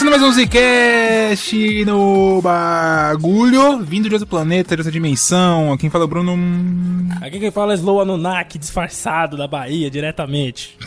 Começando 0.00 0.18
mais 0.18 0.22
um 0.22 0.32
Zcast 0.32 1.84
no 1.84 2.40
bagulho, 2.40 3.80
vindo 3.80 4.08
de 4.08 4.14
outro 4.14 4.26
planeta, 4.26 4.74
de 4.74 4.80
outra 4.80 4.90
dimensão. 4.90 5.76
Quem 5.76 5.90
fala 5.90 6.04
é 6.04 6.06
o 6.06 6.08
Bruno. 6.08 6.38
Aqui 7.20 7.38
quem 7.38 7.50
fala 7.50 7.72
é 7.72 7.76
Slow 7.76 8.00
Anunnaki, 8.00 8.58
disfarçado 8.58 9.36
da 9.36 9.46
Bahia, 9.46 9.90
diretamente. 9.90 10.78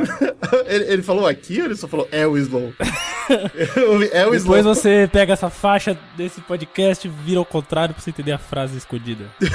ele, 0.66 0.84
ele 0.84 1.02
falou 1.02 1.26
aqui 1.26 1.60
ou 1.60 1.66
ele 1.66 1.76
só 1.76 1.86
falou 1.86 2.08
é 2.10 2.26
o 2.26 2.38
Slow? 2.38 2.72
Eu 3.76 4.02
é 4.10 4.26
o 4.26 4.30
Depois 4.30 4.60
Slow. 4.60 4.74
você 4.74 5.10
pega 5.12 5.34
essa 5.34 5.50
faixa 5.50 5.98
desse 6.16 6.40
podcast 6.40 7.06
e 7.06 7.10
vira 7.10 7.40
ao 7.40 7.44
contrário 7.44 7.94
pra 7.94 8.02
você 8.02 8.08
entender 8.08 8.32
a 8.32 8.38
frase 8.38 8.78
escondida. 8.78 9.26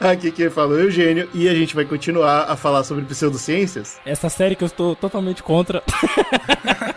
Aqui 0.00 0.30
quem 0.30 0.50
falou 0.50 0.78
é 0.78 0.82
o 0.82 0.84
Eugênio 0.86 1.28
e 1.32 1.48
a 1.48 1.54
gente 1.54 1.74
vai 1.74 1.84
continuar 1.84 2.50
a 2.50 2.56
falar 2.56 2.84
sobre 2.84 3.04
pseudociências. 3.04 3.98
Essa 4.04 4.28
série 4.28 4.56
que 4.56 4.64
eu 4.64 4.66
estou 4.66 4.96
totalmente 4.96 5.42
contra. 5.42 5.82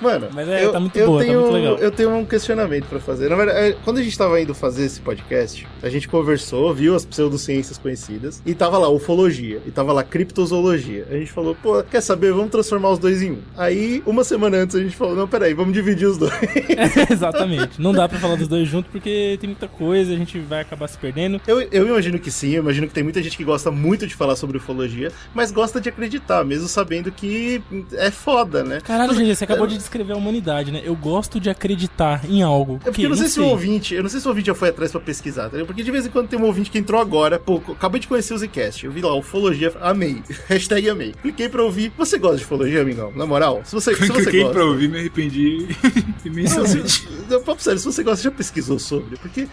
Mano, 0.02 0.30
Mas 0.34 0.50
é, 0.50 0.64
tá 0.74 0.80
muito 0.80 1.00
boa, 1.06 1.20
tá 1.20 1.26
tenho, 1.26 1.40
muito 1.42 1.54
legal. 1.54 1.78
Eu 1.78 1.92
tenho 1.92 2.16
um 2.16 2.26
questionamento 2.26 2.86
pra 2.86 3.00
fazer. 3.00 3.30
Na 3.30 3.36
verdade, 3.36 3.60
é, 3.60 3.78
quando 3.84 3.98
a 3.98 4.04
gente 4.04 4.18
tava 4.18 4.42
indo 4.42 4.54
fazer 4.54 4.86
esse 4.86 5.00
podcast, 5.00 5.68
a 5.82 5.90
gente 5.90 6.08
conversou, 6.08 6.74
viu 6.74 6.96
as 6.96 7.06
pseudociências 7.06 7.78
conhecidas, 7.78 8.42
e 8.46 8.54
tava 8.54 8.78
lá 8.78 8.90
ufologia, 8.90 9.62
e 9.66 9.72
tava 9.72 9.94
lá 9.94 10.04
criptozoologia. 10.04 11.08
A 11.10 11.14
gente 11.14 11.32
falou, 11.32 11.56
pô, 11.56 11.82
quer 11.84 12.02
saber, 12.02 12.34
vamos 12.34 12.52
transformar 12.52 12.92
os 12.92 13.00
dois 13.00 13.22
em 13.22 13.32
um. 13.32 13.38
Aí, 13.56 14.02
uma 14.06 14.24
semana 14.24 14.58
antes, 14.58 14.76
a 14.76 14.82
gente 14.82 14.96
falou, 14.96 15.16
não, 15.16 15.28
peraí, 15.28 15.54
vamos 15.54 15.74
dividir 15.74 16.08
os 16.08 16.18
dois. 16.18 16.34
Exatamente. 17.10 17.82
Não 17.82 17.94
dá 17.94 18.08
pra 18.08 18.18
falar 18.20 18.36
dos 18.36 18.48
dois 18.48 18.68
juntos 18.68 18.92
porque 18.92 19.38
tem 19.40 19.50
muita 19.50 19.68
coisa, 19.68 20.14
a 20.14 20.18
gente 20.18 20.40
vai 20.40 20.62
acabar 20.62 20.88
se 20.88 20.98
perdendo. 20.98 21.40
Eu, 21.48 21.62
eu 21.62 21.88
imagino 21.88 22.20
que 22.20 22.32
sim, 22.32 22.52
eu 22.52 22.64
imagino 22.64 22.88
que 22.88 22.94
tem 22.94 23.04
muita 23.04 23.22
gente 23.22 23.38
que 23.38 23.44
gosta 23.44 23.70
muito 23.72 24.08
de 24.08 24.16
falar 24.16 24.36
sobre 24.36 24.58
ufologia, 24.58 25.12
mas 25.34 25.52
gosta 25.52 25.80
de 25.80 25.90
acreditar, 25.90 26.44
mesmo 26.44 26.68
sabendo 26.68 27.12
que 27.12 27.62
é 27.94 28.10
foda, 28.12 28.64
né? 28.64 28.80
Caralho, 28.82 29.14
gente, 29.14 29.36
você 29.36 29.44
acabou 29.44 29.68
de 29.68 29.78
descrever 29.78 30.14
a 30.14 30.18
humanidade, 30.18 30.63
né? 30.72 30.82
Eu 30.84 30.96
gosto 30.96 31.40
de 31.40 31.50
acreditar 31.50 32.22
em 32.26 32.42
algo. 32.42 32.76
É 32.82 32.86
porque 32.86 33.02
que, 33.02 33.04
eu 33.04 33.10
não 33.10 33.18
sei 33.18 33.28
se 33.28 33.40
o 33.40 33.46
ouvinte, 33.46 33.94
eu 33.94 34.04
não 34.04 34.10
sei 34.10 34.20
se 34.20 34.26
o 34.26 34.30
ouvinte 34.30 34.48
já 34.48 34.56
foi 34.56 34.70
atrás 34.70 34.92
pra 34.92 35.00
pesquisar, 35.00 35.50
tá? 35.50 35.58
Porque 35.66 35.84
de 35.84 35.92
vez 35.92 36.06
em 36.06 36.10
quando 36.10 36.28
tem 36.28 36.40
um 36.40 36.46
ouvinte 36.46 36.72
que 36.72 36.78
entrou 36.78 37.00
agora, 37.00 37.40
pô, 37.40 37.62
acabei 37.70 38.00
de 38.00 38.08
conhecer 38.08 38.34
o 38.34 38.38
Zcast, 38.38 38.86
eu 38.86 38.92
vi 38.92 39.02
lá, 39.02 39.14
ufologia, 39.16 39.74
amei, 39.82 40.22
hashtag 40.48 40.90
amei. 40.90 41.14
Cliquei 41.22 41.50
pra 41.50 41.64
ouvir, 41.64 41.92
você 41.98 42.18
gosta 42.18 42.38
de 42.38 42.44
ufologia, 42.44 42.82
amigão? 42.82 43.12
Na 43.16 43.26
moral, 43.26 43.62
se 43.64 43.74
você, 43.74 43.94
se 43.96 44.08
você 44.08 44.24
Cliquei 44.24 44.42
gosta... 44.42 44.56
pra 44.56 44.66
ouvir, 44.66 44.90
me 44.90 45.00
arrependi 45.00 45.68
imensamente. 46.26 47.08
Não, 47.30 47.42
papo 47.42 47.62
sério, 47.62 47.80
se 47.80 47.86
você 47.86 48.04
gosta, 48.04 48.24
já 48.24 48.32
pesquisou 48.32 48.80
sobre, 48.80 49.18
porque 49.18 49.48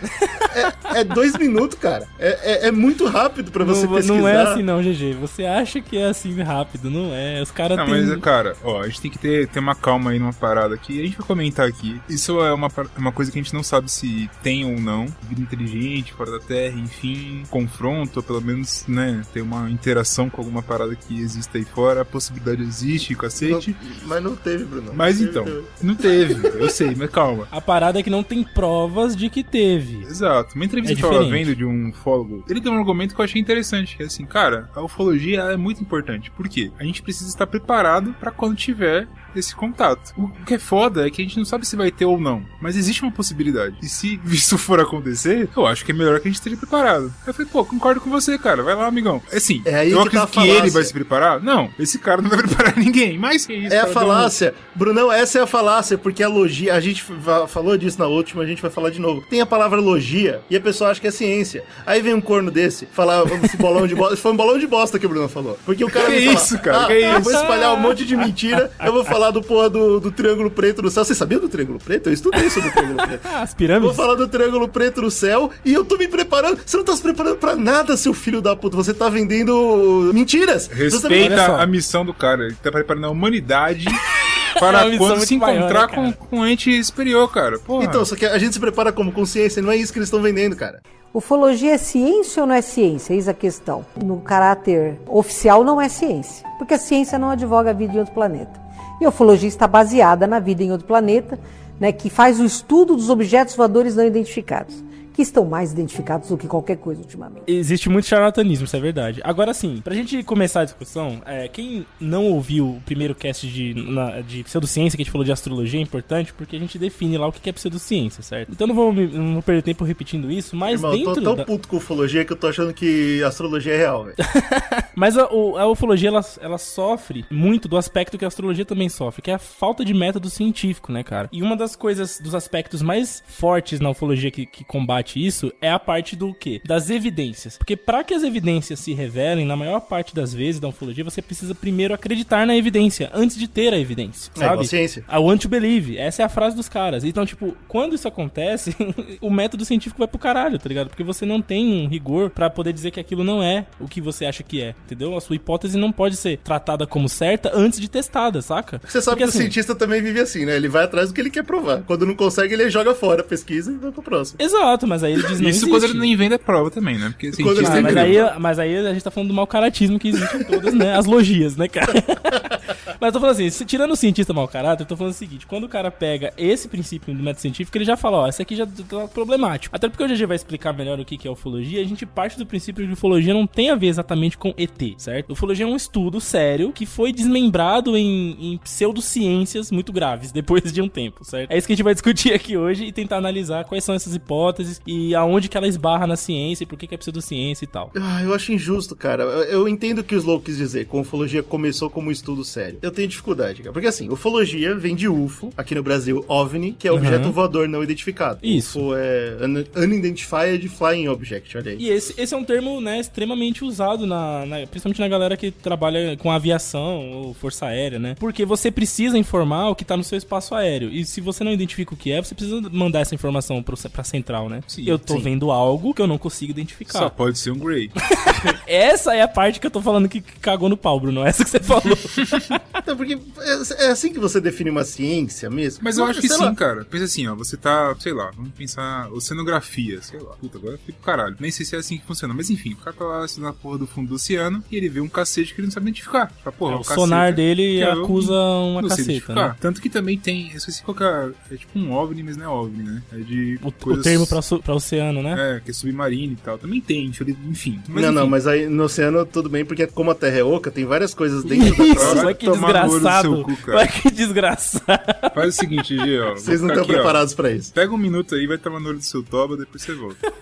é, 0.54 1.00
é 1.00 1.04
dois 1.04 1.36
minutos, 1.36 1.78
cara, 1.78 2.06
é, 2.18 2.66
é, 2.66 2.68
é 2.68 2.72
muito 2.72 3.06
rápido 3.06 3.50
pra 3.50 3.64
você 3.64 3.86
Não, 3.86 3.94
pesquisar. 3.94 4.14
não 4.14 4.28
é 4.28 4.36
assim 4.42 4.62
não, 4.62 4.80
GG. 4.82 5.14
Você 5.20 5.44
acha 5.44 5.80
que 5.80 5.96
é 5.96 6.06
assim 6.06 6.40
rápido, 6.42 6.90
não 6.90 7.14
é. 7.14 7.40
Os 7.42 7.50
caras 7.50 7.76
Não, 7.76 7.86
têm... 7.86 8.06
mas, 8.06 8.20
cara, 8.20 8.56
ó, 8.62 8.80
a 8.80 8.88
gente 8.88 9.00
tem 9.00 9.10
que 9.10 9.18
ter, 9.18 9.48
ter 9.48 9.58
uma 9.58 9.74
calma 9.74 10.10
aí 10.10 10.18
numa 10.18 10.32
parada 10.32 10.74
aqui. 10.74 10.99
A 11.00 11.04
gente 11.06 11.16
vai 11.18 11.26
comentar 11.26 11.66
aqui. 11.68 12.00
Isso 12.08 12.40
é 12.40 12.52
uma, 12.52 12.68
par- 12.70 12.86
uma 12.96 13.12
coisa 13.12 13.30
que 13.32 13.38
a 13.38 13.42
gente 13.42 13.54
não 13.54 13.62
sabe 13.62 13.90
se 13.90 14.28
tem 14.42 14.64
ou 14.64 14.80
não. 14.80 15.06
Vida 15.28 15.40
inteligente, 15.40 16.12
fora 16.12 16.30
da 16.32 16.38
Terra, 16.40 16.78
enfim, 16.78 17.42
confronto, 17.50 18.18
ou 18.18 18.22
pelo 18.22 18.40
menos, 18.40 18.84
né, 18.86 19.22
ter 19.32 19.40
uma 19.42 19.70
interação 19.70 20.28
com 20.30 20.40
alguma 20.40 20.62
parada 20.62 20.94
que 20.94 21.18
exista 21.20 21.58
aí 21.58 21.64
fora. 21.64 22.02
A 22.02 22.04
possibilidade 22.04 22.62
existe, 22.62 23.14
cacete. 23.14 23.76
Não- 24.00 24.08
mas 24.08 24.22
não 24.22 24.36
teve, 24.36 24.64
Bruno. 24.64 24.92
Mas 24.94 25.20
Não 25.20 25.28
então, 25.28 25.44
teve. 25.44 25.62
não 25.82 25.94
teve, 25.94 26.46
eu 26.58 26.70
sei, 26.70 26.94
mas 26.94 27.10
calma. 27.10 27.46
A 27.50 27.60
parada 27.60 27.98
é 27.98 28.02
que 28.02 28.10
não 28.10 28.22
tem 28.22 28.42
provas 28.44 29.16
de 29.16 29.28
que 29.30 29.42
teve. 29.42 30.02
Exato. 30.04 30.54
Uma 30.54 30.64
entrevista 30.64 30.92
É 30.94 30.96
que 30.96 31.04
eu 31.04 31.10
tava 31.10 31.28
vendo 31.28 31.54
de 31.54 31.64
um 31.64 31.90
ufólogo, 31.90 32.44
ele 32.48 32.60
deu 32.60 32.72
um 32.72 32.78
argumento 32.78 33.14
que 33.14 33.20
eu 33.20 33.24
achei 33.24 33.40
interessante, 33.40 33.96
que 33.96 34.02
é 34.02 34.06
assim, 34.06 34.24
cara, 34.24 34.68
a 34.74 34.82
ufologia 34.82 35.40
é 35.42 35.56
muito 35.56 35.82
importante. 35.82 36.30
Por 36.30 36.48
quê? 36.48 36.70
A 36.78 36.84
gente 36.84 37.02
precisa 37.02 37.28
estar 37.28 37.46
preparado 37.46 38.14
pra 38.18 38.30
quando 38.30 38.56
tiver 38.56 39.08
esse 39.36 39.54
contato. 39.54 40.12
O 40.16 40.28
que 40.44 40.54
é 40.54 40.58
foda 40.58 41.06
é 41.06 41.10
que 41.10 41.20
a 41.22 41.24
gente 41.24 41.36
não 41.38 41.44
sabe 41.44 41.66
se 41.66 41.76
vai 41.76 41.90
ter 41.90 42.04
ou 42.04 42.20
não, 42.20 42.42
mas 42.60 42.76
existe 42.76 43.02
uma 43.02 43.12
possibilidade. 43.12 43.76
E 43.82 43.88
se 43.88 44.20
isso 44.26 44.56
for 44.58 44.80
acontecer, 44.80 45.48
eu 45.56 45.66
acho 45.66 45.84
que 45.84 45.92
é 45.92 45.94
melhor 45.94 46.20
que 46.20 46.28
a 46.28 46.30
gente 46.30 46.36
esteja 46.38 46.56
preparado. 46.56 47.12
Eu 47.26 47.34
falei, 47.34 47.50
pô, 47.50 47.64
concordo 47.64 48.00
com 48.00 48.10
você, 48.10 48.38
cara. 48.38 48.62
Vai 48.62 48.74
lá, 48.74 48.86
amigão. 48.86 49.22
Assim, 49.32 49.62
É 49.64 49.74
aí 49.76 49.90
eu 49.92 50.04
que 50.06 50.10
tá 50.16 50.22
acredito 50.24 50.38
a 50.38 50.42
que 50.42 50.48
ele 50.48 50.56
falácia. 50.58 50.72
vai 50.72 50.84
se 50.84 50.92
preparar. 50.92 51.40
Não, 51.42 51.70
esse 51.78 51.98
cara 51.98 52.20
não 52.22 52.30
vai 52.30 52.38
preparar 52.42 52.76
ninguém. 52.76 53.18
Mas 53.18 53.46
que 53.46 53.54
isso, 53.54 53.74
É 53.74 53.78
a 53.78 53.82
deu 53.82 53.90
um- 53.90 53.94
falácia. 53.94 54.54
Brunão, 54.74 55.12
essa 55.12 55.38
é 55.38 55.42
a 55.42 55.46
falácia, 55.46 55.96
porque 55.98 56.22
a 56.22 56.28
logia, 56.28 56.74
a 56.74 56.80
gente 56.80 57.02
fa- 57.02 57.46
falou 57.46 57.76
disso 57.76 57.98
na 57.98 58.06
última, 58.06 58.42
a 58.42 58.46
gente 58.46 58.62
vai 58.62 58.70
falar 58.70 58.90
de 58.90 59.00
novo. 59.00 59.22
Tem 59.28 59.40
a 59.40 59.46
palavra 59.46 59.80
logia 59.80 60.40
e 60.50 60.56
a 60.56 60.60
pessoa 60.60 60.90
acha 60.90 61.00
que 61.00 61.06
é 61.06 61.10
ciência. 61.10 61.64
Aí 61.86 62.00
vem 62.02 62.14
um 62.14 62.20
corno 62.20 62.50
desse, 62.50 62.86
falar 62.86 63.22
esse 63.44 63.56
bolão 63.56 63.86
de 63.86 63.94
bosta. 63.94 64.16
Foi 64.16 64.32
um 64.32 64.36
bolão 64.36 64.58
de 64.58 64.66
bosta 64.66 64.98
que 64.98 65.06
o 65.06 65.08
Bruno 65.08 65.28
falou. 65.28 65.58
Porque 65.64 65.84
o 65.84 65.90
cara 65.90 66.06
Que 66.06 66.12
me 66.12 66.26
fala, 66.26 66.34
isso, 66.36 66.58
cara, 66.58 66.84
"Ah, 66.84 66.86
que 66.86 66.92
Eu 66.94 67.12
isso?" 67.12 67.20
vou 67.22 67.32
espalhar 67.32 67.72
um 67.74 67.76
monte 67.80 68.04
de 68.04 68.16
mentira, 68.16 68.70
eu 68.84 68.92
vou 68.92 69.04
falar 69.04 69.19
do 69.30 69.42
porra 69.42 69.68
do, 69.68 70.00
do 70.00 70.10
triângulo 70.10 70.50
preto 70.50 70.80
no 70.80 70.90
céu. 70.90 71.04
Você 71.04 71.14
sabia 71.14 71.38
do 71.38 71.48
triângulo 71.48 71.78
preto? 71.78 72.08
Eu 72.08 72.12
estudei 72.14 72.48
sobre 72.48 72.70
o 72.70 72.72
triângulo 72.72 72.96
preto. 73.06 73.20
Ah, 73.24 73.42
as 73.42 73.50
Vou 73.50 73.56
pirâmides? 73.58 73.96
falar 73.96 74.14
do 74.14 74.26
triângulo 74.28 74.68
preto 74.68 75.02
no 75.02 75.10
céu 75.10 75.50
e 75.62 75.74
eu 75.74 75.84
tô 75.84 75.98
me 75.98 76.08
preparando. 76.08 76.58
Você 76.64 76.76
não 76.78 76.84
tá 76.84 76.96
se 76.96 77.02
preparando 77.02 77.36
pra 77.36 77.54
nada, 77.56 77.96
seu 77.96 78.14
filho 78.14 78.40
da 78.40 78.56
puta. 78.56 78.76
Você 78.76 78.94
tá 78.94 79.10
vendendo 79.10 80.10
mentiras. 80.14 80.68
Tá 80.68 80.74
Respeita 80.76 81.44
só. 81.46 81.56
a 81.60 81.66
missão 81.66 82.04
do 82.06 82.14
cara. 82.14 82.44
Ele 82.44 82.56
tá 82.62 82.70
preparando 82.70 83.06
a 83.06 83.10
humanidade 83.10 83.84
É 84.54 84.58
para 84.58 84.84
missão 84.86 84.98
quando 84.98 85.26
se 85.26 85.36
maior, 85.36 85.58
encontrar 85.58 85.90
né, 85.90 86.14
com, 86.18 86.38
um 86.38 86.46
ente 86.46 86.82
superior, 86.82 87.30
cara. 87.32 87.58
Porra. 87.58 87.84
Então, 87.84 88.04
só 88.04 88.16
que 88.16 88.26
a 88.26 88.38
gente 88.38 88.52
se 88.52 88.60
prepara 88.60 88.92
como 88.92 89.12
consciência, 89.12 89.62
não 89.62 89.70
é 89.70 89.76
isso 89.76 89.92
que 89.92 89.98
eles 89.98 90.08
estão 90.08 90.20
vendendo, 90.22 90.56
cara. 90.56 90.80
Ufologia 91.12 91.74
é 91.74 91.78
ciência 91.78 92.42
ou 92.42 92.46
não 92.46 92.54
é 92.54 92.62
ciência? 92.62 93.14
Eis 93.14 93.26
a 93.26 93.34
questão. 93.34 93.84
No 94.00 94.20
caráter 94.20 94.96
oficial, 95.08 95.64
não 95.64 95.80
é 95.80 95.88
ciência, 95.88 96.46
porque 96.56 96.74
a 96.74 96.78
ciência 96.78 97.18
não 97.18 97.30
advoga 97.30 97.70
a 97.70 97.72
vida 97.72 97.94
em 97.94 97.98
outro 97.98 98.14
planeta. 98.14 98.60
E 99.00 99.04
a 99.04 99.08
ufologia 99.08 99.48
está 99.48 99.66
baseada 99.66 100.26
na 100.26 100.38
vida 100.38 100.62
em 100.62 100.70
outro 100.70 100.86
planeta, 100.86 101.38
né, 101.78 101.90
que 101.90 102.10
faz 102.10 102.38
o 102.38 102.44
estudo 102.44 102.94
dos 102.94 103.08
objetos 103.08 103.56
voadores 103.56 103.96
não 103.96 104.04
identificados, 104.04 104.84
que 105.12 105.22
estão 105.22 105.44
mais 105.44 105.72
identificados 105.72 106.28
do 106.28 106.36
que 106.36 106.46
qualquer 106.46 106.76
coisa 106.76 107.00
ultimamente. 107.00 107.42
Existe 107.46 107.88
muito 107.88 108.06
charlatanismo, 108.06 108.64
isso 108.64 108.76
é 108.76 108.80
verdade. 108.80 109.20
Agora 109.24 109.52
sim, 109.52 109.80
pra 109.82 109.94
gente 109.94 110.22
começar 110.22 110.60
a 110.60 110.64
discussão, 110.64 111.20
é, 111.26 111.48
quem 111.48 111.86
não 112.00 112.26
ouviu 112.26 112.68
o 112.76 112.80
primeiro 112.86 113.14
cast 113.14 113.46
de, 113.46 113.74
na- 113.74 114.20
de 114.20 114.42
pseudociência 114.44 114.96
que 114.96 115.02
a 115.02 115.04
gente 115.04 115.12
falou 115.12 115.24
de 115.24 115.32
astrologia 115.32 115.78
é 115.80 115.82
importante 115.82 116.32
porque 116.32 116.56
a 116.56 116.58
gente 116.58 116.78
define 116.78 117.16
lá 117.18 117.26
o 117.28 117.32
que 117.32 117.48
é 117.48 117.52
pseudociência, 117.52 118.22
certo? 118.22 118.52
Então 118.52 118.66
não 118.66 118.74
vou, 118.74 118.92
me- 118.92 119.06
não 119.06 119.34
vou 119.34 119.42
perder 119.42 119.62
tempo 119.62 119.84
repetindo 119.84 120.30
isso, 120.30 120.54
mas 120.56 120.74
Irmão, 120.80 120.92
eu 120.94 120.98
tô 121.04 121.04
dentro 121.14 121.22
tão 121.24 121.36
da... 121.36 121.44
puto 121.44 121.68
com 121.68 121.76
ufologia 121.76 122.24
que 122.24 122.32
eu 122.32 122.36
tô 122.36 122.46
achando 122.48 122.72
que 122.72 123.22
astrologia 123.24 123.72
é 123.74 123.76
real, 123.76 124.04
velho. 124.04 124.16
Mas 124.94 125.16
a, 125.16 125.22
a 125.22 125.66
ufologia, 125.66 126.08
ela, 126.08 126.20
ela 126.40 126.58
sofre 126.58 127.24
muito 127.30 127.68
do 127.68 127.76
aspecto 127.78 128.18
que 128.18 128.24
a 128.24 128.28
astrologia 128.28 128.64
também 128.66 128.88
sofre, 128.88 129.22
que 129.22 129.30
é 129.30 129.34
a 129.34 129.38
falta 129.38 129.84
de 129.84 129.94
método 129.94 130.28
científico, 130.28 130.92
né, 130.92 131.02
cara? 131.02 131.28
E 131.32 131.42
uma 131.42 131.56
das 131.56 131.74
coisas, 131.74 132.20
dos 132.20 132.34
aspectos 132.34 132.82
mais 132.82 133.22
fortes 133.26 133.80
na 133.80 133.88
ufologia 133.90 134.30
que, 134.30 134.44
que 134.44 134.62
combate 134.64 134.99
isso 135.02 135.52
é 135.60 135.70
a 135.70 135.78
parte 135.78 136.14
do 136.16 136.32
quê? 136.34 136.60
Das 136.64 136.90
evidências. 136.90 137.56
Porque 137.56 137.76
para 137.76 138.04
que 138.04 138.14
as 138.14 138.22
evidências 138.22 138.80
se 138.80 138.92
revelem, 138.92 139.46
na 139.46 139.56
maior 139.56 139.80
parte 139.80 140.14
das 140.14 140.32
vezes 140.34 140.60
da 140.60 140.68
ufologia, 140.68 141.04
você 141.04 141.20
precisa 141.22 141.54
primeiro 141.54 141.94
acreditar 141.94 142.46
na 142.46 142.56
evidência, 142.56 143.10
antes 143.14 143.36
de 143.36 143.48
ter 143.48 143.72
a 143.72 143.78
evidência, 143.78 144.30
É 144.36 144.38
igual 144.40 144.56
sabe? 144.56 144.68
ciência. 144.68 145.04
I 145.10 145.18
want 145.18 145.42
to 145.42 145.48
believe. 145.48 145.96
Essa 145.98 146.22
é 146.22 146.24
a 146.24 146.28
frase 146.28 146.54
dos 146.56 146.68
caras. 146.68 147.04
Então, 147.04 147.24
tipo, 147.26 147.56
quando 147.68 147.94
isso 147.94 148.06
acontece, 148.08 148.74
o 149.20 149.30
método 149.30 149.64
científico 149.64 149.98
vai 149.98 150.08
pro 150.08 150.18
caralho, 150.18 150.58
tá 150.58 150.68
ligado? 150.68 150.88
Porque 150.88 151.02
você 151.04 151.24
não 151.26 151.40
tem 151.40 151.66
um 151.84 151.88
rigor 151.88 152.30
pra 152.30 152.48
poder 152.50 152.72
dizer 152.72 152.90
que 152.90 153.00
aquilo 153.00 153.24
não 153.24 153.42
é 153.42 153.66
o 153.80 153.88
que 153.88 154.00
você 154.00 154.26
acha 154.26 154.42
que 154.42 154.60
é, 154.62 154.74
entendeu? 154.86 155.16
A 155.16 155.20
sua 155.20 155.36
hipótese 155.36 155.76
não 155.78 155.90
pode 155.92 156.16
ser 156.16 156.38
tratada 156.38 156.86
como 156.86 157.08
certa 157.08 157.50
antes 157.54 157.80
de 157.80 157.88
testada, 157.88 158.40
saca? 158.42 158.80
Você 158.86 159.00
sabe 159.00 159.16
Porque, 159.16 159.18
que 159.18 159.24
o 159.24 159.28
assim, 159.28 159.38
cientista 159.40 159.74
também 159.74 160.02
vive 160.02 160.20
assim, 160.20 160.44
né? 160.44 160.56
Ele 160.56 160.68
vai 160.68 160.84
atrás 160.84 161.08
do 161.08 161.14
que 161.14 161.20
ele 161.20 161.30
quer 161.30 161.44
provar. 161.44 161.82
Quando 161.82 162.06
não 162.06 162.14
consegue, 162.14 162.54
ele 162.54 162.68
joga 162.70 162.94
fora 162.94 163.20
a 163.20 163.24
pesquisa 163.24 163.72
e 163.72 163.76
vai 163.76 163.90
pro 163.90 164.02
próximo. 164.02 164.40
Exato, 164.40 164.86
mas 164.90 165.04
aí 165.04 165.12
ele 165.12 165.22
diz 165.22 165.40
não 165.40 165.48
Isso 165.48 165.60
existe. 165.60 165.70
quando 165.70 165.84
ele 165.84 165.94
não 165.94 166.04
inventa 166.04 166.34
a 166.34 166.38
prova 166.38 166.70
também, 166.70 166.98
né? 166.98 167.10
Porque 167.10 167.30
Quando 167.30 167.58
ele 167.58 167.66
cientista 167.66 167.74
Ah, 167.74 167.78
é 167.78 167.82
mas, 167.82 167.96
aí, 167.96 168.40
mas 168.40 168.58
aí 168.58 168.76
a 168.76 168.92
gente 168.92 169.04
tá 169.04 169.10
falando 169.10 169.28
do 169.28 169.34
mau 169.34 169.46
caratismo 169.46 169.98
que 169.98 170.08
existe 170.08 170.36
em 170.36 170.42
todas, 170.42 170.74
né? 170.74 170.96
As 170.96 171.06
logias, 171.06 171.56
né, 171.56 171.68
cara? 171.68 171.92
mas 173.00 173.08
eu 173.08 173.12
tô 173.12 173.20
falando 173.20 173.40
assim, 173.40 173.64
tirando 173.64 173.92
o 173.92 173.96
cientista 173.96 174.32
mau 174.32 174.48
caráter, 174.48 174.82
eu 174.82 174.86
tô 174.86 174.96
falando 174.96 175.12
o 175.12 175.16
seguinte: 175.16 175.46
quando 175.46 175.64
o 175.64 175.68
cara 175.68 175.90
pega 175.90 176.32
esse 176.36 176.68
princípio 176.68 177.14
do 177.14 177.22
método 177.22 177.40
científico, 177.40 177.76
ele 177.78 177.84
já 177.84 177.96
fala, 177.96 178.18
ó, 178.18 178.28
esse 178.28 178.42
aqui 178.42 178.56
já 178.56 178.66
tá 178.66 179.06
problemático. 179.08 179.74
Até 179.74 179.88
porque 179.88 180.02
o 180.02 180.08
GG 180.08 180.26
vai 180.26 180.36
explicar 180.36 180.72
melhor 180.72 180.98
o 180.98 181.04
que 181.04 181.16
que 181.16 181.28
é 181.28 181.30
ufologia, 181.30 181.80
a 181.80 181.84
gente 181.84 182.04
parte 182.04 182.36
do 182.36 182.44
princípio 182.44 182.84
de 182.86 182.92
ufologia 182.92 183.32
não 183.32 183.46
tem 183.46 183.70
a 183.70 183.76
ver 183.76 183.86
exatamente 183.86 184.36
com 184.36 184.52
ET, 184.56 184.94
certo? 184.98 185.32
Ufologia 185.32 185.64
é 185.64 185.68
um 185.68 185.76
estudo 185.76 186.20
sério 186.20 186.72
que 186.72 186.84
foi 186.84 187.12
desmembrado 187.12 187.96
em, 187.96 188.54
em 188.54 188.58
pseudociências 188.58 189.70
muito 189.70 189.92
graves 189.92 190.32
depois 190.32 190.72
de 190.72 190.82
um 190.82 190.88
tempo, 190.88 191.24
certo? 191.24 191.50
É 191.50 191.58
isso 191.58 191.66
que 191.66 191.72
a 191.72 191.76
gente 191.76 191.84
vai 191.84 191.94
discutir 191.94 192.32
aqui 192.32 192.56
hoje 192.56 192.84
e 192.84 192.92
tentar 192.92 193.16
analisar 193.18 193.64
quais 193.64 193.84
são 193.84 193.94
essas 193.94 194.14
hipóteses 194.14 194.79
e 194.86 195.14
aonde 195.14 195.48
que 195.48 195.56
ela 195.56 195.66
esbarra 195.66 196.06
na 196.06 196.16
ciência 196.16 196.64
e 196.64 196.66
por 196.66 196.78
que 196.78 196.86
que 196.86 196.94
é 196.94 196.98
pseudociência 196.98 197.64
e 197.64 197.68
tal. 197.68 197.90
Ah, 197.96 198.22
eu 198.22 198.34
acho 198.34 198.52
injusto, 198.52 198.94
cara. 198.94 199.22
Eu, 199.22 199.42
eu 199.44 199.68
entendo 199.68 200.00
o 200.00 200.04
que 200.04 200.14
o 200.14 200.18
Slow 200.18 200.40
quis 200.40 200.56
dizer, 200.56 200.86
com 200.86 201.00
ufologia 201.00 201.42
começou 201.42 201.88
como 201.88 202.08
um 202.08 202.12
estudo 202.12 202.44
sério. 202.44 202.78
Eu 202.82 202.90
eu 202.90 202.94
tenho 202.94 203.06
dificuldade, 203.08 203.62
cara. 203.62 203.72
Porque 203.72 203.86
assim, 203.86 204.08
ufologia 204.08 204.74
vem 204.74 204.96
de 204.96 205.08
UFO, 205.08 205.52
aqui 205.56 205.76
no 205.76 205.82
Brasil, 205.82 206.24
OVNI, 206.26 206.72
que 206.72 206.88
é 206.88 206.92
objeto 206.92 207.26
Uhum. 207.26 207.32
voador 207.32 207.68
não 207.68 207.84
identificado. 207.84 208.40
Isso. 208.42 208.80
UFO 208.80 208.94
é 208.96 209.36
Un- 209.46 209.82
Unidentified 210.00 210.68
Flying 210.68 211.08
Object, 211.08 211.56
olha 211.56 211.70
aí. 211.72 211.76
E 211.78 211.88
esse, 211.88 212.20
esse 212.20 212.34
é 212.34 212.36
um 212.36 212.42
termo, 212.44 212.80
né, 212.80 212.98
extremamente 212.98 213.64
usado, 213.64 214.06
na, 214.06 214.44
na- 214.46 214.66
principalmente 214.66 215.00
na 215.00 215.08
galera 215.08 215.36
que 215.36 215.50
trabalha 215.50 216.16
com 216.16 216.30
aviação 216.32 217.10
ou 217.12 217.34
força 217.34 217.66
aérea, 217.66 217.98
né? 217.98 218.16
Porque 218.18 218.44
você 218.44 218.70
precisa 218.70 219.16
informar 219.18 219.68
o 219.68 219.74
que 219.74 219.84
tá 219.84 219.96
no 219.96 220.02
seu 220.04 220.18
espaço 220.18 220.54
aéreo. 220.54 220.90
E 220.90 221.04
se 221.04 221.20
você 221.20 221.44
não 221.44 221.52
identifica 221.52 221.94
o 221.94 221.96
que 221.96 222.10
é, 222.10 222.20
você 222.22 222.34
precisa 222.34 222.60
mandar 222.72 223.00
essa 223.00 223.14
informação 223.14 223.62
pro, 223.62 223.76
pra 223.90 224.02
central, 224.04 224.48
né? 224.48 224.62
Sim, 224.70 224.84
eu 224.86 224.98
tô 224.98 225.14
sim. 225.14 225.20
vendo 225.22 225.50
algo 225.50 225.92
que 225.92 226.00
eu 226.00 226.06
não 226.06 226.16
consigo 226.18 226.50
identificar. 226.52 226.98
Só 226.98 227.08
pode 227.10 227.38
ser 227.38 227.50
um 227.50 227.58
Grey. 227.58 227.90
Essa 228.66 229.14
é 229.14 229.22
a 229.22 229.28
parte 229.28 229.58
que 229.58 229.66
eu 229.66 229.70
tô 229.70 229.82
falando 229.82 230.08
que 230.08 230.20
cagou 230.20 230.68
no 230.68 230.76
pau, 230.76 230.98
Bruno. 231.00 231.24
Essa 231.24 231.44
que 231.44 231.50
você 231.50 231.60
falou. 231.60 231.82
Então, 232.82 232.96
porque 232.96 233.12
é, 233.40 233.84
é 233.84 233.90
assim 233.90 234.10
que 234.10 234.18
você 234.18 234.40
define 234.40 234.70
uma 234.70 234.84
ciência 234.84 235.50
mesmo? 235.50 235.80
Mas 235.84 235.98
eu 235.98 236.04
acho 236.06 236.18
que 236.20 236.28
Sei 236.28 236.36
sim, 236.38 236.44
lá. 236.44 236.54
cara. 236.54 236.82
Pensa 236.84 237.04
assim, 237.04 237.26
ó, 237.28 237.34
você 237.34 237.54
tá, 237.54 237.94
sei 238.00 238.12
lá, 238.14 238.30
vamos 238.34 238.52
pensar 238.52 239.06
oceanografia, 239.12 240.00
sei 240.00 240.18
lá. 240.18 240.30
Puta, 240.40 240.56
agora 240.56 240.74
eu 240.74 240.78
fico 240.78 240.98
caralho. 241.02 241.36
Nem 241.38 241.50
sei 241.50 241.66
se 241.66 241.76
é 241.76 241.78
assim 241.78 241.98
que 241.98 242.06
funciona, 242.06 242.32
mas 242.32 242.48
enfim, 242.48 242.72
o 242.72 242.76
cara 242.76 242.96
tá 242.96 243.04
lá 243.04 243.24
assim, 243.24 243.42
na 243.42 243.52
porra 243.52 243.76
do 243.78 243.86
fundo 243.86 244.08
do 244.08 244.14
oceano 244.14 244.64
e 244.70 244.76
ele 244.76 244.88
vê 244.88 244.98
um 245.00 245.08
cacete 245.08 245.54
que 245.54 245.60
ele 245.60 245.66
não 245.66 245.72
sabe 245.72 245.88
identificar. 245.90 246.32
Fala, 246.42 246.56
porra, 246.56 246.72
É, 246.72 246.76
um 246.76 246.80
o 246.80 246.84
sonar 246.84 247.34
dele 247.34 247.78
que 247.78 247.80
eu 247.80 248.02
acusa 248.02 248.32
uma 248.32 248.82
caceta, 248.82 249.02
identificar. 249.02 249.48
né? 249.50 249.56
Tanto 249.60 249.80
que 249.82 249.90
também 249.90 250.18
tem, 250.18 250.50
eu 250.50 250.56
esqueci 250.56 250.82
qual 250.82 250.94
que 250.96 251.04
é, 251.04 251.30
é 251.52 251.56
tipo 251.56 251.78
um 251.78 251.92
OVNI, 251.92 252.22
mas 252.22 252.36
não 252.38 252.44
é 252.46 252.48
OVNI, 252.48 252.82
né? 252.82 253.02
É 253.12 253.16
de 253.18 253.58
O, 253.62 253.68
o 253.68 253.72
coisas- 253.72 254.04
termo 254.04 254.26
pra, 254.26 254.40
su- 254.40 254.59
pra 254.62 254.74
oceano, 254.74 255.22
né? 255.22 255.56
É, 255.56 255.60
que 255.60 255.70
é 255.70 255.74
submarino 255.74 256.32
e 256.34 256.36
tal. 256.36 256.58
Também 256.58 256.80
tem, 256.80 257.10
enfim. 257.48 257.80
Mas, 257.88 258.04
não, 258.04 258.12
não, 258.12 258.22
enfim. 258.22 258.30
mas 258.30 258.46
aí 258.46 258.66
no 258.68 258.84
oceano 258.84 259.24
tudo 259.26 259.48
bem, 259.48 259.64
porque 259.64 259.86
como 259.86 260.10
a 260.10 260.14
Terra 260.14 260.38
é 260.38 260.44
oca, 260.44 260.70
tem 260.70 260.84
várias 260.84 261.14
coisas 261.14 261.44
dentro 261.44 261.70
da 261.76 261.94
prova. 261.94 262.20
olha 262.26 262.34
que 262.34 262.50
desgraçado. 262.50 263.42
cu. 263.42 263.70
Olha 263.70 263.88
que 263.88 264.10
desgraçado. 264.10 265.32
Faz 265.34 265.54
o 265.54 265.58
seguinte, 265.58 265.96
G, 265.96 266.20
ó. 266.20 266.26
vou 266.26 266.36
Vocês 266.36 266.60
não 266.60 266.68
estão 266.68 266.82
aqui, 266.82 266.92
ó. 266.92 266.94
preparados 266.96 267.34
pra 267.34 267.50
isso. 267.50 267.72
Pega 267.72 267.92
um 267.92 267.98
minuto 267.98 268.34
aí, 268.34 268.46
vai 268.46 268.58
tomar 268.58 268.80
no 268.80 268.88
olho 268.88 268.98
do 268.98 269.04
seu 269.04 269.22
toba, 269.22 269.56
depois 269.56 269.82
você 269.82 269.94
volta. 269.94 270.32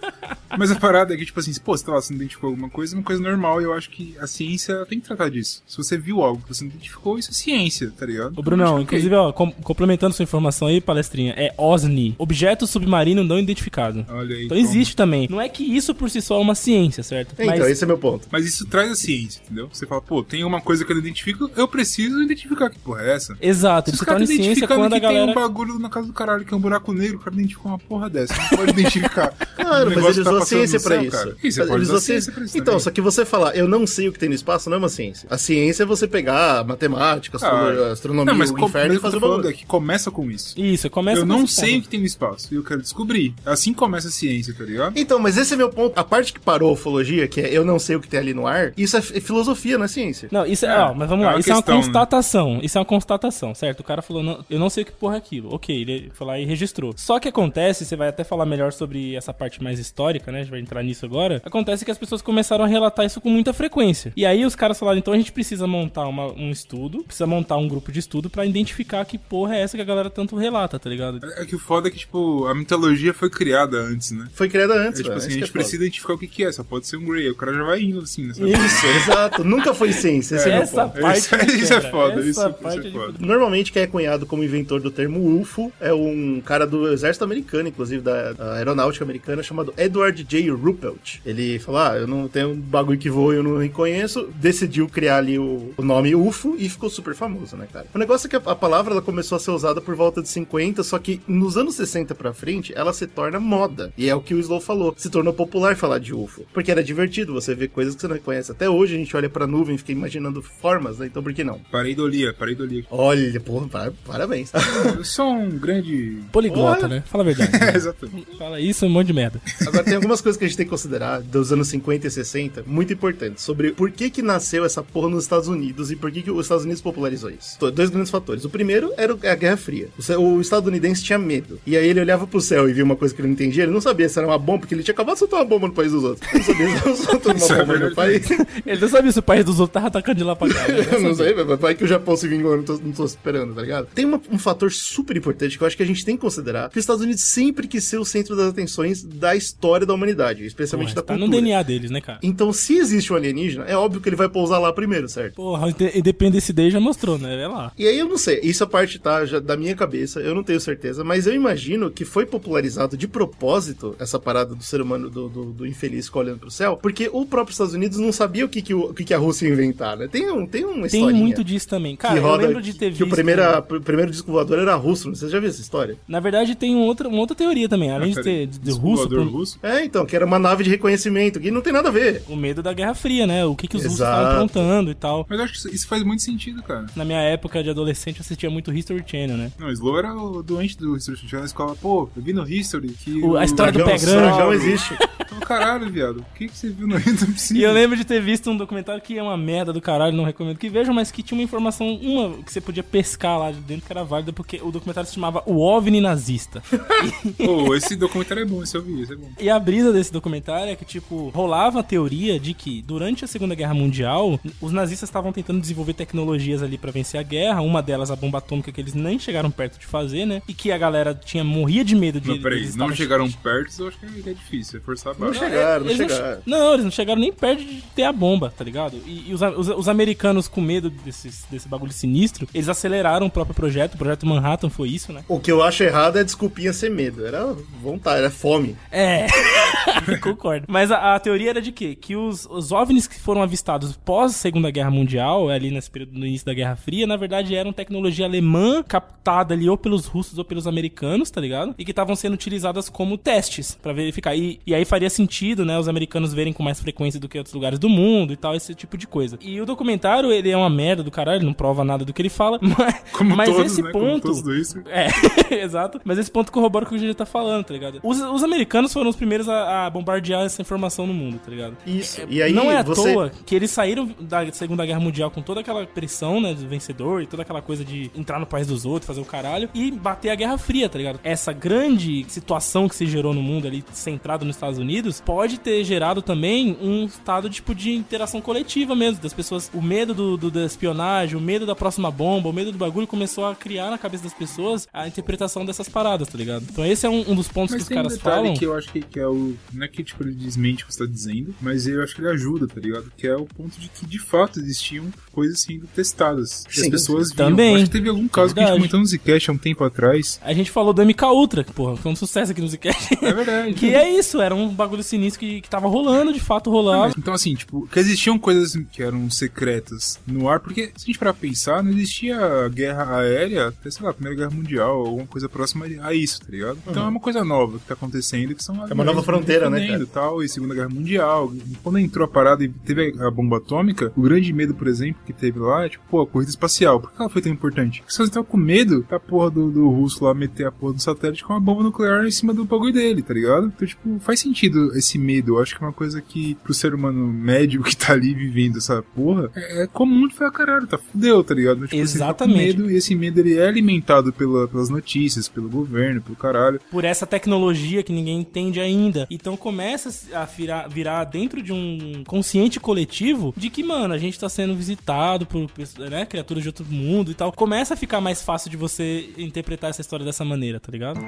Mas 0.56 0.70
a 0.70 0.76
parada 0.76 1.12
é 1.12 1.16
que, 1.16 1.26
tipo 1.26 1.38
assim, 1.40 1.52
pô, 1.64 1.76
você 1.76 1.84
tá 1.84 1.92
lá, 1.92 2.00
você 2.00 2.12
não 2.12 2.16
identificou 2.18 2.50
alguma 2.50 2.70
coisa, 2.70 2.94
é 2.94 2.98
uma 2.98 3.04
coisa 3.04 3.22
normal, 3.22 3.60
e 3.60 3.64
eu 3.64 3.74
acho 3.74 3.90
que 3.90 4.16
a 4.20 4.26
ciência 4.26 4.84
tem 4.86 5.00
que 5.00 5.06
tratar 5.06 5.28
disso. 5.30 5.62
Se 5.66 5.76
você 5.76 5.98
viu 5.98 6.22
algo 6.22 6.42
que 6.42 6.48
você 6.54 6.64
não 6.64 6.70
identificou, 6.70 7.18
isso 7.18 7.30
é 7.30 7.34
ciência, 7.34 7.92
tá 7.96 8.06
ligado? 8.06 8.32
Ô, 8.36 8.42
Brunão, 8.42 8.80
inclusive, 8.80 9.14
ó, 9.14 9.32
com- 9.32 9.50
complementando 9.52 10.14
sua 10.14 10.22
informação 10.22 10.68
aí, 10.68 10.80
palestrinha, 10.80 11.34
é 11.36 11.52
OSNI, 11.58 12.14
Objeto 12.18 12.66
Submarino 12.66 13.22
Não 13.24 13.38
Identificado. 13.38 14.04
Olha 14.08 14.36
aí. 14.36 14.44
Então 14.46 14.56
como- 14.56 14.68
existe 14.68 14.96
também. 14.96 15.28
Não 15.30 15.40
é 15.40 15.48
que 15.48 15.62
isso 15.64 15.94
por 15.94 16.08
si 16.10 16.20
só 16.20 16.36
é 16.36 16.40
uma 16.40 16.54
ciência, 16.54 17.02
certo? 17.02 17.32
Então, 17.34 17.46
Mas 17.46 17.60
esse 17.66 17.84
é 17.84 17.86
meu 17.86 17.98
ponto. 17.98 18.26
Mas 18.30 18.46
isso 18.46 18.66
traz 18.66 18.90
a 18.90 18.94
ciência, 18.94 19.40
entendeu? 19.44 19.68
Você 19.72 19.86
fala, 19.86 20.00
pô, 20.00 20.22
tem 20.22 20.44
uma 20.44 20.60
coisa 20.60 20.84
que 20.84 20.90
eu 20.92 20.96
não 20.96 21.02
identifico, 21.02 21.50
eu 21.56 21.68
preciso 21.68 22.22
identificar 22.22 22.70
que 22.70 22.78
porra 22.78 23.02
é 23.02 23.14
essa. 23.14 23.36
Exato, 23.40 23.90
caras 23.90 23.98
torna 24.06 24.22
estão 24.24 24.26
ciência 24.26 24.44
identificando 24.52 24.80
quando 24.82 24.92
a 24.94 25.00
que 25.00 25.06
tem 25.06 25.14
galera. 25.14 25.30
um 25.30 25.34
bagulho 25.34 25.78
na 25.78 25.88
casa 25.88 26.06
do 26.06 26.12
caralho 26.12 26.44
que 26.44 26.54
é 26.54 26.56
um 26.56 26.60
buraco 26.60 26.92
negro, 26.92 27.16
o 27.18 27.20
cara 27.20 27.34
identificou 27.36 27.70
uma 27.70 27.78
porra 27.78 28.08
dessa. 28.08 28.34
Não 28.34 28.48
pode 28.58 28.70
identificar. 28.78 29.28
Claro, 29.56 29.82
O 29.82 29.86
mas 29.86 29.96
negócio 29.96 30.16
eles 30.18 30.24
tá 30.24 30.30
usam 30.30 30.37
a 30.38 30.40
passando 30.40 30.58
ciência 30.58 30.78
céu, 30.80 31.02
isso. 31.42 31.60
pode 31.60 31.72
Eles 31.74 31.88
usam 31.88 32.00
ciência 32.00 32.32
pra 32.32 32.44
isso 32.44 32.56
Então, 32.56 32.64
também. 32.74 32.80
só 32.80 32.90
que 32.90 33.00
você 33.00 33.24
falar, 33.24 33.56
eu 33.56 33.68
não 33.68 33.86
sei 33.86 34.08
o 34.08 34.12
que 34.12 34.18
tem 34.18 34.28
no 34.28 34.34
espaço, 34.34 34.68
não 34.70 34.76
é 34.76 34.78
uma 34.78 34.88
ciência. 34.88 35.26
A 35.30 35.38
ciência 35.38 35.82
é 35.82 35.86
você 35.86 36.06
pegar 36.06 36.64
matemática, 36.64 37.36
astro- 37.36 37.50
Ah, 37.50 37.92
astronomia, 37.92 38.32
Não, 38.32 38.38
mas 38.38 38.50
o 38.50 38.58
inferno 38.58 38.88
mas 38.88 38.94
e 38.94 38.96
o 38.96 39.00
que 39.00 39.06
eu 39.06 39.10
fazer 39.10 39.16
o 39.16 39.20
bagulho. 39.20 39.48
é 39.48 39.52
que 39.52 39.66
começa 39.66 40.10
com 40.10 40.30
isso. 40.30 40.58
Isso, 40.58 40.88
começa 40.90 41.20
eu 41.20 41.26
com 41.26 41.28
não 41.32 41.44
esse 41.44 41.54
sei 41.54 41.70
o 41.70 41.72
ponto. 41.74 41.82
que 41.84 41.88
tem 41.88 42.00
no 42.00 42.06
espaço 42.06 42.48
e 42.52 42.56
eu 42.56 42.62
quero 42.64 42.80
descobrir. 42.82 43.34
Assim 43.44 43.72
começa 43.72 44.08
a 44.08 44.10
ciência, 44.10 44.54
tá 44.56 44.64
ligado? 44.64 44.98
Então, 44.98 45.18
mas 45.18 45.36
esse 45.36 45.54
é 45.54 45.56
meu 45.56 45.70
ponto. 45.70 45.98
A 45.98 46.04
parte 46.04 46.32
que 46.32 46.40
parou 46.40 46.70
a 46.70 46.72
ufologia, 46.72 47.26
que 47.28 47.40
é 47.40 47.48
eu 47.52 47.64
não 47.64 47.78
sei 47.78 47.96
o 47.96 48.00
que 48.00 48.08
tem 48.08 48.20
ali 48.20 48.34
no 48.34 48.46
ar, 48.46 48.72
isso 48.76 48.96
é 48.96 49.00
f- 49.00 49.20
filosofia, 49.20 49.76
não 49.78 49.84
é 49.84 49.88
ciência. 49.88 50.28
Não, 50.30 50.44
isso 50.46 50.64
é, 50.66 50.68
É, 50.68 50.78
ó, 50.80 50.94
mas 50.94 51.08
vamos 51.08 51.24
é 51.24 51.28
lá, 51.28 51.34
uma 51.34 51.40
isso 51.40 51.50
é 51.50 51.54
uma 51.54 51.62
questão, 51.62 51.76
né? 51.76 51.82
constatação. 51.82 52.60
Isso 52.62 52.78
é 52.78 52.80
uma 52.80 52.84
constatação, 52.84 53.54
certo? 53.54 53.80
O 53.80 53.84
cara 53.84 54.02
falou, 54.02 54.22
não, 54.22 54.44
eu 54.48 54.58
não 54.58 54.70
sei 54.70 54.82
o 54.82 54.86
que 54.86 54.92
porra 54.92 55.14
é 55.14 55.18
aquilo. 55.18 55.54
Ok, 55.54 55.74
ele 55.74 56.10
foi 56.14 56.26
lá 56.26 56.38
e 56.38 56.44
registrou. 56.44 56.92
Só 56.96 57.18
que 57.18 57.28
acontece, 57.28 57.84
você 57.84 57.96
vai 57.96 58.08
até 58.08 58.24
falar 58.24 58.46
melhor 58.46 58.72
sobre 58.72 59.14
essa 59.14 59.32
parte 59.32 59.62
mais 59.62 59.78
histórica, 59.78 60.27
né? 60.32 60.38
A 60.38 60.42
gente 60.42 60.50
vai 60.50 60.60
entrar 60.60 60.82
nisso 60.82 61.04
agora. 61.04 61.40
Acontece 61.44 61.84
que 61.84 61.90
as 61.90 61.98
pessoas 61.98 62.22
começaram 62.22 62.64
a 62.64 62.68
relatar 62.68 63.04
isso 63.06 63.20
com 63.20 63.30
muita 63.30 63.52
frequência. 63.52 64.12
E 64.16 64.24
aí 64.26 64.44
os 64.44 64.54
caras 64.54 64.78
falaram, 64.78 64.98
então 64.98 65.12
a 65.14 65.16
gente 65.16 65.32
precisa 65.32 65.66
montar 65.66 66.06
uma- 66.06 66.32
um 66.32 66.50
estudo, 66.50 67.02
precisa 67.04 67.26
montar 67.26 67.56
um 67.56 67.68
grupo 67.68 67.90
de 67.92 67.98
estudo 67.98 68.28
pra 68.30 68.44
identificar 68.46 69.04
que 69.04 69.18
porra 69.18 69.56
é 69.56 69.60
essa 69.62 69.76
que 69.76 69.82
a 69.82 69.84
galera 69.86 70.10
tanto 70.10 70.36
relata, 70.36 70.78
tá 70.78 70.88
ligado? 70.90 71.20
É 71.36 71.44
que 71.44 71.54
o 71.56 71.58
foda 71.58 71.88
é 71.88 71.90
que, 71.90 71.98
tipo, 71.98 72.46
a 72.46 72.54
mitologia 72.54 73.12
foi 73.14 73.30
criada 73.30 73.78
antes, 73.78 74.10
né? 74.12 74.26
Foi 74.32 74.48
criada 74.48 74.74
É, 74.74 74.88
antes, 74.88 74.98
tipo 74.98 75.08
velho. 75.08 75.18
assim, 75.18 75.28
a 75.28 75.30
gente 75.32 75.42
é 75.44 75.46
foda. 75.46 75.52
precisa 75.58 75.76
identificar 75.76 76.12
o 76.14 76.18
que, 76.18 76.26
que 76.26 76.44
é, 76.44 76.52
só 76.52 76.62
pode 76.64 76.86
ser 76.86 76.96
um 76.96 77.04
Grey. 77.04 77.28
O 77.30 77.34
cara 77.34 77.52
já 77.54 77.62
vai 77.64 77.80
indo 77.82 78.00
assim, 78.00 78.26
nessa 78.26 78.42
Isso, 78.46 78.86
exato. 78.96 79.44
Nunca 79.44 79.72
foi 79.74 79.92
ciência. 79.92 80.36
Esse 80.36 80.48
é, 80.50 80.52
Essa 80.58 80.88
parte 80.88 81.18
Isso 81.18 81.34
é- 81.34 81.44
me 81.46 81.52
isso 81.62 81.72
é 81.74 81.80
foda, 81.80 82.20
Essa 82.20 82.28
isso- 82.28 82.40
isso 82.68 82.68
é 82.78 82.80
de- 82.80 82.90
foda. 82.92 83.14
Normalmente 83.18 83.72
quem 83.72 83.82
é 83.82 83.86
cunhado 83.86 84.26
como 84.26 84.42
inventor 84.44 84.80
do 84.80 84.90
termo 84.90 85.40
UFO 85.40 85.72
é 85.80 85.92
um 85.92 86.40
cara 86.44 86.66
do 86.66 86.92
exército 86.92 87.24
americano, 87.24 87.68
inclusive 87.68 88.02
da, 88.02 88.32
da 88.32 88.54
aeronáutica 88.54 89.04
americana, 89.04 89.42
chamado 89.42 89.72
Edward 89.76 90.17
J. 90.24 90.50
Ruppelt. 90.50 91.18
Ele 91.24 91.58
falou: 91.58 91.80
Ah, 91.80 91.96
eu 91.96 92.06
não 92.06 92.28
tenho 92.28 92.50
um 92.50 92.56
bagulho 92.56 92.98
que 92.98 93.10
voa, 93.10 93.34
eu 93.34 93.42
não 93.42 93.58
reconheço. 93.58 94.28
Decidiu 94.36 94.88
criar 94.88 95.18
ali 95.18 95.38
o, 95.38 95.72
o 95.76 95.82
nome 95.82 96.14
UFO 96.14 96.56
e 96.58 96.68
ficou 96.68 96.88
super 96.90 97.14
famoso, 97.14 97.56
né, 97.56 97.66
cara? 97.72 97.86
O 97.94 97.98
negócio 97.98 98.26
é 98.26 98.30
que 98.30 98.36
a, 98.36 98.38
a 98.52 98.54
palavra 98.54 98.92
ela 98.92 99.02
começou 99.02 99.36
a 99.36 99.38
ser 99.40 99.50
usada 99.50 99.80
por 99.80 99.94
volta 99.94 100.20
de 100.22 100.28
50, 100.28 100.82
só 100.82 100.98
que 100.98 101.20
nos 101.26 101.56
anos 101.56 101.74
60 101.76 102.14
pra 102.14 102.32
frente 102.32 102.72
ela 102.76 102.92
se 102.92 103.06
torna 103.06 103.38
moda. 103.40 103.92
E 103.96 104.08
é 104.08 104.14
o 104.14 104.20
que 104.20 104.34
o 104.34 104.38
Slow 104.40 104.60
falou: 104.60 104.94
se 104.96 105.10
tornou 105.10 105.32
popular 105.32 105.76
falar 105.76 105.98
de 105.98 106.14
UFO. 106.14 106.44
Porque 106.52 106.70
era 106.70 106.82
divertido 106.82 107.32
você 107.32 107.54
ver 107.54 107.68
coisas 107.68 107.94
que 107.94 108.00
você 108.00 108.08
não 108.08 108.14
reconhece. 108.14 108.50
Até 108.52 108.68
hoje 108.68 108.94
a 108.94 108.98
gente 108.98 109.16
olha 109.16 109.28
pra 109.28 109.46
nuvem 109.46 109.74
e 109.74 109.78
fica 109.78 109.92
imaginando 109.92 110.42
formas, 110.42 110.98
né? 110.98 111.06
Então 111.06 111.22
por 111.22 111.32
que 111.32 111.44
não? 111.44 111.58
Pareidolia, 111.70 112.32
pareidolia. 112.34 112.84
Olha, 112.90 113.40
porra, 113.40 113.68
par- 113.68 113.92
parabéns. 114.06 114.50
Eu 114.96 115.04
sou 115.04 115.30
um 115.32 115.50
grande. 115.58 116.18
Poliglota, 116.32 116.88
né? 116.88 117.02
Fala 117.06 117.24
a 117.24 117.26
verdade. 117.26 117.48
É, 117.58 117.76
exatamente. 117.76 118.36
Fala 118.38 118.60
isso, 118.60 118.84
é 118.84 118.88
um 118.88 118.90
monte 118.90 119.08
de 119.08 119.12
merda. 119.12 119.40
Agora 119.66 119.82
tem 119.84 119.94
algumas 119.96 120.07
coisas 120.20 120.36
que 120.38 120.44
a 120.44 120.48
gente 120.48 120.56
tem 120.56 120.66
que 120.66 120.70
considerar 120.70 121.20
dos 121.20 121.52
anos 121.52 121.68
50 121.68 122.06
e 122.06 122.10
60, 122.10 122.64
muito 122.66 122.92
importantes, 122.92 123.42
sobre 123.44 123.72
por 123.72 123.90
que 123.90 124.10
que 124.10 124.22
nasceu 124.22 124.64
essa 124.64 124.82
porra 124.82 125.08
nos 125.08 125.24
Estados 125.24 125.48
Unidos 125.48 125.90
e 125.90 125.96
por 125.96 126.10
que 126.10 126.22
que 126.22 126.30
os 126.30 126.44
Estados 126.46 126.64
Unidos 126.64 126.80
popularizou 126.82 127.30
isso. 127.30 127.58
Dois 127.70 127.90
grandes 127.90 128.10
fatores. 128.10 128.44
O 128.44 128.50
primeiro 128.50 128.92
era 128.96 129.12
a 129.12 129.34
Guerra 129.34 129.56
Fria. 129.56 129.88
O, 130.18 130.40
estadunidense 130.40 131.02
tinha 131.02 131.18
medo. 131.18 131.60
E 131.66 131.76
aí 131.76 131.86
ele 131.88 132.00
olhava 132.00 132.26
pro 132.26 132.40
céu 132.40 132.68
e 132.68 132.72
via 132.72 132.84
uma 132.84 132.96
coisa 132.96 133.14
que 133.14 133.20
ele 133.20 133.28
não 133.28 133.34
entendia, 133.34 133.62
ele 133.64 133.72
não 133.72 133.80
sabia 133.80 134.08
se 134.08 134.18
era 134.18 134.26
uma 134.26 134.38
bomba, 134.38 134.60
porque 134.60 134.74
ele 134.74 134.82
tinha 134.82 134.92
acabado 134.94 135.14
de 135.14 135.20
soltar 135.20 135.40
uma 135.40 135.46
bomba 135.46 135.68
no 135.68 135.74
país 135.74 135.92
dos 135.92 136.04
outros. 136.04 136.28
Ele 136.32 136.38
não 136.38 136.44
sabia 136.44 136.68
se 136.68 136.74
estava 136.76 136.96
soltando 136.96 137.36
uma 137.44 137.54
é 137.56 137.64
bomba 137.64 137.78
no 137.88 137.94
país. 137.94 138.28
Ele 138.66 138.80
não 138.80 138.88
sabia 138.88 139.12
se 139.12 139.18
o 139.18 139.22
país 139.22 139.44
dos 139.44 139.60
outros 139.60 139.74
tava 139.74 139.86
atacando 139.88 140.18
de 140.18 140.24
lá 140.24 140.34
pra 140.36 140.48
cá. 140.48 140.68
né? 140.68 140.86
Eu 140.92 141.00
não 141.00 141.14
sei, 141.14 141.32
vai 141.34 141.74
que 141.74 141.84
o 141.84 141.86
Japão 141.86 142.16
se 142.16 142.26
vingou, 142.28 142.56
não 142.56 142.62
tô, 142.64 142.74
não 142.78 142.92
tô 142.92 143.04
esperando, 143.04 143.54
tá 143.54 143.62
ligado? 143.62 143.86
Tem 143.94 144.04
uma- 144.04 144.20
um 144.30 144.38
fator 144.38 144.70
super 144.72 145.16
importante 145.16 145.56
que 145.56 145.62
eu 145.62 145.66
acho 145.66 145.76
que 145.76 145.82
a 145.82 145.86
gente 145.86 146.04
tem 146.04 146.16
que 146.16 146.20
considerar, 146.20 146.68
que 146.70 146.78
os 146.78 146.82
Estados 146.82 147.02
Unidos 147.02 147.22
sempre 147.24 147.66
quis 147.66 147.84
ser 147.84 147.98
o 147.98 148.04
centro 148.04 148.36
das 148.36 148.48
atenções 148.48 149.02
da 149.02 149.34
história 149.36 149.86
da 149.86 149.94
humanidade, 149.98 150.44
especialmente 150.46 150.94
da 150.94 151.02
tá 151.02 151.14
cultura. 151.14 151.26
no 151.26 151.32
DNA 151.32 151.62
deles, 151.62 151.90
né, 151.90 152.00
cara? 152.00 152.18
Então, 152.22 152.52
se 152.52 152.76
existe 152.76 153.12
um 153.12 153.16
alienígena, 153.16 153.64
é 153.64 153.76
óbvio 153.76 154.00
que 154.00 154.08
ele 154.08 154.16
vai 154.16 154.28
pousar 154.28 154.58
lá 154.58 154.72
primeiro, 154.72 155.08
certo? 155.08 155.34
Porra, 155.34 155.68
Independence 155.94 156.52
Day 156.52 156.70
já 156.70 156.80
mostrou, 156.80 157.18
né? 157.18 157.40
É 157.42 157.46
lá. 157.48 157.72
E 157.78 157.86
aí 157.86 157.98
eu 157.98 158.08
não 158.08 158.16
sei, 158.18 158.40
isso 158.42 158.64
a 158.64 158.66
parte 158.66 158.98
tá 158.98 159.24
já 159.26 159.38
da 159.38 159.56
minha 159.56 159.74
cabeça, 159.74 160.20
eu 160.20 160.34
não 160.34 160.42
tenho 160.42 160.60
certeza, 160.60 161.04
mas 161.04 161.26
eu 161.26 161.34
imagino 161.34 161.90
que 161.90 162.04
foi 162.04 162.24
popularizado 162.26 162.96
de 162.96 163.06
propósito 163.06 163.94
essa 163.98 164.18
parada 164.18 164.54
do 164.54 164.62
ser 164.62 164.80
humano, 164.80 165.08
do, 165.10 165.28
do, 165.28 165.44
do 165.52 165.66
infeliz 165.66 166.10
olhando 166.14 166.38
pro 166.38 166.50
céu, 166.50 166.76
porque 166.80 167.08
o 167.12 167.24
próprio 167.26 167.52
Estados 167.52 167.74
Unidos 167.74 167.98
não 167.98 168.10
sabia 168.12 168.44
o 168.44 168.48
que, 168.48 168.62
que, 168.62 168.74
o, 168.74 168.86
o 168.90 168.94
que, 168.94 169.04
que 169.04 169.14
a 169.14 169.18
Rússia 169.18 169.46
ia 169.46 169.52
inventar, 169.52 169.96
né? 169.96 170.08
Tem, 170.08 170.30
um, 170.30 170.46
tem 170.46 170.64
uma 170.64 170.74
Tem 170.88 171.00
historinha 171.00 171.20
muito 171.22 171.44
disso 171.44 171.68
também. 171.68 171.96
Cara, 171.96 172.20
que 172.20 172.26
eu 172.26 172.36
lembro 172.36 172.62
de 172.62 172.72
ter 172.74 172.86
que 172.92 172.98
visto. 172.98 173.06
o 173.06 173.08
primeira, 173.14 173.58
o 173.60 173.80
primeiro 173.80 174.10
disco 174.10 174.30
voador 174.32 174.58
era 174.58 174.74
russo, 174.74 175.10
você 175.14 175.28
já 175.28 175.38
viu 175.38 175.48
essa 175.48 175.60
história? 175.60 175.96
Na 176.08 176.20
verdade, 176.20 176.54
tem 176.54 176.74
um 176.74 176.80
outro, 176.80 177.08
uma 177.08 177.18
outra 177.20 177.36
teoria 177.36 177.68
também. 177.68 177.90
Além 177.90 178.12
de 178.12 178.18
Ah, 178.18 178.22
ter 178.22 178.46
de, 178.46 178.58
de 178.58 178.70
russo, 178.72 179.02
voador 179.08 179.24
por- 179.26 179.32
russo? 179.32 179.58
É, 179.62 179.77
então, 179.84 180.04
que 180.06 180.14
era 180.16 180.24
uma 180.24 180.38
nave 180.38 180.64
de 180.64 180.70
reconhecimento, 180.70 181.40
que 181.40 181.50
não 181.50 181.60
tem 181.60 181.72
nada 181.72 181.88
a 181.88 181.92
ver. 181.92 182.22
o 182.28 182.36
medo 182.36 182.62
da 182.62 182.72
Guerra 182.72 182.94
Fria, 182.94 183.26
né? 183.26 183.44
O 183.44 183.54
que, 183.54 183.66
que 183.68 183.76
os 183.76 183.82
russos 183.82 183.98
estavam 184.00 184.30
aprontando 184.32 184.90
e 184.90 184.94
tal. 184.94 185.26
Mas 185.28 185.38
eu 185.38 185.44
acho 185.44 185.52
que 185.62 185.74
isso- 185.74 185.88
faz 185.88 186.02
muito 186.02 186.22
sentido, 186.22 186.62
cara. 186.62 186.86
Na 186.94 187.04
minha 187.04 187.20
época 187.20 187.62
de 187.62 187.70
adolescente, 187.70 188.16
eu 188.18 188.22
assistia 188.22 188.50
muito 188.50 188.72
History 188.72 189.02
Channel, 189.06 189.36
né? 189.36 189.52
Não, 189.58 189.68
o 189.68 189.72
Slow 189.72 189.98
era 189.98 190.14
o 190.14 190.42
doente 190.42 190.76
do 190.76 190.96
History 190.96 191.16
Channel 191.18 191.40
na 191.40 191.46
escola. 191.46 191.74
Pô, 191.76 192.08
eu 192.16 192.22
vi 192.22 192.32
no 192.32 192.48
History 192.48 192.88
que. 192.88 193.22
O- 193.22 193.36
a 193.36 193.44
história 193.44 193.72
do 193.72 193.78
Dragão, 193.78 193.94
pé 193.98 194.04
grande. 194.04 194.22
dragão 194.28 194.52
existe. 194.52 194.94
Então, 195.20 195.40
caralho, 195.40 195.90
viado. 195.90 196.18
O 196.20 196.34
que, 196.36 196.48
que 196.48 196.56
você 196.56 196.68
viu 196.68 196.86
no 196.86 196.96
History? 196.98 197.58
E 197.58 197.62
eu 197.62 197.72
lembro 197.72 197.96
de 197.96 198.04
ter 198.04 198.20
visto 198.20 198.50
um 198.50 198.56
documentário 198.56 199.00
que 199.02 199.16
é 199.18 199.22
uma 199.22 199.36
merda 199.36 199.72
do 199.72 199.80
caralho, 199.80 200.16
não 200.16 200.24
recomendo 200.24 200.56
que 200.58 200.68
vejam, 200.68 200.92
mas 200.94 201.10
que 201.10 201.22
tinha 201.22 201.36
uma 201.38 201.44
informação, 201.44 201.94
uma 201.96 202.42
que 202.42 202.52
você 202.52 202.60
podia 202.60 202.82
pescar 202.82 203.38
lá 203.38 203.50
de 203.50 203.60
dentro 203.60 203.86
que 203.86 203.92
era 203.92 204.04
válida, 204.04 204.32
porque 204.32 204.60
o 204.62 204.70
documentário 204.70 205.08
se 205.08 205.14
chamava 205.14 205.42
O 205.46 205.58
OVNI 205.60 206.00
Nazista. 206.00 206.62
Pô, 207.36 207.74
esse 207.74 207.96
documentário 207.96 208.42
é 208.42 208.46
bom, 208.46 208.62
esse 208.62 208.76
eu 208.76 208.82
vi, 208.82 209.02
esse 209.02 209.12
é 209.12 209.16
bom. 209.16 209.28
E 209.40 209.48
a 209.50 209.58
brisa 209.68 209.92
desse 209.92 210.10
documentário 210.10 210.72
é 210.72 210.76
que, 210.76 210.84
tipo, 210.86 211.28
rolava 211.28 211.80
a 211.80 211.82
teoria 211.82 212.40
de 212.40 212.54
que 212.54 212.80
durante 212.80 213.22
a 213.22 213.28
Segunda 213.28 213.54
Guerra 213.54 213.74
Mundial, 213.74 214.40
os 214.62 214.72
nazistas 214.72 215.10
estavam 215.10 215.30
tentando 215.30 215.60
desenvolver 215.60 215.92
tecnologias 215.92 216.62
ali 216.62 216.78
pra 216.78 216.90
vencer 216.90 217.20
a 217.20 217.22
guerra, 217.22 217.60
uma 217.60 217.82
delas 217.82 218.10
a 218.10 218.16
bomba 218.16 218.38
atômica 218.38 218.72
que 218.72 218.80
eles 218.80 218.94
nem 218.94 219.18
chegaram 219.18 219.50
perto 219.50 219.78
de 219.78 219.84
fazer, 219.84 220.24
né? 220.24 220.40
E 220.48 220.54
que 220.54 220.72
a 220.72 220.78
galera 220.78 221.14
tinha 221.14 221.44
morria 221.44 221.84
de 221.84 221.94
medo 221.94 222.18
de 222.18 222.28
Não, 222.28 222.40
peraí, 222.40 222.60
eles 222.60 222.76
não 222.76 222.94
chegaram 222.94 223.30
perto, 223.30 223.74
eu 223.78 223.88
acho 223.88 223.98
que 223.98 224.06
é, 224.06 224.32
difícil, 224.32 224.78
é 224.78 224.82
forçar 224.82 225.12
a 225.12 225.14
barra. 225.14 225.32
Não 225.32 225.38
chegaram, 225.38 225.84
não 225.84 225.92
eles 225.92 226.10
chegaram. 226.10 226.42
Não, 226.46 226.72
eles 226.72 226.84
não 226.84 226.90
chegaram 226.90 227.20
nem 227.20 227.32
perto 227.32 227.62
de 227.62 227.82
ter 227.94 228.04
a 228.04 228.12
bomba, 228.12 228.50
tá 228.56 228.64
ligado? 228.64 228.96
E, 229.04 229.28
e 229.28 229.34
os, 229.34 229.42
os, 229.42 229.68
os 229.68 229.88
americanos, 229.88 230.48
com 230.48 230.62
medo 230.62 230.88
desses, 230.88 231.44
desse 231.50 231.68
bagulho 231.68 231.92
sinistro, 231.92 232.48
eles 232.54 232.70
aceleraram 232.70 233.26
o 233.26 233.30
próprio 233.30 233.54
projeto. 233.54 233.96
O 233.96 233.98
projeto 233.98 234.24
Manhattan 234.24 234.70
foi 234.70 234.88
isso, 234.88 235.12
né? 235.12 235.24
O 235.28 235.38
que 235.38 235.52
eu 235.52 235.62
acho 235.62 235.82
errado 235.82 236.18
é 236.18 236.24
desculpinha 236.24 236.72
ser 236.72 236.90
medo. 236.90 237.26
Era 237.26 237.54
vontade, 237.82 238.20
era 238.20 238.30
fome. 238.30 238.74
É, 238.90 239.26
concordo. 240.22 240.66
Mas 240.68 240.90
a, 240.90 241.14
a 241.14 241.20
teoria 241.20 241.50
era 241.50 241.62
de 241.62 241.72
quê? 241.72 241.94
Que 241.94 242.16
os, 242.16 242.46
os 242.50 242.72
OVNIs 242.72 243.06
que 243.06 243.18
foram 243.18 243.42
avistados 243.42 243.96
pós 243.96 244.34
Segunda 244.34 244.70
Guerra 244.70 244.90
Mundial, 244.90 245.48
ali 245.48 245.70
nesse 245.70 245.90
período 245.90 246.18
no 246.18 246.26
início 246.26 246.46
da 246.46 246.54
Guerra 246.54 246.76
Fria, 246.76 247.06
na 247.06 247.16
verdade 247.16 247.54
eram 247.54 247.72
tecnologia 247.72 248.26
alemã 248.26 248.82
captada 248.82 249.54
ali 249.54 249.68
ou 249.68 249.76
pelos 249.76 250.06
russos 250.06 250.38
ou 250.38 250.44
pelos 250.44 250.66
americanos, 250.66 251.30
tá 251.30 251.40
ligado? 251.40 251.74
E 251.78 251.84
que 251.84 251.90
estavam 251.90 252.16
sendo 252.16 252.34
utilizadas 252.34 252.88
como 252.88 253.18
testes 253.18 253.78
pra 253.80 253.92
verificar. 253.92 254.34
E, 254.36 254.60
e 254.66 254.74
aí 254.74 254.84
faria 254.84 255.10
sentido, 255.10 255.64
né, 255.64 255.78
os 255.78 255.88
americanos 255.88 256.32
verem 256.32 256.52
com 256.52 256.62
mais 256.62 256.80
frequência 256.80 257.20
do 257.20 257.28
que 257.28 257.38
outros 257.38 257.54
lugares 257.54 257.78
do 257.78 257.88
mundo 257.88 258.32
e 258.32 258.36
tal, 258.36 258.54
esse 258.54 258.74
tipo 258.74 258.96
de 258.96 259.06
coisa. 259.06 259.38
E 259.40 259.60
o 259.60 259.66
documentário, 259.66 260.32
ele 260.32 260.50
é 260.50 260.56
uma 260.56 260.70
merda 260.70 261.02
do 261.02 261.10
caralho, 261.10 261.44
não 261.44 261.52
prova 261.52 261.84
nada 261.84 262.04
do 262.04 262.12
que 262.12 262.22
ele 262.22 262.28
fala, 262.28 262.58
mas, 262.62 263.02
Como 263.12 263.36
mas 263.36 263.50
todos, 263.50 263.72
esse 263.72 263.82
né? 263.82 263.92
Como 263.92 264.04
ponto... 264.04 264.22
todos 264.22 264.42
dois. 264.42 264.74
É, 264.88 265.62
exato. 265.62 266.00
Mas 266.04 266.18
esse 266.18 266.30
ponto 266.30 266.50
corrobora 266.50 266.84
o 266.84 266.88
que 266.88 266.94
o 266.94 266.98
GG 266.98 267.14
tá 267.14 267.26
falando, 267.26 267.64
tá 267.64 267.72
ligado? 267.74 268.00
Os, 268.02 268.20
os 268.20 268.42
americanos 268.42 268.92
foram 268.92 269.10
os 269.10 269.16
primeiros 269.16 269.47
a, 269.48 269.86
a 269.86 269.90
bombardear 269.90 270.42
essa 270.44 270.60
informação 270.62 271.06
no 271.06 271.14
mundo, 271.14 271.38
tá 271.44 271.50
ligado? 271.50 271.76
Isso. 271.86 272.20
E 272.28 272.42
aí 272.42 272.52
não 272.52 272.70
é 272.70 272.76
à 272.78 272.82
você. 272.82 273.12
toa 273.14 273.30
que 273.46 273.54
eles 273.54 273.70
saíram 273.70 274.10
da 274.20 274.50
Segunda 274.52 274.84
Guerra 274.84 275.00
Mundial 275.00 275.30
com 275.30 275.42
toda 275.42 275.60
aquela 275.60 275.86
pressão, 275.86 276.40
né, 276.40 276.54
do 276.54 276.66
vencedor 276.68 277.22
e 277.22 277.26
toda 277.26 277.42
aquela 277.42 277.62
coisa 277.62 277.84
de 277.84 278.10
entrar 278.16 278.38
no 278.38 278.46
país 278.46 278.66
dos 278.66 278.84
outros, 278.84 279.06
fazer 279.06 279.20
o 279.20 279.24
caralho 279.24 279.68
e 279.74 279.90
bater 279.90 280.30
a 280.30 280.34
Guerra 280.34 280.58
Fria, 280.58 280.88
tá 280.88 280.98
ligado? 280.98 281.20
Essa 281.24 281.52
grande 281.52 282.24
situação 282.28 282.88
que 282.88 282.94
se 282.94 283.06
gerou 283.06 283.32
no 283.34 283.42
mundo 283.42 283.66
ali, 283.66 283.84
centrado 283.92 284.44
nos 284.44 284.56
Estados 284.56 284.78
Unidos, 284.78 285.20
pode 285.20 285.58
ter 285.58 285.82
gerado 285.84 286.22
também 286.22 286.76
um 286.80 287.04
estado 287.06 287.48
tipo 287.50 287.74
de 287.74 287.92
interação 287.94 288.40
coletiva 288.40 288.94
mesmo, 288.94 289.20
das 289.22 289.32
pessoas, 289.32 289.70
o 289.74 289.80
medo 289.82 290.14
do, 290.14 290.36
do- 290.36 290.50
da 290.50 290.64
espionagem, 290.64 291.36
o 291.36 291.40
medo 291.40 291.66
da 291.66 291.74
próxima 291.74 292.10
bomba, 292.10 292.48
o 292.48 292.52
medo 292.52 292.72
do 292.72 292.78
bagulho 292.78 293.06
começou 293.06 293.46
a 293.46 293.54
criar 293.54 293.90
na 293.90 293.98
cabeça 293.98 294.24
das 294.24 294.34
pessoas 294.34 294.86
a 294.92 295.06
interpretação 295.06 295.64
dessas 295.64 295.88
paradas, 295.88 296.28
tá 296.28 296.36
ligado? 296.38 296.64
Então 296.70 296.84
esse 296.84 297.06
é 297.06 297.10
um, 297.10 297.30
um 297.30 297.34
dos 297.34 297.48
pontos 297.48 297.72
Mas 297.74 297.78
que 297.78 297.82
os 297.82 297.88
tem 297.88 297.98
um 297.98 298.02
caras 298.02 298.16
detalhe 298.18 298.36
falam. 298.42 298.54
que 298.56 298.64
eu 298.66 298.74
acho 298.76 298.92
que, 298.92 299.00
que 299.02 299.18
é 299.20 299.26
o. 299.26 299.37
Não 299.72 299.84
é 299.84 299.88
que 299.88 300.04
tipo, 300.04 300.22
ele 300.22 300.34
desmente 300.34 300.84
o 300.84 300.86
que 300.86 300.94
você 300.94 301.06
tá 301.06 301.10
dizendo, 301.10 301.54
mas 301.60 301.86
eu 301.86 302.02
acho 302.02 302.14
que 302.14 302.20
ele 302.20 302.30
ajuda, 302.30 302.66
tá 302.66 302.80
ligado? 302.80 303.10
Que 303.16 303.26
é 303.26 303.36
o 303.36 303.46
ponto 303.46 303.78
de 303.78 303.88
que 303.88 304.06
de 304.06 304.18
fato 304.18 304.58
existiam 304.60 305.10
coisas 305.38 305.60
sendo 305.60 305.86
testadas. 305.94 306.64
E 306.66 306.68
as 306.80 306.84
Sim, 306.86 306.90
pessoas 306.90 307.28
viam. 307.32 307.48
também. 307.50 307.76
Acho 307.76 307.84
que 307.84 307.90
teve 307.90 308.08
algum 308.08 308.26
caso 308.26 308.52
que 308.54 308.60
a 308.60 308.62
gente 308.64 308.72
Verdade. 308.72 308.90
comentou 308.90 309.00
no 309.00 309.06
Zcast 309.06 309.50
há 309.50 309.52
um 309.54 309.58
tempo 309.58 309.84
atrás. 309.84 310.40
A 310.42 310.52
gente 310.52 310.70
falou 310.70 310.92
do 310.92 311.04
MK 311.04 311.22
Ultra, 311.26 311.62
que, 311.64 311.72
porra, 311.72 311.96
foi 311.96 312.10
um 312.10 312.16
sucesso 312.16 312.50
aqui 312.52 312.60
no 312.60 312.68
Zcast. 312.68 313.18
É 313.22 313.32
verdade. 313.32 313.74
Que 313.78 313.94
é 313.94 314.10
isso, 314.18 314.40
era 314.40 314.54
um 314.54 314.68
bagulho 314.68 315.02
sinistro 315.02 315.40
que, 315.40 315.60
que 315.60 315.68
tava 315.70 315.86
rolando, 315.88 316.32
de 316.32 316.40
fato 316.40 316.70
rolava. 316.70 317.12
Então, 317.16 317.34
assim, 317.34 317.54
tipo, 317.54 317.86
que 317.86 317.98
existiam 318.00 318.38
coisas 318.38 318.72
que 318.90 319.02
eram 319.02 319.30
secretas 319.30 320.18
no 320.26 320.48
ar, 320.48 320.60
porque 320.60 320.86
se 320.96 321.04
a 321.04 321.06
gente 321.06 321.18
parar 321.18 321.32
pra 321.32 321.40
pensar, 321.40 321.82
não 321.82 321.90
existia 321.92 322.68
guerra 322.68 323.18
aérea 323.18 323.68
até, 323.68 323.90
sei 323.90 324.02
lá, 324.04 324.10
a 324.10 324.14
Primeira 324.14 324.36
Guerra 324.38 324.50
Mundial, 324.50 324.90
alguma 325.06 325.26
coisa 325.26 325.48
próxima 325.48 325.86
a 326.02 326.14
isso, 326.14 326.40
tá 326.40 326.46
ligado? 326.50 326.78
Então 326.86 327.04
é 327.04 327.08
uma 327.08 327.20
coisa 327.20 327.44
nova 327.44 327.78
que 327.78 327.84
tá 327.86 327.94
acontecendo, 327.94 328.54
que 328.54 328.64
são 328.64 328.78
Uhum. 328.78 328.86
É 328.88 328.94
uma 328.94 329.04
nova 329.04 329.22
fronteira, 329.22 329.68
né, 329.68 329.86
cara? 329.86 330.02
e 330.02 330.06
tal, 330.06 330.42
e 330.42 330.48
Segunda 330.48 330.74
Guerra 330.74 330.88
Mundial. 330.88 331.52
E 331.54 331.74
Quando 331.82 331.98
entrou 331.98 332.24
a 332.24 332.28
parada 332.28 332.62
e 332.64 332.68
teve 332.68 333.14
a 333.20 333.30
bomba 333.30 333.56
atômica, 333.58 334.12
o 334.16 334.22
grande 334.22 334.52
medo, 334.52 334.74
por 334.74 334.86
exemplo, 334.86 335.20
que 335.28 335.32
teve 335.40 335.58
lá 335.58 335.84
é, 335.84 335.88
tipo, 335.88 336.04
pô, 336.10 336.20
a 336.22 336.26
corrida 336.26 336.50
espacial. 336.50 337.00
Por 337.00 337.12
que 337.12 337.20
ela 337.20 337.28
foi 337.30 337.42
tão 337.42 337.52
importante? 337.52 338.00
Porque 338.00 338.12
você 338.14 338.30
tava 338.30 338.44
com 338.46 338.56
medo 338.56 339.04
da 339.08 339.20
porra 339.20 339.50
do, 339.50 339.70
do 339.70 339.88
russo 339.88 340.24
lá 340.24 340.34
meter 340.34 340.66
a 340.66 340.72
porra 340.72 340.94
do 340.94 341.00
satélite 341.02 341.44
com 341.44 341.52
uma 341.52 341.60
bomba 341.60 341.82
nuclear 341.82 342.24
em 342.26 342.30
cima 342.30 342.52
do 342.54 342.64
bagulho 342.64 342.92
dele, 342.92 343.22
tá 343.22 343.34
ligado? 343.34 343.66
Então, 343.74 343.86
tipo, 343.86 344.18
faz 344.20 344.40
sentido 344.40 344.96
esse 344.96 345.18
medo. 345.18 345.54
Eu 345.56 345.62
acho 345.62 345.76
que 345.76 345.82
é 345.82 345.86
uma 345.86 345.92
coisa 345.92 346.20
que, 346.20 346.54
pro 346.64 346.72
ser 346.74 346.94
humano 346.94 347.26
médio 347.26 347.82
que 347.82 347.96
tá 347.96 348.12
ali 348.12 348.34
vivendo 348.34 348.78
essa 348.78 349.02
porra, 349.14 349.50
é, 349.54 349.82
é 349.82 349.86
comum 349.86 350.26
de 350.26 350.34
falar, 350.34 350.50
caralho, 350.50 350.86
tá 350.86 350.96
fudeu, 350.98 351.44
tá 351.44 351.54
ligado? 351.54 351.80
Tipo, 351.82 351.90
com 351.96 351.96
Exatamente. 352.02 352.58
medo, 352.78 352.90
e 352.90 352.96
esse 352.96 353.14
medo 353.14 353.40
ele 353.40 353.56
é 353.58 353.66
alimentado 353.68 354.32
pela- 354.32 354.66
pelas 354.68 354.88
notícias, 354.88 355.48
pelo 355.48 355.68
governo, 355.68 356.20
pelo 356.22 356.36
caralho. 356.36 356.80
Por 356.90 357.04
essa 357.04 357.26
tecnologia 357.26 358.02
que 358.02 358.12
ninguém 358.12 358.40
entende 358.40 358.80
ainda. 358.80 359.26
Então 359.30 359.56
começa 359.56 360.10
a 360.34 360.44
virar, 360.44 360.88
virar 360.88 361.24
dentro 361.24 361.62
de 361.62 361.72
um 361.72 362.22
consciente 362.26 362.80
coletivo 362.80 363.52
de 363.56 363.68
que, 363.70 363.82
mano, 363.82 364.14
a 364.14 364.18
gente 364.18 364.38
tá 364.38 364.48
sendo 364.48 364.74
visitado 364.74 364.98
por 365.46 365.70
né, 366.10 366.24
criaturas 366.26 366.62
de 366.62 366.68
outro 366.68 366.84
mundo 366.84 367.30
e 367.30 367.34
tal. 367.34 367.52
Começa 367.52 367.94
a 367.94 367.96
ficar 367.96 368.20
mais 368.20 368.42
fácil 368.42 368.70
de 368.70 368.76
você 368.76 369.30
interpretar 369.36 369.90
essa 369.90 370.00
história 370.00 370.24
dessa 370.24 370.44
maneira, 370.44 370.78
tá 370.78 370.92
ligado? 370.92 371.20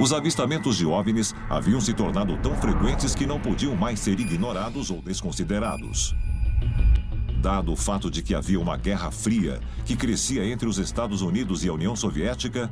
Os 0.00 0.12
avistamentos 0.12 0.76
de 0.76 0.86
OVNIs 0.86 1.34
haviam 1.48 1.80
se 1.80 1.94
tornado 1.94 2.36
tão 2.38 2.54
frequentes 2.56 3.14
que 3.14 3.26
não 3.26 3.40
podiam 3.40 3.74
mais 3.74 4.00
ser 4.00 4.18
ignorados 4.20 4.90
ou 4.90 5.00
desconsiderados. 5.00 6.14
Dado 7.40 7.72
o 7.72 7.76
fato 7.76 8.10
de 8.10 8.22
que 8.22 8.34
havia 8.34 8.60
uma 8.60 8.76
guerra 8.76 9.10
fria 9.10 9.60
que 9.86 9.96
crescia 9.96 10.44
entre 10.44 10.68
os 10.68 10.78
Estados 10.78 11.22
Unidos 11.22 11.64
e 11.64 11.68
a 11.68 11.72
União 11.72 11.96
Soviética, 11.96 12.70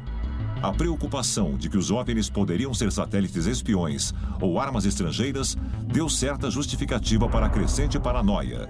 a 0.62 0.72
preocupação 0.72 1.56
de 1.56 1.70
que 1.70 1.78
os 1.78 1.90
OVNIs 1.90 2.28
poderiam 2.28 2.74
ser 2.74 2.90
satélites 2.92 3.46
espiões 3.46 4.12
ou 4.40 4.58
armas 4.58 4.84
estrangeiras 4.84 5.56
deu 5.86 6.08
certa 6.08 6.50
justificativa 6.50 7.28
para 7.28 7.46
a 7.46 7.48
crescente 7.48 7.98
paranoia. 7.98 8.68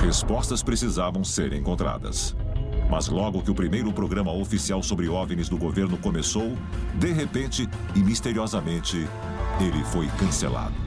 Respostas 0.00 0.62
precisavam 0.62 1.24
ser 1.24 1.52
encontradas. 1.52 2.36
Mas 2.90 3.08
logo 3.08 3.42
que 3.42 3.50
o 3.50 3.54
primeiro 3.54 3.92
programa 3.92 4.32
oficial 4.32 4.82
sobre 4.82 5.08
OVNIs 5.08 5.48
do 5.48 5.56
governo 5.56 5.96
começou, 5.96 6.56
de 6.94 7.12
repente 7.12 7.68
e 7.94 7.98
misteriosamente, 8.00 9.08
ele 9.60 9.84
foi 9.84 10.06
cancelado. 10.18 10.83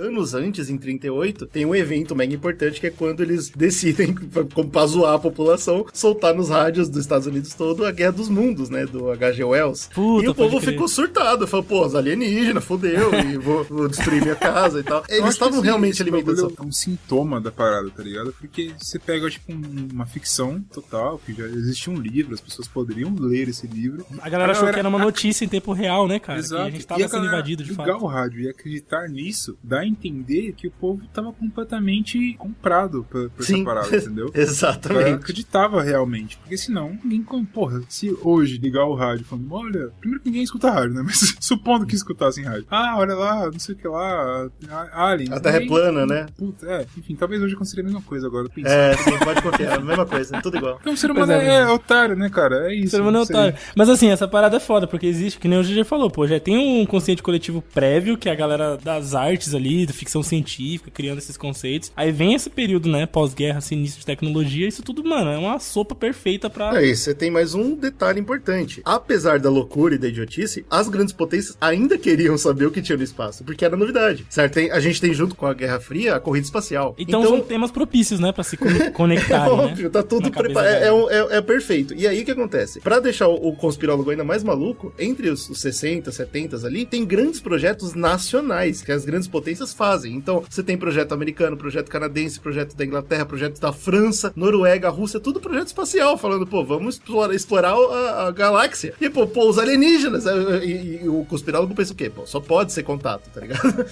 Anos 0.00 0.34
antes, 0.34 0.70
em 0.70 0.78
38, 0.78 1.46
tem 1.46 1.64
um 1.66 1.74
evento 1.74 2.14
mega 2.16 2.34
importante 2.34 2.80
que 2.80 2.86
é 2.86 2.90
quando 2.90 3.22
eles 3.22 3.50
decidem, 3.50 4.14
como 4.54 4.70
pra 4.70 4.86
zoar 4.86 5.14
a 5.14 5.18
população, 5.18 5.86
soltar 5.92 6.34
nos 6.34 6.48
rádios 6.48 6.88
dos 6.88 7.00
Estados 7.00 7.26
Unidos 7.26 7.54
todo 7.54 7.84
a 7.84 7.90
Guerra 7.92 8.12
dos 8.12 8.28
Mundos, 8.28 8.70
né? 8.70 8.86
Do 8.86 9.10
H.G. 9.10 9.44
Wells. 9.44 9.88
Puta, 9.94 10.24
e 10.24 10.28
o 10.28 10.34
povo 10.34 10.60
crer. 10.60 10.72
ficou 10.72 10.88
surtado. 10.88 11.46
Falou, 11.46 11.64
pô, 11.64 11.86
os 11.86 11.94
alienígenas, 11.94 12.64
fodeu, 12.64 13.10
e 13.14 13.36
vou, 13.38 13.64
vou 13.64 13.88
destruir 13.88 14.22
minha 14.22 14.36
casa 14.36 14.80
e 14.80 14.82
tal. 14.82 15.04
Eu 15.08 15.18
Eles 15.22 15.30
estavam 15.34 15.58
esse- 15.58 15.64
realmente 15.66 16.02
alimentando 16.02 16.54
É 16.58 16.62
um 16.62 16.72
sintoma 16.72 17.40
da 17.40 17.50
parada, 17.52 17.90
tá 17.90 18.02
ligado? 18.02 18.32
Porque 18.38 18.72
você 18.78 18.98
pega, 18.98 19.28
tipo, 19.30 19.52
um- 19.52 19.88
uma 19.92 20.06
ficção 20.06 20.60
total, 20.72 21.18
que 21.24 21.32
já 21.34 21.44
existia 21.46 21.92
um 21.92 21.96
livro, 21.96 22.34
as 22.34 22.40
pessoas 22.40 22.66
poderiam 22.68 23.14
ler 23.18 23.48
esse 23.48 23.66
livro. 23.66 24.06
A 24.20 24.28
galera 24.28 24.52
achou 24.52 24.68
que 24.72 24.78
era 24.78 24.88
uma 24.88 24.98
notícia 24.98 25.44
em 25.44 25.48
tempo 25.48 25.72
real, 25.72 26.06
né, 26.08 26.18
cara? 26.18 26.42
Que 26.42 26.54
a 26.54 26.70
gente 26.70 26.82
E 26.82 26.86
tava 26.86 27.00
a 27.04 27.08
sendo 27.08 27.12
galera 27.22 27.34
invadido 27.36 27.62
de 27.64 27.70
ligar 27.70 27.86
fato. 27.86 28.04
o 28.04 28.06
rádio 28.06 28.40
e 28.40 28.48
acreditar 28.48 29.08
nisso 29.08 29.58
dá 29.62 29.80
a 29.80 29.86
entender 29.90 30.52
que 30.52 30.66
o 30.66 30.70
povo 30.70 31.02
tava 31.12 31.32
completamente 31.32 32.34
comprado 32.34 33.06
por, 33.10 33.30
por 33.30 33.42
essa 33.42 33.64
parada, 33.64 33.96
entendeu? 33.96 34.30
Exatamente. 34.34 35.10
acreditava 35.10 35.82
realmente. 35.82 36.36
Porque 36.38 36.56
senão, 36.56 36.98
ninguém. 37.04 37.20
Porra, 37.52 37.80
se 37.88 38.14
hoje 38.22 38.58
ligar 38.58 38.84
o 38.84 38.94
rádio 38.94 39.24
falando, 39.24 39.52
olha, 39.52 39.90
primeiro 40.00 40.22
que 40.22 40.28
ninguém 40.28 40.42
escuta 40.42 40.70
rádio, 40.70 40.94
né? 40.94 41.02
Mas 41.06 41.36
supondo 41.40 41.86
que 41.86 41.94
escutassem 41.94 42.44
rádio. 42.44 42.66
Ah, 42.70 42.96
olha 42.98 43.14
lá, 43.14 43.50
não 43.50 43.58
sei 43.58 43.74
o 43.74 43.78
que 43.78 43.86
lá, 43.86 44.48
a- 44.68 45.10
aliens. 45.10 45.30
A 45.32 45.40
Terra 45.40 45.58
é 45.58 45.66
plana, 45.66 46.06
né? 46.06 46.26
Puta, 46.36 46.66
é. 46.66 46.86
Enfim, 46.96 47.14
talvez 47.14 47.42
hoje 47.42 47.54
aconselhe 47.54 47.82
a 47.82 47.84
mesma 47.84 48.02
coisa 48.02 48.26
agora. 48.26 48.48
Pensando. 48.48 48.70
É, 48.80 48.96
sim, 48.96 49.18
pode 49.18 49.42
confiar, 49.42 49.72
é 49.72 49.74
a 49.76 49.80
mesma 49.80 50.06
coisa, 50.06 50.40
tudo 50.40 50.56
igual. 50.56 50.78
Então 50.80 50.92
o 50.92 50.96
ser 50.96 51.10
humano 51.10 51.32
é, 51.32 51.44
é, 51.44 51.64
né? 51.64 51.70
otário, 51.70 52.16
né, 52.16 52.30
cara? 52.30 52.70
É 52.70 52.74
isso. 52.74 52.86
O 52.86 52.90
ser 52.90 53.00
humano 53.00 53.18
é 53.18 53.20
otário. 53.22 53.54
Mas 53.76 53.88
assim, 53.88 54.08
essa 54.08 54.26
parada 54.26 54.56
é 54.56 54.60
foda, 54.60 54.86
porque 54.86 55.06
existe, 55.06 55.38
que 55.38 55.48
nem 55.48 55.58
o 55.58 55.62
GG 55.62 55.84
falou, 55.84 56.10
pô, 56.10 56.26
já 56.26 56.38
tem 56.40 56.56
um 56.56 56.86
consciente 56.86 57.22
coletivo 57.22 57.60
prévio, 57.60 58.16
que 58.16 58.28
é 58.28 58.32
a 58.32 58.34
galera 58.34 58.76
das 58.76 59.14
artes 59.14 59.54
ali, 59.54 59.69
da 59.86 59.92
ficção 59.92 60.22
científica, 60.22 60.90
criando 60.90 61.18
esses 61.18 61.36
conceitos. 61.36 61.92
Aí 61.96 62.10
vem 62.12 62.34
esse 62.34 62.50
período, 62.50 62.88
né, 62.88 63.06
pós-guerra, 63.06 63.58
assim, 63.58 63.76
início 63.76 64.00
de 64.00 64.06
tecnologia, 64.06 64.66
isso 64.68 64.82
tudo, 64.82 65.04
mano, 65.04 65.30
é 65.30 65.38
uma 65.38 65.58
sopa 65.58 65.94
perfeita 65.94 66.48
pra. 66.50 66.72
Aí, 66.72 66.94
você 66.94 67.14
tem 67.14 67.30
mais 67.30 67.54
um 67.54 67.74
detalhe 67.74 68.20
importante. 68.20 68.80
Apesar 68.84 69.38
da 69.38 69.50
loucura 69.50 69.94
e 69.94 69.98
da 69.98 70.08
idiotice, 70.08 70.64
as 70.70 70.88
grandes 70.88 71.12
potências 71.12 71.56
ainda 71.60 71.96
queriam 71.98 72.36
saber 72.38 72.66
o 72.66 72.70
que 72.70 72.82
tinha 72.82 72.96
no 72.96 73.04
espaço, 73.04 73.44
porque 73.44 73.64
era 73.64 73.76
novidade, 73.76 74.26
certo? 74.28 74.54
Tem- 74.54 74.70
a 74.70 74.80
gente 74.80 75.00
tem 75.00 75.12
junto 75.14 75.34
com 75.34 75.46
a 75.46 75.54
Guerra 75.54 75.80
Fria 75.80 76.14
a 76.16 76.20
corrida 76.20 76.44
espacial. 76.46 76.94
Então, 76.98 77.22
são 77.22 77.40
temas 77.40 77.70
propícios, 77.70 78.20
né, 78.20 78.32
pra 78.32 78.44
se 78.44 78.56
con- 78.56 78.66
É 79.00 79.06
né? 79.06 79.48
óbvio, 79.48 79.90
tá 79.90 80.02
tudo 80.02 80.30
preparado. 80.30 80.66
É, 80.74 80.88
é 80.88 80.90
é- 81.34 81.36
é 81.38 81.40
perfeito. 81.40 81.94
E 81.94 82.06
aí 82.06 82.22
o 82.22 82.24
que 82.24 82.30
acontece? 82.30 82.80
Pra 82.80 83.00
deixar 83.00 83.28
o, 83.28 83.48
o 83.48 83.56
conspirólogo 83.56 84.10
ainda 84.10 84.24
mais 84.24 84.42
maluco, 84.44 84.92
entre 84.98 85.28
os, 85.28 85.48
os 85.48 85.60
60, 85.60 86.10
70 86.12 86.64
ali, 86.66 86.84
tem 86.86 87.04
grandes 87.04 87.40
projetos 87.40 87.94
nacionais 87.94 88.82
que 88.82 88.92
as 88.92 89.04
grandes 89.04 89.26
potências 89.28 89.59
fazem. 89.66 90.14
Então, 90.14 90.42
você 90.48 90.62
tem 90.62 90.76
projeto 90.76 91.12
americano, 91.12 91.56
projeto 91.56 91.88
canadense, 91.88 92.40
projeto 92.40 92.74
da 92.76 92.84
Inglaterra, 92.84 93.24
projeto 93.24 93.60
da 93.60 93.72
França, 93.72 94.32
Noruega, 94.34 94.88
Rússia, 94.88 95.20
tudo 95.20 95.40
projeto 95.40 95.68
espacial, 95.68 96.16
falando, 96.18 96.46
pô, 96.46 96.64
vamos 96.64 96.94
explorar, 96.96 97.34
explorar 97.34 97.74
a, 97.74 98.26
a 98.26 98.30
galáxia. 98.30 98.94
E, 99.00 99.08
pô, 99.10 99.26
pô, 99.26 99.48
os 99.48 99.58
alienígenas. 99.58 100.24
E, 100.26 100.66
e- 100.66 101.00
e 101.04 101.08
o 101.08 101.24
conspirólogo 101.24 101.74
pensa 101.74 101.92
o 101.92 101.96
quê? 101.96 102.10
Pô, 102.10 102.26
só 102.26 102.40
pode 102.40 102.72
ser 102.72 102.82
contato, 102.82 103.28
tá 103.32 103.40
ligado? 103.40 103.86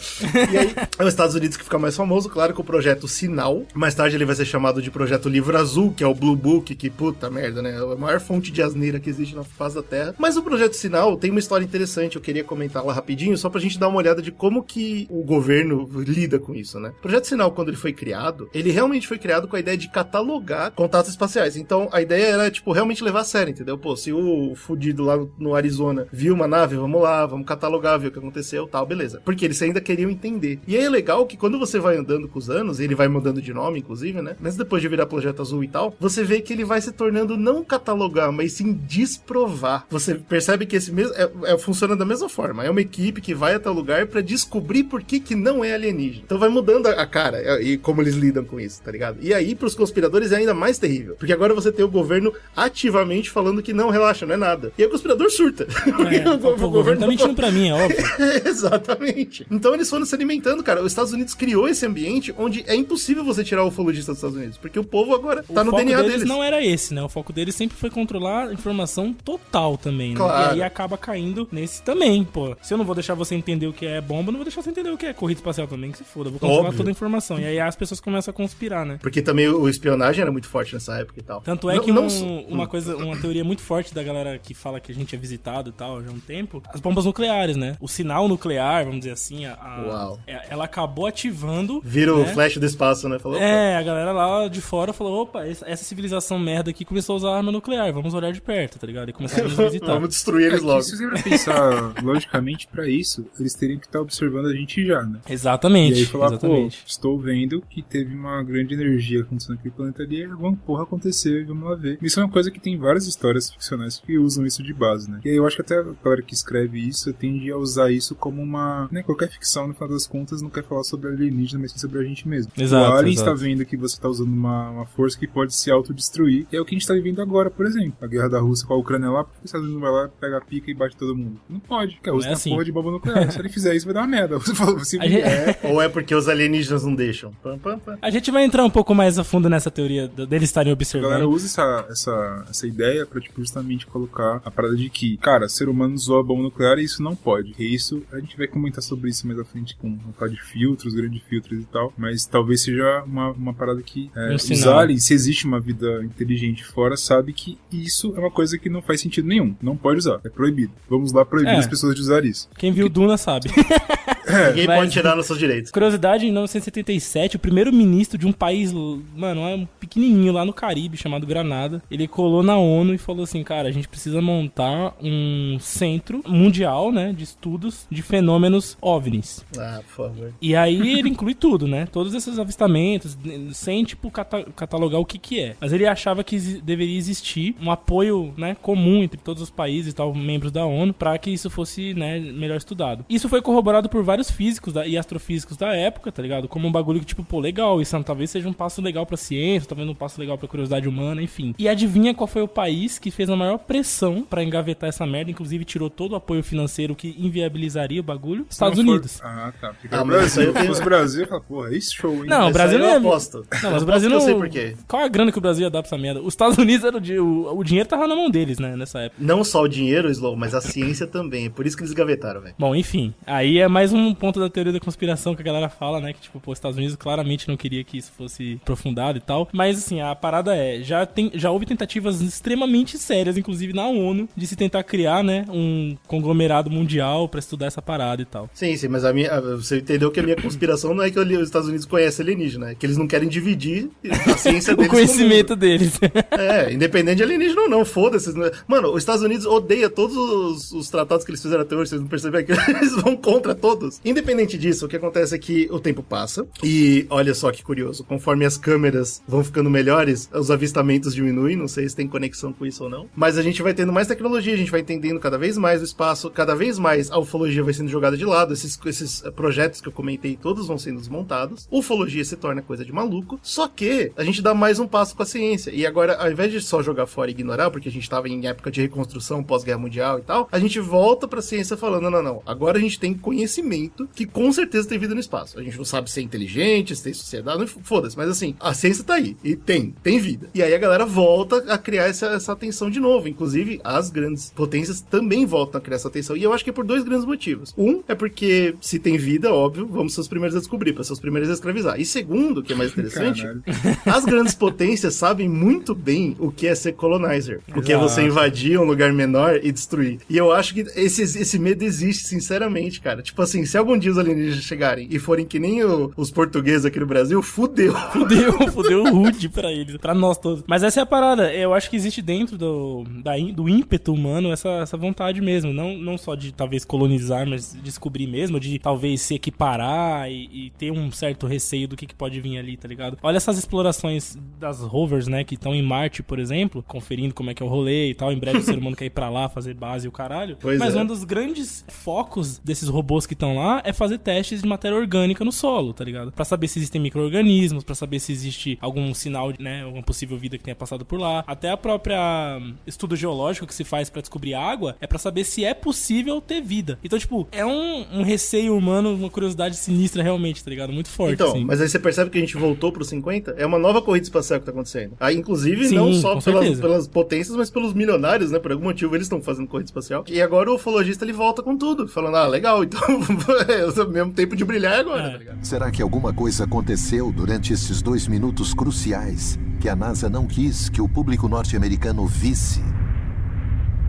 e 0.53 0.59
aí, 0.59 0.75
é 0.99 1.03
os 1.03 1.09
Estados 1.09 1.35
Unidos 1.35 1.57
que 1.57 1.65
fica 1.65 1.79
mais 1.79 1.97
famoso, 1.97 2.29
claro, 2.29 2.53
com 2.55 2.63
o 2.63 2.65
projeto 2.65 3.07
Sinal. 3.09 3.65
Mais 3.75 3.95
tarde 3.95 4.17
ele 4.17 4.25
vai 4.25 4.35
ser 4.35 4.45
chamado 4.45 4.81
de 4.83 4.91
projeto 4.91 5.29
Livro 5.29 5.57
Azul, 5.57 5.93
que 5.97 6.03
é 6.05 6.07
o 6.07 6.15
Blue 6.15 6.37
Book, 6.37 6.75
que 6.75 6.91
puta 6.91 7.31
merda, 7.31 7.63
né? 7.63 7.71
É 7.77 7.79
a 7.93 7.97
maior 7.97 8.21
fonte 8.21 8.51
de 8.51 8.63
asneira 8.63 8.99
que 9.01 9.09
existe 9.11 9.35
na 9.35 9.45
face 9.45 9.75
da 9.77 9.83
Terra. 9.83 10.15
Mas 10.19 10.37
o 10.37 10.43
projeto 10.43 10.75
Sinal 10.75 11.17
tem 11.17 11.31
uma 11.31 11.41
história 11.41 11.65
interessante, 11.65 12.17
eu 12.17 12.23
queria 12.23 12.45
comentar 12.45 12.85
lá 12.85 12.93
rapidinho, 12.93 13.37
só 13.37 13.49
pra 13.49 13.61
gente 13.61 13.79
dar 13.79 13.89
uma 13.89 13.99
olhada 13.99 14.21
de 14.23 14.31
como 14.31 14.63
que 14.63 15.07
o 15.11 15.23
governo 15.23 15.49
governo 15.65 15.89
lida 15.97 16.39
com 16.39 16.55
isso, 16.55 16.79
né? 16.79 16.93
O 16.99 17.03
Projeto 17.03 17.27
Sinal, 17.27 17.53
quando 17.53 17.69
ele 17.69 17.77
foi 17.77 17.93
criado, 17.93 18.49
ele 18.55 18.71
realmente 18.71 19.07
foi 19.07 19.19
criado 19.19 19.49
com 19.49 19.57
a 19.57 19.61
ideia 19.61 19.77
de 19.77 19.89
catalogar 19.91 20.73
contatos 20.73 21.11
espaciais. 21.11 21.57
Então, 21.57 21.89
a 21.93 22.01
ideia 22.01 22.27
era, 22.27 22.51
tipo, 22.51 22.73
realmente 22.73 23.03
levar 23.03 23.21
a 23.21 23.25
sério, 23.25 23.51
entendeu? 23.51 23.77
Pô, 23.77 23.97
se 23.97 24.13
o 24.13 24.55
fudido 24.55 25.05
lá 25.05 25.19
no 25.39 25.55
Arizona 25.55 26.07
viu 26.13 26.35
uma 26.35 26.47
nave, 26.47 26.77
vamos 26.77 27.01
lá, 27.03 27.27
vamos 27.27 27.47
catalogar, 27.47 27.99
ver 27.99 28.09
o 28.09 28.11
que 28.11 28.19
aconteceu 28.19 28.67
tal, 28.67 28.87
beleza. 28.87 29.21
Porque 29.25 29.45
eles 29.45 29.61
ainda 29.63 29.81
queriam 29.81 30.11
entender. 30.11 30.61
E 30.67 30.77
aí 30.77 30.85
é 30.85 30.89
legal 30.89 31.27
que 31.27 31.37
quando 31.37 31.59
você 31.59 31.79
vai 31.79 31.97
andando 31.97 32.29
com 32.29 32.39
os 32.39 32.51
anos, 32.51 32.81
ele 32.81 32.95
vai 32.95 33.09
mudando 33.09 33.43
de 33.43 33.53
nome, 33.53 33.81
inclusive, 33.81 34.21
né? 34.23 34.37
Mas 34.41 34.57
depois 34.57 34.83
de 34.83 34.89
virar 34.89 35.07
Projeto 35.07 35.43
Azul 35.43 35.65
e 35.65 35.69
tal, 35.69 35.95
você 35.99 36.23
vê 36.23 36.41
que 36.41 36.53
ele 36.53 36.65
vai 36.65 36.81
se 36.81 36.93
tornando 36.93 37.37
não 37.37 37.65
catalogar, 37.65 38.33
mas 38.33 38.53
sim 38.53 38.73
desprovar. 38.73 39.87
Você 39.91 40.15
percebe 40.15 40.67
que 40.67 40.77
esse 40.77 40.93
mesmo 40.93 41.15
é, 41.15 41.31
é, 41.45 41.59
funciona 41.59 41.97
da 41.97 42.05
mesma 42.05 42.29
forma. 42.29 42.65
É 42.65 42.71
uma 42.71 42.81
equipe 42.81 43.21
que 43.21 43.35
vai 43.35 43.55
até 43.55 43.69
o 43.69 43.73
lugar 43.73 44.07
para 44.07 44.21
descobrir 44.21 44.85
por 44.85 45.03
que, 45.03 45.21
que 45.21 45.35
não 45.35 45.48
é 45.65 45.75
alienígena. 45.75 46.23
Então 46.25 46.39
vai 46.39 46.49
mudando 46.49 46.87
a, 46.87 47.07
cara 47.07 47.39
é, 47.39 47.63
e 47.63 47.79
como 47.79 48.03
eles 48.03 48.15
lidam 48.15 48.45
com 48.45 48.61
isso, 48.61 48.83
tá 48.83 48.91
ligado? 48.91 49.19
E 49.21 49.33
aí, 49.33 49.55
pros 49.55 49.75
conspiradores, 49.75 50.33
é 50.33 50.37
ainda 50.37 50.55
mais 50.55 50.79
terrível. 50.79 51.17
Porque 51.19 51.33
agora 51.33 51.55
você 51.55 51.73
tem 51.73 51.85
o 51.85 51.89
governo 51.89 52.33
ativamente 52.57 53.31
falando 53.31 53.63
que 53.63 53.73
não, 53.73 53.91
relaxa, 53.91 54.27
não 54.27 54.35
é 54.35 54.37
nada. 54.37 54.73
E 54.77 54.83
aí 54.83 54.89
o 54.89 54.91
conspirador 54.91 55.31
surta. 55.31 55.67
É, 56.09 56.27
o, 56.27 56.39
o, 56.39 56.65
o, 56.65 56.71
governo 56.71 57.01
tá 57.01 57.07
mentindo 57.07 57.35
pra 57.35 57.51
mim, 57.51 57.69
é 57.69 57.75
óbvio. 57.75 57.99
Exatamente. 58.47 59.47
Então 59.51 59.75
eles 59.75 59.91
foram 59.91 60.07
se 60.07 60.15
alimentando, 60.15 60.63
cara. 60.63 60.81
Os 60.81 60.93
Estados 60.93 61.13
Unidos 61.13 61.35
criou 61.35 61.69
esse 61.69 61.85
ambiente 61.85 62.35
onde 62.39 62.65
é 62.67 62.75
impossível 62.75 63.25
você 63.25 63.45
tirar 63.45 63.65
o 63.65 63.69
ufologista 63.69 64.13
dos 64.13 64.19
Estados 64.19 64.37
Unidos. 64.37 64.57
Porque 64.57 64.79
o 64.79 64.85
povo 64.85 65.15
agora 65.15 65.43
tá 65.43 65.63
no 65.65 65.73
DNA 65.73 65.97
deles. 65.97 66.13
deles. 66.13 66.29
não 66.29 66.43
era 66.43 66.65
esse, 66.65 66.95
né? 66.95 67.03
O 67.03 67.09
foco 67.09 67.33
deles 67.33 67.55
sempre 67.55 67.77
foi 67.77 67.91
controlar 67.91 68.49
a 68.49 68.53
informação 68.53 69.13
total 69.13 69.77
também, 69.77 70.11
né? 70.11 70.17
Claro. 70.17 70.51
E 70.51 70.55
aí 70.55 70.63
acaba 70.63 70.97
caindo 70.97 71.49
nesse 71.53 71.83
também, 71.83 72.25
pô. 72.25 72.57
Se 72.63 72.73
eu 72.73 72.79
não 72.79 72.85
vou 72.85 72.95
deixar 72.95 73.15
você 73.15 73.35
entender 73.35 73.67
o 73.67 73.73
que 73.73 73.87
é 73.87 74.01
bomba, 74.01 74.29
eu 74.29 74.33
não 74.33 74.39
vou 74.39 74.45
deixar 74.45 74.63
você 74.63 74.71
entender 74.71 74.91
o 74.91 74.97
que 74.97 75.07
é 75.07 75.13
corrida 75.13 75.38
espacial 75.39 75.67
também, 75.67 75.91
que 75.93 75.99
se 75.99 76.05
foda. 76.05 76.31
Vou 76.31 76.39
controlar 76.39 76.63
Óbvio. 76.65 76.77
toda 76.79 76.91
a 76.91 76.93
informação. 76.93 77.39
E 77.39 77.45
aí 77.45 77.61
as 77.61 77.77
pessoas 77.77 78.01
começam 78.01 78.31
a 78.33 78.35
conspirar, 78.35 78.85
né? 78.85 78.99
Porque 79.01 79.23
também 79.23 79.49
o 79.49 79.69
espionagem 79.69 80.23
era 80.23 80.31
muito 80.33 80.49
forte 80.49 80.75
nessa 80.75 80.99
época 80.99 81.19
e 81.21 81.23
tal. 81.23 81.41
Tanto 81.41 81.69
é 81.71 81.77
Não- 81.77 81.83
que 81.85 81.93
não 81.93 82.07
um- 82.07 82.47
uma 82.49 82.67
coisa, 82.67 82.97
uma 82.97 83.17
teoria 83.17 83.45
muito 83.45 83.63
forte 83.63 83.95
da 83.95 84.03
galera 84.03 84.39
que 84.39 84.55
fala 84.55 84.81
que 84.81 84.91
a 84.93 84.95
gente 84.95 85.15
é 85.15 85.19
visitado 85.19 85.71
e 85.71 85.73
tal 85.73 86.03
já 86.03 86.11
há 86.11 86.13
um 86.13 86.21
tempo, 86.21 86.63
as 86.73 86.81
bombas 86.81 87.05
nucleares, 87.05 87.57
né? 87.57 87.77
O 87.81 87.89
sinal 87.89 88.29
nuclear, 88.29 88.85
vamos 88.85 89.01
dizer 89.01 89.13
assim, 89.13 89.45
a, 89.47 89.55
a- 89.55 89.83
Uau. 89.87 90.21
é- 90.27 90.47
ela 90.51 90.65
acabou 90.65 91.07
ativando. 91.07 91.81
Vira 91.85 92.15
o 92.15 92.19
né? 92.21 92.33
flash 92.33 92.57
do 92.57 92.67
espaço, 92.67 93.09
né? 93.09 93.19
Falou, 93.19 93.39
É, 93.39 93.77
a 93.77 93.83
galera 93.83 94.13
lá 94.13 94.49
de 94.49 94.61
fora 94.61 94.93
falou: 94.93 95.23
opa, 95.23 95.45
essa 95.47 95.77
civilização 95.85 96.39
merda 96.39 96.71
aqui 96.71 96.85
começou 96.85 97.15
a 97.15 97.17
usar 97.17 97.37
arma 97.37 97.53
nuclear, 97.53 97.93
vamos 97.93 98.15
olhar 98.15 98.33
de 98.33 98.41
perto, 98.41 98.79
tá 98.79 98.87
ligado? 98.87 99.09
E 99.11 99.13
começaram 99.13 99.47
a 99.47 99.49
nos 99.49 99.57
visitar. 99.59 99.95
Vamos 99.95 100.09
destruir 100.11 100.45
É 100.45 100.49
eles 100.49 100.61
que 100.61 100.67
logo. 100.67 100.83
se 100.83 100.97
você 100.97 101.23
pensar 101.23 101.93
logicamente 102.03 102.67
pra 102.69 102.89
isso, 102.89 103.27
eles 103.39 103.55
teriam 103.55 103.79
que 103.79 103.87
estar 103.87 104.01
observando 104.01 104.47
a 104.47 104.53
gente 104.55 104.85
já, 104.87 105.03
né? 105.03 105.19
Exatamente, 105.29 105.97
E 105.97 105.99
aí 106.01 106.07
falar, 106.07 106.29
exatamente. 106.29 106.79
pô, 106.79 106.85
estou 106.87 107.19
vendo 107.19 107.61
que 107.69 107.83
teve 107.83 108.15
uma 108.15 108.43
grande 108.43 108.75
energia 108.75 109.23
acontecendo 109.23 109.57
naquele 109.57 109.75
planeta 109.75 110.03
ali, 110.03 110.21
e 110.21 110.25
alguma 110.25 110.57
porra 110.57 110.83
aconteceu 110.83 111.41
e 111.41 111.45
vamos 111.45 111.69
lá 111.69 111.75
ver. 111.75 111.99
Isso 112.03 112.21
é 112.21 112.25
uma 112.25 112.33
coisa 112.33 112.51
que 112.51 112.61
tem 112.61 112.77
várias 112.79 113.07
histórias 113.07 113.51
ficcionais 113.51 113.99
que 114.05 114.19
usam 114.19 114.47
isso 114.47 114.63
de 114.63 114.73
base, 114.73 115.11
né? 115.11 115.21
E 115.25 115.31
aí 115.31 115.37
eu 115.37 115.47
acho 115.47 115.57
que 115.57 115.63
até 115.63 115.79
a 115.79 115.83
galera 116.03 116.23
que 116.23 116.35
escreve 116.35 116.79
isso 116.79 117.13
tende 117.13 117.51
a 117.51 117.57
usar 117.57 117.91
isso 117.91 118.15
como 118.15 118.43
uma. 118.43 118.89
Né, 118.91 119.03
qualquer 119.03 119.29
ficção, 119.29 119.69
no 119.69 119.75
final 119.75 119.89
das 119.89 120.07
contas, 120.07 120.43
não 120.43 120.51
quer 120.51 120.65
falar 120.65 120.85
sobre 120.85 121.09
alienígena, 121.09 121.61
mas 121.61 121.73
sim 121.73 121.79
sobre 121.79 121.99
a 121.99 122.03
gente 122.03 122.27
mesmo. 122.27 122.53
Exato, 122.57 122.91
o 122.91 122.95
Alien 122.95 123.15
exato. 123.15 123.31
está 123.31 123.45
vendo 123.45 123.65
que 123.65 123.77
você 123.77 123.95
está 123.95 124.09
usando 124.09 124.33
uma, 124.33 124.71
uma 124.71 124.87
força 124.87 125.19
que 125.19 125.27
pode 125.27 125.55
se 125.55 125.71
autodestruir, 125.71 126.47
e 126.53 126.57
é 126.57 126.61
o 126.61 126.65
que 126.65 126.75
a 126.75 126.77
gente 126.77 126.83
está 126.83 126.95
vivendo 126.95 127.21
agora, 127.21 127.51
por 127.51 127.67
exemplo. 127.67 127.95
A 128.01 128.07
guerra 128.07 128.29
da 128.29 128.41
Rússia 128.41 128.67
com 128.67 128.75
a 128.75 128.77
Ucrânia 128.77 129.11
lá, 129.11 129.25
porque 129.25 129.39
os 129.39 129.49
Estados 129.49 129.67
Unidos 129.67 129.83
vai 129.83 129.91
lá, 129.91 130.09
pega 130.09 130.39
a 130.39 130.41
pica 130.41 130.71
e 130.71 130.75
bate 130.75 130.97
todo 130.97 131.17
mundo. 131.17 131.41
Não 131.49 131.61
pode, 131.61 131.97
porque 131.97 132.11
a 132.11 132.13
Rússia 132.13 132.29
é 132.29 132.33
tá 132.33 132.37
assim. 132.37 132.51
porra 132.51 132.65
de 132.65 132.73
bomba 132.73 132.91
nuclear. 132.91 133.31
Se 133.31 133.39
ele 133.39 133.49
fizer 133.49 133.75
isso, 133.75 133.87
vai 133.87 133.95
dar 133.95 134.01
uma 134.01 134.07
merda. 134.07 134.39
Você 134.79 134.99
A 134.99 135.18
gente- 135.21 135.45
vier, 135.45 135.59
Ou 135.73 135.81
é 135.83 135.89
porque 135.89 136.15
os 136.15 136.29
alienígenas 136.29 136.85
não 136.85 136.95
deixam? 136.95 137.33
Pam, 137.43 137.59
pam, 137.59 137.79
pam. 137.79 137.99
A 138.01 138.11
gente 138.11 138.31
vai 138.31 138.45
entrar 138.45 138.65
um 138.65 138.71
pouco 138.71 138.95
mais 138.95 139.19
a 139.19 139.25
fundo 139.25 139.49
nessa 139.49 139.71
teoria 139.71 140.09
deles 140.09 140.49
estarem 140.49 140.71
A 140.71 140.75
observando. 140.75 141.11
galera 141.11 141.29
usa 141.29 141.47
essa, 141.47 141.87
essa, 141.91 142.45
essa 142.51 142.67
ideia 142.67 143.07
pra, 143.07 143.21
tipo, 143.21 143.41
justamente 143.41 143.87
colocar 143.87 144.41
a 144.45 144.51
parada 144.51 144.77
de 144.77 144.89
que, 144.89 145.17
cara, 145.19 145.49
ser 145.49 145.69
humano 145.69 145.97
zoa 145.99 146.23
bomba 146.23 146.43
nuclear 146.43 146.79
e 146.79 146.85
isso 146.85 147.03
não 147.03 147.15
pode. 147.17 147.55
E 147.59 147.75
isso, 147.75 148.03
a 148.13 148.19
gente 148.21 148.37
vai 148.37 148.47
comentar 148.47 148.83
sobre 148.83 149.11
isso 149.11 149.27
mais 149.27 149.39
à 149.39 149.45
frente 149.45 149.77
com 149.77 149.89
um 149.89 149.99
tal 150.19 150.29
de 150.29 150.41
filtros, 150.43 150.95
grandes 150.95 151.23
filtros 151.29 151.61
e 151.61 151.65
tal, 151.67 151.93
mas 151.97 152.25
talvez 152.27 152.63
seja 152.63 153.03
uma, 153.07 153.31
uma 153.31 153.55
parada 153.55 153.83
que 153.83 154.11
é, 154.17 154.33
Um 154.33 154.35
os 154.35 154.67
aliens, 154.67 155.05
se 155.05 155.15
existe 155.15 155.47
uma 155.47 155.61
vida 155.61 156.03
inteligente 156.05 156.65
fora, 156.65 156.97
sabe 156.97 157.33
que 157.33 157.59
isso 157.73 158.13
é 158.17 158.21
uma 158.21 158.31
coisa 158.31 158.59
que 158.59 158.69
não 158.69 158.83
faz 158.83 159.01
sentido 159.01 159.27
nenhum. 159.29 159.55
Não 159.61 159.77
pode 159.77 159.99
usar, 159.99 160.21
é 160.25 160.29
proibido. 160.29 160.73
Vamos 160.89 161.13
lá 161.13 161.25
proibir 161.25 161.55
É. 161.55 161.59
as 161.59 161.67
pessoas 161.67 161.95
de 161.95 162.01
usar 162.01 162.25
isso. 162.25 162.49
Quem 162.57 162.73
viu 162.73 162.89
Duna 162.89 163.17
sabe. 163.17 163.49
Ninguém 164.49 164.67
Mas- 164.67 164.79
pode 164.81 164.93
tirar 164.93 165.17
nossos 165.17 165.39
direitos. 165.39 165.71
Curiosidade, 165.71 166.25
em 166.27 166.31
1977, 166.31 167.37
o 167.37 167.39
primeiro 167.39 167.73
ministro 167.73 168.19
de 168.19 168.27
um 168.27 168.33
país, 168.33 168.73
mano, 168.73 169.41
é 169.43 169.55
um 169.55 169.67
pequenininho 169.81 170.33
lá 170.33 170.45
no 170.45 170.53
Caribe, 170.53 170.97
chamado 170.97 171.27
Granada, 171.27 171.83
ele 171.91 172.07
colou 172.09 172.43
na 172.43 172.57
ONU 172.57 172.95
e 172.95 172.99
falou 172.99 173.25
assim, 173.25 173.43
cara, 173.43 173.69
a 173.69 173.73
gente 173.73 173.89
precisa 173.89 174.21
montar 174.21 174.95
um 175.03 175.57
centro 175.61 176.23
mundial, 176.27 176.91
né, 176.93 177.13
de 177.17 177.25
estudos 177.25 177.87
de 177.91 178.03
fenômenos 178.03 178.77
OVNIs. 178.81 179.45
Ah, 179.57 179.81
por 179.87 180.07
favor. 180.07 180.33
E 180.41 180.57
aí 180.57 180.99
ele 180.99 181.09
inclui 181.09 181.35
tudo, 181.35 181.67
né? 181.67 181.87
Todos 181.91 182.15
esses 182.15 182.39
avistamentos, 182.39 183.17
sem, 183.53 183.85
tipo, 183.85 184.11
cata- 184.11 184.45
catalogar 184.57 185.01
o 185.01 185.05
que 185.05 185.19
que 185.19 185.41
é. 185.41 185.57
Mas 185.61 185.73
ele 185.73 185.87
achava 185.87 186.25
que 186.25 186.39
deveria 186.39 186.97
existir 186.99 187.55
um 187.61 187.71
apoio, 187.71 188.33
né, 188.37 188.57
comum 188.61 189.03
entre 189.03 189.21
todos 189.21 189.43
os 189.43 189.51
países 189.51 189.93
e 189.93 189.95
tal, 189.95 190.13
membros 190.15 190.51
da 190.51 190.65
ONU, 190.65 190.93
pra 190.93 191.17
que 191.19 191.31
isso 191.31 191.49
fosse, 191.51 191.95
né, 191.95 192.19
melhor 192.19 192.57
estudado. 192.57 193.05
Isso 193.09 193.29
foi 193.29 193.41
corroborado 193.41 193.89
por 193.89 194.03
vários 194.03 194.18
físicos 194.31 194.73
da- 194.73 194.87
e 194.87 194.97
astrofísicos 194.99 195.57
da 195.57 195.75
época, 195.75 196.11
tá 196.11 196.23
ligado? 196.23 196.49
Como 196.49 196.67
um 196.67 196.73
bagulho 196.73 197.01
que, 197.01 197.07
tipo, 197.07 197.23
pô, 197.23 197.39
legal, 197.41 197.81
isso 197.81 197.99
talvez 198.03 198.31
seja 198.31 198.49
um 198.49 198.53
passo 198.53 198.81
legal 198.83 199.05
pra 199.07 199.17
ciência, 199.17 199.69
talvez 199.69 199.89
um 199.89 199.95
passo 199.95 200.21
legal 200.21 200.37
pra 200.39 200.49
curiosidade 200.49 200.89
humana, 200.89 201.23
enfim. 201.23 201.55
E 201.59 201.69
adivinha 201.69 202.15
qual 202.15 202.27
foi 202.27 202.43
o 202.43 202.49
país 202.49 202.99
que 202.99 203.11
fez 203.11 203.29
a 203.31 203.37
maior 203.37 203.59
pressão 203.59 204.23
pra 204.23 204.43
engavetar 204.43 204.89
essa 204.89 205.07
merda, 205.07 205.31
inclusive 205.31 205.65
tirou 205.65 205.89
todo 205.91 206.13
o 206.13 206.17
apoio 206.17 206.43
financeiro 206.43 206.95
que 206.95 207.15
inviabilizaria 207.19 208.01
o 208.01 208.03
bagulho? 208.05 208.47
Estados 208.51 208.79
for- 208.79 208.89
Unidos. 208.89 209.21
Ah, 209.23 209.53
tá. 209.61 209.73
Porque 209.75 209.95
Ah, 209.95 210.03
o 210.03 210.07
mas 210.07 210.27
isso 210.27 210.35
Brasil, 210.37 210.43
eu 210.43 210.53
tenho- 210.53 210.63
se 210.65 210.69
fosse 210.69 210.81
o 210.81 210.85
Brasil, 210.85 211.23
eu 211.23 211.29
falo, 211.29 211.43
porra, 211.43 211.77
esse 211.77 211.95
show, 211.95 212.15
hein? 212.15 212.27
Não, 212.27 212.49
o 212.49 212.53
Brasil 212.53 212.79
não 212.79 212.87
é. 212.87 212.97
aposto. 212.97 213.47
Não, 213.63 213.71
mas 213.71 213.83
o 213.83 213.87
Brasil 213.87 214.09
não. 214.11 214.17
eu 214.17 214.21
sei 214.23 214.35
por 214.35 214.49
quê. 214.49 214.77
Qual 214.87 215.03
a 215.05 215.09
grana 215.09 215.31
que 215.33 215.39
o 215.39 215.41
Brasil 215.41 215.65
ia 215.65 215.71
dar 215.71 215.83
pra 215.83 215.89
essa 215.89 215.99
merda? 215.99 216.21
Os 216.21 216.29
Estados 216.35 216.57
Unidos 216.59 216.85
era 216.85 216.97
o, 216.97 217.01
di- 217.01 217.19
o, 217.19 217.55
o 217.57 217.65
dinheiro 217.65 217.89
tava 217.89 218.07
na 218.07 218.15
mão 218.17 218.31
deles, 218.31 218.59
né, 218.59 218.77
nessa 218.77 219.01
época. 219.01 219.23
Não 219.23 219.45
só 219.45 219.63
o 219.63 219.69
dinheiro, 219.69 220.11
Slow, 220.11 220.37
mas 220.37 220.55
a 220.55 220.61
ciência 220.61 221.07
também. 221.07 221.47
É 221.47 221.51
por 221.51 221.67
isso 221.67 221.77
que 221.77 221.83
eles 221.83 221.93
gavetaram, 221.93 222.41
velho. 222.41 222.55
Bom, 222.59 222.75
enfim, 222.75 223.13
aí 223.27 223.59
é 223.59 223.69
mais 223.69 223.93
um 223.93 224.08
ponto 224.15 224.41
da 224.41 224.49
teoria 224.51 224.73
da 224.73 224.81
conspiração 224.81 225.35
que 225.35 225.43
a 225.43 225.45
galera 225.45 225.69
fala, 225.69 226.01
né? 226.01 226.13
Que, 226.13 226.21
tipo, 226.21 226.41
pô, 226.41 226.53
os 226.53 226.59
Estados 226.59 226.77
Unidos 226.77 226.97
claramente 226.97 227.49
não 227.49 227.57
queria 227.57 227.83
que 227.85 227.99
isso 227.99 228.13
fosse 228.17 228.59
aprofundado 228.63 229.19
e 229.19 229.21
tal. 229.21 229.49
Mas, 229.53 229.79
assim, 229.79 230.01
a 230.01 230.15
parada 230.15 230.55
é: 230.57 230.83
já, 230.83 231.05
tem, 231.07 231.31
já 231.35 231.51
houve 231.51 231.67
tentativas 231.67 232.21
extremamente 232.21 232.99
sérias, 232.99 233.37
inclusive 233.37 233.73
na 233.73 233.87
ONU, 233.87 234.29
de 234.37 234.47
se 234.47 234.57
tentar 234.57 234.83
criar, 234.83 235.23
né? 235.23 235.45
Um 235.49 235.97
conglomerado 236.07 236.71
mundial 236.71 237.29
pra 237.29 237.41
estudar 237.41 237.67
essa 237.67 237.83
parada 237.83 238.23
e 238.23 238.25
tal. 238.25 238.49
Sim, 238.55 238.77
sim, 238.77 238.89
mas 238.89 239.05
a 239.05 239.13
minha, 239.13 239.31
a- 239.33 239.41
você 239.57 239.79
entendeu 239.79 240.11
que 240.11 240.21
a 240.21 240.23
minha 240.23 240.37
conspiração 240.37 240.95
não 240.95 241.03
é 241.05 241.11
que 241.11 241.19
os 241.19 241.29
Estados 241.43 241.69
Unidos 241.69 241.87
conhecem 241.87 242.23
alienígena, 242.25 242.71
é 242.71 242.75
que 242.75 242.85
eles 242.87 242.97
não 242.97 243.07
querem 243.07 243.29
dividir 243.29 243.91
a 244.27 244.37
ciência 244.37 244.73
O 244.75 244.77
deles 244.77 244.91
conhecimento 244.91 245.55
deles. 245.57 245.97
o. 245.97 246.39
É, 246.39 246.73
independente 246.73 247.17
de 247.17 247.23
alienígena 247.25 247.63
ou 247.63 247.69
não, 247.69 247.85
foda-se. 247.85 248.33
Mano, 248.67 248.91
os 248.93 248.99
Estados 249.03 249.23
Unidos 249.23 249.45
odeia 249.45 249.91
todos 249.91 250.17
os, 250.17 250.73
os 250.73 250.89
tratados 250.89 251.25
que 251.25 251.31
eles 251.31 251.43
fizeram 251.43 251.63
até 251.63 251.75
hoje, 251.75 251.91
vocês 251.91 252.01
não 252.01 252.09
perceberam 252.09 252.45
que 252.47 252.53
eles 252.71 252.95
vão 252.97 253.17
contra 253.17 253.55
todos. 253.55 253.98
Independente 254.05 254.57
disso, 254.57 254.87
o 254.87 254.89
que 254.89 254.97
acontece 254.97 255.35
é 255.35 255.39
que 255.39 255.69
o 255.71 255.81
tempo 255.81 256.03
passa 256.03 256.47
e 256.63 257.07
olha 257.11 257.35
só 257.35 257.51
que 257.51 257.63
curioso, 257.63 258.05
conforme 258.05 258.45
as 258.45 258.57
câmeras 258.57 259.23
vão 259.27 259.43
ficando 259.43 259.69
melhores, 259.69 260.29
os 260.33 260.51
avistamentos 260.51 261.15
diminuem, 261.15 261.57
não 261.57 261.67
sei 261.67 261.89
se 261.89 261.97
tem 261.97 262.07
conexão 262.07 262.53
com 262.53 262.65
isso 262.65 262.85
ou 262.85 262.91
não, 262.91 263.09
mas 263.15 263.37
a 263.37 263.43
gente 263.43 263.63
vai 263.63 263.75
tendo 263.75 263.93
mais 263.93 264.07
tecnologia, 264.07 264.55
a 264.55 264.57
gente 264.57 264.71
vai 264.71 264.81
entendendo 264.81 265.19
cada 265.19 265.37
vez 265.37 265.59
mais 265.59 265.81
o 265.81 265.85
espaço, 265.85 266.31
cada 266.31 266.55
vez 266.55 266.79
mais 266.79 267.11
a 267.11 267.19
ufologia 267.19 267.65
vai 267.65 267.75
sendo 267.75 267.89
jogada 267.89 268.17
de 268.17 268.25
lado, 268.25 268.53
esses, 268.53 268.79
esses 268.87 269.25
eh, 269.25 269.31
projetos 269.31 269.81
que 269.81 269.89
eu 269.89 269.93
comentei, 269.93 270.37
todos 270.37 270.69
vão 270.69 270.79
sendo 270.79 271.01
desmontados, 271.01 271.67
ufologia 271.71 272.25
se 272.25 272.37
torna 272.37 272.63
coisa 272.63 272.85
de 272.85 272.93
maluco, 272.93 273.39
só 273.43 273.67
que 273.67 274.13
a 274.17 274.23
gente 274.23 274.41
dá 274.41 274.55
mais 274.55 274.79
um 274.79 274.87
passo 274.87 275.17
com 275.17 275.23
a 275.23 275.27
ciência, 275.27 275.71
e 275.71 275.85
agora, 275.85 276.15
ao 276.17 276.31
invés 276.31 276.53
de 276.53 276.61
só 276.61 276.83
jogar 276.83 277.07
fora 277.07 277.31
e 277.31 277.35
ignorar, 277.35 277.71
porque 277.71 277.89
a 277.89 277.93
gente 277.93 278.09
tava 278.09 278.29
em 278.29 278.47
época 278.47 278.71
de 278.71 278.81
reconstrução 278.81 279.43
pós-guerra 279.43 279.79
mundial 279.79 280.19
e 280.19 280.23
tal, 280.23 280.49
a 280.53 280.59
gente 280.59 280.79
volta 280.79 281.27
pra 281.27 281.43
ciência 281.43 281.77
falando, 281.77 282.03
não, 282.03 282.11
não, 282.11 282.23
não, 282.23 282.43
agora 282.47 282.79
a 282.79 282.81
gente 282.81 282.99
tem 282.99 283.13
conhecimento 283.13 283.78
que 284.15 284.27
com 284.27 284.53
certeza 284.53 284.89
tem 284.89 284.99
vida 284.99 285.15
no 285.15 285.21
espaço, 285.21 285.59
a 285.59 285.63
gente 285.63 285.77
não 285.77 285.85
sabe 285.85 286.11
se 286.11 286.21
é 286.21 286.23
inteligente, 286.23 286.97
se 286.97 287.03
tem 287.05 287.15
sociedade, 287.15 287.67
foda-se, 287.67 288.17
mas 288.17 288.29
assim, 288.29 288.55
a 288.59 288.75
ciência 288.75 289.05
tá 289.05 289.15
aí, 289.15 289.37
e 289.45 289.55
tem, 289.55 289.95
tem 290.03 290.19
vida. 290.19 290.49
E 290.55 290.63
aí 290.63 290.75
a 290.75 290.79
galera 290.79 291.05
volta 291.07 291.57
a 291.73 291.79
criar 291.79 292.05
essa, 292.05 292.27
essa 292.27 292.53
atenção 292.53 292.91
de 292.91 293.01
novo, 293.01 293.29
inclusive 293.29 293.81
as 293.85 294.11
grandes 294.11 294.51
potências 294.51 295.01
também 295.01 295.47
voltam 295.47 295.79
a 295.79 295.83
criar 295.83 295.97
essa 295.97 296.09
atenção, 296.09 296.37
e 296.37 296.43
eu 296.43 296.53
acho 296.53 296.65
que 296.65 296.71
é 296.71 296.73
por 296.73 296.85
dois 296.85 297.05
grandes 297.05 297.25
motivos. 297.25 297.75
Um 297.77 298.03
é 298.09 298.15
porque 298.15 298.75
se 298.81 298.99
tem 298.99 299.17
vida, 299.17 299.53
óbvio, 299.53 299.87
vamos 299.87 300.15
ser 300.15 300.21
os 300.21 300.29
primeiros 300.29 300.57
a 300.57 300.61
descobrir, 300.61 300.93
para 300.93 301.05
ser 301.05 301.13
os 301.13 301.21
primeiros 301.21 301.51
a 301.51 301.53
escravizar. 301.53 302.01
E 302.01 302.05
segundo, 302.05 302.63
que 302.63 302.73
é 302.73 302.77
mais 302.77 302.91
interessante, 302.91 303.43
Caralho. 303.43 303.63
as 304.07 304.25
grandes 304.25 304.55
potências 304.55 305.15
sabem 305.15 305.49
muito 305.49 305.95
bem 305.95 306.37
o 306.39 306.51
que 306.51 306.67
é 306.67 306.75
ser 306.75 306.93
colonizer. 306.93 307.61
O 307.75 307.83
que 307.83 307.93
é 307.93 307.97
você 307.97 308.21
Exato. 308.21 308.29
invadir 308.29 308.79
um 308.79 308.85
lugar 308.85 309.13
menor 309.13 309.61
e 309.63 309.71
destruir. 309.71 310.21
E 310.29 310.37
eu 310.37 310.53
acho 310.53 310.75
que 310.75 310.81
esse, 310.97 311.23
esse 311.23 311.59
medo 311.59 311.85
existe, 311.85 312.27
sinceramente, 312.27 313.01
cara. 313.01 313.23
Tipo 313.23 313.43
assim, 313.43 313.65
se 313.69 313.79
algum 313.79 313.97
dia 313.99 314.11
os 314.11 314.19
alienígenas 314.19 314.65
chegarem 314.65 315.07
e 315.11 315.19
forem 315.19 315.47
que 315.47 315.59
nem 315.59 315.85
o- 315.85 316.11
os 316.17 316.31
portugueses 316.31 316.85
aqui 316.85 316.99
no 316.99 317.07
Brasil, 317.07 317.43
fudeu. 317.43 317.95
Fudeu, 317.95 318.53
fudeu 318.73 319.05
rude 319.13 319.49
pra 319.49 319.71
eles, 319.71 319.97
pra 319.99 320.15
nós 320.15 320.39
todos. 320.39 320.65
Mas 320.67 320.83
essa 320.83 321.01
é 321.01 321.03
a 321.03 321.07
parada. 321.07 321.53
Eu 321.53 321.75
acho 321.75 321.89
que 321.91 321.97
existe 321.97 322.21
dentro 322.23 322.57
do, 322.59 323.05
da, 323.23 323.37
do 323.55 323.69
ímpeto 323.69 324.13
humano 324.13 324.51
essa, 324.53 324.69
essa 324.81 324.97
vontade 324.97 325.41
mesmo. 325.41 325.73
Não, 325.73 325.97
não 325.97 326.17
só 326.19 326.35
de 326.35 326.53
talvez 326.53 326.85
colonizar, 326.85 327.47
mas 327.47 327.77
descobrir 327.83 328.27
mesmo, 328.27 328.59
de 328.59 328.79
talvez 328.79 329.21
se 329.21 329.35
equiparar 329.35 330.31
e, 330.31 330.67
e 330.67 330.71
ter 330.79 330.91
um 330.91 331.11
certo 331.11 331.47
receio 331.47 331.87
do 331.89 331.97
que, 331.97 332.07
que 332.07 332.15
pode 332.15 332.41
vir 332.41 332.59
ali, 332.59 332.77
tá 332.77 332.89
ligado? 332.89 333.19
Olha 333.23 333.37
essas 333.37 333.59
explorações 333.59 334.37
das 334.59 334.81
rovers, 334.81 335.29
né, 335.29 335.45
que 335.45 335.55
estão 335.55 335.75
em 335.75 335.83
Marte, 335.83 336.23
por 336.23 336.39
exemplo, 336.39 336.83
conferindo 336.87 337.35
como 337.35 337.51
é 337.51 337.55
que 337.55 337.63
é 337.63 337.67
o 337.67 337.69
rolê 337.69 338.11
e 338.11 338.15
tal. 338.15 338.33
Em 338.33 338.39
breve 338.39 338.59
o 338.59 338.63
ser 338.63 338.79
humano 338.79 338.97
quer 338.97 339.07
ir 339.07 339.11
pra 339.11 339.29
lá 339.29 339.49
fazer 339.49 339.75
base 339.75 340.07
e 340.07 340.09
o 340.09 340.13
caralho. 340.13 340.57
Pois 340.61 340.79
mas 340.79 340.95
é. 340.95 341.01
um 341.01 341.07
dos 341.07 341.25
grandes 341.25 341.85
focos 341.89 342.59
desses 342.59 342.89
robôs 342.89 343.27
que 343.27 343.35
estão 343.35 343.55
lá 343.59 343.83
é 343.85 343.93
fazer 343.93 344.19
testes 344.19 344.63
de 344.63 344.69
matéria 344.69 344.97
orgânica 344.97 345.45
no 345.45 345.53
solo, 345.53 345.93
tá 345.93 346.05
ligado? 346.05 346.33
Pra 346.33 346.45
saber 346.45 346.69
se 346.69 346.79
existem 346.79 347.01
micro-organismos, 347.01 347.85
pra 347.85 347.95
saber 347.95 348.19
se 348.21 348.33
existe 348.33 348.79
algum 348.81 349.13
sinal, 349.15 349.53
né, 349.59 349.83
alguma 349.85 350.03
possível 350.03 350.37
vida 350.37 350.57
que 350.59 350.65
tenha 350.65 350.75
passado 350.75 351.05
por 351.05 351.19
lá. 351.19 351.45
Até 351.47 351.71
a 351.71 351.77
própria 351.77 352.59
hum, 352.61 352.75
estudo 352.87 353.17
geológico 353.17 353.67
que 353.67 353.75
se 353.75 353.85
faz 353.85 354.09
pra 354.11 354.21
descobrir 354.21 354.55
água 354.55 354.97
é 355.01 355.07
pra 355.07 355.19
saber 355.19 355.45
se 355.45 355.65
é 355.65 355.75
possível 355.75 356.41
ter 356.41 356.61
vida. 356.61 356.99
Então, 357.03 357.19
tipo, 357.19 357.47
é 357.53 357.65
um, 357.65 358.07
um 358.19 358.23
receio 358.23 358.77
humano, 358.77 359.15
uma 359.15 359.31
curiosidade 359.31 359.77
sinistra 359.77 360.23
realmente, 360.23 360.63
tá 360.63 360.71
ligado? 360.71 360.93
Muito 360.93 361.09
forte, 361.11 361.35
Então, 361.35 361.49
assim. 361.51 361.65
mas 361.65 361.81
aí 361.81 361.89
você 361.89 361.99
percebe 361.99 362.31
que 362.31 362.39
a 362.39 362.41
gente 362.41 362.57
voltou 362.57 362.93
pro 362.93 363.05
50? 363.05 363.55
É 363.59 363.67
uma 363.67 363.79
nova 363.79 364.01
corrida 364.03 364.25
espacial 364.25 364.61
que 364.61 364.67
tá 364.67 364.73
acontecendo. 364.73 365.15
Aí, 365.21 365.37
inclusive, 365.37 365.89
Sim, 365.89 365.97
não 365.97 366.13
só 366.15 366.41
pelas, 366.41 366.81
pelas 366.81 367.09
potências, 367.09 367.57
mas 367.57 367.71
pelos 367.71 367.93
milionários, 367.95 368.51
né? 368.51 368.59
Por 368.59 368.73
algum 368.73 368.85
motivo 368.85 369.15
eles 369.15 369.27
estão 369.27 369.41
fazendo 369.43 369.67
corrida 369.69 369.89
espacial. 369.89 370.25
E 370.29 370.41
agora 370.41 370.71
o 370.71 370.75
ufologista 370.75 371.25
ele 371.25 371.33
volta 371.33 371.63
com 371.63 371.77
tudo, 371.77 372.07
falando, 372.09 372.37
ah, 372.37 372.47
legal, 372.47 372.83
então 372.85 373.01
é 373.69 374.03
o 374.03 374.09
mesmo 374.09 374.33
tempo 374.33 374.55
de 374.57 374.65
brilhar 374.65 375.01
agora, 375.01 375.23
É. 375.23 375.31
tá 375.33 375.39
ligado? 375.39 375.59
Será 375.65 375.91
que 375.91 376.03
alguma 376.03 376.33
coisa 376.33 376.65
aconteceu 376.65 377.33
durante 377.33 377.73
esses 377.73 378.03
dois 378.03 378.27
minutos 378.29 378.75
cruciais 378.75 379.59
que 379.81 379.89
a 379.89 379.97
NASA 379.97 380.29
não 380.29 380.47
quis 380.47 380.89
que 380.89 381.01
o 381.01 381.09
público 381.09 381.49
norte-americano 381.49 382.27
visse 382.27 382.83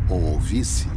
ou 0.09 0.21
ouvisse? 0.33 0.87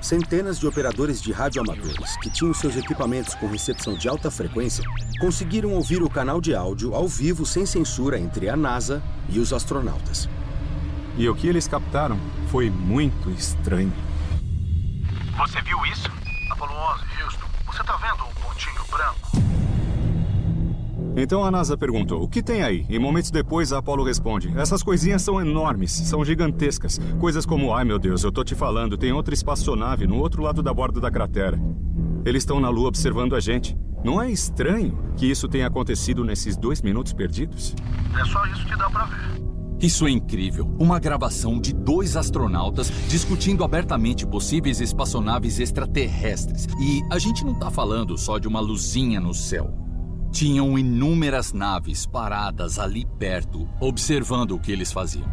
Centenas 0.00 0.58
de 0.58 0.66
operadores 0.66 1.20
de 1.20 1.32
radioamadores 1.32 2.16
que 2.22 2.30
tinham 2.30 2.54
seus 2.54 2.76
equipamentos 2.76 3.34
com 3.34 3.46
recepção 3.46 3.94
de 3.94 4.08
alta 4.08 4.30
frequência 4.30 4.82
conseguiram 5.20 5.74
ouvir 5.74 6.02
o 6.02 6.08
canal 6.08 6.40
de 6.40 6.54
áudio 6.54 6.94
ao 6.94 7.06
vivo 7.06 7.44
sem 7.44 7.66
censura 7.66 8.18
entre 8.18 8.48
a 8.48 8.56
NASA 8.56 9.02
e 9.28 9.38
os 9.38 9.52
astronautas. 9.52 10.26
E 11.18 11.28
o 11.28 11.34
que 11.34 11.46
eles 11.46 11.68
captaram 11.68 12.18
foi 12.46 12.70
muito 12.70 13.28
estranho. 13.32 13.92
Você 15.38 15.62
viu 15.62 15.78
isso? 15.86 16.10
Apollo 16.50 16.72
11, 16.72 17.22
Houston. 17.22 17.46
Você 17.66 17.84
tá 17.84 17.96
vendo 17.96 18.24
um 18.24 18.34
pontinho 18.42 18.84
branco? 18.90 19.30
Então 21.16 21.44
a 21.44 21.50
NASA 21.50 21.78
perguntou: 21.78 22.24
o 22.24 22.28
que 22.28 22.42
tem 22.42 22.64
aí? 22.64 22.84
E 22.88 22.98
momentos 22.98 23.30
depois 23.30 23.72
a 23.72 23.78
Apollo 23.78 24.02
responde: 24.02 24.52
essas 24.58 24.82
coisinhas 24.82 25.22
são 25.22 25.40
enormes, 25.40 25.92
são 25.92 26.24
gigantescas. 26.24 26.98
Coisas 27.20 27.46
como: 27.46 27.72
ai 27.72 27.84
meu 27.84 28.00
Deus, 28.00 28.24
eu 28.24 28.32
tô 28.32 28.42
te 28.42 28.56
falando, 28.56 28.98
tem 28.98 29.12
outra 29.12 29.32
espaçonave 29.32 30.08
no 30.08 30.16
outro 30.16 30.42
lado 30.42 30.60
da 30.60 30.74
borda 30.74 31.00
da 31.00 31.10
cratera. 31.10 31.56
Eles 32.24 32.42
estão 32.42 32.58
na 32.58 32.68
Lua 32.68 32.88
observando 32.88 33.36
a 33.36 33.40
gente. 33.40 33.78
Não 34.02 34.20
é 34.20 34.28
estranho 34.32 34.98
que 35.16 35.30
isso 35.30 35.48
tenha 35.48 35.68
acontecido 35.68 36.24
nesses 36.24 36.56
dois 36.56 36.82
minutos 36.82 37.12
perdidos? 37.12 37.76
É 38.20 38.24
só 38.24 38.44
isso 38.46 38.66
que 38.66 38.76
dá 38.76 38.90
pra 38.90 39.04
ver. 39.04 39.47
Isso 39.80 40.08
é 40.08 40.10
incrível. 40.10 40.74
Uma 40.76 40.98
gravação 40.98 41.60
de 41.60 41.72
dois 41.72 42.16
astronautas 42.16 42.90
discutindo 43.08 43.62
abertamente 43.62 44.26
possíveis 44.26 44.80
espaçonaves 44.80 45.60
extraterrestres. 45.60 46.66
E 46.80 47.00
a 47.12 47.18
gente 47.18 47.44
não 47.44 47.54
tá 47.54 47.70
falando 47.70 48.18
só 48.18 48.38
de 48.38 48.48
uma 48.48 48.58
luzinha 48.58 49.20
no 49.20 49.32
céu. 49.32 49.72
Tinham 50.32 50.76
inúmeras 50.76 51.52
naves 51.52 52.06
paradas 52.06 52.78
ali 52.78 53.06
perto, 53.18 53.68
observando 53.80 54.52
o 54.52 54.58
que 54.58 54.72
eles 54.72 54.90
faziam. 54.90 55.30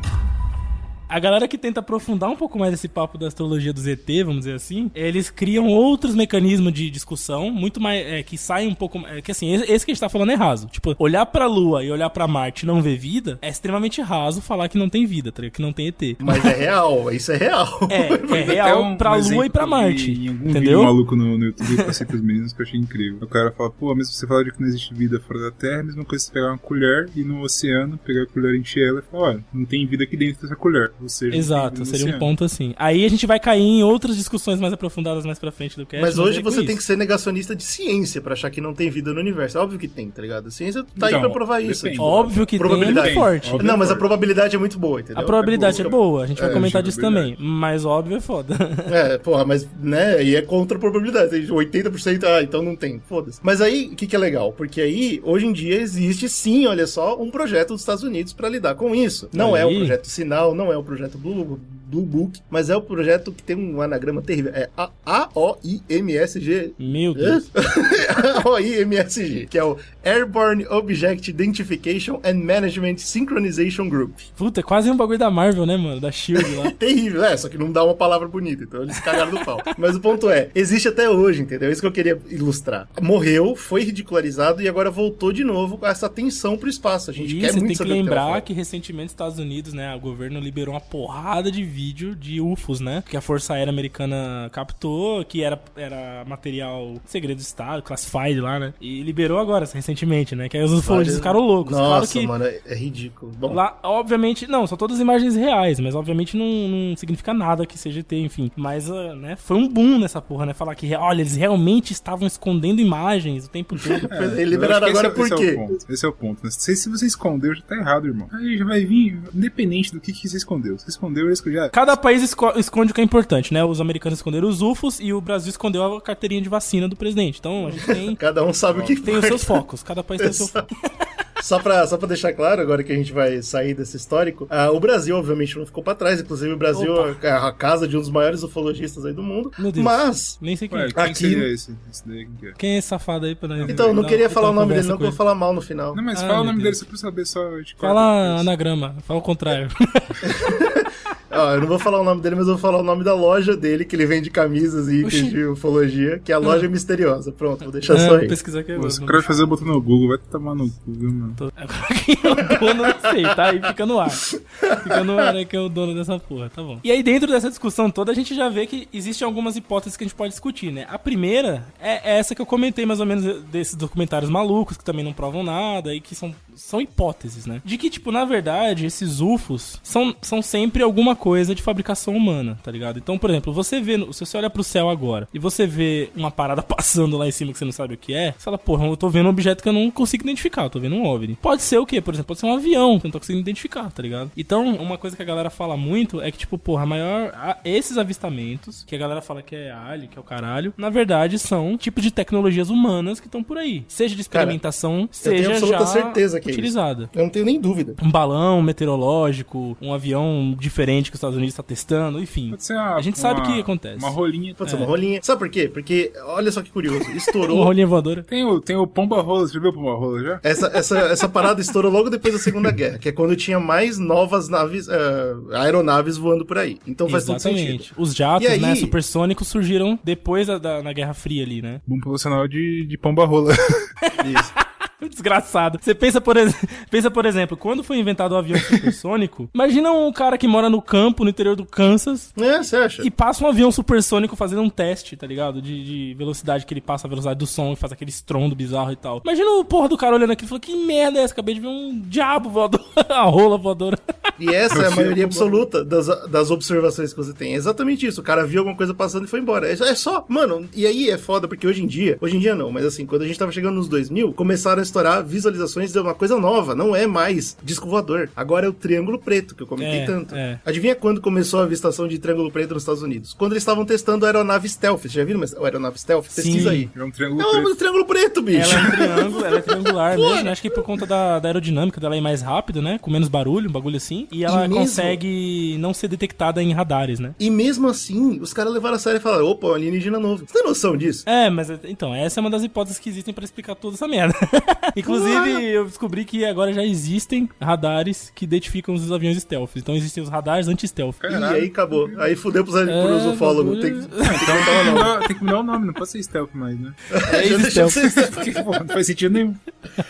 A 1.15 1.19
galera 1.19 1.47
que 1.47 1.58
tenta 1.58 1.80
aprofundar 1.80 2.30
um 2.30 2.36
pouco 2.36 2.60
mais 2.60 2.73
esse 2.73 2.89
papo 2.89 3.17
da 3.17 3.28
astrologia 3.28 3.71
do 3.71 3.80
ZT, 3.80 4.23
vamos 4.25 4.39
dizer 4.39 4.54
assim, 4.56 4.91
eles 4.93 5.30
criam 5.30 5.67
outros 5.69 6.13
mecanismos 6.13 6.73
de 6.73 6.89
discussão, 6.89 7.49
muito 7.49 7.80
mais. 7.80 8.06
É, 8.06 8.21
que 8.21 8.38
saem 8.38 8.67
um 8.67 8.75
pouco. 8.75 8.99
É, 9.08 9.21
que 9.21 9.32
assim, 9.32 9.54
esse 9.54 9.71
esse 9.71 9.86
que 9.86 9.91
a 9.91 9.95
gente 9.95 10.01
tá 10.01 10.10
falando 10.10 10.32
é 10.32 10.36
raso. 10.36 10.67
Tipo, 10.67 10.93
olhar 10.99 11.25
pra 11.25 11.47
Lua 11.47 11.86
e 11.86 11.89
olhar 11.89 12.10
pra 12.10 12.28
Marte 12.28 12.63
e 12.63 12.65
não 12.65 12.82
ver 12.82 12.97
vida 12.97 13.39
é 13.41 13.47
extremamente 13.47 14.01
raso 14.01 14.41
falar 14.41 14.67
que 14.67 14.78
não 14.78 14.89
tem 14.89 15.06
vida, 15.06 15.32
tá? 15.32 15.49
Que 15.49 15.62
não 15.62 15.71
tem 15.71 15.88
ET. 15.88 16.17
Mas 16.19 16.43
é 16.43 16.54
real, 16.54 17.10
isso 17.10 17.32
é 17.32 17.38
real. 17.38 17.80
É, 17.89 18.39
é 18.39 18.43
real 18.43 18.84
um- 18.84 18.97
pra 18.97 19.13
um 19.13 19.21
Lua 19.21 19.45
e 19.45 19.49
pra 19.49 19.65
Marte. 19.65 20.12
Em 20.12 20.28
algum 20.28 20.49
entendeu? 20.49 20.80
vídeo 20.80 20.84
maluco 20.84 21.15
no, 21.15 21.38
no 21.38 21.45
YouTube 21.45 21.78
eu 21.80 21.86
passei 21.86 22.06
pros 22.06 22.19
meninos 22.21 22.51
que 22.51 22.62
eu 22.62 22.65
achei 22.65 22.78
incrível. 22.78 23.19
O 23.21 23.28
cara 23.28 23.54
fala, 23.54 23.69
pô, 23.69 23.95
mesmo 23.95 24.12
você 24.13 24.28
falar 24.28 24.43
de 24.43 24.51
que 24.51 24.60
não 24.60 24.67
existe 24.67 24.93
vida 24.93 25.17
fora 25.25 25.39
da 25.39 25.51
Terra, 25.51 25.78
é 25.78 25.80
a 25.80 25.84
mesma 25.84 26.04
coisa 26.04 26.25
você 26.25 26.32
pegar 26.34 26.47
uma 26.49 26.58
colher 26.58 27.10
e 27.15 27.23
no 27.23 27.41
oceano, 27.41 27.97
pegar 27.97 28.23
a 28.23 28.25
colher, 28.28 28.56
encher 28.60 28.89
ela 28.89 28.99
e 28.99 29.12
falar, 29.12 29.30
olha, 29.30 29.45
não 29.54 29.63
tem 29.63 29.86
vida 29.88 30.04
aqui 30.04 30.17
dentro 30.17 30.41
dessa 30.41 30.56
colher. 30.58 30.91
Ou 31.06 31.10
seja, 31.10 31.32
tem 31.32 31.39
Exato, 31.39 31.86
seria 31.86 32.15
um 32.15 32.20
ponto 32.20 32.44
assim. 32.44 32.74
Aí 32.78 33.06
a 33.06 33.10
gente 33.10 33.26
vai 33.28 33.39
cair 33.39 33.62
em 33.62 33.84
outras 33.84 34.15
discussões 34.18 34.60
mais 34.60 34.74
aprofundadas 34.74 35.26
mais 35.26 35.38
pra 35.39 35.52
frente 35.52 35.78
do 35.78 35.86
que 35.86 36.00
Mas 36.00 36.18
hoje 36.18 36.39
é 36.39 36.41
com 36.44 36.50
você 36.50 36.58
tem 36.58 36.70
isso. 36.70 36.78
que 36.78 36.84
ser 36.84 36.98
negacionista 36.98 37.56
de 37.56 37.63
ciência 37.63 38.22
pra 38.22 38.34
achar 38.34 38.50
que 38.50 38.60
não 38.60 38.74
tem 38.74 38.89
vida 38.89 39.13
no 39.13 39.20
universo. 39.20 39.58
É 39.58 39.62
óbvio 39.62 39.78
que 39.80 39.88
tem, 39.88 40.10
tá 40.10 40.22
ligado? 40.22 40.48
A 40.48 40.52
ciência 40.52 40.84
tá 40.98 41.08
aí 41.08 41.12
Então, 41.13 41.22
pra 41.22 41.30
provar 41.30 41.62
isso. 41.62 41.84
depende. 41.84 41.94
tipo, 41.96 42.04
Óbvio 42.04 42.46
que 42.46 42.52
tem, 42.52 42.58
é 42.58 42.60
probabilidade. 42.68 43.08
muito 43.10 43.20
forte. 43.20 43.52
Óbvio. 43.54 43.68
Não, 43.68 43.78
mas 43.78 43.91
a 43.91 43.96
probabilidade 43.96 44.56
é 44.56 44.60
muito 44.60 44.80
boa, 44.80 45.00
entendeu? 45.02 45.22
A 45.22 45.26
probabilidade 45.26 45.82
é 45.82 45.88
boa, 45.89 46.24
a 46.24 46.28
gente 46.28 46.41
vai 46.41 46.50
É, 46.50 46.54
comentar 46.54 46.82
disso 46.84 47.00
que 47.00 47.06
é 47.06 47.08
também. 47.10 47.36
Mas 47.39 47.86
óbvio 47.86 48.18
é 48.18 48.22
foda. 48.22 48.56
É, 48.96 49.18
porra, 49.18 49.44
mas, 49.46 49.68
né, 49.82 50.24
e 50.24 50.36
é 50.36 50.41
contra 50.41 50.78
a 50.78 50.80
probabilidade. 50.80 51.30
Tem 51.30 51.46
80%, 51.46 52.24
ah, 52.24 52.41
então 52.41 52.62
não 52.62 52.76
tem, 52.76 53.02
foda-se. 53.08 53.39
Mas 53.44 53.62
aí, 53.62 53.89
o 53.91 53.96
que 53.96 54.08
que 54.08 54.15
é 54.15 54.20
legal? 54.20 54.52
Porque 54.54 54.80
aí, 54.82 55.20
hoje 55.24 55.46
em 55.46 55.52
dia, 55.54 55.80
existe 55.82 56.28
sim, 56.30 56.65
olha 56.68 56.88
só, 56.88 57.20
um 57.22 57.30
projeto 57.30 57.70
dos 57.70 57.82
Estados 57.82 58.04
Unidos 58.04 58.32
pra 58.34 58.48
lidar 58.50 58.76
com 58.76 58.94
isso. 58.96 59.30
Não 59.34 59.56
é 59.56 59.65
o 59.65 59.70
Aí. 59.70 59.78
projeto 59.78 60.06
Sinal, 60.08 60.56
não 60.56 60.72
é 60.72 60.78
o 60.78 60.84
projeto 60.86 61.17
Blue, 61.17 61.60
Book, 62.01 62.39
mas 62.49 62.69
é 62.69 62.75
o 62.75 62.81
projeto 62.81 63.31
que 63.31 63.43
tem 63.43 63.55
um 63.55 63.81
anagrama 63.81 64.21
terrível. 64.21 64.51
É 64.53 64.69
A- 64.77 64.89
A-O-I-M-S-G. 65.05 66.73
Meu 66.79 67.13
Deus. 67.13 67.49
A-O-I-M-S-G, 68.43 69.47
que 69.49 69.58
é 69.58 69.63
o 69.63 69.77
Airborne 70.03 70.65
Object 70.67 71.29
Identification 71.29 72.19
and 72.23 72.36
Management 72.36 72.97
Synchronization 72.97 73.89
Group. 73.89 74.12
Puta, 74.36 74.60
é 74.60 74.63
quase 74.63 74.89
um 74.89 74.97
bagulho 74.97 75.17
da 75.19 75.29
Marvel, 75.31 75.65
né, 75.65 75.77
mano? 75.77 75.99
Da 75.99 76.12
Shield 76.12 76.55
lá. 76.55 76.71
Terrível, 76.77 77.23
é, 77.23 77.36
só 77.38 77.49
que 77.49 77.58
não 77.58 77.71
dá 77.71 77.84
uma 77.84 77.93
palavra 77.95 78.27
bonita, 78.27 78.63
então 78.63 78.84
eles 78.84 78.99
cagaram 78.99 79.31
no 79.31 79.43
pau. 79.43 79.62
Mas 79.77 79.95
o 79.95 79.99
ponto 79.99 80.29
é, 80.29 80.49
existe 80.55 80.88
até 80.88 81.10
hoje, 81.10 81.41
entendeu? 81.41 81.69
É 81.69 81.71
isso 81.71 81.81
que 81.81 81.88
eu 81.88 81.91
queria 81.91 82.19
ilustrar. 82.29 82.88
Morreu, 83.01 83.55
foi 83.55 83.84
ridicularizado 83.84 84.62
e 84.62 84.67
agora 84.67 84.89
voltou 84.91 85.31
de 85.31 85.43
novo 85.43 85.77
com 85.77 85.86
essa 85.88 86.05
atenção 86.05 86.58
pro 86.58 86.69
espaço. 86.69 87.10
A 87.10 87.13
gente 87.13 87.36
E 87.36 87.39
quer 87.41 87.53
muito 87.53 87.67
tem 87.67 87.77
que 87.77 87.84
lembrar 87.84 88.31
faz. 88.31 88.43
que 88.43 88.53
recentemente 88.53 89.08
os 89.08 89.12
Estados 89.12 89.39
Unidos, 89.39 89.73
né, 89.73 89.93
o 89.95 89.99
governo 89.99 90.39
liberou 90.39 90.73
uma 90.75 90.81
porrada 90.81 91.51
de 91.51 91.63
vídeo 91.86 92.15
de 92.15 92.41
UFOs, 92.41 92.80
né, 92.80 93.04
que 93.08 93.15
a 93.15 93.21
Força 93.21 93.54
Aérea 93.54 93.71
Americana 93.71 94.50
captou, 94.52 95.24
que 95.24 95.43
era, 95.43 95.62
era 95.76 96.24
material 96.26 96.95
segredo 97.06 97.38
de 97.38 97.43
Estado, 97.43 97.84
classified 97.84 98.39
lá, 98.41 98.60
né, 98.60 98.74
e 98.82 99.04
liberou 99.04 99.38
agora, 99.38 99.65
recentemente, 99.71 100.36
né, 100.36 100.50
que 100.50 100.58
aí 100.58 100.63
os 100.63 100.74
ufologistas 100.74 101.17
ficaram 101.19 101.39
loucos. 101.39 101.74
Nossa, 101.74 101.88
claro 101.89 102.08
que 102.08 102.28
mano, 102.28 102.45
é 102.45 102.60
é 102.65 102.76
ridículo. 102.76 103.32
Bom, 103.38 103.54
Lá, 103.54 103.78
obviamente, 103.84 104.48
não, 104.48 104.65
são 104.65 104.78
todas 104.78 105.00
imagens 105.00 105.36
reais, 105.36 105.80
mas 105.80 105.93
obviamente 105.95 106.36
não, 106.36 106.45
não 106.67 106.98
significa 106.98 107.34
nada 107.34 107.65
que 107.65 107.78
seja 107.78 108.00
ET, 108.00 108.12
enfim. 108.13 108.52
Mas, 108.56 108.89
ah, 108.89 109.15
né, 109.15 109.36
foi 109.36 109.58
um 109.58 109.67
boom 109.67 110.00
nessa 110.00 110.21
porra, 110.21 110.45
né? 110.48 110.54
Falar 110.54 110.74
que, 110.76 110.93
olha, 110.95 111.21
eles 111.21 111.36
realmente 111.36 111.91
estavam 111.93 112.28
escondendo 112.28 112.82
imagens 112.82 113.45
o 113.45 113.50
tempo 113.50 113.76
todo. 113.78 114.10
Eles 114.15 114.39
Eu 114.39 114.48
liberaram 114.50 114.88
agora 114.88 115.08
esse, 115.08 115.15
por 115.15 115.26
esse 115.26 115.34
É 115.34 115.38
quê? 115.38 115.52
o 115.52 115.67
ponto, 115.67 115.86
esse 115.93 116.06
é 116.06 116.10
o 116.10 116.13
ponto. 116.13 116.43
né? 116.43 116.50
Se, 116.52 116.76
se 116.76 116.89
você 116.89 117.06
escondeu, 117.06 117.54
já 117.54 117.62
tá 117.62 117.76
errado, 117.76 118.08
irmão. 118.08 118.28
Aí 118.32 118.58
já 118.58 118.65
vai 118.65 118.84
vir, 118.84 119.19
independente 119.34 119.91
do 119.93 120.00
que, 120.00 120.12
que 120.12 120.28
você 120.28 120.38
escondeu. 120.38 120.78
Você 120.78 120.89
escondeu, 120.89 121.26
ele 121.26 121.36
já. 121.54 121.64
Cada 121.69 121.95
país 121.97 122.21
esco- 122.23 122.54
esconde 122.58 122.91
o 122.91 122.95
que 122.95 123.01
é 123.01 123.04
importante, 123.04 123.54
né? 123.54 123.63
Os 123.63 123.80
americanos 123.82 124.19
esconderam 124.19 124.47
os 124.47 124.62
UFOs 124.62 124.99
e 124.99 125.13
o 125.13 125.21
Brasil 125.21 125.49
escondeu 125.49 125.84
a 125.95 126.01
carteirinha 126.01 126.41
de 126.41 126.49
vacina 126.49 126.88
do 126.88 126.95
presidente. 126.95 127.39
Então, 127.39 127.67
a 127.67 127.71
gente 127.71 127.86
tem, 127.86 128.15
Cada 128.17 128.43
um 128.43 128.54
sabe 128.54 128.80
o 128.80 128.84
que 128.84 128.95
tem 128.95 129.13
os 129.15 129.19
importa. 129.19 129.28
seus 129.28 129.43
focos. 129.43 129.84
Cada 129.84 130.04
país 130.04 130.21
tem 130.21 130.30
o 130.30 130.34
seu 130.34 130.47
foco. 130.47 130.67
Só 131.43 131.60
pra, 131.60 131.86
só 131.86 131.95
pra 131.95 132.08
deixar 132.08 132.34
claro, 132.34 132.60
agora 132.60 132.82
que 132.84 132.91
a 132.91 132.95
gente 132.95 133.13
vai 133.13 133.39
sair 133.43 133.75
desse 133.75 133.95
histórico, 133.97 134.47
ah, 134.49 134.71
o 134.71 134.80
Brasil, 134.80 135.15
obviamente, 135.15 135.56
não 135.60 135.65
ficou 135.65 135.84
pra 135.84 135.93
trás. 135.93 136.19
Inclusive, 136.19 136.51
o 136.51 136.58
Brasil 136.58 136.91
é 137.21 137.30
a 137.30 137.51
casa 137.51 137.88
de 137.88 137.95
um 137.95 137.99
dos 137.99 138.10
maiores 138.10 138.41
ufologistas 138.41 139.06
aí 139.06 139.13
do 139.13 139.21
mundo. 139.21 139.51
Meu 139.60 139.71
Deus. 139.71 139.84
Mas, 139.84 140.39
Nem 140.41 140.56
sei 140.56 140.67
quem 140.67 140.78
Ué, 140.80 140.86
é. 140.88 140.91
quem 140.91 141.04
Aqui- 141.04 141.15
seria 141.15 141.47
esse? 141.54 141.75
Esse 141.91 142.08
daí, 142.08 142.25
quem 142.25 142.36
que 142.39 142.47
é? 142.47 142.54
Quem 142.58 142.69
é 142.71 142.78
esse 142.80 142.88
safado 142.88 143.28
aí 143.28 143.36
pra 143.36 143.49
então, 143.69 143.93
não 143.93 144.01
dar- 144.01 144.10
queria 144.10 144.28
falar 144.30 144.49
o 144.49 144.54
nome 144.54 144.73
dele, 144.73 144.88
não, 144.88 144.97
que 144.97 145.04
eu 145.04 145.08
vou 145.10 145.15
falar 145.15 145.36
mal 145.36 145.54
no 145.54 145.62
final. 145.62 145.93
Não, 145.95 146.04
mas 146.04 146.23
Ah, 146.23 146.28
fala 146.28 146.41
o 146.41 146.43
nome 146.45 146.63
Deus. 146.63 146.63
dele 146.63 146.75
só 146.78 146.86
pra 146.86 146.97
saber 146.97 147.25
só. 147.28 147.60
de 147.60 147.75
qual 147.75 147.93
Fala 147.93 148.38
é. 148.38 148.39
anagrama, 148.39 148.95
fala 149.06 149.19
o 149.19 149.21
contrário. 149.21 149.67
Ó, 151.36 151.54
eu 151.54 151.60
não 151.62 151.67
vou 151.67 151.80
falar 151.80 152.00
o 152.00 152.04
nome 152.04 152.21
dele, 152.21 152.36
mas 152.36 152.48
eu 152.48 152.54
vou 152.54 152.62
falar 152.62 152.80
o 152.80 152.84
nome 152.84 153.04
da 153.04 153.13
loja 153.13 153.56
dele, 153.56 153.86
que 153.86 153.95
ele 153.95 154.06
vende 154.06 154.30
camisas 154.30 154.88
e 154.88 155.02
itens 155.02 155.30
de 155.30 155.43
ufologia, 155.45 156.19
que 156.24 156.32
é 156.32 156.36
a 156.36 156.38
loja 156.39 156.67
misteriosa. 156.67 157.32
Pronto, 157.32 157.63
vou 157.63 157.71
deixar 157.71 157.95
É, 157.95 158.08
só 158.08 158.15
aí. 158.17 158.28
pesquisar 158.28 158.60
aqui 158.62 158.71
agora. 158.71 158.89
Você 158.89 159.06
quer 159.06 159.21
fazer 159.24 159.45
botar 159.45 159.65
no 159.65 159.80
Google, 159.82 160.10
vai 160.10 160.17
tomar 160.32 160.56
no 160.56 160.71
Google, 160.88 161.12
mano. 161.12 161.34
Tô- 161.38 161.52
Agora 161.56 161.88
quem 162.06 162.15
é 162.24 162.28
o 162.32 162.60
dono, 162.60 162.84
não 162.84 163.12
sei, 163.12 163.24
tá? 163.24 163.45
Aí 163.50 163.62
fica 163.62 163.86
no 163.86 164.00
ar. 164.00 164.10
Fica 164.10 165.04
no 165.04 165.17
ar 165.19 165.36
aí 165.36 165.45
que 165.45 165.56
é 165.56 165.60
o 165.60 165.69
dono 165.69 165.93
dessa 165.93 166.17
porra, 166.19 166.50
tá 166.50 166.62
bom. 166.62 166.80
E 166.84 166.91
aí, 166.91 167.02
dentro 167.04 167.28
dessa 167.32 167.50
discussão 167.50 167.89
toda, 167.89 168.12
a 168.12 168.15
gente 168.15 168.34
já 168.36 168.50
vê 168.50 168.65
que 168.65 168.88
existem 168.93 169.26
algumas 169.26 169.56
hipóteses 169.56 169.98
que 169.98 170.04
a 170.04 170.08
gente 170.08 170.15
pode 170.15 170.32
discutir, 170.32 170.71
né? 170.71 170.86
A 170.89 170.98
primeira 170.98 171.65
é 171.80 172.17
essa 172.17 172.34
que 172.36 172.41
eu 172.41 172.45
comentei 172.45 172.86
mais 172.86 173.00
ou 173.00 173.06
menos 173.06 173.41
desses 173.45 173.76
documentários 173.76 174.30
malucos, 174.30 174.78
que 174.78 174.84
também 174.84 175.04
não 175.04 175.13
provam 175.13 175.43
nada 175.43 175.93
e 175.93 176.00
que 176.02 176.13
são, 176.15 176.34
são 176.56 176.82
hipóteses, 176.82 177.46
né? 177.46 177.62
De 177.63 177.78
que, 177.78 177.89
tipo, 177.89 178.12
na 178.12 178.26
verdade, 178.26 178.86
esses 178.86 179.20
UFOs 179.22 179.80
são, 179.84 180.15
são 180.22 180.41
sempre 180.41 180.82
alguma 180.84 181.15
coisa 181.15 181.54
de 181.54 181.62
fabricação 181.62 182.15
humana, 182.15 182.58
tá 182.63 182.72
ligado? 182.72 182.98
Então, 182.98 183.18
por 183.18 183.30
exemplo, 183.30 183.54
você 183.54 183.80
vê, 183.82 183.98
se 184.13 184.20
você 184.26 184.38
olha 184.38 184.50
pro 184.50 184.63
céu 184.63 184.89
agora 184.89 185.28
e 185.34 185.39
você 185.39 185.65
vê 185.68 186.10
uma 186.15 186.32
parada 186.32 186.62
passando 186.63 187.18
lá 187.18 187.28
em 187.28 187.32
cima 187.32 187.52
que 187.52 187.58
você 187.58 187.65
não 187.65 187.72
sabe 187.72 187.94
o 187.94 187.98
que 187.98 188.13
é, 188.13 188.32
você 188.38 188.44
fala, 188.46 188.58
porra, 188.58 188.86
eu 188.88 188.98
tô 188.98 189.10
vendo 189.10 189.26
um 189.28 189.30
objeto 189.30 189.62
que 189.62 189.70
eu 189.70 189.74
não 189.74 189.89
consigo 189.91 190.24
identificar, 190.24 190.63
eu 190.63 190.70
tô 190.70 190.80
vendo 190.80 190.96
um 190.96 191.06
OVNI. 191.06 191.38
Pode 191.41 191.62
ser 191.62 191.78
o 191.78 191.86
quê? 191.86 192.02
Por 192.02 192.13
exemplo, 192.13 192.28
pode 192.30 192.39
ser 192.39 192.46
um 192.46 192.54
avião 192.54 193.00
que 193.00 193.06
eu 193.06 193.10
não 193.10 193.13
tô 193.13 193.20
conseguindo 193.20 193.41
identificar, 193.41 193.91
tá 193.91 194.02
ligado? 194.02 194.32
Então, 194.38 194.76
uma 194.76 194.98
coisa 194.98 195.15
que 195.15 195.22
a 195.22 195.26
galera 195.26 195.50
fala 195.50 195.76
muito 195.78 196.22
é 196.22 196.32
que, 196.32 196.38
tipo, 196.38 196.58
porra, 196.58 196.84
a 196.84 196.86
maior. 196.86 197.32
a- 197.36 197.58
esses 197.65 197.98
avistamentos, 197.98 198.84
que 198.88 198.96
a 198.96 198.98
galera 198.98 199.22
fala 199.22 199.41
que 199.41 199.56
é 199.56 199.72
alien, 199.72 200.10
que 200.10 200.18
é 200.18 200.22
o 200.22 200.24
caralho, 200.24 200.74
na 200.78 200.89
verdade 200.89 201.38
são 201.39 201.78
tipos 201.78 202.04
de 202.04 202.12
tecnologias 202.12 202.70
humanas 202.70 203.20
que 203.20 203.28
estão 203.28 203.44
por 203.44 203.58
aí. 203.58 203.84
Seja 203.88 204.15
de 204.15 204.22
experimentação, 204.22 205.02
Eu 205.02 205.32
tenho 205.32 205.44
seja 205.44 205.52
absoluta 205.54 205.80
já 205.80 205.86
certeza 205.86 206.39
que 206.45 206.51
é 206.51 206.53
utilizada. 206.53 207.10
Eu 207.13 207.23
não 207.23 207.29
tenho 207.29 207.45
nem 207.45 207.60
dúvida. 207.60 207.95
Um 208.01 208.12
balão 208.12 208.62
meteorológico, 208.62 209.77
um 209.81 209.93
avião 209.93 210.55
diferente 210.60 211.10
que 211.12 211.15
os 211.15 211.19
Estados 211.19 211.36
Unidos 211.38 211.53
está 211.53 211.63
testando, 211.63 212.19
enfim. 212.21 212.51
Pode 212.51 212.63
ser 212.63 212.73
uma, 212.73 212.95
A 212.95 213.01
gente 213.01 213.19
sabe 213.19 213.39
o 213.39 213.43
uma- 213.43 213.53
que 213.53 213.60
acontece. 213.62 213.97
Uma 213.99 214.10
rolinha. 214.10 214.55
Pode 214.55 214.69
ser 214.69 214.75
É. 214.77 214.79
uma 214.79 214.86
rolinha. 214.88 215.19
Sabe 215.21 215.39
por 215.39 215.49
quê? 215.49 215.69
Porque, 215.71 216.12
olha 216.27 216.51
só 216.51 216.62
que 216.62 216.69
curioso, 216.69 217.05
Uma 217.05 217.17
estourou. 217.17 217.63
rolinha 217.63 217.88
voadora. 217.88 218.23
Tem 218.23 218.43
o, 218.43 218.60
tem 218.60 218.75
o 218.75 218.88
Pomba 218.88 219.21
Rola, 219.21 219.47
você 219.47 219.60
viu 219.60 219.69
o 219.69 219.73
Pomba 219.73 219.93
Rola 219.95 220.21
já? 220.23 220.39
Essa, 220.43 220.67
essa, 220.73 220.97
essa 220.99 221.29
parada 221.29 221.62
estourou 221.62 221.91
logo 221.91 222.10
depois 222.10 222.34
da 222.34 222.39
Segunda 222.39 222.71
Guerra, 222.71 222.97
que 222.97 223.10
é 223.10 223.12
quando 223.12 223.36
tinha 223.36 223.60
mais 223.60 223.97
novas 223.99 224.49
naves, 224.49 224.88
eh, 224.88 225.34
aeronaves 225.53 226.17
voando 226.17 226.45
por 226.45 226.58
aí. 226.58 226.77
Então 226.88 227.08
faz 227.10 227.25
todo 227.25 227.39
sentido. 227.39 227.60
Exatamente. 227.60 227.93
Os 227.97 228.13
jatos, 228.15 228.47
aí- 228.49 228.60
né, 228.60 228.75
supersônicos 228.75 229.47
surgiram 229.47 229.99
depois 230.03 230.47
da, 230.47 230.58
da- 230.58 230.84
na 230.84 230.93
Guerra 230.93 231.13
Fria 231.13 231.43
ali, 231.43 231.62
né? 231.62 231.81
Bom 231.88 231.99
proporcional 231.99 232.47
de, 232.47 232.86
de 232.86 232.97
Pomba 232.97 233.25
Rola. 233.25 233.53
Isso. 234.25 234.64
Desgraçado. 235.10 235.77
Você 235.81 235.93
pensa 235.93 236.19
por, 236.21 236.38
ex- 236.38 236.55
pensa, 236.89 237.12
por 237.12 237.25
exemplo, 237.25 237.55
quando 237.58 237.84
foi 237.84 237.97
inventado 237.97 238.31
o 238.34 238.38
avião 238.38 238.58
supersônico, 238.60 239.49
imagina 239.53 239.91
um 239.91 240.12
cara 240.12 240.38
que 240.38 240.47
mora 240.47 240.69
no 240.69 240.81
campo, 240.81 241.23
no 241.23 241.29
interior 241.29 241.55
do 241.55 241.65
Kansas, 241.65 242.34
É, 242.39 242.62
você 242.63 242.75
acha? 242.77 243.03
e 243.05 243.12
passa 243.12 243.43
um 243.43 243.47
avião 243.47 243.71
supersônico 243.71 244.36
fazendo 244.36 244.62
um 244.62 244.69
teste, 244.69 245.15
tá 245.17 245.27
ligado? 245.27 245.62
De, 245.62 245.84
de 245.84 246.13
velocidade 246.17 246.65
que 246.65 246.73
ele 246.73 246.81
passa 246.81 247.08
a 247.08 247.10
velocidade 247.10 247.38
do 247.39 247.45
som 247.47 247.73
e 247.73 247.75
faz 247.75 247.91
aquele 247.91 248.10
estrondo 248.10 248.55
bizarro 248.55 248.91
e 248.91 248.95
tal. 248.95 249.21
Imagina 249.23 249.49
o 249.51 249.65
porra 249.65 249.89
do 249.89 249.97
cara 249.97 250.15
olhando 250.15 250.31
aqui 250.31 250.45
e 250.45 250.47
falando: 250.47 250.62
que 250.63 250.75
merda 250.75 251.19
é 251.19 251.23
essa? 251.23 251.34
Acabei 251.34 251.55
de 251.55 251.62
ver 251.62 251.67
um 251.67 251.99
diabo 251.99 252.49
voador, 252.49 252.84
a 253.10 253.23
rola 253.23 253.58
voadora. 253.58 253.97
E 254.39 254.49
essa 254.53 254.81
é 254.84 254.88
a 254.88 254.91
maioria 254.91 255.23
absoluta 255.25 255.84
das, 255.84 256.08
das 256.29 256.51
observações 256.51 257.12
que 257.13 257.17
você 257.17 257.34
tem. 257.34 257.53
É 257.53 257.55
exatamente 257.55 258.05
isso. 258.05 258.21
O 258.21 258.23
cara 258.23 258.45
viu 258.45 258.60
alguma 258.60 258.75
coisa 258.75 258.93
passando 258.93 259.25
e 259.25 259.27
foi 259.27 259.39
embora. 259.39 259.67
É, 259.67 259.73
é 259.73 259.95
só, 259.95 260.25
mano, 260.27 260.67
e 260.75 260.86
aí 260.86 261.10
é 261.10 261.17
foda, 261.17 261.47
porque 261.47 261.65
hoje 261.67 261.84
em 261.84 261.88
dia, 261.88 262.17
hoje 262.21 262.36
em 262.36 262.39
dia 262.39 262.53
não, 262.55 262.71
mas 262.71 262.86
assim, 262.86 263.05
quando 263.05 263.21
a 263.23 263.27
gente 263.27 263.39
tava 263.39 263.51
chegando 263.51 263.75
nos 263.75 263.88
2000, 263.88 264.34
começaram 264.34 264.81
a 264.81 264.85
estourar 264.86 265.24
visualizações 265.24 265.91
de 265.91 266.00
uma 266.00 266.13
coisa 266.13 266.38
nova. 266.39 266.74
Não 266.76 266.95
é 266.95 267.06
mais 267.08 267.58
disco 267.63 267.88
voador. 267.89 268.30
Agora 268.36 268.65
é 268.65 268.69
o 268.69 268.74
triângulo 268.74 269.19
preto, 269.19 269.56
que 269.56 269.63
eu 269.63 269.67
comentei 269.67 270.00
É, 270.02 270.06
tanto. 270.06 270.36
é. 270.36 270.60
Adivinha 270.65 270.95
quando 270.95 271.21
começou 271.21 271.60
a 271.60 271.63
avistação 271.63 272.08
de 272.08 272.17
triângulo 272.19 272.52
preto 272.52 272.74
nos 272.74 272.84
Estados 272.84 273.02
Unidos? 273.02 273.34
Quando 273.34 273.54
eles 273.54 273.62
estavam 273.62 273.86
testando 273.86 274.26
a 274.26 274.30
aeronave 274.30 274.67
stealth. 274.69 275.02
Vocês 275.02 275.13
já 275.13 275.24
viram 275.24 275.41
a 275.41 275.63
aeronave 275.65 276.00
stealth? 276.00 276.28
Pesquisa 276.34 276.71
aí. 276.71 276.89
É 276.95 277.04
um 277.04 277.12
triângulo 277.12 277.41
É 277.41 277.45
um 277.45 277.63
preto. 277.63 277.76
triângulo 277.78 278.06
preto, 278.06 278.41
bicho. 278.41 278.69
Ela 278.74 278.80
é 278.80 278.88
um 278.88 278.91
triângulo, 278.91 279.45
ela 279.45 279.58
é 279.58 279.62
triangular 279.62 280.17
mesmo, 280.17 280.43
né? 280.43 280.52
Acho 280.52 280.62
que 280.62 280.69
por 280.69 280.84
conta 280.84 281.06
da, 281.06 281.39
da 281.39 281.50
aerodinâmica 281.50 282.00
dela 282.00 282.15
ir 282.15 282.21
mais 282.21 282.41
rápido, 282.41 282.82
né? 282.82 282.98
Com 283.02 283.10
menos 283.12 283.28
barulho, 283.28 283.69
um 283.69 283.74
bagulho 283.74 283.98
assim. 283.98 284.28
E 284.32 284.43
ela 284.45 284.65
E 284.65 284.67
mesmo- 284.67 284.76
consegue 284.76 285.78
não 285.80 285.93
ser 285.93 286.08
detectada 286.08 286.62
em 286.62 286.71
radares, 286.74 287.19
né? 287.19 287.34
E 287.39 287.50
mesmo 287.50 287.88
assim, 287.88 288.39
os 288.41 288.54
caras 288.54 288.74
levaram 288.74 288.95
a 288.95 289.00
sério 289.00 289.17
e 289.17 289.21
falaram: 289.21 289.45
opa, 289.48 289.67
um 289.67 289.74
alienígena 289.74 290.19
novo. 290.19 290.45
Você 290.48 290.54
tem 290.54 290.63
noção 290.63 290.95
disso? 290.98 291.24
É, 291.28 291.50
mas 291.50 291.69
então, 291.86 292.13
essa 292.13 292.39
é 292.39 292.41
uma 292.41 292.50
das 292.50 292.63
hipóteses 292.63 293.00
que 293.00 293.10
existem 293.10 293.34
pra 293.34 293.43
explicar 293.43 293.76
toda 293.76 293.95
essa 293.95 294.08
merda. 294.08 294.36
Inclusive, 294.95 295.63
eu 295.63 295.86
descobri 295.86 296.26
que 296.26 296.45
agora 296.45 296.71
já 296.74 296.84
existem 296.84 297.50
radares 297.62 298.32
que 298.36 298.45
identificam 298.45 298.93
os 298.95 299.12
aviões 299.12 299.38
stealth. 299.38 299.71
Então 299.76 299.95
existem 299.95 300.21
os 300.24 300.30
radares 300.30 300.67
anti-stealth. 300.67 301.15
E 301.24 301.28
aí 301.43 301.65
acabou. 301.67 302.10
Aí 302.17 302.36
fudeu 302.36 302.63
pros, 302.63 302.76
pros 302.76 302.89
É, 303.26 303.28
ufólogos. 303.30 303.76
bagulho- 303.78 303.82
Tem 303.82 303.93
que... 303.93 304.15
Então 304.15 304.56
tem 304.56 304.84
que, 304.86 304.89
mudar, 304.91 305.19
tem 305.28 305.38
que 305.38 305.43
mudar 305.43 305.60
o 305.60 305.63
nome, 305.63 305.86
não 305.88 305.93
pode 305.93 306.10
ser 306.10 306.24
stealth 306.24 306.50
mais, 306.54 306.80
né? 306.80 306.93
É 307.34 307.43
Já 307.48 307.58
deixou 307.58 307.58
de 307.58 307.91
stealth. 307.91 307.91
ser- 308.12 308.32
Porque, 308.32 308.52
pô, 308.52 308.71
não 308.71 308.88
faz 308.88 309.08
sentido 309.08 309.34
nenhum. 309.34 309.56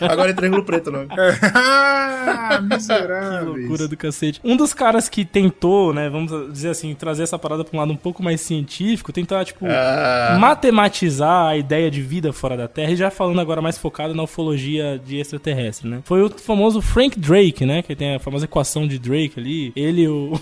Agora 0.00 0.30
é 0.30 0.32
triângulo 0.32 0.64
preto, 0.64 0.90
não. 0.90 1.06
ah, 1.12 2.58
Que 2.58 2.74
miserável. 2.74 3.54
loucura 3.54 3.88
do 3.88 3.96
cacete. 3.96 4.40
Um 4.44 4.56
dos 4.56 4.72
caras 4.74 5.08
que 5.08 5.24
tentou, 5.24 5.92
né, 5.92 6.08
vamos 6.08 6.52
dizer 6.52 6.70
assim, 6.70 6.94
trazer 6.94 7.22
essa 7.22 7.38
parada 7.38 7.64
pra 7.64 7.76
um 7.76 7.80
lado 7.80 7.92
um 7.92 7.96
pouco 7.96 8.22
mais 8.22 8.40
científico, 8.40 9.12
tentar, 9.12 9.44
tipo, 9.44 9.66
Ah. 9.68 10.36
matematizar 10.40 11.46
a 11.48 11.56
ideia 11.56 11.90
de 11.90 12.00
vida 12.02 12.32
fora 12.32 12.56
da 12.56 12.68
Terra, 12.68 12.90
e 12.92 12.96
já 12.96 13.10
falando 13.10 13.40
agora 13.40 13.60
mais 13.62 13.78
focado 13.78 14.14
na 14.14 14.22
ufologia 14.22 14.65
de 15.04 15.16
extraterrestre, 15.18 15.88
né? 15.88 16.00
Foi 16.04 16.22
o 16.22 16.28
famoso 16.30 16.80
Frank 16.82 17.18
Drake, 17.18 17.64
né, 17.64 17.82
que 17.82 17.94
tem 17.94 18.14
a 18.14 18.18
famosa 18.18 18.44
equação 18.44 18.86
de 18.86 18.98
Drake 18.98 19.34
ali. 19.38 19.72
Ele, 19.76 20.06
o... 20.08 20.32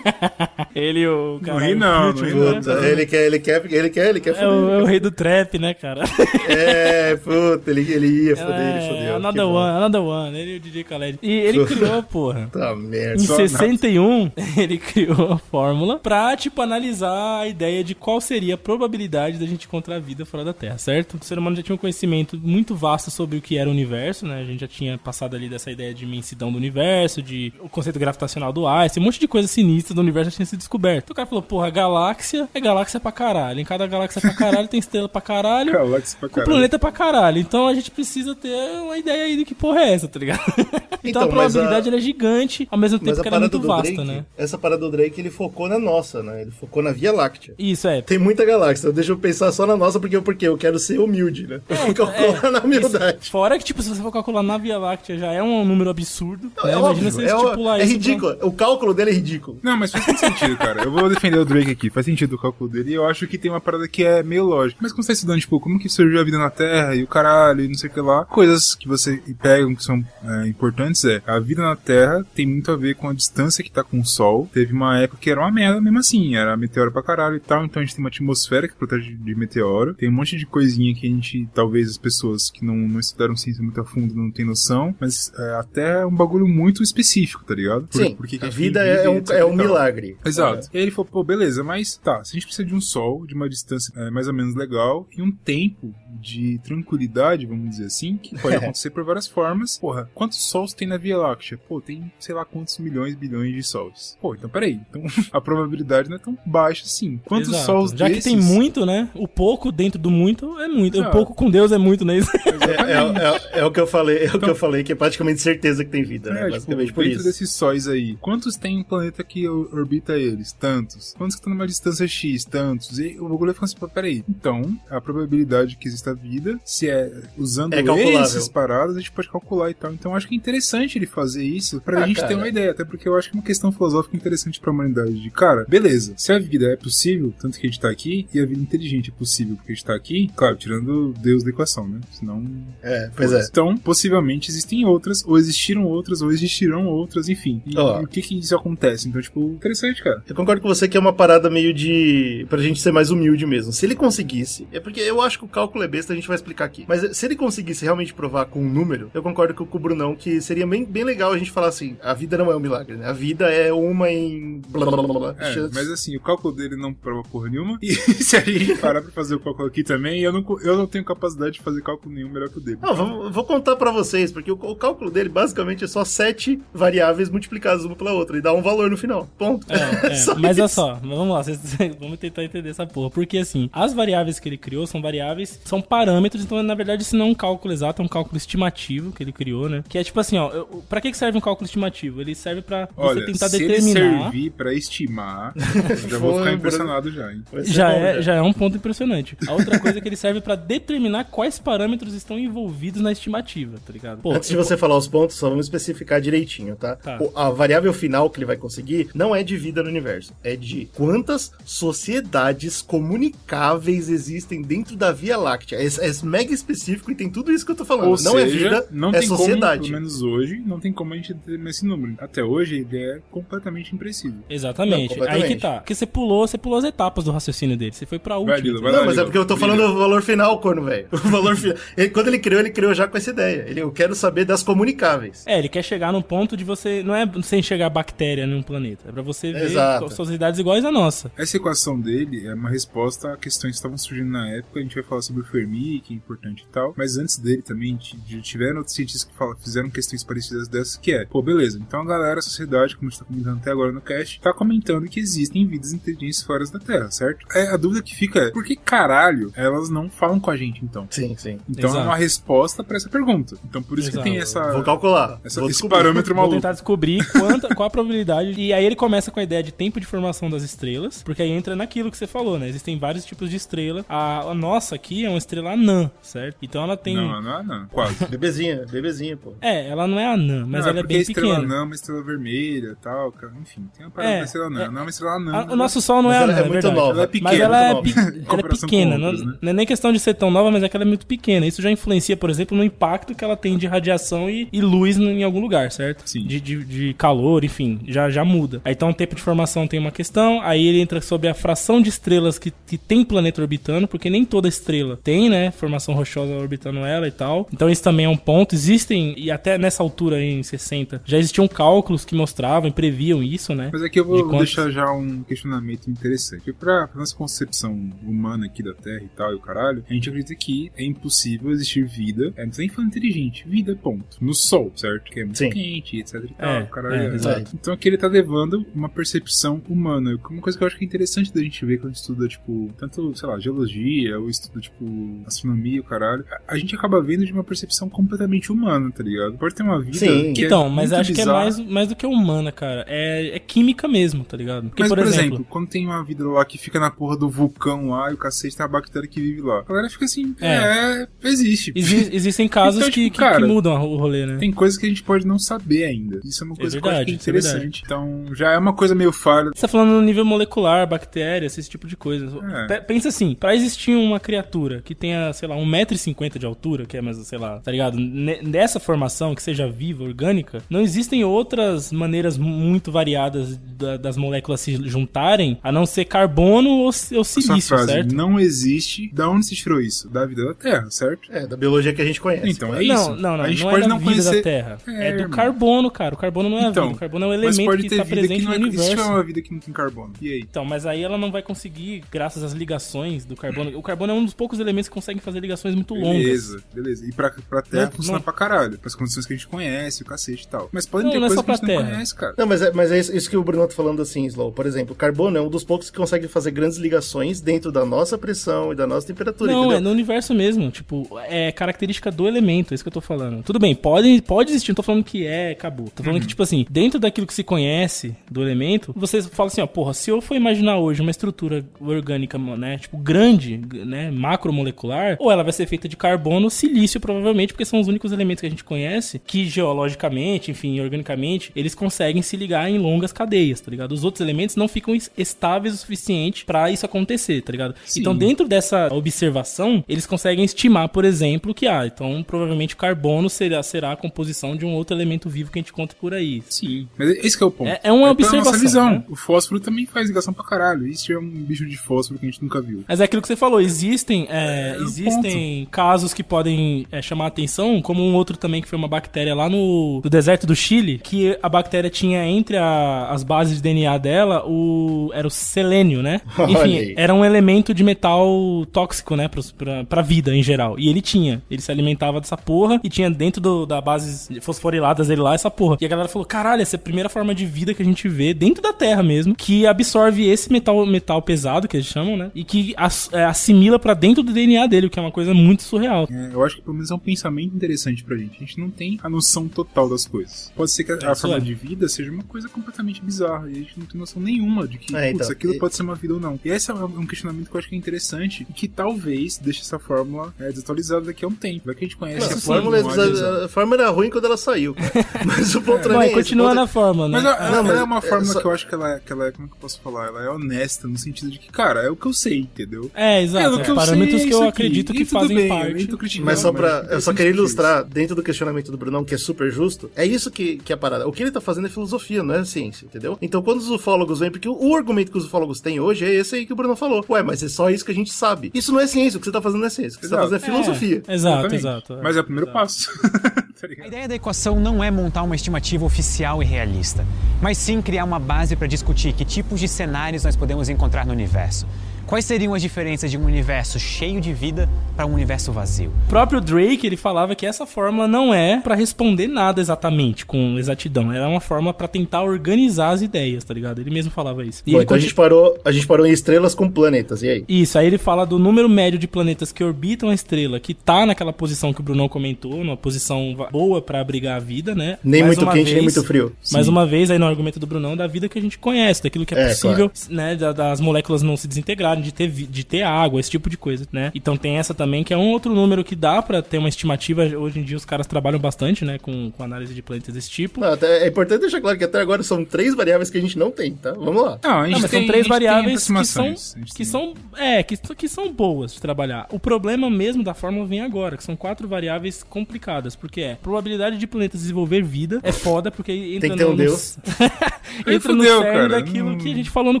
ele, 0.74 1.06
o... 1.06 1.40
Não 1.42 1.58
ri 1.58 1.74
não, 1.74 2.12
não 2.12 2.22
ri 2.22 2.34
não. 2.34 2.44
né? 2.52 2.54
Puta, 2.56 2.72
ele 2.86 3.06
quer, 3.06 3.26
ele 3.26 3.38
quer, 3.38 3.64
ele 3.72 3.90
quer, 3.90 4.08
ele 4.10 4.20
quer 4.20 4.30
É 4.36 4.46
o, 4.46 4.50
foder. 4.50 4.74
é 4.78 4.82
o 4.82 4.84
rei 4.84 5.00
do 5.00 5.10
trap, 5.10 5.58
né, 5.58 5.74
cara? 5.74 6.04
É, 6.48 7.16
puta, 7.16 7.70
ele, 7.70 7.80
ele 7.92 8.06
ia 8.28 8.36
foder, 8.36 8.54
ele 8.54 8.78
É, 8.84 8.88
fodeu. 8.88 9.16
Another 9.16 9.42
bom. 9.44 9.52
one, 9.54 9.70
another 9.76 10.00
one. 10.02 10.38
Ele 10.38 10.54
e 10.54 10.56
o 10.56 10.60
DJ 10.60 10.84
Khaled. 10.84 11.18
E 11.22 11.30
ele 11.32 11.64
criou, 11.66 12.02
porra. 12.02 12.48
Tá 12.56 12.74
merda. 12.74 13.14
Em 13.22 13.26
Só 13.26 13.36
61, 13.36 14.30
ele 14.56 14.78
criou 14.78 15.32
a 15.32 15.38
fórmula 15.38 15.98
pra, 15.98 16.36
tipo, 16.36 16.62
analisar 16.62 17.40
a 17.40 17.48
ideia 17.48 17.82
de 17.84 17.94
qual 17.94 18.20
seria 18.20 18.54
a 18.54 18.58
probabilidade 18.58 19.38
da 19.38 19.46
gente 19.46 19.66
encontrar 19.66 19.98
vida 20.00 20.24
fora 20.24 20.44
da 20.44 20.52
Terra, 20.52 20.78
certo? 20.78 21.18
O 21.20 21.24
ser 21.24 21.38
humano 21.38 21.56
já 21.56 21.62
tinha 21.62 21.74
um 21.74 21.78
conhecimento 21.78 22.38
muito 22.42 22.74
vasto 22.74 23.10
sobre 23.10 23.38
o 23.38 23.42
que 23.42 23.55
era 23.56 23.68
o 23.68 23.72
universo, 23.72 24.26
né? 24.26 24.40
A 24.40 24.44
gente 24.44 24.60
já 24.60 24.68
tinha 24.68 24.98
passado 24.98 25.34
ali 25.36 25.48
dessa 25.48 25.70
ideia 25.70 25.92
de 25.94 26.04
imensidão 26.04 26.50
do 26.50 26.58
universo, 26.58 27.22
de 27.22 27.52
o 27.60 27.68
conceito 27.68 27.98
gravitacional 27.98 28.52
do 28.52 28.66
Einstein, 28.66 29.02
um 29.02 29.06
monte 29.06 29.20
de 29.20 29.28
coisa 29.28 29.48
sinistra 29.48 29.94
do 29.94 30.00
universo 30.00 30.30
já 30.30 30.36
tinha 30.36 30.46
sido 30.46 30.58
descoberto. 30.58 31.04
Então 31.04 31.12
o 31.12 31.16
cara 31.16 31.28
falou, 31.28 31.42
porra, 31.42 31.70
galáxia 31.70 32.48
é 32.54 32.60
galáxia 32.60 32.98
pra 33.00 33.12
caralho. 33.12 33.60
Em 33.60 33.64
cada 33.64 33.86
galáxia 33.86 34.20
pra 34.20 34.34
caralho 34.34 34.68
tem 34.68 34.78
estrela 34.80 35.08
pra 35.08 35.20
caralho. 35.20 35.72
Galáxia 35.72 36.18
pra 36.18 36.28
caralho. 36.28 36.50
planeta 36.52 36.78
pra 36.78 36.92
caralho. 36.92 37.38
Então 37.38 37.66
a 37.68 37.74
gente 37.74 37.90
precisa 37.90 38.34
ter 38.34 38.54
uma 38.82 38.96
ideia 38.98 39.24
aí 39.24 39.36
de 39.36 39.44
que 39.44 39.54
porra 39.54 39.80
é 39.82 39.92
essa, 39.94 40.08
tá 40.08 40.18
ligado? 40.18 40.40
então, 40.56 40.76
Então, 41.04 41.22
a 41.22 41.26
probabilidade 41.28 41.88
a- 41.88 41.90
ela 41.90 41.96
é 41.98 42.00
gigante, 42.00 42.66
ao 42.70 42.78
mesmo 42.78 42.98
tempo 42.98 43.20
que 43.22 43.28
ela 43.28 43.36
é 43.36 43.40
muito 43.40 43.58
do 43.58 43.66
vasta, 43.66 43.92
Drake, 43.92 44.04
né? 44.10 44.24
essa 44.36 44.58
parada 44.58 44.80
do 44.80 44.90
Drake, 44.90 45.20
ele 45.20 45.30
focou 45.30 45.68
na 45.68 45.78
nossa, 45.78 46.22
né? 46.22 46.42
Ele 46.42 46.50
focou 46.50 46.82
na 46.82 46.92
Via 46.92 47.12
Láctea. 47.12 47.54
Isso, 47.58 47.86
é. 47.88 48.02
Tem 48.02 48.18
muita 48.18 48.44
galáxia, 48.44 48.92
deixa 48.92 49.12
eu 49.12 49.18
pensar 49.18 49.50
só 49.52 49.66
na 49.66 49.76
nossa, 49.76 49.98
porque, 50.00 50.20
porque 50.20 50.46
eu 50.48 50.56
quero 50.56 50.78
ser 50.78 50.98
humilde, 50.98 51.46
né? 51.46 51.60
Eu 51.68 51.76
fico 51.76 51.94
calculando 52.06 52.50
na 52.50 52.60
humildade. 52.60 53.18
Isso- 53.22 53.30
Fora 53.46 53.58
que, 53.58 53.64
tipo, 53.64 53.80
se 53.80 53.88
você 53.88 54.02
for 54.02 54.10
calcular 54.10 54.42
na 54.42 54.58
Via 54.58 54.76
Láctea 54.76 55.16
já 55.18 55.32
é 55.32 55.40
um 55.40 55.64
número 55.64 55.88
absurdo. 55.88 56.50
Não, 56.56 56.64
né? 56.64 56.72
é 56.72 56.76
Imagina 56.76 57.08
óbvio, 57.08 57.28
é, 57.28 57.32
ó- 57.32 57.44
estipular 57.44 57.78
é 57.80 57.84
isso. 57.84 57.92
ridículo. 57.92 58.36
O 58.42 58.50
cálculo 58.52 58.92
dele 58.92 59.10
é 59.10 59.14
ridículo. 59.14 59.60
Não, 59.62 59.76
mas 59.76 59.92
faz 59.92 60.04
muito 60.04 60.18
sentido, 60.18 60.56
cara. 60.56 60.82
Eu 60.82 60.90
vou 60.90 61.08
defender 61.08 61.38
o 61.38 61.44
Drake 61.44 61.70
aqui. 61.70 61.88
Faz 61.88 62.06
sentido 62.06 62.34
o 62.34 62.38
cálculo 62.40 62.68
dele. 62.68 62.90
E 62.90 62.94
eu 62.94 63.06
acho 63.06 63.24
que 63.28 63.38
tem 63.38 63.48
uma 63.48 63.60
parada 63.60 63.86
que 63.86 64.02
é 64.02 64.20
meio 64.24 64.42
lógica. 64.44 64.80
Mas 64.82 64.90
quando 64.90 65.02
você 65.04 65.08
tá 65.08 65.12
estudando, 65.12 65.38
tipo, 65.38 65.60
como 65.60 65.78
que 65.78 65.88
surgiu 65.88 66.20
a 66.20 66.24
vida 66.24 66.38
na 66.38 66.50
Terra 66.50 66.96
e 66.96 67.04
o 67.04 67.06
caralho 67.06 67.62
e 67.62 67.68
não 67.68 67.76
sei 67.76 67.88
o 67.88 67.92
que 67.92 68.00
lá, 68.00 68.24
coisas 68.24 68.74
que 68.74 68.88
você 68.88 69.22
pegam 69.40 69.76
que 69.76 69.84
são 69.84 70.04
é, 70.24 70.48
importantes 70.48 71.04
é 71.04 71.22
a 71.24 71.38
vida 71.38 71.62
na 71.62 71.76
Terra 71.76 72.26
tem 72.34 72.46
muito 72.46 72.72
a 72.72 72.76
ver 72.76 72.96
com 72.96 73.08
a 73.08 73.12
distância 73.14 73.62
que 73.62 73.70
tá 73.70 73.84
com 73.84 74.00
o 74.00 74.04
Sol. 74.04 74.50
Teve 74.52 74.72
uma 74.72 74.98
época 74.98 75.20
que 75.20 75.30
era 75.30 75.38
uma 75.40 75.52
merda 75.52 75.80
mesmo 75.80 76.00
assim, 76.00 76.34
era 76.34 76.56
meteoro 76.56 76.90
pra 76.90 77.00
caralho 77.00 77.36
e 77.36 77.40
tal. 77.40 77.64
Então 77.64 77.80
a 77.80 77.84
gente 77.84 77.94
tem 77.94 78.02
uma 78.04 78.08
atmosfera 78.08 78.66
que 78.66 78.74
protege 78.74 79.14
de 79.14 79.34
meteoro. 79.36 79.94
Tem 79.94 80.08
um 80.08 80.12
monte 80.12 80.36
de 80.36 80.46
coisinha 80.46 80.92
que 80.96 81.06
a 81.06 81.10
gente, 81.10 81.48
talvez 81.54 81.90
as 81.90 81.96
pessoas 81.96 82.50
que 82.50 82.64
não, 82.64 82.74
não 82.74 82.98
estudaram 82.98 83.35
ciência 83.36 83.62
muito 83.62 83.80
a 83.80 83.84
fundo 83.84 84.14
não 84.14 84.30
tem 84.30 84.44
noção. 84.44 84.94
Mas 85.00 85.32
é, 85.38 85.54
a 85.54 85.62
Terra 85.64 86.00
é 86.00 86.06
um 86.06 86.14
bagulho 86.14 86.46
muito 86.48 86.82
específico, 86.82 87.44
tá 87.44 87.54
ligado? 87.54 87.86
Por- 87.88 88.02
Sim, 88.04 88.14
por 88.14 88.26
que 88.26 88.38
que 88.38 88.44
a 88.44 88.48
gente 88.50 88.56
vida 88.58 88.82
vive, 88.84 88.96
é 89.04 89.10
um, 89.10 89.22
é 89.40 89.44
um 89.44 89.54
milagre. 89.56 90.16
Exato. 90.24 90.68
E 90.72 90.76
aí 90.78 90.82
ele 90.84 90.90
falou, 90.90 91.10
pô, 91.10 91.22
beleza, 91.24 91.62
mas 91.64 91.96
tá, 91.96 92.22
se 92.24 92.32
a 92.32 92.34
gente 92.34 92.46
precisa 92.46 92.66
de 92.66 92.74
um 92.74 92.80
sol, 92.80 93.26
de 93.26 93.34
uma 93.34 93.48
distância 93.48 93.92
é, 93.96 94.10
mais 94.10 94.26
ou 94.28 94.34
menos 94.34 94.54
legal, 94.54 95.06
e 95.16 95.22
um 95.22 95.30
tempo 95.30 95.94
de 96.20 96.58
tranquilidade, 96.64 97.46
vamos 97.46 97.70
dizer 97.70 97.86
assim, 97.86 98.16
que 98.16 98.38
pode 98.38 98.56
acontecer 98.56 98.90
por 98.90 99.04
várias 99.04 99.26
formas. 99.26 99.78
Porra, 99.78 100.08
quantos 100.14 100.38
sols 100.48 100.72
tem 100.72 100.86
na 100.88 100.96
Via 100.96 101.16
Láctea? 101.18 101.58
Pô, 101.68 101.80
tem 101.80 102.10
sei 102.18 102.34
lá 102.34 102.44
quantos 102.44 102.78
milhões, 102.78 103.14
bilhões 103.14 103.54
de 103.54 103.62
sols. 103.62 104.16
Pô, 104.20 104.34
então 104.34 104.48
peraí. 104.50 104.80
Então 104.88 105.02
a 105.32 105.40
probabilidade 105.40 106.08
não 106.08 106.16
é 106.16 106.20
tão 106.20 106.36
baixa 106.46 106.84
assim. 106.84 107.20
Quantos 107.24 107.48
Exato. 107.48 107.64
sols 107.66 107.90
Já 107.92 108.08
desses... 108.08 108.24
que 108.24 108.30
tem 108.30 108.36
muito, 108.40 108.84
né? 108.86 109.08
O 109.14 109.26
pouco 109.28 109.70
dentro 109.72 109.98
do 110.00 110.10
muito 110.10 110.58
é 110.60 110.68
muito. 110.68 110.94
O 110.96 111.00
Exato. 111.00 111.12
pouco 111.16 111.34
com 111.34 111.50
Deus 111.50 111.72
é 111.72 111.78
muito, 111.78 112.04
né? 112.04 112.16
É, 112.18 112.20
é- 112.92 112.92
é 112.92 113.56
É, 113.56 113.60
é 113.60 113.64
o 113.64 113.70
que 113.70 113.80
eu 113.80 113.86
falei, 113.86 114.24
é 114.26 114.34
o 114.34 114.38
que 114.38 114.50
eu 114.50 114.54
falei, 114.54 114.82
que 114.82 114.92
é 114.92 114.94
praticamente 114.94 115.40
certeza 115.40 115.84
que 115.84 115.90
tem 115.90 116.02
vida, 116.02 116.30
né? 116.32 116.46
É, 116.46 116.50
Basicamente 116.50 116.86
tipo, 116.86 116.94
por 116.96 117.04
dentro 117.04 117.18
isso. 117.20 117.24
desses 117.28 117.52
sóis 117.52 117.86
aí, 117.88 118.16
quantos 118.16 118.56
tem 118.56 118.78
um 118.78 118.82
planeta 118.84 119.22
que 119.24 119.46
or- 119.48 119.68
orbita 119.72 120.16
eles? 120.16 120.52
Tantos. 120.52 121.14
Quantos 121.16 121.36
que 121.36 121.40
estão 121.40 121.52
numa 121.52 121.66
distância 121.66 122.06
X? 122.06 122.44
Tantos. 122.44 122.98
E 122.98 123.16
o 123.18 123.28
bagulho 123.28 123.52
fica 123.52 123.64
assim, 123.66 123.76
peraí. 123.92 124.24
Então, 124.28 124.76
a 124.90 125.00
probabilidade 125.00 125.76
que 125.76 125.88
exista 126.06 126.14
vida, 126.14 126.58
se 126.64 126.88
é 126.88 127.10
usando 127.36 127.74
É 127.74 127.82
esses 128.22 128.48
paradas, 128.48 128.96
a 128.96 128.98
gente 128.98 129.10
pode 129.12 129.28
calcular 129.30 129.70
e 129.70 129.74
tal. 129.74 129.92
Então, 129.92 130.12
eu 130.12 130.16
acho 130.16 130.28
que 130.28 130.34
é 130.34 130.36
interessante 130.36 130.98
ele 130.98 131.06
fazer 131.06 131.44
isso 131.44 131.80
pra 131.80 132.02
Ah, 132.02 132.06
gente 132.06 132.16
cara. 132.16 132.28
ter 132.28 132.34
uma 132.34 132.48
ideia. 132.48 132.70
Até 132.70 132.84
porque 132.84 133.08
eu 133.08 133.16
acho 133.16 133.30
que 133.30 133.36
é 133.36 133.38
uma 133.40 133.44
questão 133.46 133.72
filosófica 133.72 134.16
interessante 134.16 134.60
pra 134.60 134.70
humanidade. 134.70 135.20
De, 135.20 135.30
cara, 135.30 135.64
beleza, 135.68 136.14
se 136.16 136.32
a 136.32 136.38
vida 136.38 136.66
é 136.72 136.76
possível, 136.76 137.32
tanto 137.40 137.58
que 137.58 137.66
a 137.66 137.70
gente 137.70 137.80
tá 137.80 137.90
aqui, 137.90 138.28
e 138.32 138.40
a 138.40 138.46
vida 138.46 138.60
inteligente 138.60 139.10
é 139.10 139.18
possível 139.18 139.56
porque 139.56 139.72
a 139.72 139.74
gente 139.74 139.84
tá 139.84 139.94
aqui, 139.94 140.30
claro, 140.36 140.56
tirando 140.56 141.12
Deus 141.20 141.42
da 141.42 141.50
equação, 141.50 141.88
né? 141.88 142.00
Senão 142.12 142.44
É, 142.82 143.10
pois 143.16 143.32
é. 143.32 143.42
então, 143.48 143.76
possivelmente 143.76 144.50
existem 144.50 144.84
outras, 144.84 145.24
ou 145.26 145.38
existiram 145.38 145.84
outras, 145.84 146.22
ou 146.22 146.30
existirão 146.32 146.86
outras, 146.86 147.28
enfim. 147.28 147.62
E, 147.66 147.76
Ó. 147.78 148.00
e 148.00 148.04
o 148.04 148.08
que 148.08 148.20
que 148.22 148.38
isso 148.38 148.54
acontece? 148.54 149.08
Então, 149.08 149.20
tipo, 149.20 149.40
interessante, 149.52 150.02
cara. 150.02 150.22
Eu 150.28 150.34
concordo 150.34 150.60
com 150.62 150.68
você 150.68 150.88
que 150.88 150.96
é 150.96 151.00
uma 151.00 151.12
parada 151.12 151.48
meio 151.50 151.72
de. 151.72 152.46
pra 152.48 152.60
gente 152.60 152.80
ser 152.80 152.92
mais 152.92 153.10
humilde 153.10 153.46
mesmo. 153.46 153.72
Se 153.72 153.86
ele 153.86 153.94
conseguisse. 153.94 154.66
É 154.72 154.80
porque 154.80 155.00
eu 155.00 155.20
acho 155.20 155.38
que 155.38 155.44
o 155.44 155.48
cálculo 155.48 155.84
é 155.84 155.88
besta, 155.96 156.12
a 156.12 156.16
gente 156.16 156.28
vai 156.28 156.34
explicar 156.34 156.64
aqui. 156.64 156.84
Mas 156.88 157.16
se 157.16 157.26
ele 157.26 157.36
conseguisse 157.36 157.84
realmente 157.84 158.12
provar 158.14 158.46
com 158.46 158.60
um 158.60 158.68
número, 158.68 159.10
eu 159.14 159.22
concordo 159.22 159.54
com 159.54 159.64
o 159.76 159.80
Brunão 159.80 160.14
que 160.14 160.40
seria 160.40 160.66
bem, 160.66 160.84
bem 160.84 161.04
legal 161.04 161.32
a 161.32 161.38
gente 161.38 161.50
falar 161.50 161.68
assim: 161.68 161.96
a 162.02 162.12
vida 162.14 162.36
não 162.38 162.50
é 162.50 162.56
um 162.56 162.60
milagre, 162.60 162.96
né? 162.96 163.06
A 163.06 163.12
vida 163.12 163.48
é 163.50 163.72
uma 163.72 164.10
em. 164.10 164.60
blá 164.68 164.86
blá 164.86 164.96
blá 165.02 165.06
blá. 165.06 165.32
blá. 165.32 165.36
É, 165.46 165.52
Chance- 165.54 165.74
mas 165.74 165.88
assim, 165.90 166.16
o 166.16 166.20
cálculo 166.20 166.54
dele 166.54 166.76
não 166.76 166.92
prova 166.92 167.22
porra 167.28 167.48
nenhuma. 167.48 167.78
E 167.86 167.92
se 167.94 168.36
a 168.36 168.40
gente 168.40 168.76
parar 168.78 169.00
pra 169.02 169.10
fazer 169.12 169.34
o 169.36 169.40
cálculo 169.40 169.68
aqui 169.68 169.82
também, 169.84 170.20
eu 170.20 170.32
não, 170.32 170.44
eu 170.62 170.76
não 170.76 170.86
tenho 170.86 171.04
capacidade 171.04 171.52
de 171.52 171.60
fazer 171.60 171.82
cálculo 171.82 172.14
nenhum 172.14 172.28
melhor 172.30 172.48
que 172.48 172.58
o 172.58 172.60
dele. 172.60 172.78
Não, 172.82 172.94
vou, 172.94 173.30
vou 173.32 173.44
contar 173.44 173.76
pra 173.76 173.90
vocês, 173.90 174.32
porque 174.32 174.50
o, 174.50 174.54
o 174.54 174.74
cálculo 174.76 175.10
dele 175.10 175.28
basicamente 175.28 175.84
é 175.84 175.86
só 175.86 176.04
sete 176.04 176.60
variáveis 176.74 177.28
multiplicadas 177.30 177.84
uma 177.84 177.94
pela 177.96 178.12
outra 178.12 178.36
e 178.36 178.40
dá 178.40 178.52
um 178.52 178.62
valor 178.62 178.90
no 178.90 178.96
final. 178.96 179.28
Ponto. 179.38 179.66
É, 179.72 180.14
Só 180.16 180.34
mas 180.36 180.58
olha 180.58 180.68
só, 180.68 180.94
vamos 180.94 181.28
lá, 181.34 181.42
vocês- 181.42 181.60
vamos 182.00 182.18
tentar 182.18 182.44
entender 182.44 182.70
essa 182.70 182.86
porra. 182.86 183.10
Porque 183.10 183.38
assim, 183.38 183.68
as 183.72 183.92
variáveis 183.94 184.38
que 184.40 184.48
ele 184.48 184.56
criou 184.58 184.86
são 184.86 185.00
variáveis, 185.00 185.60
são 185.64 185.75
parâmetros, 185.80 186.42
então 186.44 186.62
na 186.62 186.74
verdade 186.74 187.02
isso 187.02 187.16
não 187.16 187.26
é 187.26 187.28
um 187.30 187.34
cálculo 187.34 187.72
exato, 187.72 188.02
é 188.02 188.04
um 188.04 188.08
cálculo 188.08 188.36
estimativo 188.36 189.12
que 189.12 189.22
ele 189.22 189.32
criou, 189.32 189.68
né? 189.68 189.82
Que 189.88 189.98
é 189.98 190.04
tipo 190.04 190.18
assim, 190.20 190.36
ó, 190.38 190.50
eu- 190.50 190.84
pra 190.88 191.00
que 191.00 191.10
que 191.10 191.16
serve 191.16 191.38
um 191.38 191.40
cálculo 191.40 191.66
estimativo? 191.66 192.20
Ele 192.20 192.34
serve 192.34 192.62
pra 192.62 192.86
você 192.86 192.92
Olha, 192.96 193.26
tentar 193.26 193.48
se 193.48 193.58
determinar. 193.58 194.00
ele 194.00 194.18
servir 194.22 194.50
pra 194.50 194.74
estimar, 194.74 195.54
eu 196.02 196.08
já 196.08 196.18
vou 196.18 196.38
ficar 196.38 196.52
impressionado 196.52 197.10
já, 197.10 197.32
hein? 197.32 197.42
Já 197.64 197.90
bom, 197.90 197.96
é, 197.98 198.22
já 198.22 198.34
é 198.34 198.42
um 198.42 198.52
ponto 198.52 198.76
impressionante. 198.76 199.36
A 199.46 199.52
outra 199.52 199.78
coisa 199.78 199.98
é 199.98 200.00
que 200.00 200.08
ele 200.08 200.16
serve 200.16 200.40
pra 200.40 200.54
determinar 200.54 201.24
quais 201.24 201.58
parâmetros 201.58 202.14
estão 202.14 202.38
envolvidos 202.38 203.00
na 203.00 203.12
estimativa, 203.12 203.76
tá 203.84 203.92
ligado? 203.92 204.20
Pô, 204.22 204.32
Antes 204.32 204.48
de 204.48 204.54
eu- 204.54 204.62
você 204.64 204.76
falar 204.76 204.96
os 204.96 205.08
pontos, 205.08 205.36
só 205.36 205.48
vamos 205.48 205.66
especificar 205.66 206.20
direitinho, 206.20 206.76
tá? 206.76 206.96
Tá. 206.96 207.18
O- 207.20 207.32
a 207.36 207.50
variável 207.50 207.92
final 207.92 208.28
que 208.30 208.38
ele 208.38 208.46
vai 208.46 208.56
conseguir 208.56 209.08
não 209.14 209.34
é 209.34 209.42
de 209.42 209.56
vida 209.56 209.82
no 209.82 209.88
universo, 209.88 210.32
é 210.42 210.56
de 210.56 210.88
quantas 210.94 211.52
sociedades 211.64 212.82
comunicáveis 212.82 214.08
existem 214.08 214.62
dentro 214.62 214.96
da 214.96 215.12
Via 215.12 215.36
Láctea. 215.36 215.65
É, 215.74 215.84
é 215.86 216.12
mega 216.24 216.52
específico 216.52 217.10
e 217.10 217.14
tem 217.14 217.28
tudo 217.30 217.50
isso 217.52 217.64
que 217.64 217.72
eu 217.72 217.76
tô 217.76 217.84
falando. 217.84 218.04
Ou 218.04 218.10
não 218.10 218.16
seja, 218.16 218.40
é 218.40 218.44
vida, 218.46 218.86
não 218.90 219.08
é 219.10 219.18
tem 219.20 219.28
como, 219.28 219.38
sociedade. 219.38 219.82
pelo 219.88 219.92
menos 219.94 220.22
hoje, 220.22 220.62
não 220.64 220.78
tem 220.80 220.92
como 220.92 221.12
a 221.12 221.16
gente 221.16 221.34
determinar 221.34 221.70
esse 221.70 221.84
número. 221.86 222.14
Até 222.18 222.42
hoje, 222.44 222.86
ele 222.90 222.98
é 222.98 223.20
completamente 223.30 223.94
imprecisível. 223.94 224.40
Exatamente. 224.48 225.00
Não, 225.02 225.08
completamente. 225.08 225.42
Aí 225.44 225.54
que 225.54 225.60
tá. 225.60 225.78
Porque 225.78 225.94
você 225.94 226.06
pulou, 226.06 226.46
você 226.46 226.58
pulou 226.58 226.78
as 226.78 226.84
etapas 226.84 227.24
do 227.24 227.30
raciocínio 227.32 227.76
dele. 227.76 227.92
Você 227.92 228.06
foi 228.06 228.18
pra 228.18 228.38
última. 228.38 228.56
Lilo, 228.58 228.80
vai 228.82 228.92
Não, 228.92 229.00
lá, 229.00 229.06
mas 229.06 229.14
é 229.14 229.20
Lilo. 229.20 229.26
porque 229.26 229.38
eu 229.38 229.44
tô 229.46 229.56
falando 229.56 229.80
o 229.82 229.94
valor 229.98 230.22
final, 230.22 230.58
corno, 230.60 230.82
velho. 230.84 231.08
O 231.26 231.28
valor 231.28 231.56
final. 231.56 231.76
Ele- 231.96 232.10
Quando 232.10 232.28
ele 232.28 232.38
criou, 232.38 232.60
ele 232.60 232.70
criou 232.70 232.94
já 232.94 233.06
com 233.08 233.16
essa 233.16 233.30
ideia. 233.30 233.64
Ele, 233.68 233.80
eu 233.80 233.90
quero 233.90 234.14
saber 234.14 234.44
das 234.44 234.62
comunicáveis. 234.62 235.44
É, 235.46 235.58
ele 235.58 235.68
quer 235.68 235.82
chegar 235.82 236.12
num 236.12 236.22
ponto 236.22 236.56
de 236.56 236.64
você. 236.64 237.02
Não 237.02 237.14
é 237.14 237.26
você 237.26 237.56
enxergar 237.56 237.90
bactéria 237.90 238.46
num 238.46 238.62
planeta. 238.62 239.08
É 239.08 239.12
pra 239.12 239.22
você 239.22 239.52
ver 239.52 239.64
Exato. 239.64 240.10
sociedades 240.14 240.60
iguais 240.60 240.84
à 240.84 240.92
nossa. 240.92 241.30
Essa 241.36 241.56
equação 241.56 242.00
dele 242.00 242.46
é 242.46 242.54
uma 242.54 242.70
resposta 242.70 243.32
a 243.32 243.36
questões 243.36 243.72
que 243.72 243.76
estavam 243.76 243.98
surgindo 243.98 244.30
na 244.30 244.48
época. 244.52 244.78
A 244.78 244.82
gente 244.82 244.94
vai 244.94 245.04
falar 245.04 245.22
sobre 245.22 245.42
o 245.42 245.44
Fermi, 245.56 246.00
que 246.00 246.12
é 246.12 246.16
importante 246.16 246.64
e 246.68 246.72
tal. 246.72 246.94
Mas 246.96 247.16
antes 247.16 247.38
dele 247.38 247.62
também 247.62 247.96
tiveram 247.96 248.78
outros 248.78 248.94
cientistas 248.94 249.24
que 249.24 249.34
falam- 249.36 249.56
fizeram 249.56 249.88
questões 249.90 250.22
parecidas 250.22 250.68
dessas, 250.68 250.96
que 250.96 251.12
é, 251.12 251.24
pô, 251.24 251.40
beleza. 251.42 251.78
Então 251.80 252.00
a 252.02 252.04
galera, 252.04 252.38
a 252.38 252.42
sociedade, 252.42 252.96
como 252.96 253.08
a 253.08 253.10
gente 253.10 253.18
tá 253.20 253.24
comentando 253.24 253.58
até 253.58 253.70
agora 253.70 253.92
no 253.92 254.00
cast, 254.00 254.40
tá 254.40 254.52
comentando 254.52 255.08
que 255.08 255.18
existem 255.20 255.66
vidas 255.66 255.92
inteligentes 255.92 256.42
fora 256.42 256.64
da 256.66 256.78
Terra, 256.78 257.10
certo? 257.10 257.46
É, 257.54 257.68
a 257.68 257.76
dúvida 257.76 258.02
que 258.02 258.14
fica 258.14 258.40
é, 258.40 258.50
por 258.50 258.64
que 258.64 258.74
caralho 258.76 259.52
elas 259.54 259.88
não 259.88 260.10
falam 260.10 260.40
com 260.40 260.50
a 260.50 260.56
gente 260.56 260.84
então? 260.84 261.06
Sim, 261.10 261.36
sim. 261.38 261.58
Então 261.68 261.90
Exato. 261.90 262.04
é 262.04 262.06
uma 262.08 262.16
resposta 262.16 262.82
pra 262.82 262.96
essa 262.96 263.08
pergunta. 263.08 263.56
Então 263.64 263.82
por 263.82 263.98
isso 263.98 264.08
Exato. 264.10 264.24
que 264.24 264.30
tem 264.30 264.38
essa, 264.40 264.72
Vou 264.72 264.82
calcular. 264.82 265.40
essa- 265.44 265.60
Vou 265.60 265.68
esse 265.70 265.76
descobrir. 265.78 265.96
parâmetro 265.98 266.34
Vou 266.34 266.42
maluco. 266.42 266.56
tentar 266.56 266.72
descobrir 266.72 267.24
quanta, 267.32 267.74
qual 267.74 267.86
a 267.86 267.90
probabilidade. 267.90 268.52
E 268.60 268.72
aí 268.72 268.84
ele 268.84 268.96
começa 268.96 269.30
com 269.30 269.38
a 269.40 269.42
ideia 269.42 269.62
de 269.62 269.72
tempo 269.72 270.00
de 270.00 270.06
formação 270.06 270.50
das 270.50 270.62
estrelas, 270.62 271.22
porque 271.22 271.42
aí 271.42 271.50
entra 271.50 271.76
naquilo 271.76 272.10
que 272.10 272.16
você 272.18 272.26
falou, 272.26 272.58
né? 272.58 272.68
Existem 272.68 272.98
vários 272.98 273.24
tipos 273.24 273.48
de 273.50 273.56
estrela. 273.56 274.04
A, 274.08 274.40
a 274.50 274.54
nossa 274.54 274.94
aqui 274.94 275.24
é 275.24 275.28
uma 275.28 275.38
estrela 275.46 275.72
anã, 275.72 276.10
certo? 276.22 276.56
Então 276.62 276.82
ela 276.82 276.96
tem. 276.96 277.14
Não, 277.16 277.40
não, 277.40 277.62
não, 277.62 277.86
quase. 277.86 278.16
Bebezinha, 278.26 278.84
bebezinha, 278.90 279.36
pô. 279.36 279.54
É, 279.60 279.88
ela 279.88 280.06
não 280.06 280.18
é 280.18 280.26
anã, 280.26 280.64
mas 280.66 280.84
Não, 280.84 280.90
ela 280.90 281.00
é 281.00 281.02
bem 281.02 281.16
a 281.18 281.20
estrela 281.20 281.54
pequena. 281.54 281.74
anã 281.74 281.82
é 281.82 281.84
uma 281.84 281.94
estrela 281.94 282.22
vermelha 282.22 282.88
e 282.88 282.96
tal, 283.02 283.32
cara. 283.32 283.52
Enfim, 283.60 283.88
tem 283.96 284.04
uma 284.06 284.10
parada 284.10 284.32
É, 284.34 284.38
da 284.40 284.44
estrela 284.44 284.66
anã. 284.66 284.82
é. 284.84 284.88
Não 284.90 284.98
é 284.98 285.00
uma 285.02 285.10
estrela 285.10 285.32
anã. 285.36 285.52
A- 285.52 285.72
o 285.72 285.76
nosso 285.76 286.00
Sol 286.00 286.22
não 286.22 286.32
é 286.32 286.36
ela 286.36 286.44
anã, 286.44 286.52
é 286.52 286.56
é 286.56 286.60
muito 286.62 286.72
verdade. 286.72 286.94
nova. 286.96 287.12
Ela 287.12 287.22
é 287.22 287.26
pequena, 287.26 287.50
mas 287.50 287.60
ela 287.60 287.84
é, 287.84 287.94
pe- 288.02 288.14
ela 288.48 288.60
é 288.60 288.62
pequena. 288.62 289.14
outras, 289.14 289.40
não, 289.40 289.46
né? 289.52 289.58
não 289.62 289.70
é 289.70 289.72
nem 289.72 289.86
questão 289.86 290.12
de 290.12 290.18
ser 290.20 290.34
tão 290.34 290.50
nova, 290.50 290.70
mas 290.70 290.82
é 290.82 290.88
que 290.88 290.96
ela 290.96 291.04
é 291.04 291.08
muito 291.08 291.26
pequena. 291.26 291.66
Isso 291.66 291.80
já 291.80 291.90
influencia, 291.90 292.36
por 292.36 292.50
exemplo, 292.50 292.76
no 292.76 292.82
impacto 292.84 293.34
que 293.34 293.44
ela 293.44 293.56
tem 293.56 293.78
de 293.78 293.86
radiação 293.86 294.50
e, 294.50 294.68
e 294.72 294.80
luz 294.80 295.16
em 295.18 295.42
algum 295.42 295.60
lugar, 295.60 295.90
certo? 295.92 296.22
Sim. 296.28 296.44
De, 296.44 296.60
de, 296.60 296.84
de 296.84 297.14
calor, 297.14 297.64
enfim, 297.64 298.00
já, 298.08 298.28
já 298.30 298.44
muda. 298.44 298.80
Aí 298.84 298.92
então 298.92 299.10
o 299.10 299.14
tempo 299.14 299.34
de 299.34 299.42
formação 299.42 299.86
tem 299.86 300.00
uma 300.00 300.10
questão, 300.10 300.60
aí 300.62 300.86
ele 300.86 301.00
entra 301.00 301.20
sobre 301.20 301.48
a 301.48 301.54
fração 301.54 302.00
de 302.02 302.08
estrelas 302.08 302.58
que, 302.58 302.72
que 302.86 302.96
tem 302.98 303.24
planeta 303.24 303.60
orbitando, 303.60 304.08
porque 304.08 304.28
nem 304.30 304.44
toda 304.44 304.68
estrela 304.68 305.18
tem, 305.22 305.35
né? 305.48 305.70
Formação 305.70 306.14
rochosa 306.14 306.52
orbitando 306.54 306.98
ela 307.00 307.26
e 307.28 307.30
tal. 307.30 307.68
Então 307.72 307.88
isso 307.90 308.02
também 308.02 308.26
é 308.26 308.28
um 308.28 308.36
ponto. 308.36 308.74
Existem, 308.74 309.34
e 309.38 309.50
até 309.50 309.76
nessa 309.78 310.02
altura 310.02 310.36
aí, 310.36 310.50
em 310.52 310.62
60, 310.62 311.22
já 311.24 311.38
existiam 311.38 311.68
cálculos 311.68 312.24
que 312.24 312.34
mostravam 312.34 312.88
e 312.88 312.92
previam 312.92 313.42
isso, 313.42 313.74
né? 313.74 313.90
Mas 313.92 314.02
aqui 314.02 314.18
eu 314.20 314.24
De 314.24 314.30
vou 314.30 314.48
quantos- 314.48 314.74
deixar 314.74 314.90
já 314.90 315.10
um 315.12 315.42
questionamento 315.42 316.08
interessante. 316.10 316.72
Pra, 316.72 317.06
pra 317.08 317.20
nossa 317.20 317.34
concepção 317.34 317.92
humana 318.22 318.66
aqui 318.66 318.82
da 318.82 318.94
Terra 318.94 319.22
e 319.24 319.28
tal, 319.36 319.52
e 319.52 319.54
o 319.54 319.60
caralho, 319.60 320.04
a 320.08 320.12
gente 320.12 320.28
acredita 320.28 320.54
que 320.54 320.90
é 320.96 321.04
impossível 321.04 321.70
existir 321.70 322.04
vida, 322.04 322.52
é, 322.56 322.64
não 322.64 322.72
nem 322.76 322.88
falando 322.88 323.10
inteligente, 323.10 323.64
vida, 323.66 323.96
ponto. 323.96 324.36
No 324.40 324.54
Sol, 324.54 324.92
certo? 324.96 325.24
Que 325.30 325.40
é 325.40 325.44
muito 325.44 325.58
Sim. 325.58 325.70
quente, 325.70 326.18
etc 326.18 326.34
e 326.44 326.54
tal, 326.54 326.68
É, 326.70 326.82
o 326.82 326.86
caralho. 326.88 327.14
é, 327.14 327.26
é. 327.26 327.34
exato. 327.34 327.70
Então 327.74 327.92
aqui 327.94 328.08
ele 328.08 328.18
tá 328.18 328.26
levando 328.28 328.84
uma 328.94 329.08
percepção 329.08 329.80
humana. 329.88 330.38
Uma 330.50 330.60
coisa 330.60 330.76
que 330.78 330.84
eu 330.84 330.88
acho 330.88 330.96
que 330.98 331.04
é 331.04 331.06
interessante 331.06 331.52
da 331.52 331.60
gente 331.60 331.84
ver 331.84 331.98
quando 331.98 332.14
estuda, 332.14 332.46
tipo, 332.48 332.90
tanto, 332.98 333.34
sei 333.36 333.48
lá, 333.48 333.58
geologia, 333.58 334.38
ou 334.38 334.48
estuda, 334.48 334.80
tipo, 334.80 335.04
astronomia, 335.46 336.00
o 336.00 336.04
caralho. 336.04 336.44
A, 336.68 336.74
a 336.74 336.78
gente 336.78 336.94
acaba 336.94 337.20
vendo 337.20 337.44
de 337.44 337.52
uma 337.52 337.64
percepção 337.64 338.08
completamente 338.08 338.70
humana, 338.72 339.10
tá 339.10 339.22
ligado? 339.22 339.54
Pode 339.58 339.74
ter 339.74 339.82
uma 339.82 340.00
vida 340.00 340.18
Sim. 340.18 340.52
que 340.52 340.64
Então, 340.64 340.86
é 340.86 340.90
mas 340.90 341.10
muito 341.10 341.20
acho 341.20 341.32
que 341.32 341.40
é 341.40 341.44
bizarra. 341.44 341.58
mais, 341.62 341.78
mais 341.80 342.08
do 342.08 342.16
que 342.16 342.26
humana, 342.26 342.72
cara. 342.72 343.04
É, 343.08 343.56
é 343.56 343.58
química 343.58 344.06
mesmo, 344.08 344.44
tá 344.44 344.56
ligado? 344.56 344.88
Porque, 344.88 345.02
Mas, 345.02 345.08
por, 345.08 345.18
exemplo, 345.18 345.64
quando 345.68 345.88
tem 345.88 346.06
uma 346.06 346.22
vida 346.24 346.46
lá 346.48 346.64
que 346.64 346.78
fica 346.78 346.98
na 347.00 347.10
porra 347.10 347.36
do 347.36 347.48
vulcão 347.48 348.10
lá 348.10 348.30
e 348.30 348.34
o 348.34 348.36
cacete 348.36 348.76
tem 348.76 348.84
uma 348.84 348.92
bactéria 348.92 349.28
que 349.28 349.40
vive 349.40 349.60
lá. 349.62 349.80
A 349.80 349.82
galera 349.82 350.10
fica 350.10 350.24
assim, 350.24 350.54
é, 350.60 350.76
É. 350.76 351.28
existe. 351.44 351.92
exi- 351.94 352.30
existem 352.34 352.66
casos 352.68 353.00
Então, 353.00 353.10
que, 353.10 353.24
tipo, 353.24 353.32
que- 353.34 353.38
cara, 353.38 353.56
que 353.60 353.64
mudam 353.66 353.94
o 354.02 354.16
rolê, 354.16 354.46
né? 354.46 354.56
Tem 354.58 354.72
coisas 354.72 354.98
que 354.98 355.06
a 355.06 355.08
gente 355.08 355.22
pode 355.22 355.46
não 355.46 355.58
saber 355.58 356.04
ainda. 356.04 356.40
Isso 356.44 356.62
é 356.62 356.66
uma 356.66 356.76
coisa 356.76 356.92
verdade, 357.00 357.24
que 357.24 357.30
eu 357.30 357.34
acho 357.36 357.40
isso 357.40 357.50
é 357.50 357.52
que 357.52 357.56
é 357.58 357.60
interessante. 357.60 358.02
então, 358.04 358.54
já 358.54 358.72
é 358.72 358.78
uma 358.78 358.92
coisa 358.92 359.14
meio 359.14 359.32
falha. 359.32 359.70
Você 359.74 359.80
tá 359.82 359.88
falando 359.88 360.10
no 360.10 360.22
nível 360.22 360.44
molecular, 360.44 361.06
bactérias, 361.08 361.76
esse 361.78 361.88
tipo 361.90 362.06
de 362.06 362.16
coisa. 362.16 362.46
É. 362.72 362.86
Pe- 362.86 363.00
Pensa 363.06 363.28
assim, 363.28 363.54
pra 363.54 363.74
existir 363.74 364.14
uma 364.14 364.38
criatura 364.40 365.00
que 365.02 365.14
tenha, 365.18 365.52
sei 365.52 365.68
lá, 365.68 365.76
1,50m 365.76 366.58
de 366.58 366.66
altura, 366.66 367.06
que 367.06 367.16
é 367.16 367.20
mais, 367.20 367.36
sei 367.38 367.58
lá, 367.58 367.78
tá 367.80 367.90
ligado? 367.90 368.18
Ne- 368.18 368.60
Nessa 368.62 368.98
formação, 369.00 369.54
que 369.54 369.62
seja 369.62 369.88
viva, 369.88 370.24
orgânica, 370.24 370.82
não 370.90 371.00
existem 371.00 371.44
outras 371.44 372.12
maneiras 372.12 372.56
muito 372.58 373.10
variadas 373.10 373.76
da- 373.76 374.16
das 374.16 374.36
moléculas 374.36 374.80
se 374.80 374.96
juntarem, 375.08 375.78
a 375.82 375.90
não 375.90 376.06
ser 376.06 376.24
carbono 376.26 376.90
ou, 376.90 377.06
ou 377.06 377.12
silício, 377.44 377.80
frase 377.88 378.12
certo? 378.12 378.34
não 378.34 378.58
existe. 378.60 379.30
Da 379.32 379.48
onde 379.48 379.66
se 379.66 379.74
tirou 379.74 380.00
isso? 380.00 380.28
Da 380.28 380.44
vida 380.46 380.64
da 380.64 380.74
Terra, 380.74 381.06
certo? 381.10 381.50
É, 381.50 381.66
da 381.66 381.76
biologia 381.76 382.12
que 382.12 382.22
a 382.22 382.24
gente 382.24 382.40
conhece. 382.40 382.68
Então 382.68 382.94
é 382.94 383.02
não, 383.04 383.14
isso. 383.14 383.30
não, 383.36 383.56
não, 383.56 383.64
a 383.64 383.68
gente 383.68 383.82
não 383.82 383.90
pode 383.90 384.04
é 384.04 384.08
da 384.08 384.08
não 384.08 384.18
vida 384.18 384.30
conhecer. 384.32 384.56
da 384.56 384.62
Terra. 384.62 384.98
É, 385.06 385.28
É, 385.28 385.32
do 385.32 385.38
irmão. 385.40 385.50
carbono, 385.56 386.10
cara. 386.10 386.34
O 386.34 386.38
carbono 386.38 386.68
não 386.68 386.78
é 386.78 386.86
a 386.86 386.88
Então, 386.90 387.04
vida. 387.04 387.16
O 387.16 387.18
carbono 387.18 387.44
é 387.46 387.48
um 387.48 387.54
elemento 387.54 387.96
que 387.98 388.06
está 388.06 388.24
que 388.24 388.30
presente 388.30 388.64
não 388.64 388.78
no 388.78 388.86
é. 388.86 388.88
E 388.88 388.92
se 388.92 388.96
tiver 388.98 389.04
universo. 389.06 389.30
uma 389.30 389.42
vida 389.42 389.62
que 389.62 389.72
não 389.72 389.80
tem 389.80 389.92
carbono? 389.94 390.32
E 390.40 390.52
aí? 390.52 390.60
Então, 390.60 390.84
mas 390.84 391.06
aí 391.06 391.22
ela 391.22 391.36
não 391.38 391.50
vai 391.50 391.62
conseguir, 391.62 392.22
graças 392.30 392.62
às 392.62 392.72
ligações 392.72 393.44
do 393.44 393.56
carbono. 393.56 393.96
O 393.98 394.02
carbono 394.02 394.32
é 394.32 394.36
um 394.36 394.44
dos 394.44 394.54
poucos 394.54 394.78
elementos 394.80 395.05
que 395.08 395.14
conseguem 395.14 395.40
fazer 395.40 395.60
ligações 395.60 395.94
muito 395.94 396.14
longas. 396.14 396.42
Beleza, 396.42 396.82
beleza. 396.94 397.26
E 397.26 397.32
pra, 397.32 397.50
pra 397.68 397.82
Terra 397.82 398.04
Não, 398.06 398.12
funciona 398.12 398.38
não. 398.38 398.42
pra 398.44 398.52
caralho. 398.52 398.98
Pras 398.98 399.14
condições 399.14 399.46
que 399.46 399.52
a 399.52 399.56
gente 399.56 399.66
conhece, 399.68 400.22
o 400.22 400.26
cacete 400.26 400.64
e 400.64 400.68
tal. 400.68 400.88
Mas 400.92 401.06
podem 401.06 401.26
Não, 401.26 401.32
ter 401.32 401.38
não 401.38 401.46
é 401.46 401.48
coisas 401.48 401.56
só 401.58 401.62
que 401.64 401.70
a 401.70 401.74
gente 401.74 401.84
pra 401.84 401.94
não 401.94 402.00
Terra. 402.02 402.14
conhece, 402.14 402.34
cara. 402.34 402.54
Não, 402.58 402.66
mas 402.66 402.82
é, 402.82 402.92
mas 402.92 403.12
é 403.12 403.18
isso, 403.18 403.50
que 403.50 403.56
o 403.56 403.62
Bruno 403.62 403.86
tá 403.86 403.94
falando 403.94 404.22
assim, 404.22 404.44
Slow. 404.46 404.72
Por 404.72 404.86
exemplo, 404.86 405.12
o 405.12 405.16
carbono 405.16 405.56
é 405.56 405.60
um 405.60 405.68
dos 405.68 405.84
poucos 405.84 406.10
que 406.10 406.16
consegue 406.16 406.48
fazer 406.48 406.70
grandes 406.70 406.98
ligações 406.98 407.60
dentro 407.60 407.90
da 407.92 408.04
nossa 408.04 408.36
pressão 408.38 408.92
e 408.92 408.96
da 408.96 409.06
nossa 409.06 409.26
temperatura, 409.26 409.70
Não, 409.72 409.80
entendeu? 409.80 409.96
é 409.98 410.00
no 410.00 410.10
universo 410.10 410.54
mesmo. 410.54 410.90
Tipo, 410.90 411.28
é 411.48 411.70
característica 411.72 412.30
do 412.30 412.46
elemento, 412.46 412.92
é 412.92 412.94
isso 412.94 413.04
que 413.04 413.08
eu 413.08 413.12
tô 413.12 413.20
falando. 413.20 413.62
Tudo 413.62 413.78
bem, 413.78 413.94
pode, 413.94 414.42
pode 414.42 414.70
existir, 414.70 414.90
não 414.90 414.96
tô 414.96 415.02
falando 415.02 415.24
que 415.24 415.46
é, 415.46 415.70
acabou. 415.72 416.08
Tô 416.14 416.22
falando 416.22 416.40
que, 416.40 416.46
tipo 416.46 416.62
assim, 416.62 416.86
dentro 416.90 417.18
daquilo 417.18 417.46
que 417.46 417.54
se 417.54 417.62
conhece 417.64 418.34
do 418.50 418.62
elemento, 418.62 419.12
você 419.16 419.42
fala 419.42 419.68
assim, 419.68 419.80
ó, 419.80 419.86
porra, 419.86 420.14
se 420.14 420.30
eu 420.30 420.40
for 420.40 420.54
imaginar 420.54 420.98
hoje 420.98 421.20
uma 421.20 421.30
estrutura 421.30 421.84
orgânica, 422.00 422.58
né, 422.58 422.98
tipo, 422.98 423.16
grande, 423.16 423.76
né, 424.04 424.30
macromolecular, 424.30 424.95
ou 425.38 425.50
ela 425.50 425.62
vai 425.62 425.72
ser 425.72 425.86
feita 425.86 426.08
de 426.08 426.16
carbono, 426.16 426.70
silício, 426.70 427.20
provavelmente, 427.20 427.72
porque 427.72 427.84
são 427.84 428.00
os 428.00 428.08
únicos 428.08 428.32
elementos 428.32 428.60
que 428.60 428.66
a 428.66 428.70
gente 428.70 428.84
conhece 428.84 429.40
que 429.46 429.64
geologicamente, 429.66 430.70
enfim, 430.70 431.00
organicamente, 431.00 431.72
eles 431.74 431.94
conseguem 431.94 432.42
se 432.42 432.56
ligar 432.56 432.88
em 432.90 432.98
longas 432.98 433.32
cadeias, 433.32 433.80
tá 433.80 433.90
ligado? 433.90 434.12
Os 434.12 434.24
outros 434.24 434.40
elementos 434.40 434.76
não 434.76 434.88
ficam 434.88 435.14
es- 435.14 435.30
estáveis 435.36 435.94
o 435.94 435.96
suficiente 435.98 436.64
pra 436.64 436.90
isso 436.90 437.04
acontecer, 437.06 437.62
tá 437.62 437.72
ligado? 437.72 437.94
Sim. 438.04 438.20
Então, 438.20 438.36
dentro 438.36 438.66
dessa 438.68 439.08
observação, 439.12 440.04
eles 440.08 440.26
conseguem 440.26 440.64
estimar, 440.64 441.08
por 441.08 441.24
exemplo, 441.24 441.74
que, 441.74 441.86
ah, 441.86 442.06
então 442.06 442.42
provavelmente 442.46 442.94
o 442.94 442.96
carbono 442.96 443.48
será, 443.50 443.82
será 443.82 444.12
a 444.12 444.16
composição 444.16 444.76
de 444.76 444.84
um 444.84 444.92
outro 444.94 445.16
elemento 445.16 445.48
vivo 445.48 445.70
que 445.70 445.78
a 445.78 445.82
gente 445.82 445.92
conta 445.92 446.14
por 446.18 446.32
aí. 446.34 446.62
Sim, 446.68 447.08
mas 447.18 447.30
esse 447.30 447.56
que 447.56 447.62
é 447.62 447.66
o 447.66 447.70
ponto. 447.70 447.88
É- 447.88 448.00
é 448.04 448.12
uma 448.12 448.28
nossa 448.28 448.32
observação, 448.32 448.80
visão. 448.80 449.10
né? 449.10 449.24
O 449.28 449.36
fósforo 449.36 449.80
também 449.80 450.06
faz 450.06 450.28
ligação 450.28 450.52
pra 450.54 450.64
caralho. 450.64 451.06
Isso 451.06 451.32
é 451.32 451.38
um 451.38 451.48
bicho 451.48 451.86
de 451.86 451.96
fósforo 451.96 452.38
que 452.38 452.46
a 452.46 452.50
gente 452.50 452.62
nunca 452.62 452.80
viu. 452.80 453.04
Mas 453.08 453.20
é 453.20 453.24
aquilo 453.24 453.42
que 453.42 453.48
você 453.48 453.56
falou, 453.56 453.80
existem, 453.80 454.46
é, 454.50 454.75
um 454.98 455.02
existem 455.04 455.88
casos 455.90 456.32
que 456.34 456.42
podem 456.42 457.06
é, 457.10 457.20
chamar 457.22 457.46
atenção, 457.46 458.00
como 458.02 458.22
um 458.22 458.34
outro 458.34 458.56
também 458.56 458.80
que 458.82 458.88
foi 458.88 458.98
uma 458.98 459.08
bactéria 459.08 459.54
lá 459.54 459.68
no, 459.68 460.20
no 460.22 460.30
deserto 460.30 460.66
do 460.66 460.74
Chile, 460.76 461.20
que 461.22 461.56
a 461.62 461.68
bactéria 461.68 462.10
tinha 462.10 462.44
entre 462.46 462.76
a- 462.76 463.28
as 463.30 463.42
bases 463.42 463.76
de 463.76 463.82
DNA 463.82 464.18
dela 464.18 464.64
o 464.66 465.30
era 465.34 465.46
o 465.46 465.50
selênio, 465.50 466.22
né? 466.22 466.40
Enfim, 466.68 467.14
era 467.16 467.34
um 467.34 467.44
elemento 467.44 467.92
de 467.94 468.02
metal 468.04 468.86
tóxico, 468.92 469.36
né, 469.36 469.48
pra, 469.76 470.04
pra 470.04 470.22
vida 470.22 470.54
em 470.54 470.62
geral. 470.62 470.98
E 470.98 471.08
ele 471.08 471.20
tinha, 471.20 471.62
ele 471.70 471.80
se 471.80 471.90
alimentava 471.90 472.40
dessa 472.40 472.56
porra 472.56 473.00
e 473.02 473.08
tinha 473.08 473.30
dentro 473.30 473.60
do, 473.60 473.86
da 473.86 474.00
base 474.00 474.60
fosforiladas 474.60 475.28
dele 475.28 475.40
lá 475.40 475.54
essa 475.54 475.70
porra. 475.70 475.96
E 476.00 476.04
a 476.04 476.08
galera 476.08 476.28
falou: 476.28 476.46
caralho, 476.46 476.82
essa 476.82 476.96
é 476.96 476.98
a 476.98 477.02
primeira 477.02 477.28
forma 477.28 477.54
de 477.54 477.64
vida 477.66 477.94
que 477.94 478.02
a 478.02 478.04
gente 478.04 478.28
vê 478.28 478.52
dentro 478.54 478.82
da 478.82 478.92
Terra 478.92 479.22
mesmo, 479.22 479.54
que 479.54 479.86
absorve 479.86 480.46
esse 480.48 480.70
metal, 480.72 481.04
metal 481.06 481.40
pesado, 481.42 481.88
que 481.88 481.96
eles 481.96 482.06
chamam, 482.06 482.36
né? 482.36 482.50
E 482.54 482.64
que 482.64 482.94
as- 482.96 483.30
é, 483.32 483.44
assimila 483.44 483.98
pra 483.98 484.14
dentro 484.14 484.42
do 484.42 484.52
DNA 484.66 484.86
dele, 484.86 485.06
o 485.06 485.10
que 485.10 485.18
é 485.18 485.22
uma 485.22 485.32
coisa 485.32 485.54
muito 485.54 485.82
surreal. 485.82 486.26
É, 486.30 486.50
eu 486.52 486.64
acho 486.64 486.76
que 486.76 486.82
pelo 486.82 486.94
menos 486.94 487.10
é 487.10 487.14
um 487.14 487.18
pensamento 487.18 487.74
interessante 487.74 488.22
pra 488.24 488.36
gente. 488.36 488.56
A 488.56 488.60
gente 488.60 488.78
não 488.80 488.90
tem 488.90 489.18
a 489.22 489.28
noção 489.28 489.68
total 489.68 490.08
das 490.08 490.26
coisas. 490.26 490.72
Pode 490.76 490.90
ser 490.90 491.04
que 491.04 491.12
a, 491.12 491.14
a 491.28 491.32
Isso 491.32 491.42
forma 491.42 491.56
é. 491.56 491.60
de 491.60 491.74
vida 491.74 492.08
seja 492.08 492.30
uma 492.30 492.42
coisa 492.44 492.68
completamente 492.68 493.22
bizarra. 493.22 493.68
E 493.68 493.72
a 493.72 493.74
gente 493.76 493.98
não 493.98 494.06
tem 494.06 494.18
noção 494.20 494.40
nenhuma 494.42 494.86
de 494.86 494.98
que 494.98 495.14
É, 495.16 495.30
putz, 495.32 495.34
então, 495.46 495.52
aquilo 495.52 495.74
e- 495.74 495.78
pode 495.78 495.94
ser 495.94 496.02
uma 496.02 496.14
vida 496.14 496.34
ou 496.34 496.40
não. 496.40 496.58
E 496.64 496.68
esse 496.68 496.90
é 496.90 496.94
um 496.94 497.26
questionamento 497.26 497.68
que 497.70 497.74
eu 497.76 497.78
acho 497.78 497.88
que 497.88 497.94
é 497.94 497.98
interessante 497.98 498.66
e 498.68 498.72
que 498.72 498.88
talvez 498.88 499.58
deixe 499.58 499.80
essa 499.80 499.98
fórmula 499.98 500.52
é, 500.58 500.68
desatualizada 500.68 501.26
daqui 501.26 501.44
a 501.44 501.48
um 501.48 501.54
tempo. 501.54 501.86
Daqui 501.86 502.04
a 502.04 502.08
gente 502.08 502.16
conhece 502.16 502.40
Não, 502.46 502.54
a 502.54 502.54
a, 502.54 502.60
fórmula, 502.60 502.98
fórmula. 503.02 503.60
é- 503.60 503.64
a 503.64 503.68
fórmula 503.68 504.02
era 504.02 504.10
ruim 504.10 504.30
quando 504.30 504.44
ela 504.44 504.56
saiu. 504.56 504.94
Mas 505.46 505.74
o 505.74 505.80
ponto 505.82 506.08
não 506.08 506.16
é 506.16 506.18
Vai, 506.18 506.26
nem 506.28 506.36
esse, 506.38 506.44
continua 506.50 506.70
é- 506.72 506.74
na 506.74 506.86
forma, 506.86 507.28
né? 507.28 507.32
Mas, 507.40 507.44
ela- 507.44 507.56
Não, 507.58 507.66
ela 507.66 507.82
mas 507.82 507.96
é 507.98 508.02
uma 508.02 508.18
é 508.18 508.20
fórmula 508.22 508.52
só- 508.52 508.60
que 508.60 508.66
eu 508.66 508.70
acho 508.72 508.88
que 508.88 508.94
ela, 508.94 509.12
é- 509.14 509.20
que 509.20 509.32
ela 509.32 509.46
é. 509.48 509.52
Como 509.52 509.66
é 509.66 509.68
que 509.68 509.74
eu 509.74 509.80
posso 509.80 510.00
falar? 510.00 510.26
Ela 510.28 510.44
é 510.44 510.50
honesta 510.50 511.06
no 511.08 511.16
sentido 511.18 511.50
de 511.50 511.58
que, 511.58 511.70
cara, 511.70 512.00
é 512.02 512.10
o 512.10 512.16
que 512.16 512.26
eu 512.26 512.32
sei, 512.32 512.60
entendeu? 512.60 513.10
É, 513.14 513.42
exato. 513.42 513.76
o 513.76 513.80
é 513.80 513.94
parâmetros 513.94 514.42
que 514.44 514.54
eu 514.62 514.68
acredito 514.68 515.12
que 515.12 515.24
fazem 515.24 515.56
bem, 515.56 515.68
parte. 515.68 516.40
Mas 516.42 516.58
só 516.60 516.72
pra. 516.72 517.06
é 517.10 517.14
Eu 517.14 517.20
só 517.20 517.32
queria 517.32 517.50
isso. 517.50 517.60
ilustrar, 517.60 518.04
dentro 518.04 518.34
do 518.34 518.42
questionamento 518.42 518.90
do 518.90 518.96
Brunão, 518.96 519.24
que 519.24 519.34
é 519.34 519.38
super 519.38 519.70
justo, 519.70 520.10
é 520.16 520.24
isso 520.24 520.50
que, 520.50 520.76
que 520.78 520.92
é 520.92 520.94
a 520.94 520.98
parada. 520.98 521.26
O 521.28 521.32
que 521.32 521.42
ele 521.42 521.50
tá 521.50 521.60
fazendo 521.60 521.86
é 521.86 521.90
filosofia, 521.90 522.42
não 522.42 522.54
é 522.54 522.64
ciência, 522.64 523.04
entendeu? 523.04 523.36
Então 523.40 523.62
quando 523.62 523.78
os 523.78 523.90
ufólogos 523.90 524.40
vêm, 524.40 524.50
porque 524.50 524.68
o, 524.68 524.76
o 524.76 524.94
argumento 524.96 525.30
que 525.32 525.38
os 525.38 525.44
ufólogos 525.46 525.80
têm 525.80 526.00
hoje 526.00 526.24
é 526.24 526.34
esse 526.34 526.54
aí 526.56 526.66
que 526.66 526.72
o 526.72 526.76
Bruno 526.76 526.96
falou. 526.96 527.24
Ué, 527.28 527.42
mas 527.42 527.62
é 527.62 527.68
só 527.68 527.90
isso 527.90 528.04
que 528.04 528.12
a 528.12 528.14
gente 528.14 528.32
sabe. 528.32 528.70
Isso 528.74 528.92
não 528.92 529.00
é 529.00 529.06
ciência, 529.06 529.36
o 529.36 529.40
que 529.40 529.46
você 529.46 529.52
tá 529.52 529.60
fazendo 529.62 529.80
não 529.80 529.86
é 529.86 529.90
ciência. 529.90 530.16
O 530.18 530.20
que 530.20 530.26
você 530.26 530.34
tá 530.34 530.42
Exato. 530.42 530.50
fazendo 530.60 530.62
é 530.62 530.82
filosofia. 530.82 531.16
Exato, 531.16 531.32
Exatamente. 531.32 531.74
exato. 531.74 532.18
Mas 532.22 532.36
é 532.36 532.40
o 532.40 532.44
primeiro 532.44 532.72
passo. 532.72 533.10
Tá 533.78 533.86
ligado? 533.86 534.06
A 534.06 534.08
ideia 534.08 534.26
da 534.28 534.34
equação 534.34 534.80
não 534.80 535.04
é 535.04 535.10
montar 535.10 535.42
uma 535.42 535.54
estimativa 535.54 536.02
oficial 536.02 536.62
e 536.62 536.66
realista, 536.66 537.26
mas 537.60 537.76
sim 537.76 538.00
criar 538.00 538.24
uma 538.24 538.38
base 538.38 538.74
para 538.74 538.86
discutir 538.86 539.34
que 539.34 539.44
tipos 539.44 539.78
de 539.78 539.86
cenários 539.86 540.44
nós 540.44 540.56
podemos 540.56 540.88
encontrar 540.88 541.26
no 541.26 541.32
universo. 541.34 541.86
Quais 542.26 542.44
seriam 542.44 542.74
as 542.74 542.82
diferenças 542.82 543.30
de 543.30 543.38
um 543.38 543.44
universo 543.44 544.00
cheio 544.00 544.40
de 544.40 544.52
vida 544.52 544.88
para 545.16 545.24
um 545.26 545.34
universo 545.34 545.70
vazio? 545.70 546.10
O 546.26 546.28
próprio 546.28 546.60
Drake, 546.60 547.06
ele 547.06 547.16
falava 547.16 547.54
que 547.54 547.64
essa 547.64 547.86
fórmula 547.86 548.26
não 548.26 548.52
é 548.52 548.80
pra 548.80 548.96
responder 548.96 549.46
nada 549.46 549.80
exatamente, 549.80 550.44
com 550.44 550.76
exatidão. 550.76 551.32
Era 551.32 551.46
uma 551.48 551.60
fórmula 551.60 551.94
pra 551.94 552.08
tentar 552.08 552.42
organizar 552.42 553.10
as 553.10 553.22
ideias, 553.22 553.62
tá 553.62 553.72
ligado? 553.72 554.00
Ele 554.00 554.10
mesmo 554.10 554.32
falava 554.32 554.64
isso. 554.64 554.82
E 554.84 554.90
Bom, 554.90 554.98
ele 554.98 555.04
então 555.04 555.16
a 555.16 555.20
gente, 555.20 555.34
parou, 555.34 555.78
a 555.84 555.92
gente 555.92 556.04
parou 556.06 556.26
em 556.26 556.32
estrelas 556.32 556.74
com 556.74 556.90
planetas, 556.90 557.44
e 557.44 557.48
aí? 557.48 557.64
Isso, 557.68 557.96
aí 557.96 558.08
ele 558.08 558.18
fala 558.18 558.44
do 558.44 558.58
número 558.58 558.88
médio 558.88 559.20
de 559.20 559.28
planetas 559.28 559.70
que 559.70 559.84
orbitam 559.84 560.28
a 560.28 560.34
estrela, 560.34 560.80
que 560.80 560.94
tá 560.94 561.24
naquela 561.26 561.52
posição 561.52 561.92
que 561.92 562.00
o 562.00 562.02
Brunão 562.02 562.28
comentou, 562.28 562.82
numa 562.82 562.96
posição 562.96 563.54
boa 563.70 564.02
pra 564.02 564.20
abrigar 564.20 564.56
a 564.56 564.60
vida, 564.60 564.96
né? 564.96 565.18
Nem 565.22 565.42
Mais 565.44 565.56
muito 565.56 565.70
quente, 565.72 565.84
nem 565.92 566.02
vez- 566.02 566.16
muito 566.16 566.24
frio. 566.26 566.52
Mais 566.72 566.86
Sim. 566.86 566.90
uma 566.92 567.06
vez, 567.06 567.30
aí 567.30 567.38
no 567.38 567.46
argumento 567.46 567.78
do 567.78 567.86
Brunão, 567.86 568.16
da 568.16 568.26
vida 568.26 568.48
que 568.48 568.58
a 568.58 568.62
gente 568.62 568.78
conhece, 568.78 569.22
daquilo 569.22 569.46
que 569.46 569.54
é, 569.54 569.60
É, 569.62 569.68
possível, 569.68 570.10
né? 570.28 570.56
da- 570.56 570.72
das 570.72 571.00
moléculas 571.00 571.40
não 571.42 571.56
se 571.56 571.68
desintegrarem, 571.68 572.15
de 572.22 572.32
ter, 572.32 572.48
de 572.50 572.84
ter 572.84 573.02
água, 573.02 573.38
esse 573.40 573.50
tipo 573.50 573.68
de 573.70 573.76
coisa, 573.76 574.06
né? 574.12 574.30
Então 574.34 574.56
tem 574.56 574.76
essa 574.78 574.94
também, 574.94 575.22
que 575.24 575.32
é 575.32 575.36
um 575.36 575.50
outro 575.50 575.74
número 575.74 576.02
que 576.04 576.14
dá 576.16 576.40
pra 576.42 576.62
ter 576.62 576.78
uma 576.78 576.88
estimativa. 576.88 577.42
Hoje 577.44 577.78
em 577.80 577.82
dia 577.82 577.96
os 577.96 578.04
caras 578.04 578.26
trabalham 578.26 578.58
bastante, 578.58 579.04
né? 579.04 579.18
Com, 579.18 579.50
com 579.50 579.62
análise 579.62 579.94
de 579.94 580.02
planetas 580.02 580.34
desse 580.34 580.50
tipo. 580.50 580.80
Não, 580.80 580.92
até- 580.92 581.24
é 581.24 581.28
importante 581.28 581.60
deixar 581.60 581.80
claro 581.80 581.96
que 581.98 582.04
até 582.04 582.20
agora 582.20 582.42
são 582.42 582.64
três 582.64 582.94
variáveis 582.94 583.30
que 583.30 583.38
a 583.38 583.40
gente 583.40 583.58
não 583.58 583.70
tem, 583.70 583.94
tá? 583.94 584.12
Vamos 584.12 584.42
lá. 584.42 584.58
Não, 584.62 584.78
a 584.80 584.84
gente 584.86 584.92
Não, 584.94 585.00
mas 585.02 585.10
tem, 585.10 585.20
são 585.20 585.26
três 585.28 585.42
tem 585.44 585.48
variáveis 585.48 586.06
que 586.06 586.24
são, 586.24 586.54
que 586.54 586.94
tem- 586.94 587.06
são 587.06 587.34
é 587.56 587.82
que, 587.82 587.96
que 588.14 588.28
são 588.28 588.52
boas 588.52 588.94
de 588.94 589.00
trabalhar. 589.00 589.46
O 589.50 589.58
problema 589.58 590.08
mesmo 590.10 590.42
da 590.42 590.54
fórmula 590.54 590.86
vem 590.86 591.00
agora, 591.00 591.36
que 591.36 591.44
são 591.44 591.56
quatro 591.56 591.86
variáveis 591.88 592.42
complicadas, 592.42 593.14
porque 593.16 593.40
é 593.40 593.54
probabilidade 593.56 594.18
de 594.18 594.26
planetas 594.26 594.60
desenvolver 594.60 595.02
vida 595.02 595.40
é 595.42 595.52
foda 595.52 595.90
porque 595.90 596.12
entra 596.12 596.50
que 596.50 596.56
ter 596.56 596.64
um 596.66 596.70
no, 596.70 596.76
Deus. 596.76 597.18
entra 598.06 598.32
no 598.32 598.38
fudeu, 598.42 598.62
cerne 598.62 598.72
cara. 598.72 598.88
daquilo 598.88 599.30
Não- 599.30 599.38
que 599.38 599.50
a 599.52 599.54
gente 599.54 599.70
falou 599.70 599.92
no 599.92 600.00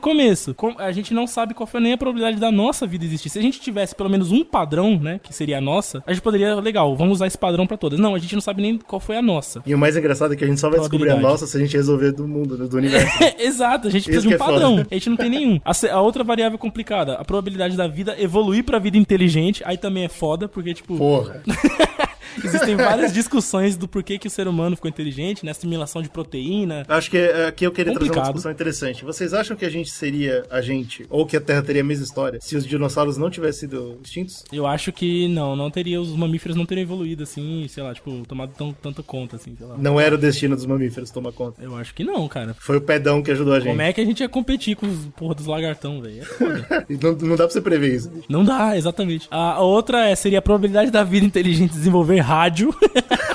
começo. 0.00 0.54
Com- 0.54 0.74
A 0.78 0.92
gente 0.92 1.12
não 1.14 1.26
sabe 1.26 1.54
qual 1.54 1.66
foi 1.66 1.80
nem 1.80 1.92
a 1.92 1.98
probabilidade 2.06 2.38
da 2.38 2.52
nossa 2.52 2.86
vida 2.86 3.04
existir. 3.04 3.28
Se 3.28 3.38
a 3.38 3.42
gente 3.42 3.60
tivesse 3.60 3.94
pelo 3.94 4.08
menos 4.08 4.30
um 4.30 4.44
padrão, 4.44 4.98
né, 4.98 5.18
que 5.22 5.34
seria 5.34 5.58
a 5.58 5.60
nossa, 5.60 6.02
a 6.06 6.12
gente 6.12 6.22
poderia, 6.22 6.54
legal, 6.56 6.96
vamos 6.96 7.14
usar 7.14 7.26
esse 7.26 7.36
padrão 7.36 7.66
pra 7.66 7.76
todas. 7.76 7.98
Não, 7.98 8.14
a 8.14 8.18
gente 8.18 8.34
não 8.34 8.40
sabe 8.40 8.62
nem 8.62 8.78
qual 8.78 9.00
foi 9.00 9.16
a 9.16 9.22
nossa. 9.22 9.62
E 9.66 9.74
o 9.74 9.78
mais 9.78 9.96
engraçado 9.96 10.34
é 10.34 10.36
que 10.36 10.44
a 10.44 10.46
gente 10.46 10.60
só 10.60 10.70
vai 10.70 10.78
descobrir 10.78 11.10
a 11.10 11.16
nossa 11.16 11.46
se 11.46 11.56
a 11.56 11.60
gente 11.60 11.76
resolver 11.76 12.12
do 12.12 12.28
mundo, 12.28 12.56
né, 12.56 12.66
do 12.66 12.76
universo. 12.76 13.18
Exato, 13.38 13.88
a 13.88 13.90
gente 13.90 14.04
precisa 14.04 14.28
Isso 14.28 14.28
de 14.28 14.34
um 14.34 14.36
é 14.36 14.38
padrão. 14.38 14.86
A 14.88 14.94
gente 14.94 15.10
não 15.10 15.16
tem 15.16 15.30
nenhum. 15.30 15.60
A, 15.64 15.72
a 15.92 16.00
outra 16.00 16.22
variável 16.22 16.58
complicada, 16.58 17.14
a 17.14 17.24
probabilidade 17.24 17.76
da 17.76 17.88
vida 17.88 18.14
evoluir 18.18 18.62
pra 18.62 18.78
vida 18.78 18.96
inteligente, 18.96 19.62
aí 19.66 19.76
também 19.76 20.04
é 20.04 20.08
foda, 20.08 20.48
porque, 20.48 20.74
tipo, 20.74 20.96
Porra. 20.96 21.42
existem 22.44 22.76
várias 22.76 23.12
discussões 23.12 23.76
do 23.76 23.88
porquê 23.88 24.18
que 24.18 24.28
o 24.28 24.30
ser 24.30 24.48
humano 24.48 24.76
ficou 24.76 24.88
inteligente, 24.88 25.44
né? 25.44 25.50
Assimilação 25.50 26.02
de 26.02 26.08
proteína. 26.08 26.84
Acho 26.88 27.10
que 27.10 27.18
é, 27.18 27.46
aqui 27.46 27.66
eu 27.66 27.72
queria 27.72 27.92
trazer 27.92 28.04
uma 28.04 28.08
Complicado. 28.08 28.24
discussão 28.26 28.52
interessante. 28.52 29.04
Vocês 29.04 29.34
acham 29.34 29.56
que 29.56 29.64
a 29.64 29.70
gente 29.70 29.90
seria 29.90 30.44
a 30.50 30.60
gente, 30.60 31.06
ou 31.10 31.26
que 31.26 31.36
a 31.36 31.40
Terra 31.40 31.62
teria 31.62 31.82
a 31.82 31.84
mesma 31.84 32.04
história, 32.04 32.38
se 32.40 32.56
os 32.56 32.66
dinossauros 32.66 33.16
não 33.16 33.30
tivessem 33.30 33.68
sido 33.68 33.98
extintos? 34.02 34.44
Eu 34.52 34.66
acho 34.66 34.92
que 34.92 35.28
não, 35.28 35.56
não 35.56 35.70
teria, 35.70 36.00
os 36.00 36.14
mamíferos 36.14 36.56
não 36.56 36.66
teriam 36.66 36.84
evoluído 36.84 37.22
assim, 37.22 37.66
sei 37.68 37.82
lá, 37.82 37.94
tipo, 37.94 38.22
tomado 38.26 38.52
tão, 38.56 38.72
tanta 38.72 39.02
conta, 39.02 39.36
assim, 39.36 39.54
sei 39.56 39.66
lá. 39.66 39.76
Não 39.78 39.98
era 39.98 40.14
o 40.14 40.18
destino 40.18 40.54
dos 40.54 40.66
mamíferos 40.66 41.10
tomar 41.10 41.32
conta. 41.32 41.62
Eu 41.62 41.76
acho 41.76 41.94
que 41.94 42.04
não, 42.04 42.28
cara. 42.28 42.54
Foi 42.58 42.76
o 42.76 42.80
pedão 42.80 43.22
que 43.22 43.30
ajudou 43.30 43.54
a 43.54 43.60
gente. 43.60 43.70
Como 43.70 43.82
é 43.82 43.92
que 43.92 44.00
a 44.00 44.04
gente 44.04 44.20
ia 44.20 44.28
competir 44.28 44.76
com 44.76 44.86
os 44.86 45.06
porra 45.16 45.34
dos 45.34 45.46
lagartão, 45.46 46.00
velho? 46.00 46.22
É 46.22 46.84
não, 47.02 47.12
não 47.12 47.36
dá 47.36 47.44
pra 47.44 47.50
você 47.50 47.60
prever 47.60 47.94
isso. 47.94 48.10
Não 48.28 48.44
dá, 48.44 48.76
exatamente. 48.76 49.26
A 49.30 49.56
a 49.56 49.60
outra 49.60 50.08
é, 50.08 50.14
seria 50.14 50.38
a 50.38 50.42
probabilidade 50.42 50.90
da 50.90 51.02
vida 51.02 51.24
inteligente 51.24 51.72
desenvolver 51.72 52.20
rádio. 52.26 52.74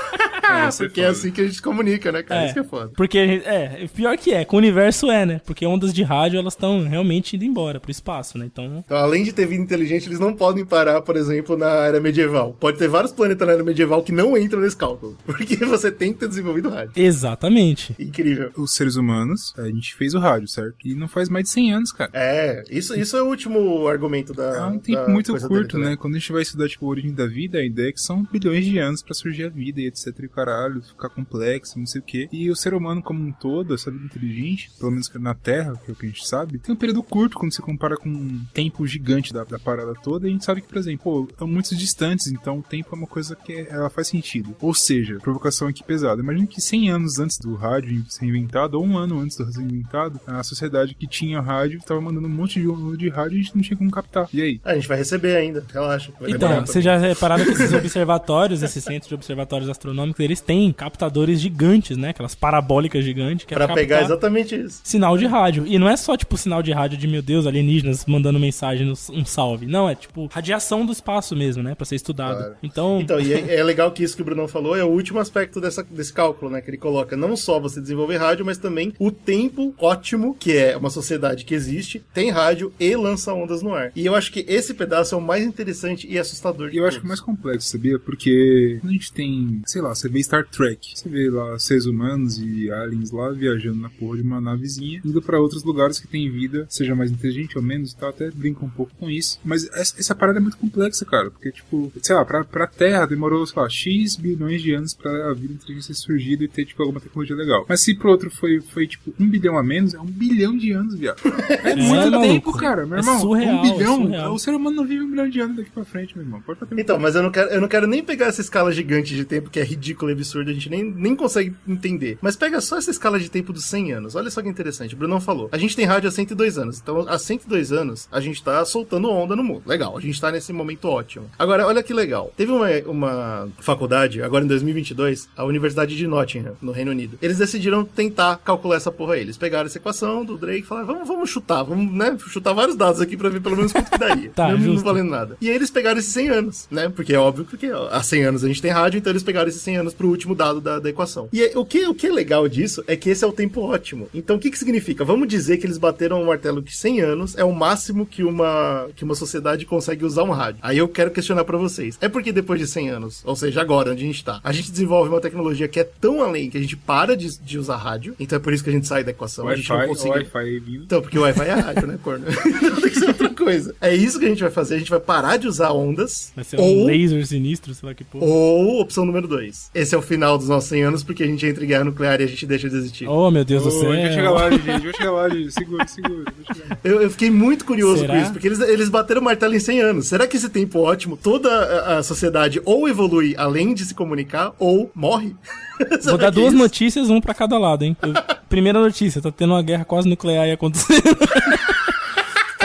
Isso 0.70 0.84
é 0.84 0.88
porque 0.88 1.02
é 1.02 1.08
assim 1.08 1.32
que 1.32 1.42
a 1.42 1.46
gente 1.46 1.62
comunica, 1.62 2.12
né, 2.12 2.24
cara? 2.24 2.42
É. 2.42 2.46
Isso 2.46 2.54
que 2.54 2.60
é 2.60 2.64
foda. 2.64 2.92
Porque, 2.96 3.18
a 3.18 3.28
gente- 3.28 3.46
é, 3.46 3.88
pior 3.94 4.18
que 4.18 4.34
é, 4.34 4.46
com 4.46 4.56
o 4.56 4.60
universo 4.60 5.10
é, 5.12 5.26
né? 5.26 5.42
Porque 5.46 5.66
ondas 5.66 5.94
de 5.94 6.04
rádio, 6.04 6.40
elas 6.40 6.54
estão 6.54 6.88
realmente 6.88 7.36
indo 7.36 7.46
embora 7.46 7.80
pro 7.80 7.92
espaço, 7.92 8.38
né? 8.38 8.46
Então, 8.46 8.82
Então, 8.86 8.98
além 8.98 9.24
de 9.24 9.34
ter 9.34 9.46
vida 9.46 9.62
inteligente, 9.62 10.08
eles 10.08 10.20
não 10.20 10.34
podem 10.34 10.66
parar, 10.66 11.02
por 11.02 11.16
exemplo, 11.16 11.58
na 11.58 11.68
era 11.86 12.00
medieval. 12.00 12.56
Pode 12.60 12.78
ter 12.78 12.88
vários 12.88 13.12
planetas 13.12 13.48
na 13.48 13.54
era 13.54 13.64
medieval 13.64 14.04
que 14.04 14.12
não 14.12 14.38
entram 14.38 14.62
nesse 14.62 14.78
cálculo. 14.78 15.18
Porque 15.26 15.56
você 15.58 15.92
tem 15.92 16.14
que 16.14 16.20
ter 16.20 16.28
desenvolvido 16.28 16.70
rádio. 16.70 16.92
exatamente. 16.96 17.96
Incrível. 18.00 18.52
Os 18.58 18.74
seres 18.74 18.96
humanos, 18.96 19.54
a 19.58 19.66
gente 19.68 19.96
fez 19.96 20.14
o 20.14 20.20
rádio, 20.20 20.48
certo? 20.48 20.76
E 20.86 20.94
não 20.96 21.08
faz 21.08 21.30
mais 21.30 21.46
de 21.46 21.50
100 21.52 21.74
anos, 21.74 21.92
cara. 21.92 22.12
É, 22.14 22.64
isso, 22.70 22.94
isso 23.00 23.16
é 23.16 23.22
o 23.22 23.28
último 23.28 23.88
argumento 23.88 24.34
da. 24.34 24.58
É 24.58 24.66
um 24.66 24.80
tempo 24.80 25.10
muito 25.10 25.34
curto, 25.48 25.78
dele, 25.78 25.90
né? 25.92 25.96
Quando 25.96 26.16
a 26.16 26.20
gente 26.20 26.32
vai 26.32 26.42
estudar, 26.42 26.68
tipo, 26.68 26.86
a 26.86 26.90
origem 26.90 27.14
da 27.14 27.26
vida, 27.28 27.60
a 27.60 27.64
ideia 27.66 27.90
é 27.90 27.92
que 27.92 28.02
são 28.02 28.24
bilhões 28.32 28.66
de 28.66 28.78
anos 28.80 29.02
pra 29.02 29.14
surgir 29.14 29.46
a 29.46 29.50
vida 29.50 29.80
e 29.82 29.88
etc 29.88 30.08
e 30.22 30.26
o 30.26 30.30
caralho. 30.30 30.51
Caralho, 30.52 30.82
ficar 30.82 31.10
complexo, 31.10 31.80
não 31.80 31.86
sei 31.86 32.02
o 32.02 32.04
quê. 32.04 32.28
E 32.32 32.50
o 32.50 32.56
ser 32.56 32.74
humano 32.74 33.02
como 33.02 33.22
um 33.24 33.32
todo, 33.32 33.74
essa 33.74 33.90
vida 33.92 34.06
inteligente, 34.06 34.70
pelo 34.78 34.92
menos 34.92 35.10
na 35.16 35.34
Terra, 35.34 35.74
que 35.84 35.92
é 35.92 35.94
o 35.94 35.96
que 35.96 36.06
a 36.06 36.10
gente 36.10 36.28
sabe, 36.28 36.58
tem 36.60 36.74
um 36.74 36.78
período 36.78 37.02
curto 37.04 37.38
quando 37.38 37.54
se 37.54 37.62
compara 37.62 37.96
com 37.98 38.10
um 38.10 38.42
tempo 38.54 38.86
gigante 38.86 39.34
da, 39.34 39.44
da 39.44 39.58
parada 39.60 39.94
toda. 40.04 40.28
E 40.28 40.30
a 40.30 40.34
gente 40.34 40.46
sabe 40.46 40.62
que, 40.62 40.68
por 40.68 40.78
exemplo, 40.78 41.02
pô, 41.04 41.28
estão 41.30 41.48
muito 41.48 41.76
distantes, 41.76 42.28
então 42.28 42.60
o 42.60 42.64
tempo 42.64 42.90
é 42.94 42.96
uma 42.98 43.08
coisa 43.08 43.36
que 43.36 43.54
é- 43.54 43.68
ela 43.70 43.90
faz 43.90 44.08
sentido. 44.08 44.56
Ou 44.62 44.74
seja, 44.74 45.18
provocação 45.20 45.68
aqui 45.68 45.84
pesada. 45.84 46.22
Imagina 46.22 46.48
que 46.48 46.62
100 46.62 46.90
anos 46.92 47.20
antes 47.20 47.38
do 47.38 47.56
rádio 47.56 48.04
ser 48.10 48.26
inventado, 48.26 48.76
ou 48.76 48.86
um 48.86 48.98
ano 48.98 49.20
antes 49.20 49.38
do 49.38 49.44
rádio 49.44 49.60
ser 49.62 49.66
inventado, 49.66 50.20
a 50.28 50.44
sociedade 50.44 50.94
que 50.96 51.08
tinha 51.08 51.40
rádio 51.42 51.78
estava 51.80 52.02
mandando 52.02 52.28
um 52.28 52.32
monte 52.32 52.60
de 52.60 52.68
onda 52.68 52.98
de 52.98 53.10
rádio 53.10 53.38
e 53.38 53.40
a 53.40 53.44
gente 53.44 53.56
não 53.56 53.62
tinha 53.64 53.78
como 53.78 53.90
captar. 53.92 54.28
E 54.34 54.42
aí? 54.42 54.62
A 54.64 54.76
gente 54.76 54.88
vai 54.88 54.98
receber 54.98 55.36
ainda, 55.36 55.64
relaxa. 55.72 56.12
Vai 56.20 56.32
Então, 56.32 56.50
pra- 56.50 56.66
você 56.66 56.82
já 56.82 56.98
repararam 56.98 57.44
que 57.46 57.52
esses 57.52 57.72
observatórios, 57.74 58.62
esses 58.64 58.84
centros 58.84 59.08
de 59.10 59.16
observatórios 59.16 59.70
astronômicos, 59.70 60.20
eles 60.20 60.41
têm 60.42 60.72
captadores 60.74 61.40
gigantes, 61.40 61.98
né? 61.98 62.10
Aquelas 62.10 62.36
parabólicas 62.36 63.04
gigantes. 63.06 63.46
Que 63.46 63.54
é 63.54 63.58
Pra 63.58 63.68
captar 63.68 63.84
pegar 63.84 64.02
exatamente 64.04 64.56
isso. 64.56 64.82
Sinal 64.84 65.18
de 65.18 65.26
rádio. 65.26 65.66
E 65.66 65.78
não 65.80 65.88
é 65.90 65.96
só, 65.96 66.18
tipo, 66.18 66.38
sinal 66.38 66.62
de 66.64 66.72
rádio 66.72 66.98
de, 66.98 67.08
meu 67.08 67.22
Deus, 67.22 67.46
alienígenas 67.48 68.06
mandando 68.06 68.40
mensagem, 68.40 68.86
no- 68.86 68.94
um 69.14 69.26
salve. 69.26 69.66
Não, 69.68 69.90
é, 69.90 69.96
tipo, 69.96 70.28
radiação 70.32 70.86
do 70.86 70.92
espaço 70.92 71.36
mesmo, 71.36 71.62
né? 71.64 71.76
Pra 71.76 71.86
ser 71.86 71.96
estudado. 71.96 72.38
Claro. 72.38 72.56
Então, 72.64 73.00
Então, 73.02 73.20
e 73.20 73.34
é, 73.34 73.56
é 73.60 73.64
legal 73.64 73.92
que 73.92 74.04
isso 74.04 74.16
que 74.16 74.22
o 74.22 74.26
Brunão 74.26 74.48
falou 74.48 74.76
é 74.76 74.84
o 74.84 74.88
último 74.90 75.20
aspecto 75.20 75.62
dessa, 75.62 75.84
desse 75.84 76.12
cálculo, 76.14 76.52
né? 76.52 76.62
Que 76.62 76.70
ele 76.70 76.78
coloca 76.78 77.16
não 77.16 77.36
só 77.38 77.60
você 77.60 77.80
desenvolver 77.82 78.18
rádio, 78.18 78.46
mas 78.46 78.58
também 78.58 78.94
o 79.00 79.12
tempo 79.12 79.74
ótimo, 79.78 80.36
que 80.40 80.56
é 80.58 80.76
uma 80.78 80.90
sociedade 80.90 81.46
que 81.46 81.54
existe, 81.54 82.04
tem 82.14 82.30
rádio 82.32 82.74
e 82.80 82.96
lança 82.96 83.34
ondas 83.34 83.62
no 83.62 83.74
ar. 83.74 83.92
E 83.96 84.06
eu 84.06 84.16
acho 84.16 84.32
que 84.32 84.46
esse 84.48 84.74
pedaço 84.74 85.14
é 85.16 85.18
o 85.18 85.22
mais 85.22 85.46
interessante 85.46 86.08
e 86.10 86.18
assustador 86.18 86.70
E 86.74 86.78
eu 86.78 86.88
acho 86.88 87.00
que 87.00 87.06
é 87.06 87.08
mais 87.08 87.20
complexo, 87.20 87.68
sabia? 87.70 88.00
Porque 88.00 88.78
quando 88.82 88.90
a 88.90 88.94
gente 88.94 89.12
tem, 89.14 89.62
sei 89.66 89.82
lá, 89.82 89.94
você 89.94 90.08
vê 90.10 90.20
Star 90.24 90.46
Trek, 90.48 90.92
você 90.96 91.10
vê 91.10 91.30
lá 91.30 91.58
seres 91.60 91.86
humanos 91.86 92.40
e 92.40 92.72
aliens 92.72 93.12
lá 93.12 93.32
viajando 93.32 93.80
na 93.80 93.90
porra 93.90 94.18
de 94.18 94.24
uma 94.24 94.40
navezinha, 94.42 95.02
indo 95.04 95.22
pra 95.22 95.40
outros 95.40 95.64
lugares 95.64 96.00
que 96.00 96.08
tem 96.08 96.30
vida, 96.32 96.66
seja 96.70 96.96
mais 96.96 97.12
inteligente 97.12 97.58
ou 97.58 97.64
menos 97.64 97.92
e 97.92 97.98
tal, 97.98 98.10
até 98.10 98.30
brinca 98.32 98.64
um 98.66 98.70
pouco 98.70 98.92
com 99.00 99.10
isso. 99.10 99.40
Mas 99.44 99.66
essa, 99.74 100.00
essa 100.00 100.16
parada 100.16 100.40
é 100.40 100.42
muito 100.42 100.58
complexa, 100.58 101.06
cara, 101.06 101.30
porque, 101.32 101.52
tipo, 101.52 101.92
sei 102.02 102.16
lá, 102.16 102.24
pra, 102.26 102.44
pra 102.44 102.68
Terra 102.68 103.06
demorou, 103.06 103.46
sei 103.46 103.62
lá, 103.62 103.70
X 103.70 104.16
bilhões 104.16 104.62
de 104.62 104.74
anos 104.74 104.94
pra 104.94 105.30
a 105.30 105.34
vida 105.34 105.54
inteligente 105.54 105.88
ter 105.88 105.94
surgido 105.94 106.44
e 106.44 106.48
ter, 106.48 106.66
tipo, 106.66 106.82
alguma 106.82 107.00
tecnologia 107.00 107.36
legal. 107.36 107.66
Mas 107.68 107.82
se 107.82 107.94
pro 107.96 108.10
outro 108.12 108.30
foi, 108.32 108.62
foi 108.62 108.88
tipo, 108.88 109.14
um 109.20 109.28
bilhão 109.28 109.58
a 109.58 109.64
menos, 109.64 109.94
é 109.94 110.00
um 110.00 110.06
bilhão 110.06 110.56
de 110.58 110.72
anos, 110.72 110.96
viado. 110.96 111.22
É, 111.64 111.76
muito 111.76 112.12
maluco. 112.12 112.22
tempo, 112.22 112.54
cara, 112.58 112.86
meu 112.86 112.98
É 112.98 113.00
irmão. 113.02 113.20
surreal, 113.20 113.56
um 113.56 113.62
bilhão. 113.62 113.94
é 113.94 114.04
surreal. 114.04 114.34
o 114.34 114.40
ser 114.40 114.52
humano 114.52 114.76
não 114.78 114.86
vive 114.86 115.04
um 115.04 115.10
bilhão 115.10 115.30
de 115.30 115.40
anos 115.40 115.58
daqui 115.58 115.70
pra 115.70 115.84
frente, 115.86 116.16
meu 116.18 116.26
irmão. 116.26 116.42
Pode 116.42 116.60
Então, 116.78 116.98
mas 116.98 117.14
eu 117.16 117.22
não 117.24 117.32
quero, 117.32 117.50
eu 117.50 117.62
não 117.62 117.68
quero 117.68 117.88
nem 117.88 118.04
pegar 118.04 118.28
essa 118.28 118.42
escala 118.42 118.72
gigante 118.72 119.14
de 119.16 119.26
tempo, 119.26 119.50
que 119.50 119.60
é 119.60 119.64
ridícula 119.64 120.11
absurda, 120.12 120.52
a 120.52 120.54
gente 120.54 120.70
nem, 120.70 120.84
nem 120.84 121.16
consegue 121.16 121.56
entender. 121.68 122.18
Mas 122.22 122.36
pega 122.36 122.62
só 122.62 122.78
essa 122.78 122.92
escala 122.92 123.20
de 123.20 123.30
tempo 123.30 123.54
dos 123.54 123.66
100 123.66 123.94
anos. 123.94 124.16
Olha 124.16 124.30
só 124.30 124.42
que 124.42 124.50
interessante. 124.50 124.96
O 124.96 124.98
Brunão 124.98 125.20
falou. 125.22 125.50
A 125.52 125.58
gente 125.58 125.76
tem 125.76 125.86
rádio 125.86 126.08
há 126.08 126.12
102 126.12 126.58
anos. 126.58 126.80
Então, 126.82 127.06
há 127.08 127.18
102 127.18 127.72
anos, 127.72 128.08
a 128.12 128.20
gente 128.20 128.44
tá 128.44 128.64
soltando 128.66 129.10
onda 129.10 129.36
no 129.36 129.44
mundo. 129.44 129.64
Legal, 129.66 129.98
a 129.98 130.02
gente 130.02 130.20
tá 130.20 130.32
nesse 130.32 130.52
momento 130.54 130.86
ótimo. 130.86 131.30
Agora, 131.38 131.66
olha 131.68 131.84
que 131.84 131.94
legal. 131.94 132.32
Teve 132.36 132.52
uma, 132.52 132.68
uma 132.86 133.50
faculdade, 133.60 134.22
agora 134.22 134.44
em 134.44 134.48
2022, 134.48 135.30
a 135.36 135.44
Universidade 135.44 135.96
de 135.96 136.08
Nottingham, 136.08 136.56
no 136.62 136.72
Reino 136.72 136.92
Unido. 136.92 137.18
Eles 137.22 137.38
decidiram 137.38 137.84
tentar 137.84 138.38
calcular 138.44 138.78
essa 138.78 138.92
porra 138.92 139.16
aí. 139.16 139.22
Eles 139.22 139.38
pegaram 139.38 139.66
essa 139.66 139.78
equação 139.78 140.24
do 140.26 140.38
Drake 140.38 140.62
e 140.62 140.64
falaram, 140.64 140.88
vamos, 140.88 141.08
vamos 141.08 141.30
chutar, 141.30 141.64
vamos, 141.64 141.92
né, 141.94 142.18
chutar 142.28 142.54
vários 142.54 142.76
dados 142.76 143.02
aqui 143.02 143.16
pra 143.18 143.30
ver 143.30 143.42
pelo 143.42 143.56
menos 143.56 143.72
quanto 143.72 143.92
que 143.92 143.98
daria. 143.98 144.32
Tá, 144.42 144.50
não 144.50 144.60
justo. 144.60 144.86
valendo 144.86 145.10
nada. 145.10 145.38
E 145.42 145.50
aí 145.50 145.56
eles 145.56 145.70
pegaram 145.70 146.00
esses 146.00 146.14
100 146.14 146.30
anos, 146.30 146.68
né? 146.72 146.90
Porque 146.90 147.14
é 147.14 147.20
óbvio 147.20 147.46
que 147.46 147.72
ó, 147.72 147.90
há 147.92 148.02
100 148.02 148.24
anos 148.24 148.44
a 148.44 148.48
gente 148.48 148.62
tem 148.62 148.72
rádio, 148.72 148.98
então 148.98 149.12
eles 149.12 149.24
pegaram 149.24 149.50
esses 149.50 149.62
100 149.62 149.78
anos 149.78 149.94
pro 150.02 150.10
último 150.10 150.34
dado 150.34 150.60
da, 150.60 150.80
da 150.80 150.90
equação. 150.90 151.30
E 151.32 151.44
aí, 151.44 151.52
o, 151.54 151.64
que, 151.64 151.86
o 151.86 151.94
que 151.94 152.08
é 152.08 152.12
legal 152.12 152.50
disso 152.50 152.84
é 152.88 152.96
que 152.96 153.08
esse 153.08 153.24
é 153.24 153.28
o 153.28 153.32
tempo 153.32 153.62
ótimo. 153.62 154.10
Então 154.16 154.36
o 154.36 154.40
que 154.40 154.50
que 154.50 154.58
significa? 154.58 155.06
Vamos 155.06 155.28
dizer 155.28 155.58
que 155.58 155.66
eles 155.68 155.78
bateram 155.78 156.20
o 156.20 156.26
martelo 156.26 156.64
que 156.64 156.76
100 156.76 157.02
anos 157.02 157.38
é 157.38 157.44
o 157.44 157.54
máximo 157.54 158.04
que 158.04 158.24
uma, 158.24 158.90
que 158.96 159.04
uma 159.04 159.14
sociedade 159.14 159.64
consegue 159.64 160.04
usar 160.04 160.24
um 160.24 160.32
rádio. 160.32 160.60
Aí 160.64 160.80
eu 160.80 160.88
quero 160.88 161.12
questionar 161.12 161.44
pra 161.44 161.56
vocês. 161.56 162.00
É 162.02 162.10
porque 162.10 162.32
depois 162.32 162.60
de 162.60 162.66
100 162.66 162.90
anos, 162.90 163.22
ou 163.24 163.36
seja, 163.36 163.62
agora 163.62 163.92
onde 163.92 164.04
a 164.04 164.08
gente 164.08 164.26
tá, 164.26 164.40
a 164.44 164.52
gente 164.52 164.72
desenvolve 164.72 165.10
uma 165.10 165.22
tecnologia 165.22 165.68
que 165.68 165.80
é 165.80 165.84
tão 165.84 166.24
além 166.24 166.50
que 166.50 166.58
a 166.58 166.62
gente 166.62 166.76
para 166.76 167.16
de, 167.16 167.38
de 167.40 167.60
usar 167.60 167.78
rádio, 167.78 168.16
então 168.20 168.38
é 168.38 168.40
por 168.40 168.54
isso 168.54 168.64
que 168.64 168.72
a 168.72 168.74
gente 168.74 168.88
sai 168.88 169.04
da 169.04 169.12
equação. 169.12 169.48
a 169.48 169.56
gente 169.56 169.70
não 169.70 169.76
Wi-Fi, 169.78 169.90
consegue... 169.90 170.16
Wi-Fi 170.16 170.60
vindo. 170.60 170.84
Então, 170.86 171.00
porque 171.00 171.20
o 171.20 171.22
Wi-Fi 171.22 171.46
é 171.46 171.54
rádio, 171.54 171.86
né, 171.88 172.00
corno? 172.02 172.26
Tem 172.82 172.90
que 172.90 173.00
ser 173.00 173.08
outra 173.10 173.30
coisa. 173.42 173.76
É 173.82 173.94
isso 173.96 174.20
que 174.20 174.26
a 174.26 174.30
gente 174.30 174.42
vai 174.42 174.52
fazer. 174.52 174.76
A 174.76 174.80
gente 174.80 174.90
vai 174.90 175.00
parar 175.00 175.38
de 175.38 175.48
usar 175.48 175.72
ondas. 175.72 176.32
vai 176.36 176.44
ser 176.44 176.60
um 176.60 176.64
ou, 176.64 176.86
laser 176.86 177.26
sinistro, 177.26 177.74
sei 177.74 177.90
lá 177.90 177.96
que 177.96 178.04
porra. 178.04 178.26
ou 178.26 178.80
opção 178.82 179.06
número 179.06 179.28
2. 179.28 179.72
Esse 179.74 179.96
é 179.96 179.98
o 179.98 180.02
final 180.02 180.38
dos 180.38 180.48
nossos 180.48 180.70
100 180.70 180.84
anos, 180.84 181.04
porque 181.04 181.24
a 181.24 181.28
gente 181.28 181.46
entra 181.46 181.64
em 181.64 181.68
guerra 181.68 181.84
nuclear 181.84 182.20
e 182.22 182.24
a 182.24 182.28
gente 182.28 182.46
deixa 182.46 182.70
de 182.70 182.76
existir. 182.76 183.08
Oh, 183.08 183.30
meu 183.32 183.44
Deus 183.44 183.64
do 183.64 183.70
Ô, 183.70 183.72
céu. 183.72 183.90
vai 183.90 184.14
chegar 184.14 184.32
lá, 184.32 184.50
gente. 184.52 184.64
Vai 184.66 184.94
chegar 184.94 185.12
lá, 185.12 185.30
gente. 185.30 185.52
Segura, 185.52 185.88
segura. 185.88 186.24
Vai 186.46 186.56
chegar 186.56 186.70
lá. 186.70 186.78
Eu, 186.84 187.02
eu 187.02 187.10
fiquei 187.12 187.30
muito 187.32 187.66
curioso 187.66 188.02
Será? 188.02 188.14
com 188.16 188.22
isso, 188.22 188.32
porque 188.32 188.48
eles, 188.48 188.60
eles 188.62 188.90
bateram 188.90 189.22
o 189.22 189.24
martelo 189.24 189.56
em 189.56 189.60
100 189.60 189.82
anos. 189.82 190.08
Será 190.08 190.28
que 190.28 190.38
esse 190.38 190.50
tempo 190.50 190.80
ótimo, 190.80 191.18
toda 191.18 191.50
a, 191.50 191.98
a 192.00 192.04
sociedade 192.04 192.62
ou 192.66 192.88
evolui 192.88 193.36
além 193.38 193.74
de 193.74 193.86
se 193.86 193.94
comunicar, 193.94 194.54
ou 194.60 194.92
morre? 194.96 195.36
Vou 196.04 196.18
dar 196.18 196.28
é 196.28 196.32
duas 196.32 196.50
isso? 196.54 196.58
notícias, 196.62 197.10
um 197.10 197.20
pra 197.20 197.34
cada 197.34 197.58
lado, 197.58 197.84
hein? 197.84 197.98
Eu- 198.02 198.14
primeira 198.48 198.80
notícia, 198.82 199.22
tá 199.22 199.32
tendo 199.32 199.54
uma 199.54 199.64
guerra 199.64 199.86
quase 199.86 200.08
nuclear 200.10 200.44
aí 200.44 200.52
acontecendo. 200.52 201.18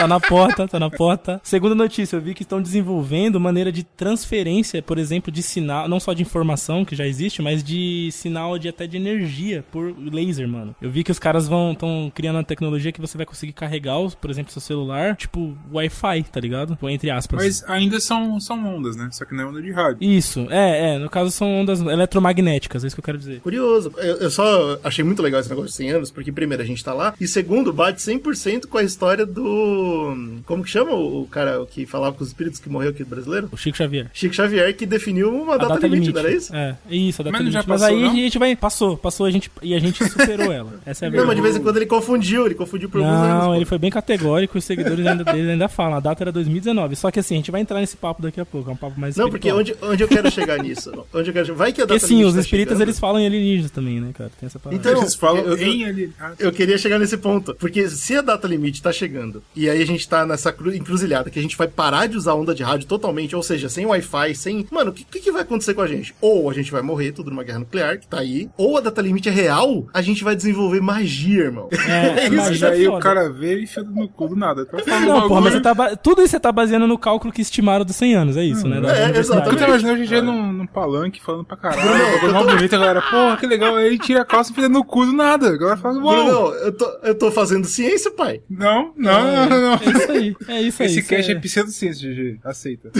Tá 0.07 0.13
na 0.13 0.19
porta, 0.21 0.67
tá 0.69 0.79
na 0.79 0.89
porta. 0.89 1.41
Segunda 1.43 1.75
notícia, 1.75 2.15
eu 2.15 2.21
vi 2.21 2.33
que 2.33 2.43
estão 2.43 2.61
desenvolvendo 2.61 3.37
maneira 3.41 3.73
de 3.73 3.83
transferência, 3.83 4.81
por 4.81 4.97
exemplo, 4.97 5.29
de 5.29 5.43
sinal, 5.43 5.89
não 5.89 5.99
só 5.99 6.13
de 6.13 6.21
informação, 6.21 6.85
que 6.85 6.95
já 6.95 7.05
existe, 7.05 7.41
mas 7.41 7.61
de 7.61 8.09
sinal 8.13 8.57
de 8.57 8.69
até 8.69 8.87
de 8.87 8.95
energia 8.95 9.65
por 9.69 9.93
laser, 9.99 10.47
mano. 10.47 10.73
Eu 10.81 10.89
vi 10.89 11.03
que 11.03 11.11
os 11.11 11.19
caras 11.19 11.45
vão 11.45 11.73
estão 11.73 12.09
criando 12.15 12.37
uma 12.37 12.43
tecnologia 12.43 12.93
que 12.93 13.01
você 13.01 13.17
vai 13.17 13.25
conseguir 13.25 13.51
carregar, 13.51 13.97
por 14.21 14.29
exemplo, 14.29 14.51
seu 14.51 14.61
celular, 14.61 15.17
tipo 15.17 15.57
Wi-Fi, 15.73 16.23
tá 16.23 16.39
ligado? 16.39 16.73
Tipo, 16.73 16.89
Entre 16.89 17.09
aspas. 17.09 17.43
Mas 17.43 17.63
ainda 17.67 17.99
são, 17.99 18.39
são 18.39 18.65
ondas, 18.65 18.95
né? 18.95 19.09
Só 19.11 19.25
que 19.25 19.35
não 19.35 19.43
é 19.43 19.47
onda 19.47 19.61
de 19.61 19.71
rádio. 19.71 19.97
Isso, 19.99 20.47
é, 20.49 20.95
é, 20.95 20.99
no 20.99 21.09
caso 21.09 21.31
são 21.31 21.61
ondas 21.61 21.81
eletromagnéticas, 21.81 22.83
é 22.83 22.87
isso 22.87 22.95
que 22.95 23.01
eu 23.01 23.05
quero 23.05 23.17
dizer. 23.17 23.41
Curioso. 23.41 23.91
Eu, 23.97 24.17
eu 24.17 24.31
só 24.31 24.79
achei 24.85 25.03
muito 25.03 25.21
legal 25.21 25.41
esse 25.41 25.49
negócio 25.49 25.69
de 25.69 25.75
100 25.75 25.89
anos, 25.91 26.11
porque 26.11 26.31
primeiro 26.31 26.63
a 26.63 26.65
gente 26.65 26.81
tá 26.81 26.93
lá, 26.93 27.13
e 27.19 27.27
segundo, 27.27 27.73
bate 27.73 28.01
100% 28.01 28.67
com 28.67 28.77
a 28.77 28.83
história 28.83 29.25
do... 29.25 29.96
Como 30.45 30.63
que 30.63 30.69
chama 30.69 30.93
o 30.93 31.27
cara 31.29 31.65
que 31.69 31.85
falava 31.85 32.15
com 32.15 32.23
os 32.23 32.29
espíritos 32.29 32.59
que 32.59 32.69
morreu 32.69 32.89
aqui 32.91 33.03
do 33.03 33.09
brasileiro? 33.09 33.49
O 33.51 33.57
Chico 33.57 33.77
Xavier. 33.77 34.09
Chico 34.13 34.33
Xavier, 34.33 34.75
que 34.75 34.85
definiu 34.85 35.33
uma 35.33 35.55
A 35.55 35.57
data, 35.57 35.87
limite, 35.87 36.11
não 36.13 36.19
era 36.19 36.31
isso? 36.31 36.55
É, 36.55 36.75
isso, 36.89 37.21
a 37.21 37.25
data 37.25 37.37
Mas 37.37 37.45
não 37.45 37.51
já 37.51 37.59
limite. 37.61 37.69
Mas 37.69 37.81
passou, 37.81 37.95
aí 37.97 38.03
não? 38.03 38.11
a 38.11 38.15
gente 38.15 38.37
vai. 38.39 38.55
Passou, 38.55 38.97
passou 38.97 39.25
a 39.25 39.31
gente, 39.31 39.51
e 39.61 39.73
a 39.73 39.79
gente 39.79 40.03
superou 40.09 40.51
ela. 40.51 40.73
Essa 40.85 41.05
é 41.05 41.07
a 41.07 41.11
Não, 41.11 41.17
mas 41.17 41.27
verdade. 41.27 41.35
de 41.35 41.41
vez 41.41 41.55
em 41.57 41.61
quando 41.61 41.77
ele 41.77 41.85
confundiu, 41.85 42.45
ele 42.45 42.55
confundiu 42.55 42.89
por 42.89 43.01
alguns 43.01 43.13
anos. 43.15 43.43
Não, 43.43 43.47
pô. 43.49 43.55
ele 43.55 43.65
foi 43.65 43.77
bem 43.77 43.89
categórico 43.91 44.57
e 44.57 44.59
os 44.59 44.65
seguidores 44.65 45.05
ainda, 45.05 45.23
dele 45.31 45.51
ainda 45.51 45.67
falam. 45.67 45.97
A 45.97 45.99
data 45.99 46.23
era 46.23 46.31
2019. 46.31 46.95
Só 46.95 47.11
que 47.11 47.19
assim, 47.19 47.35
a 47.35 47.37
gente 47.37 47.51
vai 47.51 47.61
entrar 47.61 47.79
nesse 47.79 47.97
papo 47.97 48.21
daqui 48.21 48.39
a 48.39 48.45
pouco. 48.45 48.69
É 48.69 48.73
um 48.73 48.77
papo 48.77 48.99
mais 48.99 49.15
Não, 49.15 49.29
porque 49.29 49.49
espiritual. 49.49 49.77
onde, 49.81 49.93
onde 49.93 50.03
eu 50.03 50.07
quero 50.07 50.31
chegar 50.31 50.57
nisso? 50.61 50.91
Onde 51.13 51.29
eu 51.29 51.33
quero 51.33 51.55
Vai 51.55 51.71
que 51.73 51.81
a 51.81 51.85
data 51.85 51.93
Porque 51.95 52.05
sim, 52.07 52.15
limite 52.17 52.27
os 52.29 52.33
tá 52.35 52.41
espíritas 52.41 52.73
chegando. 52.73 52.87
eles 52.87 52.99
falam 52.99 53.21
em 53.21 53.25
alienígenas 53.25 53.71
também, 53.71 53.99
né, 53.99 54.11
cara? 54.13 54.29
Tem 54.39 54.47
essa 54.47 54.59
parada. 54.59 54.79
Então, 54.79 55.01
Eles 55.01 55.15
falam 55.15 55.43
eu, 55.43 55.57
eu, 55.57 55.67
em 55.67 55.85
ali. 55.85 56.11
Ah, 56.19 56.33
eu 56.37 56.51
queria 56.51 56.77
chegar 56.77 56.99
nesse 56.99 57.17
ponto. 57.17 57.55
Porque 57.55 57.87
se 57.89 58.15
a 58.15 58.21
data 58.21 58.47
limite 58.47 58.81
tá 58.81 58.91
chegando, 58.91 59.41
e 59.55 59.69
aí 59.69 59.81
a 59.81 59.85
gente 59.87 60.07
tá 60.07 60.25
nessa 60.25 60.51
cru- 60.51 60.73
encruzilhada, 60.73 61.29
que 61.29 61.39
a 61.39 61.41
gente 61.41 61.57
vai 61.57 61.67
parar 61.67 62.07
de 62.07 62.17
usar 62.17 62.33
onda 62.35 62.53
de 62.53 62.63
rádio 62.63 62.87
totalmente, 62.87 63.35
ou 63.35 63.41
seja, 63.43 63.69
sem 63.69 63.85
Wi-Fi, 63.85 64.35
sem. 64.35 64.67
Mano, 64.71 64.91
o 64.91 64.93
que, 64.93 65.03
que, 65.03 65.19
que 65.19 65.31
vai 65.31 65.41
acontecer 65.41 65.73
com 65.73 65.81
a 65.81 65.87
gente? 65.87 66.13
Ou 66.21 66.49
a 66.49 66.53
gente 66.53 66.71
vai 66.71 66.81
morrer, 66.81 67.11
tudo 67.11 67.29
numa 67.29 67.43
guerra 67.43 67.59
nuclear, 67.59 67.99
que 67.99 68.07
tá 68.07 68.19
aí, 68.19 68.49
ou 68.57 68.77
a 68.77 68.81
data 68.81 69.01
limite 69.01 69.29
é 69.29 69.31
real, 69.31 69.87
a 69.93 70.01
gente 70.01 70.23
vai 70.23 70.35
desenvolver 70.35 70.81
magia, 70.81 71.43
irmão. 71.45 71.69
É, 71.71 72.25
isso, 72.27 72.35
mas 72.35 72.47
Mas 72.49 72.63
é 72.63 72.69
aí 72.69 72.85
foda. 72.85 72.97
o 72.97 72.99
cara 72.99 73.29
veio 73.29 73.59
e 73.59 73.63
enfia 73.63 73.83
no 73.83 74.07
cu 74.09 74.27
do 74.29 74.35
nada. 74.35 74.65
Tá 74.65 74.77
Não, 74.99 75.27
porra, 75.27 75.41
mas 75.41 75.53
você 75.53 75.61
tá 75.61 75.73
ba- 75.73 75.95
tudo 75.95 76.21
isso 76.21 76.31
você 76.31 76.39
tá 76.39 76.51
baseando 76.51 76.87
no 76.87 76.97
cálculo 76.97 77.31
que 77.33 77.41
estimaram 77.41 77.85
dos 77.85 77.95
100 77.95 78.15
anos, 78.15 78.37
é 78.37 78.43
isso, 78.43 78.67
né? 78.67 78.81
Da 78.81 78.89
é, 78.89 79.05
universidade. 79.05 79.19
exatamente. 79.19 79.53
Eu 79.53 79.57
tô 79.59 79.65
imaginando 79.65 80.01
o 80.01 80.05
GG 80.05 80.21
num, 80.21 80.53
num 80.53 80.67
palanque 80.67 81.21
falando 81.21 81.45
pra 81.45 81.55
caralho, 81.57 82.11
bagulho 82.13 82.33
mal 82.33 82.45
bonito, 82.45 82.75
a 82.75 82.77
galera, 82.79 83.01
porra, 83.01 83.37
que 83.37 83.45
legal, 83.47 83.75
aí 83.75 83.87
ele 83.87 83.99
tira 83.99 84.21
a 84.21 84.25
calça 84.25 84.51
e 84.51 84.53
enfia 84.53 84.67
no 84.69 84.83
cu 84.83 85.05
do 85.05 85.13
nada. 85.13 85.47
A 85.49 85.57
galera 85.57 85.77
fala, 85.77 85.99
uau. 86.01 86.15
Bruno, 86.25 86.53
eu 86.55 86.71
tô, 86.71 86.85
eu 87.03 87.15
tô 87.15 87.31
fazendo 87.31 87.65
ciência, 87.67 88.11
pai. 88.11 88.41
Não, 88.49 88.91
não, 88.97 89.47
não, 89.49 89.61
não. 89.61 89.76
É 89.81 89.97
isso 89.97 90.11
aí, 90.11 90.35
é 90.47 90.61
isso 90.61 90.83
aí. 90.83 90.89
Esse 90.89 90.99
isso 90.99 91.09
cast 91.09 91.31
é, 91.31 91.35
é... 91.35 91.39
pseudociência, 91.39 92.09
GG. 92.09 92.39
Aceita. 92.43 92.91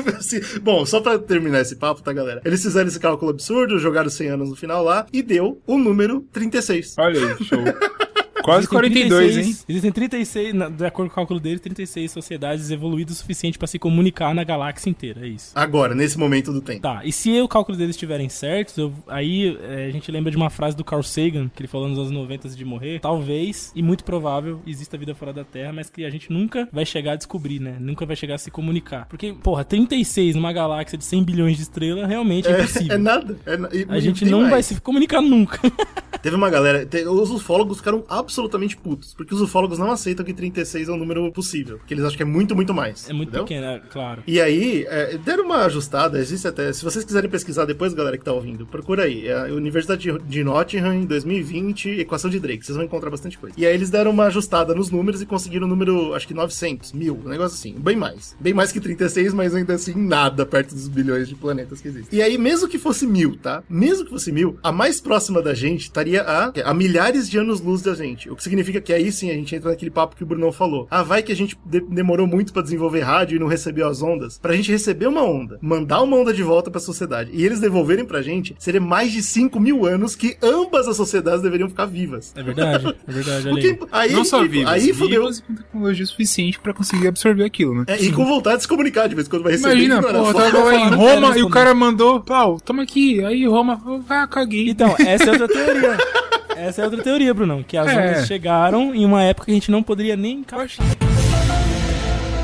Bom, 0.62 0.84
só 0.86 1.00
pra 1.00 1.18
terminar 1.18 1.60
esse 1.60 1.76
papo, 1.76 2.02
tá, 2.02 2.12
galera? 2.12 2.40
Eles 2.44 2.62
fizeram 2.62 2.88
esse 2.88 3.00
cálculo 3.00 3.30
absurdo, 3.30 3.78
jogaram 3.78 4.10
100 4.10 4.28
anos 4.28 4.50
no 4.50 4.56
final 4.56 4.82
lá, 4.82 5.06
e 5.12 5.22
deu 5.22 5.60
o 5.66 5.78
número 5.78 6.20
36. 6.32 6.96
Olha 6.98 7.20
aí, 7.20 7.44
show. 7.44 7.58
Quase 8.46 8.60
Existem 8.60 8.78
42, 8.78 9.32
36 9.32 9.46
hein? 9.46 9.64
Existem 9.68 9.92
36, 9.92 10.54
na- 10.54 10.68
de 10.68 10.84
acordo 10.86 11.08
com 11.08 11.12
o 11.14 11.16
cálculo 11.16 11.40
dele, 11.40 11.58
36 11.58 12.10
sociedades 12.12 12.70
evoluídas 12.70 13.16
o 13.16 13.18
suficiente 13.18 13.58
pra 13.58 13.66
se 13.66 13.78
comunicar 13.78 14.34
na 14.34 14.44
galáxia 14.44 14.88
inteira, 14.88 15.26
é 15.26 15.28
isso. 15.28 15.50
Agora, 15.54 15.94
nesse 15.94 16.18
momento 16.18 16.52
do 16.52 16.60
tempo. 16.60 16.80
Tá, 16.80 17.00
e 17.04 17.10
se 17.12 17.40
o 17.40 17.48
cálculo 17.48 17.76
deles 17.76 17.96
estiverem 17.96 18.28
certos, 18.28 18.76
eu- 18.78 18.92
aí 19.08 19.56
é, 19.68 19.86
a 19.86 19.90
gente 19.90 20.10
lembra 20.12 20.30
de 20.30 20.36
uma 20.36 20.48
frase 20.48 20.76
do 20.76 20.84
Carl 20.84 21.02
Sagan, 21.02 21.48
que 21.54 21.60
ele 21.60 21.68
falou 21.68 21.88
nos 21.88 21.98
anos 21.98 22.10
90 22.12 22.46
antes 22.46 22.56
de 22.56 22.64
morrer. 22.64 23.00
Talvez, 23.00 23.72
e 23.74 23.82
muito 23.82 24.04
provável, 24.04 24.60
exista 24.66 24.96
vida 24.96 25.14
fora 25.14 25.32
da 25.32 25.44
Terra, 25.44 25.72
mas 25.72 25.90
que 25.90 26.04
a 26.04 26.10
gente 26.10 26.32
nunca 26.32 26.68
vai 26.72 26.86
chegar 26.86 27.12
a 27.12 27.16
descobrir, 27.16 27.58
né? 27.60 27.76
Nunca 27.80 28.06
vai 28.06 28.14
chegar 28.16 28.36
a 28.36 28.38
se 28.38 28.50
comunicar. 28.50 29.06
Porque, 29.08 29.32
porra, 29.32 29.64
36 29.64 30.36
numa 30.36 30.52
galáxia 30.52 30.96
de 30.96 31.04
100 31.04 31.24
bilhões 31.24 31.56
de 31.56 31.62
estrelas 31.62 32.08
realmente 32.08 32.46
é, 32.48 32.52
É, 32.52 32.60
impossível. 32.60 32.94
é 32.94 32.98
nada. 32.98 33.36
É 33.44 33.56
A 33.88 33.98
gente 33.98 34.24
não 34.24 34.40
mais. 34.40 34.50
vai 34.50 34.62
se 34.62 34.80
comunicar 34.80 35.20
nunca. 35.20 35.58
Teve 36.22 36.36
uma 36.36 36.50
galera. 36.50 36.84
te- 36.86 37.06
os 37.06 37.30
ufólogos 37.30 37.78
ficaram 37.78 38.04
absolutamente 38.36 38.76
putos. 38.76 39.14
Porque 39.14 39.34
os 39.34 39.40
ufólogos 39.40 39.78
não 39.78 39.90
aceitam 39.90 40.24
que 40.24 40.32
36 40.34 40.88
é 40.88 40.92
um 40.92 40.96
número 40.96 41.30
possível. 41.32 41.78
Porque 41.78 41.94
eles 41.94 42.04
acham 42.04 42.16
que 42.16 42.22
é 42.22 42.26
muito, 42.26 42.54
muito 42.54 42.74
mais. 42.74 43.08
É 43.08 43.12
muito 43.12 43.28
entendeu? 43.30 43.44
pequeno, 43.44 43.66
é, 43.66 43.78
claro. 43.90 44.22
E 44.26 44.40
aí, 44.40 44.84
é, 44.88 45.16
deram 45.18 45.44
uma 45.44 45.64
ajustada, 45.64 46.18
existe 46.18 46.46
até. 46.46 46.72
Se 46.72 46.84
vocês 46.84 47.04
quiserem 47.04 47.30
pesquisar 47.30 47.64
depois, 47.64 47.94
galera 47.94 48.18
que 48.18 48.24
tá 48.24 48.32
ouvindo, 48.32 48.66
procura 48.66 49.04
aí. 49.04 49.26
É 49.26 49.48
a 49.48 49.54
Universidade 49.54 50.10
de- 50.26 50.44
Nottingham, 50.44 50.94
em 50.94 51.04
2020, 51.06 52.00
equação 52.00 52.30
de 52.30 52.38
Drake. 52.38 52.64
Vocês 52.64 52.76
vão 52.76 52.84
encontrar 52.84 53.10
bastante 53.10 53.38
coisa. 53.38 53.54
E 53.58 53.66
aí 53.66 53.74
eles 53.74 53.90
deram 53.90 54.10
uma 54.10 54.24
ajustada 54.24 54.74
nos 54.74 54.90
números 54.90 55.22
e 55.22 55.26
conseguiram 55.26 55.66
o 55.66 55.70
número, 55.70 56.14
acho 56.14 56.28
que 56.28 56.34
900, 56.34 56.92
mil, 56.92 57.20
um 57.24 57.28
negócio 57.28 57.56
assim. 57.56 57.74
Bem 57.78 57.96
mais. 57.96 58.36
Bem 58.38 58.54
mais 58.54 58.70
que 58.70 58.80
36, 58.80 59.32
mas 59.34 59.54
ainda 59.54 59.74
assim 59.74 59.94
nada 59.94 60.44
perto 60.44 60.74
dos 60.74 60.88
bilhões 60.88 61.28
de 61.28 61.34
planetas 61.34 61.80
que 61.80 61.88
existem. 61.88 62.18
E 62.18 62.22
aí, 62.22 62.36
mesmo 62.38 62.68
que 62.68 62.78
fosse 62.78 63.06
mil, 63.06 63.36
tá? 63.36 63.62
Mesmo 63.68 64.04
que 64.04 64.10
fosse 64.10 64.30
mil, 64.30 64.58
a 64.62 64.70
mais 64.70 65.00
próxima 65.00 65.40
da 65.42 65.54
gente 65.54 65.82
estaria 65.82 66.22
a, 66.22 66.52
a 66.64 66.74
milhares 66.74 67.28
de 67.28 67.38
anos-luz 67.38 67.82
da 67.82 67.94
gente. 67.94 68.25
O 68.30 68.36
que 68.36 68.42
significa 68.42 68.80
que 68.80 68.92
aí 68.92 69.10
sim 69.12 69.30
a 69.30 69.34
gente 69.34 69.54
entra 69.54 69.70
naquele 69.70 69.90
papo 69.90 70.16
que 70.16 70.22
o 70.22 70.26
Brunão 70.26 70.52
falou. 70.52 70.86
Ah, 70.90 71.02
vai 71.02 71.22
que 71.22 71.32
a 71.32 71.36
gente 71.36 71.56
de- 71.64 71.80
demorou 71.80 72.26
muito 72.26 72.52
pra 72.52 72.62
desenvolver 72.62 73.00
rádio 73.00 73.36
e 73.36 73.38
não 73.38 73.46
recebeu 73.46 73.88
as 73.88 74.02
ondas. 74.02 74.38
Pra 74.38 74.54
gente 74.54 74.70
receber 74.70 75.06
uma 75.06 75.22
onda, 75.22 75.58
mandar 75.60 76.02
uma 76.02 76.16
onda 76.16 76.32
de 76.32 76.42
volta 76.42 76.70
pra 76.70 76.80
sociedade 76.80 77.30
e 77.32 77.44
eles 77.44 77.60
devolverem 77.60 78.04
pra 78.04 78.22
gente, 78.22 78.54
seria 78.58 78.80
mais 78.80 79.12
de 79.12 79.22
5 79.22 79.58
mil 79.60 79.84
anos 79.86 80.14
que 80.16 80.36
ambas 80.42 80.88
as 80.88 80.96
sociedades 80.96 81.42
deveriam 81.42 81.68
ficar 81.68 81.86
vivas. 81.86 82.32
É 82.36 82.42
verdade, 82.42 82.86
é 83.06 83.12
verdade, 83.12 83.48
olha 83.48 83.56
O 83.56 83.60
que- 83.60 83.78
aí. 83.92 84.08
aí, 84.08 84.12
não 84.12 84.24
só 84.24 84.42
vivas, 84.46 84.72
aí 84.72 84.92
fudeu. 84.92 85.22
vivas 85.22 85.40
com 85.40 85.54
tecnologia 85.54 86.06
suficiente 86.06 86.58
pra 86.60 86.72
conseguir 86.74 87.08
absorver 87.08 87.44
aquilo, 87.44 87.74
né? 87.74 87.84
É, 87.88 88.02
e 88.02 88.12
com 88.12 88.24
vontade 88.24 88.56
de 88.56 88.62
se 88.62 88.68
comunicar 88.68 89.08
de 89.08 89.14
vez 89.14 89.26
em 89.26 89.30
quando 89.30 89.42
vai 89.42 89.52
receber. 89.52 89.72
Imagina, 89.74 90.02
pô, 90.02 90.08
eu 90.08 90.34
tava 90.34 90.58
lá 90.64 90.74
em 90.74 90.88
Roma 90.94 91.38
e 91.38 91.42
o 91.42 91.50
cara 91.50 91.74
mandou, 91.74 92.20
pau, 92.20 92.60
toma 92.60 92.82
aqui. 92.82 93.24
Aí 93.24 93.46
Roma, 93.46 93.80
ah, 94.08 94.26
caguei. 94.26 94.68
Então, 94.70 94.94
essa 94.98 95.24
é 95.24 95.32
outra 95.32 95.48
teoria. 95.48 95.96
Essa 96.56 96.82
é 96.82 96.84
outra 96.84 97.02
teoria, 97.02 97.32
Brunão. 97.34 97.62
Que 97.62 97.76
as 97.76 97.86
É. 97.88 97.92
ondas 98.10 98.26
chegaram 98.26 98.94
em 98.94 99.04
uma 99.04 99.22
época 99.22 99.46
que 99.46 99.50
a 99.50 99.54
gente 99.54 99.70
não 99.70 99.82
poderia 99.82 100.16
nem 100.16 100.38
encaixar. 100.40 100.84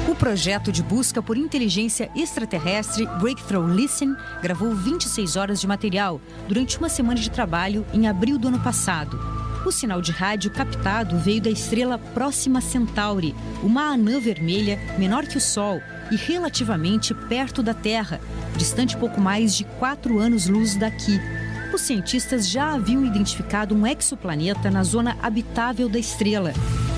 O 0.09 0.15
projeto 0.15 0.71
de 0.71 0.83
busca 0.83 1.23
por 1.23 1.37
inteligência 1.37 2.11
extraterrestre 2.15 3.07
Breakthrough 3.21 3.67
Listen 3.67 4.15
gravou 4.43 4.75
26 4.75 5.37
horas 5.37 5.61
de 5.61 5.67
material 5.67 6.21
durante 6.47 6.79
uma 6.79 6.89
semana 6.89 7.19
de 7.19 7.31
trabalho 7.31 7.85
em 7.93 8.07
abril 8.07 8.39
do 8.39 8.49
ano 8.49 8.61
passado. 8.61 9.19
O 9.65 9.71
sinal 9.71 10.01
de 10.03 10.11
rádio 10.13 10.51
captado 10.51 11.17
veio 11.19 11.41
da 11.41 11.49
estrela 11.51 11.97
Próxima 11.97 12.61
Centauri, 12.61 13.35
uma 13.63 13.93
anã 13.93 14.21
vermelha 14.21 14.79
menor 14.99 15.25
que 15.25 15.39
o 15.39 15.41
Sol 15.41 15.81
e 16.11 16.17
relativamente 16.17 17.15
perto 17.15 17.63
da 17.63 17.73
Terra, 17.73 18.21
distante 18.57 18.97
pouco 18.97 19.21
mais 19.21 19.55
de 19.57 19.65
4 19.65 20.19
anos-luz 20.19 20.75
daqui. 20.77 21.21
Os 21.73 21.81
cientistas 21.81 22.49
já 22.49 22.75
haviam 22.75 23.05
identificado 23.05 23.75
um 23.75 23.87
exoplaneta 23.87 24.71
na 24.71 24.85
zona 24.85 25.17
habitável 25.23 25.89
da 25.89 25.99
estrela 25.99 26.53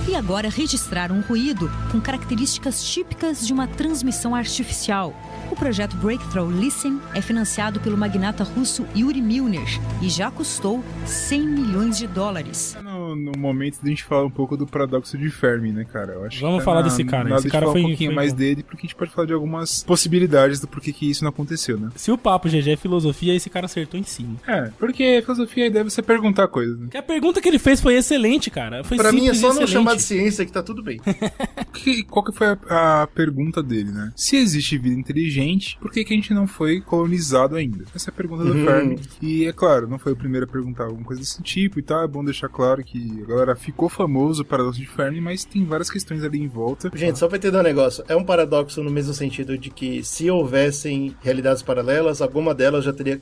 e 0.08 0.16
agora 0.16 0.50
registraram 0.50 1.16
um 1.16 1.20
ruído 1.20 1.70
com 1.92 2.00
características 2.00 2.82
típicas 2.82 3.46
de 3.46 3.52
uma 3.52 3.68
transmissão 3.68 4.34
artificial. 4.34 5.14
O 5.50 5.54
projeto 5.54 5.96
Breakthrough 5.96 6.50
Listen 6.50 7.00
é 7.14 7.22
financiado 7.22 7.78
pelo 7.80 7.96
magnata 7.96 8.42
russo 8.42 8.84
Yuri 8.96 9.22
Milner 9.22 9.68
e 10.02 10.08
já 10.08 10.30
custou 10.30 10.82
100 11.06 11.46
milhões 11.46 11.96
de 11.96 12.08
dólares. 12.08 12.76
No, 13.04 13.14
no 13.16 13.32
momento 13.38 13.78
de 13.80 13.86
a 13.86 13.88
gente 13.90 14.04
falar 14.04 14.24
um 14.24 14.30
pouco 14.30 14.56
do 14.56 14.66
paradoxo 14.66 15.18
de 15.18 15.28
Fermi, 15.30 15.72
né, 15.72 15.84
cara? 15.84 16.12
Eu 16.14 16.24
acho 16.24 16.40
Vamos 16.40 16.56
que 16.56 16.60
tá 16.60 16.64
falar 16.64 16.82
na- 16.82 16.88
desse 16.88 17.04
cara, 17.04 17.34
esse 17.34 17.42
de 17.44 17.50
cara 17.50 17.62
falar 17.66 17.72
foi- 17.72 17.82
um 17.82 17.88
pouquinho 17.88 18.10
foi 18.10 18.14
mais 18.16 18.32
bom. 18.32 18.38
dele, 18.38 18.62
porque 18.62 18.78
a 18.78 18.86
gente 18.86 18.94
pode 18.96 19.10
falar 19.10 19.26
de 19.26 19.32
algumas 19.32 19.82
possibilidades 19.84 20.60
do 20.60 20.66
porquê 20.68 20.92
que 20.92 21.10
isso 21.10 21.22
não 21.24 21.30
aconteceu, 21.30 21.78
né? 21.78 21.90
Se 21.96 22.10
o 22.10 22.16
papo 22.18 22.48
GG 22.48 22.70
é 22.72 22.76
filosofia, 22.76 23.34
esse 23.34 23.50
cara 23.50 23.66
acertou 23.66 23.98
em 23.98 24.04
cima. 24.04 24.36
É, 24.46 24.70
porque 24.78 25.20
filosofia 25.22 25.70
deve 25.70 25.90
você 25.90 26.02
perguntar 26.02 26.48
coisas. 26.48 26.78
Né? 26.78 26.88
Que 26.90 26.96
a 26.96 27.02
pergunta 27.02 27.40
que 27.40 27.48
ele 27.48 27.58
fez 27.58 27.80
foi 27.80 27.94
excelente, 27.96 28.50
cara. 28.50 28.82
Foi 28.84 28.96
Pra 28.96 29.12
mim 29.12 29.28
é 29.28 29.34
só 29.34 29.52
não 29.52 29.66
chamar 29.66 29.96
de 29.96 30.02
ciência 30.02 30.44
que 30.46 30.52
tá 30.52 30.62
tudo 30.62 30.82
bem. 30.82 31.00
Que- 31.74 32.04
qual 32.04 32.24
que 32.24 32.32
foi 32.32 32.46
a, 32.68 33.02
a 33.02 33.06
pergunta 33.08 33.62
dele, 33.62 33.90
né? 33.90 34.12
Se 34.16 34.36
existe 34.36 34.78
vida 34.78 34.98
inteligente, 34.98 35.76
por 35.80 35.90
que, 35.90 36.04
que 36.04 36.12
a 36.14 36.16
gente 36.16 36.32
não 36.32 36.46
foi 36.46 36.80
colonizado 36.80 37.56
ainda? 37.56 37.84
Essa 37.94 38.10
é 38.10 38.12
a 38.12 38.14
pergunta 38.14 38.44
do 38.44 38.52
Uhum. 38.54 38.64
Fermi. 38.64 39.00
E 39.20 39.44
é 39.46 39.52
claro, 39.52 39.88
não 39.88 39.98
foi 39.98 40.12
o 40.12 40.16
primeiro 40.16 40.46
a 40.46 40.48
perguntar 40.48 40.84
alguma 40.84 41.04
coisa 41.04 41.20
desse 41.20 41.42
tipo 41.42 41.78
e 41.78 41.82
tal. 41.82 42.02
É 42.02 42.06
bom 42.06 42.24
deixar 42.24 42.48
claro 42.48 42.82
que 42.84 42.93
a 43.22 43.26
galera 43.26 43.56
ficou 43.56 43.88
famoso 43.88 44.42
o 44.42 44.44
paradoxo 44.44 44.78
de 44.80 44.86
Fermi, 44.86 45.20
mas 45.20 45.44
tem 45.44 45.64
várias 45.64 45.90
questões 45.90 46.22
ali 46.24 46.40
em 46.40 46.48
volta. 46.48 46.90
Gente, 46.94 47.18
só 47.18 47.26
pra 47.28 47.36
entender 47.38 47.58
um 47.58 47.62
negócio, 47.62 48.04
é 48.08 48.14
um 48.16 48.24
paradoxo 48.24 48.82
no 48.82 48.90
mesmo 48.90 49.12
sentido 49.14 49.56
de 49.58 49.70
que 49.70 50.02
se 50.04 50.30
houvessem 50.30 51.14
realidades 51.22 51.62
paralelas, 51.62 52.20
alguma 52.22 52.54
delas 52.54 52.84
já 52.84 52.92
teria 52.92 53.20